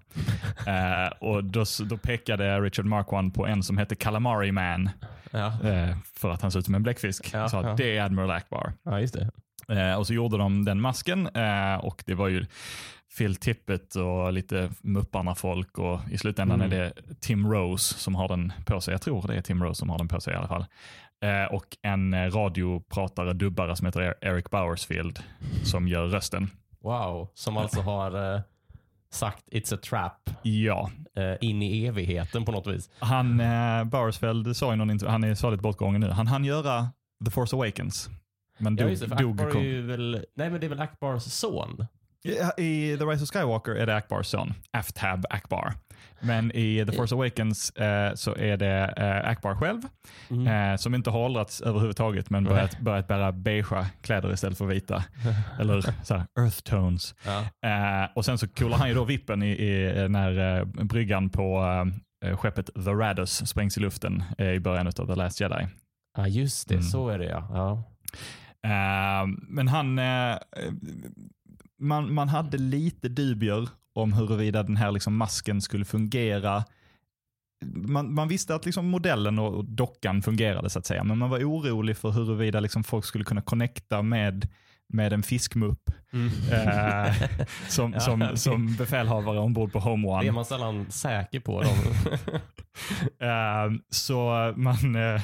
Eh, 0.67 1.13
och 1.19 1.45
då, 1.45 1.65
då 1.91 1.97
pekade 1.97 2.61
Richard 2.61 2.85
Marquand 2.87 3.35
på 3.35 3.47
en 3.47 3.63
som 3.63 3.79
hette 3.79 3.95
Calamari 3.95 4.53
Man, 4.53 4.91
Ja, 5.31 5.47
eh, 5.47 5.97
för 6.17 6.31
att 6.31 6.43
han 6.43 6.51
ser 6.51 6.59
ut 6.59 6.65
som 6.65 6.75
en 6.75 6.83
bläckfisk. 6.83 7.31
Ja, 7.35 7.49
så 7.49 7.57
att 7.57 7.67
ja. 7.67 7.75
det 7.77 7.97
är 7.97 8.03
Admiral 8.03 8.31
Akbar. 8.31 8.73
ja 8.83 9.01
just 9.01 9.15
det. 9.15 9.31
Eh, 9.75 9.95
och 9.95 10.07
så 10.07 10.15
gjorde 10.15 10.39
de 10.39 10.65
den 10.65 10.81
masken 10.81 11.27
och 11.81 12.03
det 12.07 12.15
var 12.15 12.29
ju 12.29 12.47
Phil 13.19 13.37
Tippett 13.37 13.95
och 13.95 14.33
lite 14.33 14.71
Mupparna-folk 14.81 15.79
och 15.79 16.01
i 16.11 16.19
slutändan 16.19 16.61
Mm. 16.61 16.73
är 16.73 16.77
det 16.79 16.93
Tim 17.21 17.53
Rose 17.53 17.95
som 17.95 18.15
har 18.15 18.29
den 18.29 18.53
på 18.67 18.81
sig. 18.81 18.93
Jag 18.93 19.03
tror 19.03 19.27
det 19.29 19.35
är 19.35 19.41
Tim 19.43 19.63
Rose 19.65 19.79
som 19.79 19.91
har 19.91 19.99
den 19.99 20.09
på 20.09 20.21
sig 20.21 20.33
i 20.35 20.37
alla 20.37 20.49
fall. 20.49 20.65
Och 21.51 21.77
en 21.83 22.31
radiopratare, 22.33 23.33
dubbare 23.33 23.77
som 23.77 23.87
heter 23.87 24.15
Eric 24.21 24.51
Bowersfield 24.51 25.19
som 25.65 25.89
gör 25.89 26.07
rösten. 26.07 26.51
Wow. 26.83 27.29
Som 27.35 27.57
alltså 27.57 27.81
har 27.81 28.43
sagt 29.13 29.45
it's 29.53 29.75
a 29.75 29.79
trap 29.83 30.31
Ja, 30.43 30.91
eh, 31.17 31.35
in 31.41 31.63
i 31.63 31.87
evigheten 31.87 32.45
på 32.45 32.53
något 32.53 32.67
vis. 32.67 32.91
han, 32.99 33.41
eh, 33.41 33.85
Bowersfield 33.85 34.57
sa 34.57 34.73
i 34.73 34.77
någon 34.77 34.91
intervju, 34.91 35.11
han 35.13 35.25
är 35.25 35.35
saligt 35.35 35.63
bortgången 35.63 36.01
nu, 36.01 36.11
han 36.11 36.27
hann 36.27 36.45
göra 36.45 36.89
The 37.25 37.31
Force 37.31 37.57
Awakens. 37.57 38.11
Men 38.59 38.77
Ja, 38.77 38.83
dog, 38.83 38.91
just 38.91 39.09
det. 39.09 39.17
Dog 39.17 39.41
Akbar 39.41 39.61
är 39.65 39.81
väl, 39.83 40.25
nej 40.37 40.51
men 40.51 40.61
det 40.61 40.67
är 40.67 40.69
väl 40.69 40.81
Akbars 40.81 41.23
son? 41.23 41.87
Ja, 42.23 42.53
I 42.59 42.97
The 42.99 43.05
Rise 43.05 43.23
of 43.25 43.31
Skywalker 43.31 43.73
är 43.73 43.87
det 43.87 43.97
Akbars 43.97 44.27
son, 44.27 44.55
Aftab 44.71 45.27
Akbar. 45.31 45.75
Men 46.23 46.53
i 46.53 46.85
The 46.87 46.93
Force 46.93 47.15
Awakens 47.15 47.71
eh, 47.71 48.15
så 48.15 48.37
är 48.37 48.57
det 48.57 48.95
eh, 48.97 49.31
Akbar 49.31 49.55
själv, 49.55 49.81
Mm. 50.31 50.47
eh, 50.73 50.77
som 50.77 50.95
inte 50.95 51.11
har 51.11 51.21
åldrats 51.21 51.61
överhuvudtaget, 51.61 52.31
men 52.31 52.45
börjat, 52.45 52.81
börjat 52.81 53.09
bära 53.09 53.33
beigea 53.33 53.87
kläder 54.03 54.33
istället 54.33 54.59
för 54.59 54.67
vita. 54.67 55.05
Eller 55.61 55.81
så 56.05 56.15
här, 56.15 56.27
earth 56.41 56.59
tones. 56.63 57.15
Ja. 57.25 57.41
Eh, 57.69 58.09
och 58.15 58.25
sen 58.25 58.39
så 58.39 58.49
coolar 58.49 58.77
han 58.79 58.89
ju 58.89 58.95
då 58.95 59.05
vippen 59.05 59.43
i, 59.43 59.51
i, 59.51 60.07
när 60.09 60.59
eh, 60.59 60.65
bryggan 60.65 61.31
på 61.31 61.65
eh, 62.25 62.37
skeppet 62.37 62.67
The 62.85 62.91
Raddus 62.91 63.49
sprängs 63.49 63.77
i 63.79 63.81
luften 63.81 64.23
eh, 64.39 64.51
i 64.51 64.61
början 64.61 64.87
av 64.87 64.93
The 65.07 65.15
Last 65.15 65.41
Jedi. 65.41 65.67
ja, 66.17 66.29
just 66.29 66.69
det. 66.69 66.75
Mm. 66.75 66.85
Så 66.85 67.09
är 67.09 67.19
det 67.19 67.25
ja. 67.29 67.47
ja. 67.51 67.83
Eh, 68.71 69.27
men 69.49 69.69
han, 69.69 69.99
eh, 69.99 70.37
man, 71.81 72.15
man 72.15 72.29
hade 72.29 72.59
lite 72.59 73.09
dubier 73.09 73.69
om 73.95 74.13
huruvida 74.13 74.63
den 74.63 74.77
här 74.77 74.93
liksom 74.93 75.17
masken 75.17 75.61
skulle 75.61 75.85
fungera. 75.85 76.65
Man, 77.65 78.15
man 78.15 78.29
visste 78.29 78.55
att 78.55 78.67
liksom 78.67 78.87
modellen 78.87 79.39
och 79.39 79.65
dockan 79.65 80.23
fungerade 80.23 80.71
så 80.71 80.79
att 80.79 80.87
säga, 80.87 81.05
men 81.05 81.19
man 81.19 81.31
var 81.31 81.39
orolig 81.39 81.97
för 81.97 82.11
huruvida 82.11 82.61
liksom 82.61 82.85
folk 82.85 83.05
skulle 83.05 83.25
kunna 83.25 83.43
connecta 83.43 84.03
med, 84.03 84.49
med 84.89 85.13
en 85.13 85.23
fiskmupp 85.23 85.91
eh, 86.53 87.15
som, 87.69 87.93
Ja, 87.93 88.01
som, 88.01 88.37
som 88.37 88.77
befälhavare 88.77 89.39
ombord 89.39 89.73
på 89.73 89.79
Home 89.81 90.09
Det 90.09 90.13
är 90.13 90.19
One. 90.19 90.33
man 90.33 90.45
sällan 90.45 90.91
säker 90.91 91.41
på. 91.41 91.63
Dem. 91.63 91.77
Eh, 93.21 93.73
så 93.91 94.53
man, 94.57 94.95
eh, 94.97 95.23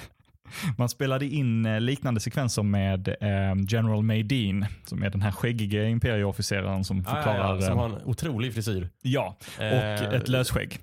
man 0.79 0.89
spelade 0.89 1.27
in 1.27 1.67
eh, 1.67 1.81
liknande 1.81 2.21
sekvenser 2.21 2.63
med 2.63 3.09
eh, 3.09 3.55
General 3.69 4.03
Maydeen, 4.03 4.67
som 4.85 5.03
är 5.03 5.11
den 5.11 5.23
här 5.23 5.33
skäggiga 5.33 5.89
imperieofficeraren 5.89 6.85
som 6.85 6.97
ja, 6.97 7.03
ja, 7.07 7.15
förklarar... 7.15 7.55
ja, 7.55 7.61
som 7.61 7.73
eh, 7.73 7.79
har 7.79 7.87
en 7.87 8.05
otrolig 8.05 8.55
frisyr. 8.55 8.89
ja, 9.03 9.37
och 9.59 9.63
Eh, 9.87 10.15
ett 10.15 10.29
lösskägg. 10.29 10.81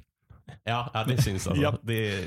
Ja, 0.63 0.91
ja 0.93 1.03
det 1.07 1.21
syns 1.21 1.47
alltså. 1.47 1.63
Ja. 1.63 1.77
Det, 1.81 2.25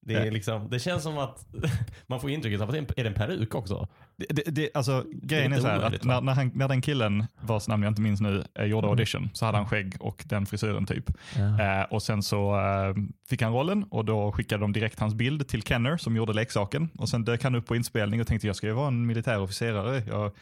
det, 0.00 0.14
är 0.14 0.30
liksom, 0.30 0.70
det 0.70 0.78
känns 0.78 1.02
som 1.02 1.18
att 1.18 1.46
man 2.06 2.20
får 2.20 2.30
intrycket 2.30 2.60
av 2.60 2.68
att 2.68 2.74
det 2.74 3.00
är 3.00 3.04
en 3.04 3.14
peruk 3.14 3.54
också. 3.54 3.88
Det, 4.18 4.42
det, 4.46 4.70
alltså, 4.74 5.04
grejen 5.22 5.52
är 5.52 5.56
lite 5.56 5.62
så 5.62 5.68
här, 5.68 5.80
att 5.80 6.04
när, 6.04 6.20
när, 6.20 6.34
han, 6.34 6.50
när 6.54 6.68
den 6.68 6.80
killen, 6.82 7.26
vars 7.40 7.68
namn 7.68 7.82
jag 7.82 7.90
inte 7.90 8.00
minns 8.00 8.20
nu, 8.20 8.44
eh, 8.54 8.64
gjorde 8.64 8.86
Mm. 8.86 8.90
audition, 8.90 9.30
så 9.32 9.46
hade 9.46 9.58
han 9.58 9.66
skägg 9.66 9.96
och 10.00 10.24
den 10.26 10.46
frisyren 10.46 10.86
typ. 10.86 11.10
Eh, 11.36 11.82
och 11.90 12.02
sen 12.02 12.22
så 12.22 12.56
eh, 12.60 12.94
fick 13.28 13.42
han 13.42 13.52
rollen 13.52 13.84
och 13.90 14.04
då 14.04 14.32
skickade 14.32 14.60
de 14.60 14.72
direkt 14.72 15.00
hans 15.00 15.14
bild 15.14 15.48
till 15.48 15.62
Kenner 15.62 15.96
som 15.96 16.16
gjorde 16.16 16.32
leksaken. 16.32 16.88
Och 16.98 17.08
sen 17.08 17.24
dök 17.24 17.42
han 17.44 17.54
upp 17.54 17.66
på 17.66 17.76
inspelning 17.76 18.20
och 18.20 18.26
tänkte 18.26 18.46
jag 18.46 18.56
ska 18.56 18.66
ju 18.66 18.72
vara 18.72 18.88
en 18.88 19.06
militärofficerare. 19.06 20.02
Jag 20.06 20.16
har 20.18 20.32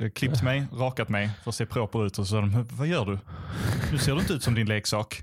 eh, 0.00 0.10
klippt 0.10 0.42
mig, 0.42 0.66
rakat 0.72 1.08
mig 1.08 1.30
för 1.42 1.50
att 1.50 1.54
se 1.54 1.66
proper 1.66 2.06
ut 2.06 2.18
och 2.18 2.26
så 2.26 2.30
sa 2.30 2.40
de, 2.40 2.66
vad 2.70 2.86
gör 2.86 3.06
du? 3.06 3.18
Nu 3.92 3.98
ser 3.98 4.14
du 4.14 4.20
inte 4.20 4.32
ut 4.32 4.42
som 4.42 4.54
din 4.54 4.66
leksak. 4.68 5.22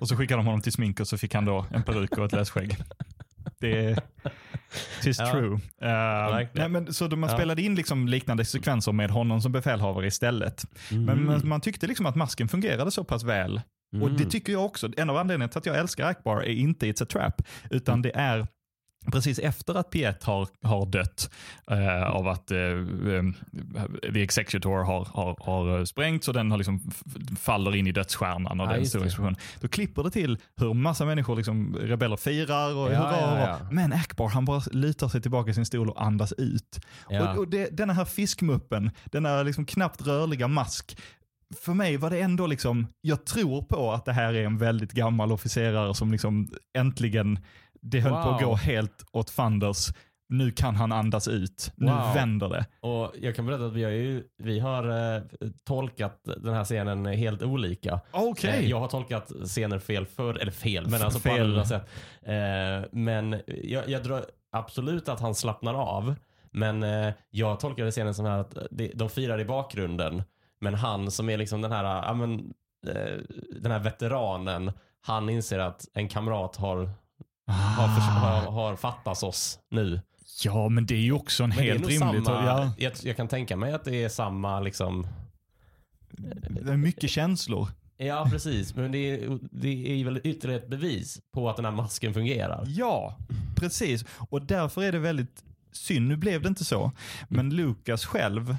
Och 0.00 0.08
så 0.08 0.16
skickade 0.16 0.38
de 0.38 0.46
honom 0.46 0.60
till 0.60 0.72
smink 0.72 1.00
och 1.00 1.08
så 1.08 1.18
fick 1.18 1.34
han 1.34 1.44
då 1.44 1.66
en 1.70 1.82
peruk 1.82 2.18
och 2.18 2.24
ett 2.24 2.32
lösskägg. 2.32 2.76
Det 3.60 3.84
är 3.84 3.98
tis 5.02 5.18
Ja. 5.18 5.32
true. 5.32 5.50
Uh, 5.52 5.58
nej, 5.80 6.30
Verkligen. 6.32 6.72
men, 6.72 6.92
så 6.94 7.08
man 7.08 7.30
Ja. 7.30 7.36
spelade 7.36 7.62
in 7.62 7.74
liksom 7.74 8.08
liknande 8.08 8.44
sekvenser 8.44 8.92
med 8.92 9.10
honom 9.10 9.40
som 9.40 9.52
befälhavare 9.52 10.06
istället. 10.06 10.64
Men 10.90 11.08
Mm. 11.08 11.26
man, 11.26 11.48
man 11.48 11.60
tyckte 11.60 11.86
liksom 11.86 12.06
att 12.06 12.16
masken 12.16 12.48
fungerade 12.48 12.90
så 12.90 13.04
pass 13.04 13.24
väl 13.24 13.60
och 14.02 14.08
det 14.10 14.16
Mm. 14.16 14.28
tycker 14.30 14.52
jag 14.52 14.64
också. 14.64 14.88
En 14.96 15.10
av 15.10 15.16
anledningarna 15.16 15.48
till 15.48 15.58
att 15.58 15.66
jag 15.66 15.76
älskar 15.78 16.06
Akbar 16.06 16.36
är 16.36 16.44
inte 16.52 16.86
It's 16.86 17.02
a 17.02 17.06
Trap, 17.10 17.42
utan 17.70 18.02
det 18.02 18.10
är 18.14 18.46
precis 19.12 19.38
efter 19.38 19.74
att 19.74 19.90
Piet 19.90 20.24
har, 20.24 20.48
har 20.62 20.86
dött 20.86 21.30
eh, 21.70 22.02
av 22.02 22.28
att 22.28 22.50
eh, 22.50 22.58
eh, 22.58 23.22
The 24.12 24.22
Executor 24.22 24.84
har, 24.84 25.04
har, 25.04 25.36
har 25.40 25.84
sprängts 25.84 26.28
och 26.28 26.34
den 26.34 26.50
har 26.50 26.58
liksom 26.58 26.90
faller 27.40 27.76
in 27.76 27.86
i 27.86 27.92
dödsstjärnan 27.92 28.60
och 28.60 28.66
Ja, 28.66 28.72
den 28.72 28.86
stora 28.86 29.04
explosionen. 29.04 29.36
Då 29.60 29.68
klipper 29.68 30.02
det 30.02 30.10
till 30.10 30.38
hur 30.56 30.74
massa 30.74 31.04
människor, 31.04 31.36
liksom, 31.36 31.76
rebeller 31.76 32.16
firar 32.16 32.74
och 32.74 32.92
Ja, 32.92 32.98
hurra, 32.98 33.40
ja, 33.40 33.58
ja. 33.60 33.68
Men 33.70 33.92
Akbar 33.92 34.28
han 34.28 34.44
bara 34.44 34.62
lutar 34.70 35.08
sig 35.08 35.22
tillbaka 35.22 35.50
i 35.50 35.54
sin 35.54 35.66
stol 35.66 35.90
och 35.90 36.02
andas 36.02 36.32
ut. 36.32 36.80
Och, 37.04 37.38
och 37.38 37.48
det, 37.48 37.76
denna 37.76 37.92
här 37.92 38.04
fiskmuppen, 38.04 38.90
denna 39.04 39.42
liksom 39.42 39.66
knappt 39.66 40.06
rörliga 40.06 40.48
mask, 40.48 40.96
för 41.54 41.74
mig 41.74 41.96
var 41.96 42.10
det 42.10 42.20
ändå 42.20 42.46
liksom, 42.46 42.86
jag 43.00 43.26
tror 43.26 43.62
på 43.62 43.92
att 43.92 44.04
det 44.04 44.12
här 44.12 44.34
är 44.34 44.44
en 44.44 44.58
väldigt 44.58 44.92
gammal 44.92 45.32
officerare 45.32 45.94
som 45.94 46.12
liksom 46.12 46.48
äntligen, 46.78 47.38
det 47.90 48.00
höll 48.00 48.12
på 48.12 48.18
att 48.18 48.42
Wow. 48.42 48.48
gå 48.48 48.54
helt 48.54 49.04
åt 49.12 49.30
fanders. 49.30 49.88
Nu 50.28 50.50
kan 50.50 50.76
han 50.76 50.92
andas 50.92 51.28
ut. 51.28 51.72
Nu 51.76 51.92
Wow. 51.92 52.14
vänder 52.14 52.48
det. 52.48 52.66
Och 52.80 53.12
jag 53.20 53.36
kan 53.36 53.46
berätta 53.46 53.66
att 53.66 53.72
vi 53.72 53.84
har, 53.84 53.90
ju, 53.90 54.24
vi 54.38 54.58
har 54.60 55.14
eh, 55.16 55.22
tolkat 55.64 56.20
den 56.24 56.54
här 56.54 56.64
scenen 56.64 57.06
helt 57.06 57.42
olika. 57.42 58.00
Okej. 58.12 58.50
Eh, 58.64 58.70
jag 58.70 58.80
har 58.80 58.88
tolkat 58.88 59.32
scener 59.44 59.78
fel 59.78 60.06
förr, 60.06 60.38
eller 60.40 60.52
fel, 60.52 60.88
men 60.90 61.02
alltså 61.02 61.18
på 61.20 61.28
Fel. 61.28 61.40
andra 61.46 61.64
sätt. 61.64 61.88
Eh, 62.22 62.88
men 62.92 63.40
jag, 63.46 63.88
jag 63.88 64.02
drar 64.02 64.24
absolut 64.52 65.08
att 65.08 65.20
han 65.20 65.34
slappnar 65.34 65.74
av. 65.74 66.14
Men 66.50 66.82
eh, 66.82 67.12
jag 67.30 67.60
tolkade 67.60 67.90
scenen 67.90 68.14
som 68.14 68.24
här 68.26 68.38
att 68.38 68.56
de 68.94 69.08
firar 69.10 69.40
i 69.40 69.44
bakgrunden. 69.44 70.22
Men 70.60 70.74
han 70.74 71.10
som 71.10 71.30
är 71.30 71.36
liksom 71.36 71.62
den 71.62 71.72
här, 71.72 71.84
ja, 71.84 72.14
men, 72.14 72.32
eh, 72.86 73.18
den 73.60 73.72
här 73.72 73.78
veteranen, 73.78 74.72
han 75.00 75.28
inser 75.30 75.58
att 75.58 75.84
en 75.94 76.08
kamrat 76.08 76.56
har, 76.56 76.90
Ah. 77.46 77.86
har, 77.86 78.52
har 78.52 78.76
fattats 78.76 79.22
oss 79.22 79.58
nu. 79.70 80.00
Ja, 80.44 80.68
men 80.68 80.86
det 80.86 80.94
är 80.94 80.98
ju 81.00 81.12
också 81.12 81.42
en 81.44 81.48
Men 81.48 81.58
helt 81.58 81.80
nog 81.80 81.90
rimligt. 81.90 82.24
samma, 82.26 82.46
Ja, 82.46 82.72
jag, 82.78 82.92
jag 83.02 83.16
kan 83.16 83.28
tänka 83.28 83.56
mig 83.56 83.72
att 83.72 83.84
det 83.84 84.04
är 84.04 84.08
samma 84.08 84.60
liksom 84.60 85.06
det 86.50 86.72
är 86.72 86.76
mycket 86.76 87.10
känslor. 87.10 87.68
Ja, 87.96 88.28
precis. 88.30 88.74
Men 88.74 88.92
det 88.92 88.98
är, 88.98 89.38
det 89.50 90.00
är 90.00 90.04
väl 90.04 90.20
ytterligare 90.24 90.60
ett 90.62 90.68
bevis 90.68 91.20
på 91.34 91.50
att 91.50 91.56
den 91.56 91.64
här 91.64 91.72
masken 91.72 92.14
fungerar. 92.14 92.64
Ja, 92.66 93.18
precis. 93.56 94.04
Och 94.30 94.42
därför 94.42 94.82
är 94.82 94.92
det 94.92 94.98
väldigt 94.98 95.44
synd. 95.72 96.08
Nu 96.08 96.16
blev 96.16 96.42
det 96.42 96.48
inte 96.48 96.64
så. 96.64 96.92
Men 97.28 97.50
Lukas 97.50 98.04
själv 98.04 98.56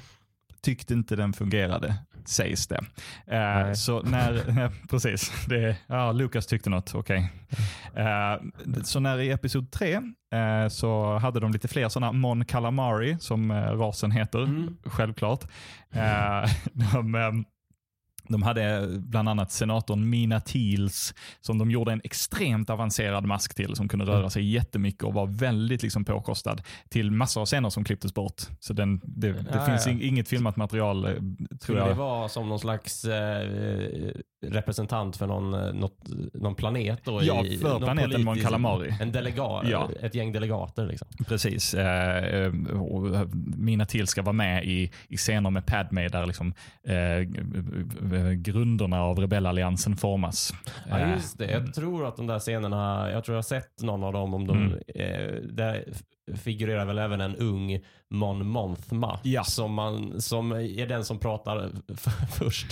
tyckte 0.60 0.94
inte 0.94 1.16
den 1.16 1.32
fungerade, 1.32 1.94
sägs 2.28 2.66
det. 2.66 2.80
Nej. 3.26 3.76
så 3.76 4.02
när, 4.02 4.70
precis, 4.90 5.32
det, 5.46 5.76
ja, 5.86 6.12
Lukas 6.12 6.46
tyckte 6.46 6.70
något, 6.70 6.94
okej. 6.94 7.30
Eh, 7.96 8.36
så 8.84 9.00
när 9.00 9.20
i 9.20 9.30
episod 9.30 9.70
3 9.70 9.92
eh, 9.94 10.68
så 10.68 11.18
hade 11.18 11.40
de 11.40 11.52
lite 11.52 11.68
fler 11.68 11.88
sådana 11.88 12.12
Mon 12.12 12.44
Calamari, 12.44 13.16
som 13.20 13.52
rasen 13.52 14.10
heter, 14.10 14.38
Mm. 14.38 14.76
självklart. 14.84 15.44
Eh, 15.90 16.50
de, 16.92 17.14
eh, 17.14 17.32
de 18.28 18.42
hade 18.42 18.86
bland 18.98 19.28
annat 19.28 19.52
senatorn 19.52 20.10
Mina 20.10 20.40
Teals 20.40 21.14
som 21.40 21.58
de 21.58 21.70
gjorde 21.70 21.92
en 21.92 22.00
extremt 22.04 22.70
avancerad 22.70 23.24
mask 23.26 23.54
till 23.54 23.76
som 23.76 23.88
kunde 23.88 24.04
röra 24.04 24.30
sig 24.30 24.50
jättemycket 24.50 25.02
och 25.02 25.14
var 25.14 25.26
väldigt 25.26 25.82
liksom 25.82 26.04
påkostad 26.04 26.60
till 26.88 27.10
massor 27.10 27.40
av 27.40 27.46
scener 27.46 27.70
som 27.70 27.84
klipptes 27.84 28.14
bort. 28.14 28.42
Så 28.60 28.72
den, 28.72 29.00
det, 29.04 29.32
det 29.32 29.44
Ja, 29.52 29.66
finns 29.66 29.86
ja. 29.86 29.92
ing- 29.92 30.02
inget 30.02 30.28
filmat 30.28 30.56
material 30.56 31.04
eh, 31.04 31.10
tror 31.12 31.46
Skulle 31.60 31.80
det 31.80 31.88
jag. 31.88 31.94
vara 31.94 32.28
som 32.28 32.48
någon 32.48 32.58
slags 32.60 33.04
eh, 33.04 34.12
representant 34.46 35.16
för 35.16 35.26
någon, 35.26 35.54
eh, 35.54 35.72
något, 35.72 35.98
någon 36.34 36.54
planet? 36.54 37.00
Då 37.04 37.20
Ja, 37.22 37.44
i, 37.44 37.58
för 37.58 37.78
planeten 37.78 38.24
Mon 38.24 38.34
politisk- 38.34 38.44
Calamari. 38.46 38.94
En 39.00 39.12
delegat, 39.12 39.64
Ja. 39.68 39.90
ett 40.00 40.14
gäng 40.14 40.32
delegater 40.32 40.86
liksom. 40.86 41.08
Precis. 41.28 41.74
Eh, 41.74 42.24
eh, 42.24 42.52
Mina 43.56 43.84
Teals 43.86 44.10
ska 44.10 44.22
vara 44.22 44.32
med 44.32 44.64
i, 44.64 44.90
i 45.08 45.16
scener 45.16 45.50
med 45.50 45.66
Padme 45.66 46.08
där 46.08 46.26
liksom, 46.26 46.54
eh, 46.84 46.94
grunderna 48.34 49.02
av 49.02 49.18
rebellalliansen 49.18 49.96
formas. 49.96 50.52
Ja, 50.88 50.98
Eh, 50.98 51.10
just 51.12 51.38
det. 51.38 51.50
Jag 51.50 51.74
tror 51.74 52.06
att 52.08 52.16
de 52.16 52.26
där 52.26 52.38
scenerna, 52.38 53.10
jag 53.10 53.24
tror 53.24 53.34
jag 53.34 53.38
har 53.38 53.42
sett 53.42 53.82
någon 53.82 54.04
av 54.04 54.12
dem, 54.12 54.34
om 54.34 54.46
de, 54.46 54.56
Mm. 54.56 54.78
eh, 54.94 55.34
där 55.42 55.84
figurerar 56.36 56.84
väl 56.84 56.98
även 56.98 57.20
en 57.20 57.36
ung 57.36 57.80
Mon 58.10 58.46
Monthma 58.46 59.18
Ja. 59.22 59.44
som, 59.44 59.74
man, 59.74 60.20
som 60.20 60.52
är 60.52 60.86
den 60.86 61.04
som 61.04 61.18
pratar 61.18 61.70
först. 62.38 62.66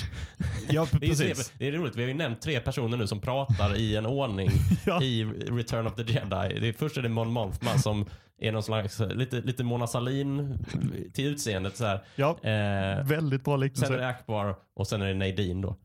ja, 0.70 0.86
Det 0.92 1.06
är, 1.06 1.08
precis. 1.08 1.52
det 1.58 1.68
är 1.68 1.72
roligt, 1.72 1.96
vi 1.96 2.02
har 2.02 2.08
ju 2.08 2.14
nämnt 2.14 2.42
tre 2.42 2.60
personer 2.60 2.96
nu 2.96 3.06
som 3.06 3.20
pratar 3.20 3.76
i 3.76 3.96
en 3.96 4.06
ordning 4.06 4.50
Ja. 4.86 5.02
i 5.02 5.24
Return 5.50 5.86
of 5.86 5.94
the 5.94 6.02
Jedi. 6.02 6.60
Det 6.60 6.68
är, 6.68 6.72
först 6.72 6.96
är 6.96 7.02
det 7.02 7.08
Mon 7.08 7.32
Monthma 7.32 7.78
som 7.78 8.06
är 8.40 8.52
någon 8.52 8.62
slags, 8.62 9.00
lite, 9.00 9.40
lite 9.40 9.64
Mona 9.64 9.86
Sahlin 9.86 10.58
till 11.14 11.26
utseendet 11.26 11.76
så 11.76 11.84
här. 11.84 12.00
Ja, 12.16 12.38
Eh, 12.42 13.04
väldigt 13.04 13.44
bra 13.44 13.54
sen 13.54 13.62
är 13.62 13.64
liknelse. 13.64 13.96
det 13.96 14.08
Akbar 14.08 14.54
och 14.74 14.86
sen 14.86 15.02
är 15.02 15.06
det 15.06 15.14
Nadine 15.14 15.60
då. 15.60 15.76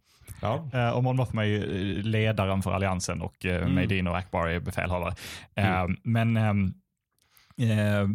Ja. 0.41 0.69
Eh, 0.73 0.89
och 0.89 1.03
Mon 1.03 1.15
Mothma 1.15 1.43
är 1.43 1.47
ju 1.47 1.57
eh, 1.99 2.03
ledaren 2.03 2.61
för 2.61 2.71
alliansen 2.71 3.21
och 3.21 3.45
uh, 3.45 3.51
Mm. 3.55 3.75
Medin 3.75 4.07
och 4.07 4.17
Akbar 4.17 4.47
är 4.47 4.59
befälhavare. 4.59 5.13
Eh, 5.55 5.81
Mm. 5.81 5.97
Men 6.03 6.37
ehm, 6.37 6.73
eh, 7.57 8.09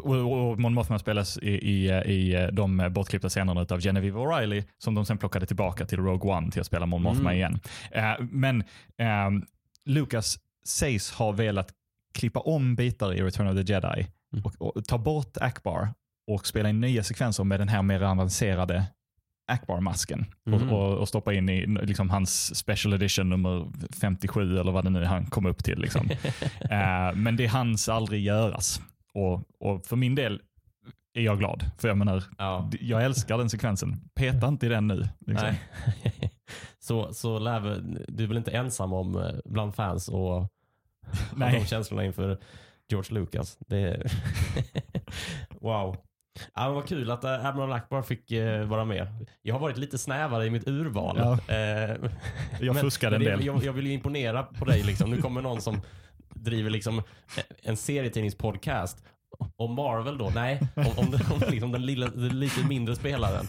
och, 0.00 0.60
Mon 0.60 0.74
Mothma 0.74 0.98
spelas 0.98 1.38
i, 1.38 1.50
i, 1.50 1.88
i 1.90 2.48
de 2.52 2.88
bortklippta 2.90 3.28
scenerna 3.28 3.66
av 3.70 3.80
Genevieve 3.80 4.18
O'Reilly 4.18 4.64
som 4.78 4.94
de 4.94 5.04
sen 5.06 5.18
plockade 5.18 5.46
tillbaka 5.46 5.86
till 5.86 5.98
Rogue 5.98 6.32
One 6.36 6.50
till 6.50 6.60
att 6.60 6.66
spela 6.66 6.86
Mon 6.86 7.02
Mothma 7.02 7.20
Mm. 7.30 7.36
igen. 7.36 7.60
Eh, 7.92 8.24
men 8.30 8.64
ehm, 8.98 9.42
Lucas 9.84 10.38
sägs 10.66 11.10
ha 11.12 11.30
velat 11.32 11.68
klippa 12.14 12.40
om 12.40 12.74
bitar 12.76 13.14
i 13.14 13.22
Return 13.22 13.46
of 13.48 13.66
the 13.66 13.72
Jedi 13.72 14.06
Mm. 14.32 14.44
och, 14.44 14.76
och 14.76 14.84
ta 14.84 14.98
bort 14.98 15.36
Akbar 15.40 15.88
och 16.30 16.46
spela 16.46 16.68
in 16.68 16.80
nya 16.80 17.02
sekvenser 17.02 17.44
med 17.44 17.60
den 17.60 17.68
här 17.68 17.82
mer 17.82 18.02
avancerade 18.02 18.84
Akbar-masken 19.52 20.26
Mm. 20.46 20.68
och, 20.68 20.78
och, 20.92 20.98
och 20.98 21.08
stoppa 21.08 21.34
in 21.34 21.48
i 21.48 21.66
liksom, 21.66 22.10
hans 22.10 22.56
special 22.56 22.94
edition 22.94 23.28
nummer 23.28 23.66
57 24.00 24.58
eller 24.58 24.72
vad 24.72 24.84
det 24.84 24.90
nu 24.90 25.00
är 25.02 25.06
han 25.06 25.26
kom 25.26 25.46
upp 25.46 25.64
till. 25.64 25.78
Liksom. 25.78 26.08
Eh, 26.70 27.14
men 27.14 27.36
det 27.36 27.46
hanns 27.46 27.88
aldrig 27.88 28.24
göras. 28.24 28.80
Och, 29.14 29.42
och 29.60 29.86
för 29.86 29.96
min 29.96 30.14
del 30.14 30.40
är 31.14 31.22
jag 31.22 31.38
glad. 31.38 31.64
För 31.78 31.88
jag 31.88 31.98
menar, 31.98 32.24
ja. 32.38 32.70
jag 32.80 33.04
älskar 33.04 33.38
den 33.38 33.50
sekvensen. 33.50 34.00
Peta 34.14 34.48
inte 34.48 34.66
i 34.66 34.68
den 34.68 34.86
nu. 34.86 35.08
Liksom. 35.26 35.48
Så, 36.78 37.12
så 37.12 37.38
lär 37.38 37.60
väl, 37.60 38.04
du 38.08 38.22
är 38.24 38.28
väl 38.28 38.36
inte 38.36 38.50
ensam 38.50 38.92
om 38.92 39.16
eh, 39.16 39.30
bland 39.44 39.74
fans 39.74 40.08
och 40.08 40.48
Nej. 41.36 41.58
de 41.60 41.66
känslorna 41.66 42.04
inför 42.04 42.38
George 42.88 43.14
Lucas. 43.14 43.58
Det 43.66 44.02
wow. 45.60 45.96
Ja, 46.54 46.64
men 46.64 46.74
vad 46.74 46.88
kul 46.88 47.10
att 47.10 47.24
äh, 47.24 47.46
Admiral 47.46 47.72
Akbar 47.72 48.02
fick 48.02 48.30
eh, 48.30 48.64
vara 48.64 48.84
med. 48.84 49.26
Jag 49.42 49.54
har 49.54 49.60
varit 49.60 49.76
lite 49.76 49.98
snävare 49.98 50.46
i 50.46 50.50
mitt 50.50 50.68
urval. 50.68 51.16
Ja. 51.18 51.54
Eh, 51.54 51.96
Jag 52.60 52.80
fuskade 52.80 53.16
en 53.16 53.22
del. 53.22 53.44
Jag, 53.44 53.64
jag 53.64 53.72
vill 53.72 53.86
ju 53.86 53.92
imponera 53.92 54.42
på 54.42 54.64
dig. 54.64 54.82
Liksom. 54.82 55.10
Nu 55.10 55.22
kommer 55.22 55.42
någon 55.42 55.60
som 55.60 55.80
driver 56.34 56.70
liksom 56.70 57.02
en 57.62 57.76
serietidningspodcast 57.76 59.04
om 59.56 59.74
Marvel 59.74 60.18
då? 60.18 60.30
Nej, 60.34 60.60
om, 60.76 61.04
om, 61.04 61.10
den, 61.10 61.20
om 61.32 61.40
liksom 61.50 61.72
den, 61.72 61.86
lilla, 61.86 62.08
den 62.08 62.40
lite 62.40 62.66
mindre 62.66 62.96
spelaren. 62.96 63.46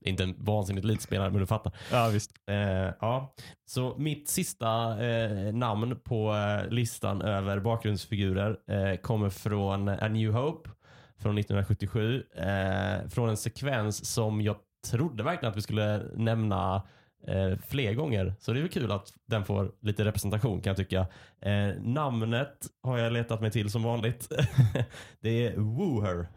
Inte 0.00 0.22
en 0.22 0.34
vansinnigt 0.38 0.86
liten 0.86 1.02
spelare, 1.02 1.30
men 1.30 1.40
du 1.40 1.46
fattar. 1.46 1.72
Ja, 1.92 2.08
visst. 2.08 2.30
Eh, 2.50 2.56
ja. 3.00 3.34
Så 3.66 3.94
mitt 3.98 4.28
sista 4.28 5.04
eh, 5.06 5.54
namn 5.54 6.00
på 6.04 6.34
eh, 6.34 6.70
listan 6.70 7.22
över 7.22 7.60
bakgrundsfigurer 7.60 8.56
eh, 8.70 8.96
kommer 8.96 9.30
från 9.30 9.88
A 9.88 10.08
New 10.08 10.32
Hope 10.32 10.70
från 11.18 11.38
1977. 11.38 12.22
Eh, 12.36 13.08
från 13.08 13.28
en 13.28 13.36
sekvens 13.36 14.04
som 14.12 14.40
jag 14.40 14.56
trodde 14.90 15.22
verkligen 15.22 15.50
att 15.50 15.56
vi 15.56 15.62
skulle 15.62 16.02
nämna 16.16 16.82
eh, 17.26 17.58
fler 17.68 17.94
gånger. 17.94 18.34
Så 18.40 18.52
det 18.52 18.58
är 18.58 18.62
väl 18.62 18.70
kul 18.70 18.92
att 18.92 19.12
den 19.26 19.44
får 19.44 19.72
lite 19.80 20.04
representation 20.04 20.60
kan 20.60 20.70
jag 20.70 20.76
tycka. 20.76 21.06
Eh, 21.40 21.68
namnet 21.82 22.66
har 22.82 22.98
jag 22.98 23.12
letat 23.12 23.40
mig 23.40 23.50
till 23.50 23.70
som 23.70 23.82
vanligt. 23.82 24.32
det 25.20 25.46
är 25.46 25.56
Wooher. 25.56 26.28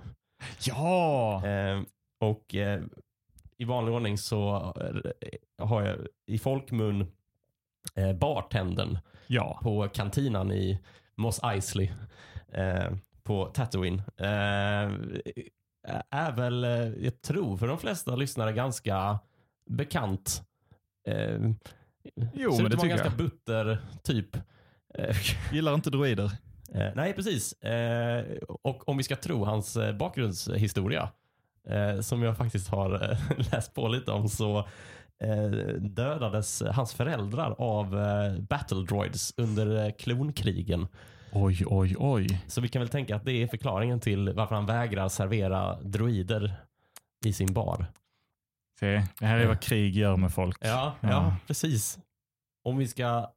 Ja! 0.66 1.46
Eh, 1.48 1.82
och 2.20 2.56
i 3.58 3.66
vanlig 3.66 3.94
ordning 3.94 4.18
så 4.18 4.56
eh, 4.82 5.66
har 5.68 5.82
jag 5.84 5.98
i 6.28 6.38
folkmun 6.40 7.12
eh, 7.96 8.14
bartendern 8.14 9.00
Ja. 9.28 9.60
på 9.64 9.88
kantinan 9.88 10.52
i 10.52 10.80
Moss 11.16 11.40
Eisley 11.44 11.92
eh, 12.52 12.92
på 13.24 13.46
Tatooine. 13.46 14.02
Eh, 14.18 14.92
är 16.10 16.32
väl, 16.32 16.64
jag 17.04 17.22
tror 17.22 17.58
för 17.58 17.68
de 17.68 17.78
flesta 17.78 18.16
lyssnare 18.16 18.54
ganska 18.54 19.20
bekant. 19.70 20.42
Eh, 21.08 21.52
Jo, 22.34 22.52
ser 22.52 22.64
men 22.64 22.66
ut 22.66 22.72
det 22.72 22.78
tycker 22.78 22.90
ganska 22.90 23.08
jag. 23.08 23.18
butter 23.18 23.78
typ. 24.04 24.36
Eh, 24.94 25.16
Gillar 25.54 25.74
inte 25.74 25.90
droider. 25.90 26.32
Eh, 26.74 26.90
nej, 26.96 27.14
precis. 27.14 27.54
Eh, 27.54 28.26
och 28.48 28.90
om 28.90 28.98
vi 28.98 29.04
ska 29.04 29.16
tro 29.16 29.46
hans 29.46 29.78
eh, 29.78 29.96
bakgrundshistoria, 29.96 31.10
eh, 31.70 32.00
som 32.02 32.24
jag 32.24 32.38
faktiskt 32.38 32.68
har 32.70 33.12
eh, 33.12 33.18
läst 33.52 33.74
på 33.74 33.88
lite 33.88 34.12
om, 34.12 34.30
så 34.30 34.58
eh, 35.24 35.50
dödades 35.80 36.64
hans 36.72 36.94
föräldrar 36.94 37.56
av 37.58 38.00
eh, 38.00 38.40
battle 38.40 38.86
droids 38.86 39.34
under 39.38 39.86
eh, 39.86 39.92
klonkrigen. 39.92 40.88
Oj, 41.32 41.64
oj, 41.66 41.96
oj. 42.00 42.42
Så 42.48 42.62
vi 42.62 42.68
kan 42.68 42.80
väl 42.80 42.90
tänka 42.90 43.16
att 43.16 43.26
det 43.26 43.32
är 43.44 43.48
förklaringen 43.48 44.00
till 44.00 44.34
varför 44.34 44.56
han 44.56 44.66
vägrar 44.66 45.10
servera 45.10 45.82
droider 45.82 46.54
i 47.26 47.34
sin 47.34 47.54
bar. 47.54 47.86
Se, 48.80 49.04
det 49.20 49.26
här 49.26 49.40
är 49.40 49.48
vad 49.48 49.60
krig 49.60 49.96
gör 49.96 50.18
med 50.18 50.34
folk. 50.34 50.58
Ja, 50.62 50.96
ja. 51.02 51.10
Ja. 51.10 51.36
precis. 51.48 52.00
Om 52.64 52.78
vi 52.78 52.88
ska 52.88 53.32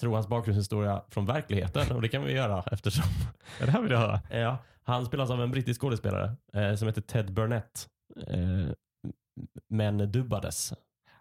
tro 0.00 0.14
hans 0.14 0.28
bakgrundshistoria 0.28 1.02
från 1.08 1.26
verkligheten, 1.26 1.92
och 1.96 2.02
det 2.02 2.08
kan 2.08 2.22
vi 2.24 2.32
göra 2.32 2.64
eftersom 2.72 3.04
Ja, 3.60 3.66
det 3.66 3.72
här 3.72 3.82
vill 3.82 3.90
jag 3.92 3.98
höra. 3.98 4.20
Ja, 4.30 4.58
han 4.82 5.06
spelas 5.06 5.30
av 5.30 5.42
en 5.42 5.50
brittisk 5.50 5.80
skådespelare 5.80 6.36
eh, 6.54 6.74
som 6.74 6.88
heter 6.88 7.00
Ted 7.02 7.32
Burnett. 7.32 7.88
Eh, 8.26 8.72
men 9.68 10.12
dubbades 10.12 10.72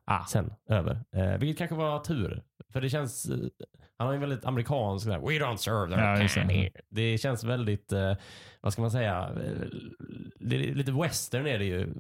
Ah. 0.06 0.26
sen 0.26 0.54
över. 0.70 1.00
Eh, 1.16 1.38
vilket 1.38 1.58
kanske 1.58 1.76
var 1.76 2.00
tur. 2.00 2.44
För 2.74 2.82
det 2.82 2.90
känns, 2.90 3.26
eh, 3.26 3.38
han 3.98 4.08
har 4.08 4.14
ju 4.14 4.20
väldigt 4.20 4.46
amerikansk, 4.46 5.04
sådär, 5.06 5.20
we 5.20 5.26
don't 5.46 5.56
serve 5.58 5.96
their 5.96 6.40
Ja, 6.40 6.48
det. 6.48 6.72
Det 6.90 7.18
känns 7.18 7.44
väldigt, 7.44 7.92
eh, 7.92 8.14
vad 8.62 8.74
ska 8.74 8.82
man 8.82 8.92
säga, 8.92 9.30
eh, 9.30 9.68
det 10.40 10.56
är 10.56 10.76
lite 10.76 10.92
western 10.92 11.48
är 11.48 11.60
det 11.60 11.66
ju. 11.66 11.94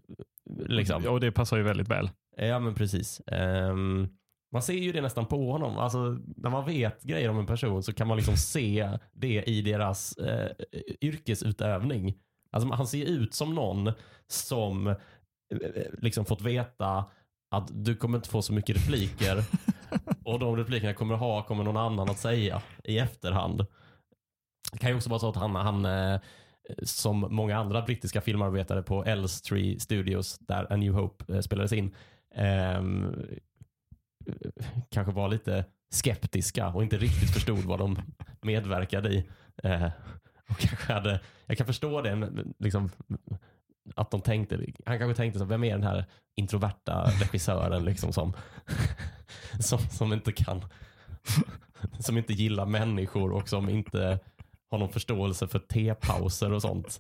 Liksom. 0.57 1.07
Och 1.07 1.19
det 1.19 1.31
passar 1.31 1.57
ju 1.57 1.63
väldigt 1.63 1.87
väl. 1.87 2.09
Ja 2.37 2.59
men 2.59 2.75
precis. 2.75 3.21
Ehm, 3.27 4.07
man 4.51 4.61
ser 4.61 4.73
ju 4.73 4.91
det 4.91 5.01
nästan 5.01 5.25
på 5.25 5.51
honom. 5.51 5.77
Alltså, 5.77 6.17
när 6.37 6.49
man 6.49 6.65
vet 6.65 7.03
grejer 7.03 7.29
om 7.29 7.39
en 7.39 7.45
person 7.45 7.83
så 7.83 7.93
kan 7.93 8.07
man 8.07 8.17
liksom 8.17 8.37
se 8.37 8.89
det 9.13 9.43
i 9.43 9.61
deras 9.61 10.17
eh, 10.17 10.51
yrkesutövning. 11.01 12.17
Alltså, 12.51 12.69
han 12.69 12.87
ser 12.87 13.05
ut 13.05 13.33
som 13.33 13.55
någon 13.55 13.91
som 14.27 14.87
eh, 14.87 14.95
liksom 15.97 16.25
fått 16.25 16.41
veta 16.41 17.05
att 17.51 17.69
du 17.71 17.95
kommer 17.95 18.17
inte 18.17 18.29
få 18.29 18.41
så 18.41 18.53
mycket 18.53 18.75
repliker 18.75 19.43
och 20.25 20.39
de 20.39 20.57
replikerna 20.57 20.93
kommer 20.93 21.15
ha 21.15 21.43
kommer 21.43 21.63
någon 21.63 21.77
annan 21.77 22.09
att 22.09 22.19
säga 22.19 22.61
i 22.83 22.97
efterhand. 22.97 23.65
Det 24.71 24.77
kan 24.77 24.89
ju 24.89 24.95
också 24.95 25.09
vara 25.09 25.19
så 25.19 25.29
att 25.29 25.35
han, 25.35 25.55
han 25.55 25.85
eh, 25.85 26.19
Eh, 26.69 26.75
som 26.83 27.19
många 27.19 27.57
andra 27.57 27.81
brittiska 27.81 28.21
filmarbetare 28.21 28.83
på 28.83 29.05
Elstree 29.05 29.79
Studios, 29.79 30.39
där 30.39 30.73
A 30.73 30.75
New 30.75 30.93
Hope 30.93 31.33
eh, 31.33 31.41
spelades 31.41 31.73
in, 31.73 31.95
ehm, 32.35 33.05
eh, 34.25 34.51
kanske 34.89 35.13
var 35.13 35.29
lite 35.29 35.65
skeptiska 35.93 36.67
och 36.67 36.83
inte 36.83 36.97
riktigt 36.97 37.33
förstod 37.33 37.59
vad 37.59 37.79
de 37.79 37.97
medverkade 38.41 39.09
i. 39.09 39.29
Eh, 39.63 39.89
och 40.49 40.57
kanske 40.57 40.93
hade, 40.93 41.19
jag 41.45 41.57
kan 41.57 41.67
förstå 41.67 42.01
det, 42.01 42.15
men 42.15 42.53
liksom, 42.59 42.89
att 43.95 44.11
de 44.11 44.21
tänkte, 44.21 44.65
han 44.85 44.99
kanske 44.99 45.15
tänkte 45.15 45.39
så, 45.39 45.45
vem 45.45 45.63
är 45.63 45.71
den 45.71 45.83
här 45.83 46.05
introverta 46.35 47.03
regissören 47.03 47.85
liksom 47.85 48.13
som, 48.13 48.33
som, 49.59 49.79
som 49.79 50.13
inte 50.13 50.31
kan, 50.31 50.65
som 51.99 52.17
inte 52.17 52.33
gillar 52.33 52.65
människor 52.65 53.31
och 53.31 53.49
som 53.49 53.69
inte 53.69 54.19
har 54.71 54.77
någon 54.77 54.93
förståelse 54.93 55.47
för 55.47 55.59
tepauser 55.59 56.51
och 56.51 56.61
sånt. 56.61 56.99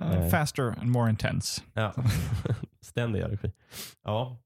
Uh, 0.00 0.28
faster 0.30 0.74
and 0.80 0.90
more 0.90 1.10
intense. 1.10 1.62
Ja, 1.72 1.94
ständiga 2.82 3.28
regi. 3.28 3.52
Ja. 4.04 4.38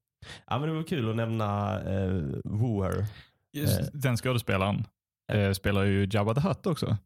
ja, 0.47 0.59
men 0.59 0.69
det 0.69 0.75
var 0.75 0.83
kul 0.83 1.09
att 1.09 1.15
nämna 1.15 1.81
eh, 1.81 2.21
Wooer. 2.43 3.05
Just, 3.53 3.89
den 3.93 4.17
skådespelaren 4.17 4.85
eh, 5.31 5.51
spelar 5.51 5.83
ju 5.83 6.07
Jabba 6.11 6.33
the 6.33 6.41
Hutt 6.41 6.65
också. 6.65 6.97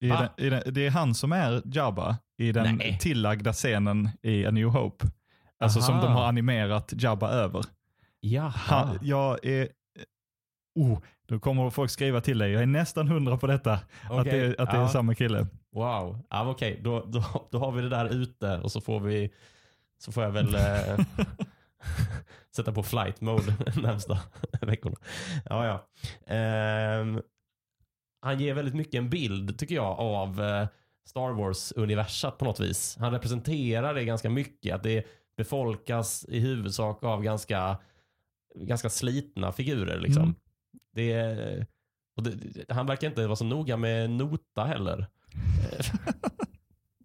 I 0.00 0.08
Va? 0.08 0.28
den, 0.36 0.46
i 0.46 0.50
den, 0.50 0.74
det 0.74 0.86
är 0.86 0.90
han 0.90 1.14
som 1.14 1.32
är 1.32 1.62
Jabba 1.64 2.18
i 2.38 2.52
den 2.52 2.76
Nej. 2.76 2.98
tillagda 3.00 3.52
scenen 3.52 4.08
i 4.22 4.46
A 4.46 4.50
New 4.50 4.68
Hope. 4.68 5.06
Alltså 5.60 5.80
som 5.80 5.94
Aha. 5.94 6.06
de 6.06 6.12
har 6.12 6.28
animerat 6.28 6.92
Jabba 6.96 7.30
över. 7.30 7.64
Jaha. 8.20 8.48
Han, 8.48 8.98
jag 9.02 9.44
är... 9.44 9.68
Oh, 10.74 10.98
då 11.26 11.38
kommer 11.38 11.70
folk 11.70 11.90
skriva 11.90 12.20
till 12.20 12.38
dig. 12.38 12.50
Jag 12.52 12.62
är 12.62 12.66
nästan 12.66 13.08
hundra 13.08 13.36
på 13.36 13.46
detta. 13.46 13.72
Att, 13.72 14.10
Okej, 14.10 14.24
det, 14.24 14.46
är- 14.46 14.60
att 14.60 14.70
det 14.70 14.76
är 14.76 14.80
ja. 14.80 14.88
samma 14.88 15.14
kille. 15.14 15.46
Wow. 15.72 16.18
Ja, 16.30 16.50
Okej, 16.50 16.80
då, 16.82 17.04
då, 17.04 17.48
då 17.50 17.58
har 17.58 17.72
vi 17.72 17.82
det 17.82 17.88
där 17.88 18.08
ute 18.08 18.58
och 18.58 18.72
så 18.72 18.80
får 18.80 19.00
vi 19.00 19.30
så 19.98 20.12
får 20.12 20.22
jag 20.22 20.30
väl 20.30 20.54
eh, 20.54 20.98
sätta 22.56 22.72
på 22.72 22.82
flight 22.82 23.20
mode 23.20 23.56
närmsta 23.82 24.18
veckorna. 24.60 24.96
Ja, 25.44 25.66
ja. 25.66 25.86
Ehm, 26.34 27.22
han 28.22 28.40
ger 28.40 28.54
väldigt 28.54 28.74
mycket 28.74 28.94
en 28.94 29.10
bild, 29.10 29.58
tycker 29.58 29.74
jag, 29.74 30.00
av 30.00 30.42
eh, 30.42 30.68
Star 31.08 31.32
Wars-universat 31.32 32.38
på 32.38 32.44
något 32.44 32.60
vis. 32.60 32.96
Han 33.00 33.12
representerar 33.12 33.94
det 33.94 34.04
ganska 34.04 34.30
mycket. 34.30 34.74
Att 34.74 34.82
det 34.82 35.06
befolkas 35.36 36.24
i 36.28 36.40
huvudsak 36.40 37.04
av 37.04 37.22
ganska, 37.22 37.78
ganska 38.54 38.90
slitna 38.90 39.52
figurer. 39.52 40.00
Liksom. 40.00 40.22
Mm. 40.22 40.34
Det, 40.94 41.16
det, 42.22 42.64
han 42.68 42.86
verkar 42.86 43.08
inte 43.08 43.26
vara 43.26 43.36
så 43.36 43.44
noga 43.44 43.76
med 43.76 44.10
nota 44.10 44.64
heller. 44.64 45.06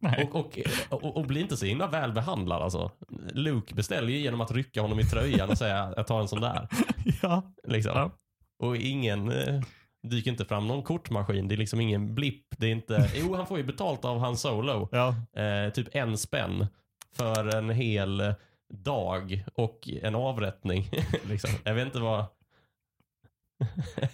Och, 0.02 0.36
och, 0.36 0.60
och, 0.90 1.18
och 1.18 1.26
blir 1.26 1.41
inte 1.41 1.57
så 1.57 1.66
himla 1.66 1.88
väl 1.88 2.11
behandlad 2.11 2.61
alltså. 2.61 2.91
Luke 3.34 3.76
beställer 3.76 4.07
ju 4.07 4.18
genom 4.18 4.41
att 4.41 4.52
rycka 4.52 4.82
honom 4.82 4.99
i 4.99 5.03
tröjan 5.03 5.49
och 5.49 5.57
säga 5.57 5.94
jag 5.95 6.07
tar 6.07 6.22
en 6.22 6.28
sån 6.28 6.41
där. 6.41 6.68
ja. 7.22 7.53
Liksom. 7.64 7.91
Ja. 7.95 8.11
Och 8.60 8.78
ingen 8.78 9.32
eh, 9.32 9.61
dyker 10.03 10.32
inte 10.32 10.45
fram 10.45 10.68
någon 10.68 10.84
kortmaskin. 10.84 11.48
Det 11.48 11.56
är 11.56 11.57
liksom 11.57 11.82
ingen 11.82 12.16
blipp. 12.16 12.45
Det 12.57 12.68
är 12.68 12.72
inte, 12.72 13.10
jo 13.16 13.36
han 13.36 13.48
får 13.48 13.57
ju 13.57 13.64
betalt 13.64 14.06
av 14.06 14.20
Han 14.20 14.38
Solo. 14.38 14.90
Ja. 14.91 15.16
Eh, 15.41 15.72
typ 15.74 15.95
en 15.95 16.18
spänn 16.18 16.68
för 17.16 17.56
en 17.56 17.70
hel 17.70 18.34
dag 18.70 19.44
och 19.53 19.90
en 20.02 20.16
avrättning. 20.16 20.90
liksom. 21.30 21.49
Jag 21.64 21.74
vet 21.74 21.86
inte 21.86 21.99
vad... 21.99 22.26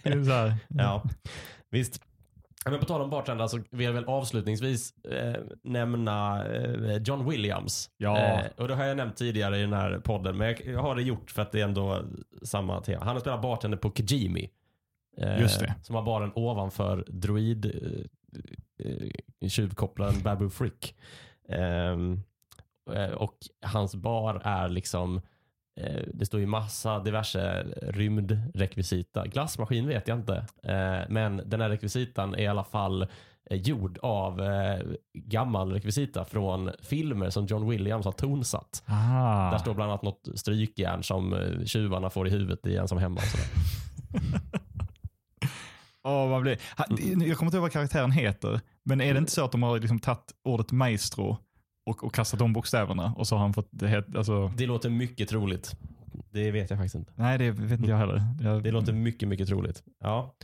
Det 0.03 0.09
är 0.09 0.23
så 0.23 0.31
här. 0.31 0.53
Ja, 0.69 1.03
visst. 1.69 2.01
Men 2.69 2.79
på 2.79 2.85
tal 2.85 3.01
om 3.01 3.09
bartender 3.09 3.47
så 3.47 3.63
vill 3.71 3.85
jag 3.85 3.93
väl 3.93 4.05
avslutningsvis 4.05 4.93
eh, 4.97 5.35
nämna 5.63 6.45
eh, 6.47 6.97
John 6.97 7.29
Williams. 7.29 7.89
Ja. 7.97 8.17
Eh, 8.17 8.45
och 8.57 8.67
det 8.67 8.75
har 8.75 8.85
jag 8.85 8.97
nämnt 8.97 9.17
tidigare 9.17 9.57
i 9.57 9.61
den 9.61 9.73
här 9.73 9.99
podden, 9.99 10.37
men 10.37 10.47
jag, 10.47 10.65
jag 10.65 10.81
har 10.81 10.95
det 10.95 11.01
gjort 11.01 11.31
för 11.31 11.41
att 11.41 11.51
det 11.51 11.59
är 11.59 11.63
ändå 11.63 12.01
samma 12.43 12.81
tema. 12.81 13.05
Han 13.05 13.15
har 13.15 13.19
spelat 13.21 13.41
bartender 13.41 13.77
på 13.77 13.91
Kijimi. 13.91 14.49
Eh, 15.17 15.39
Just 15.39 15.59
det. 15.59 15.75
Som 15.83 15.95
har 15.95 16.03
baren 16.03 16.31
ovanför 16.35 17.05
droid 17.07 17.65
eh, 17.65 18.87
eh, 19.41 19.49
tjuvkopplaren 19.49 20.23
Babu 20.23 20.49
Frick. 20.49 20.95
Ehm, 21.49 22.21
eh, 22.93 23.11
och 23.11 23.37
hans 23.61 23.95
bar 23.95 24.41
är 24.43 24.69
liksom 24.69 25.21
det 26.13 26.25
står 26.25 26.39
ju 26.39 26.45
massa 26.45 26.99
diverse 26.99 27.63
rymdrekvisita. 27.81 29.27
Glassmaskin 29.27 29.87
vet 29.87 30.07
jag 30.07 30.17
inte. 30.17 30.45
Eh, 30.63 31.01
men 31.09 31.41
den 31.45 31.61
här 31.61 31.69
rekvisitan 31.69 32.35
är 32.35 32.39
i 32.39 32.47
alla 32.47 32.63
fall 32.63 33.01
eh, 33.49 33.57
gjord 33.57 33.99
av 34.01 34.41
eh, 34.41 34.79
gammal 35.13 35.71
rekvisita 35.71 36.25
från 36.25 36.71
filmer 36.81 37.29
som 37.29 37.45
John 37.45 37.69
Williams 37.69 38.05
har 38.05 38.11
tonsatt. 38.11 38.83
Ah. 38.85 39.51
Där 39.51 39.57
står 39.57 39.73
bland 39.73 39.91
annat 39.91 40.03
något 40.03 40.27
strykjärn 40.35 41.03
som 41.03 41.33
eh, 41.33 41.65
tjuvarna 41.65 42.09
får 42.09 42.27
i 42.27 42.29
huvudet 42.29 42.67
i 42.67 42.77
ensam 42.77 42.97
hemma. 42.97 43.21
Åh, 46.03 46.29
vad 46.29 46.41
blir... 46.41 46.57
Jag 46.77 47.37
kommer 47.37 47.47
inte 47.47 47.57
ihåg 47.57 47.61
vad 47.61 47.71
karaktären 47.71 48.11
heter, 48.11 48.61
men 48.83 49.01
är 49.01 49.13
det 49.13 49.17
inte 49.17 49.31
så 49.31 49.45
att 49.45 49.51
de 49.51 49.63
har 49.63 49.79
liksom 49.79 49.99
tagit 49.99 50.31
ordet 50.43 50.71
maestro 50.71 51.37
och, 51.85 52.03
och 52.03 52.13
kastat 52.13 52.41
om 52.41 52.53
bokstäverna 52.53 53.13
och 53.17 53.27
så 53.27 53.35
har 53.35 53.41
han 53.41 53.53
fått 53.53 53.67
det 53.71 53.87
het, 53.87 54.15
alltså, 54.15 54.47
Det 54.57 54.65
låter 54.65 54.89
mycket 54.89 55.29
troligt. 55.29 55.75
Det 56.31 56.51
vet 56.51 56.69
jag 56.69 56.79
faktiskt 56.79 56.95
inte. 56.95 57.11
Nej, 57.15 57.37
det 57.37 57.51
vet 57.51 57.79
inte 57.79 57.91
jag 57.91 57.97
heller. 57.97 58.21
Jag, 58.41 58.63
Det 58.63 58.71
låter 58.71 58.93
mycket, 58.93 59.27
mycket 59.29 59.47
troligt. 59.47 59.83
Ja. 59.99 60.35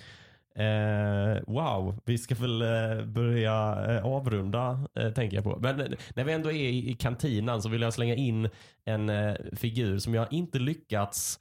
Eh, 0.56 1.40
wow, 1.48 2.00
vi 2.06 2.18
ska 2.18 2.36
väl 2.36 2.62
eh, 2.62 3.06
börja 3.06 3.86
eh, 3.90 4.06
avrunda 4.06 4.88
eh, 4.96 5.10
tänker 5.10 5.38
jag 5.38 5.44
på. 5.44 5.58
Men 5.62 5.82
eh, 5.82 5.88
när 6.16 6.24
vi 6.24 6.34
ändå 6.34 6.50
är 6.52 6.56
i, 6.56 6.90
i 6.90 6.94
kantinan 6.94 7.62
så 7.62 7.70
vill 7.70 7.82
jag 7.82 7.94
slänga 7.94 8.16
in 8.16 8.50
en 8.86 9.10
eh, 9.10 9.36
figur 9.56 9.98
som 9.98 10.14
jag 10.14 10.34
inte 10.34 10.60
lyckats 10.60 11.40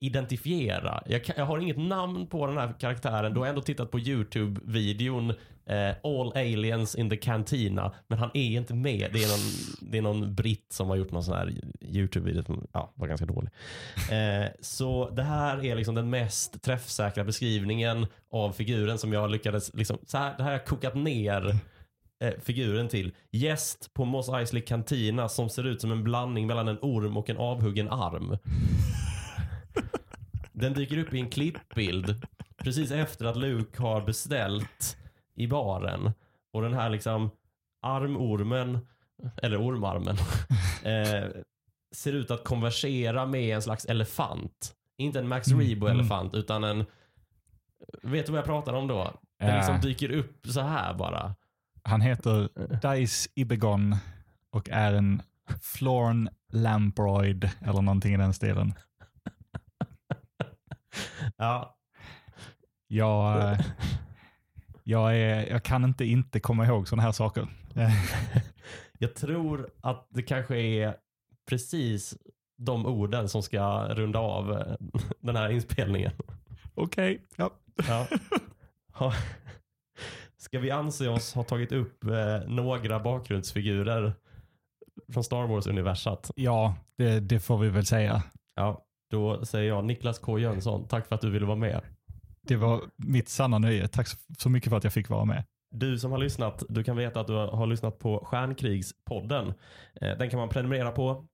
identifiera. 0.00 1.02
Jag, 1.06 1.24
kan, 1.24 1.34
jag 1.38 1.44
har 1.44 1.58
inget 1.58 1.78
namn 1.78 2.26
på 2.26 2.46
den 2.46 2.58
här 2.58 2.74
karaktären. 2.80 3.34
Du 3.34 3.40
har 3.40 3.46
ändå 3.46 3.60
tittat 3.60 3.90
på 3.90 3.98
YouTube-videon 3.98 5.34
eh, 5.68 5.94
All 6.02 6.32
Aliens 6.34 6.94
in 6.94 7.10
the 7.10 7.16
Cantina. 7.16 7.92
Men 8.08 8.18
han 8.18 8.30
är 8.34 8.56
inte 8.56 8.74
med. 8.74 9.10
Det 9.12 9.24
är 9.24 9.28
någon, 9.28 9.90
det 9.90 9.98
är 9.98 10.02
någon 10.02 10.34
britt 10.34 10.72
som 10.72 10.88
har 10.88 10.96
gjort 10.96 11.12
någon 11.12 11.24
sån 11.24 11.34
här 11.34 11.54
YouTube-video 11.80 12.44
som 12.44 12.66
ja, 12.72 12.92
var 12.94 13.08
ganska 13.08 13.26
dålig. 13.26 13.50
Eh, 14.10 14.50
så 14.60 15.10
det 15.10 15.22
här 15.22 15.64
är 15.64 15.76
liksom 15.76 15.94
den 15.94 16.10
mest 16.10 16.62
träffsäkra 16.62 17.24
beskrivningen 17.24 18.06
av 18.32 18.52
figuren 18.52 18.98
som 18.98 19.12
jag 19.12 19.30
lyckades, 19.30 19.74
liksom, 19.74 19.98
så 20.06 20.18
här, 20.18 20.36
det 20.36 20.42
här 20.42 20.50
har 20.50 20.58
jag 20.58 20.66
kokat 20.66 20.94
ner 20.94 21.56
eh, 22.24 22.34
figuren 22.42 22.88
till. 22.88 23.12
Gäst 23.30 23.94
på 23.94 24.04
Moss 24.04 24.28
Eisley 24.28 24.62
Cantina 24.62 25.28
som 25.28 25.48
ser 25.48 25.66
ut 25.66 25.80
som 25.80 25.92
en 25.92 26.04
blandning 26.04 26.46
mellan 26.46 26.68
en 26.68 26.78
orm 26.82 27.16
och 27.16 27.30
en 27.30 27.36
avhuggen 27.36 27.88
arm. 27.88 28.38
Den 30.52 30.72
dyker 30.72 30.98
upp 30.98 31.14
i 31.14 31.18
en 31.18 31.30
klippbild 31.30 32.26
precis 32.56 32.90
efter 32.90 33.24
att 33.24 33.36
Luke 33.36 33.82
har 33.82 34.00
beställt 34.00 34.96
i 35.38 35.46
baren. 35.48 36.12
Och 36.52 36.62
den 36.62 36.74
här 36.74 36.90
liksom 36.90 37.30
armormen, 37.82 38.86
eller 39.42 39.56
ormarmen, 39.62 40.16
eh, 40.84 41.30
ser 41.94 42.12
ut 42.12 42.30
att 42.30 42.44
konversera 42.44 43.26
med 43.26 43.54
en 43.54 43.62
slags 43.62 43.84
elefant. 43.84 44.74
Inte 44.96 45.18
en 45.18 45.28
Max 45.28 45.48
Mm, 45.48 45.60
Rebo-elefant 45.66 46.34
utan 46.34 46.64
en... 46.64 46.84
Vet 48.02 48.26
du 48.26 48.32
vad 48.32 48.38
jag 48.38 48.46
pratar 48.46 48.72
om 48.72 48.86
då? 48.86 49.12
Den 49.38 49.48
Ja. 49.48 49.56
liksom 49.56 49.80
dyker 49.80 50.10
upp 50.10 50.46
så 50.46 50.60
här 50.60 50.94
bara. 50.94 51.34
Han 51.82 52.00
heter 52.00 52.48
Dice 52.96 53.28
Ibegon 53.34 53.96
och 54.50 54.68
är 54.68 54.92
en 54.92 55.22
Florn 55.62 56.28
Lamproid 56.52 57.50
eller 57.60 57.82
någonting 57.82 58.14
i 58.14 58.16
den 58.16 58.34
stilen. 58.34 58.74
Ja, 61.36 61.76
Jag, 62.86 63.52
eh, 63.52 63.58
jag, 64.88 65.16
är, 65.16 65.46
jag 65.50 65.62
kan 65.62 65.84
inte 65.84 66.04
inte 66.04 66.40
komma 66.40 66.66
ihåg 66.66 66.88
sådana 66.88 67.02
här 67.02 67.12
saker. 67.12 67.46
jag 68.98 69.14
tror 69.14 69.70
att 69.80 70.06
det 70.10 70.22
kanske 70.22 70.56
är 70.56 70.96
precis 71.48 72.16
de 72.58 72.86
orden 72.86 73.28
som 73.28 73.42
ska 73.42 73.88
runda 73.94 74.18
av 74.18 74.52
eh, 74.52 74.74
den 75.20 75.36
här 75.36 75.48
inspelningen. 75.50 76.12
Okej, 76.74 77.22
ja. 77.36 77.50
Ja. 77.88 78.06
Ha- 78.92 79.12
Ska 80.36 80.58
vi 80.58 80.70
anse 80.70 81.08
oss 81.08 81.34
ha 81.34 81.44
tagit 81.44 81.72
upp 81.72 82.04
eh, 82.04 82.48
några 82.48 83.00
bakgrundsfigurer 83.00 84.12
från 85.12 85.24
Star 85.24 85.46
Wars-universat? 85.46 86.30
Ja, 86.34 86.74
det, 86.96 87.20
det 87.20 87.40
får 87.40 87.58
vi 87.58 87.68
väl 87.68 87.86
säga. 87.86 88.22
Ja, 88.54 88.84
då 89.10 89.44
säger 89.44 89.68
jag 89.68 89.84
Niklas 89.84 90.18
K 90.18 90.38
Jönsson, 90.38 90.88
tack 90.88 91.06
för 91.06 91.14
att 91.14 91.20
du 91.20 91.30
ville 91.30 91.46
vara 91.46 91.56
med. 91.56 91.80
Det 92.48 92.56
var 92.56 92.80
mitt 92.96 93.28
sanna 93.28 93.58
nöje. 93.58 93.88
Tack 93.88 94.08
så- 94.38 94.48
mycket 94.50 94.70
för 94.70 94.76
att 94.76 94.84
jag 94.84 94.92
fick 94.92 95.08
vara 95.08 95.24
med. 95.24 95.44
Du 95.70 95.98
som 95.98 96.12
har 96.12 96.18
lyssnat, 96.18 96.62
du 96.68 96.84
kan 96.84 96.96
veta 96.96 97.20
att 97.20 97.26
du 97.26 97.32
har 97.32 97.66
lyssnat 97.66 97.98
på 97.98 98.24
Stjärnkrigspodden. 98.24 99.54
Eh, 100.00 100.18
den 100.18 100.30
kan 100.30 100.38
man 100.38 100.48
prenumerera 100.48 100.90
på 100.90 101.26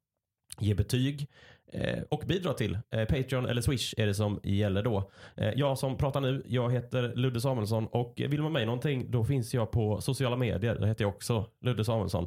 ge 0.59 0.75
betyg 0.75 1.29
eh, 1.73 2.03
och 2.11 2.23
bidra 2.27 2.53
till. 2.53 2.79
Eh, 2.91 3.05
Patreon 3.05 3.47
eller 3.47 3.63
Swish 3.63 3.95
är 3.97 4.07
det 4.07 4.15
som 4.15 4.41
gäller 4.43 4.83
då. 4.83 5.11
Jag 5.57 5.79
som 5.79 5.97
pratar 5.97 6.21
nu, 6.21 6.43
jag 6.47 6.73
heter 6.73 7.13
Ludde 7.17 7.41
Samuelsson 7.41 7.87
och 7.87 8.15
vill 8.17 8.43
man 8.43 8.53
mig 8.53 8.67
någonting 8.67 9.11
då 9.11 9.25
finns 9.25 9.55
jag 9.55 9.71
på 9.71 10.01
sociala 10.01 10.37
medier. 10.37 10.75
Där 10.75 10.87
heter 10.87 11.05
jag 11.05 11.15
också 11.15 11.47
Ludde 11.61 11.85
Samuelsson. 11.85 12.27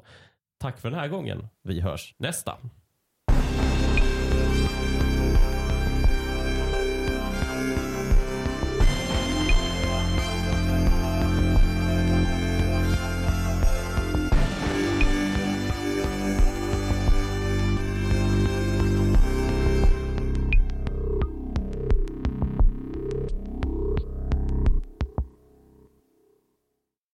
Tack 0.59 0.79
för 0.79 0.89
den 0.91 0.99
här 0.99 1.07
gången. 1.07 1.47
Vi 1.63 1.81
hörs 1.81 2.15
nästa. 2.17 2.57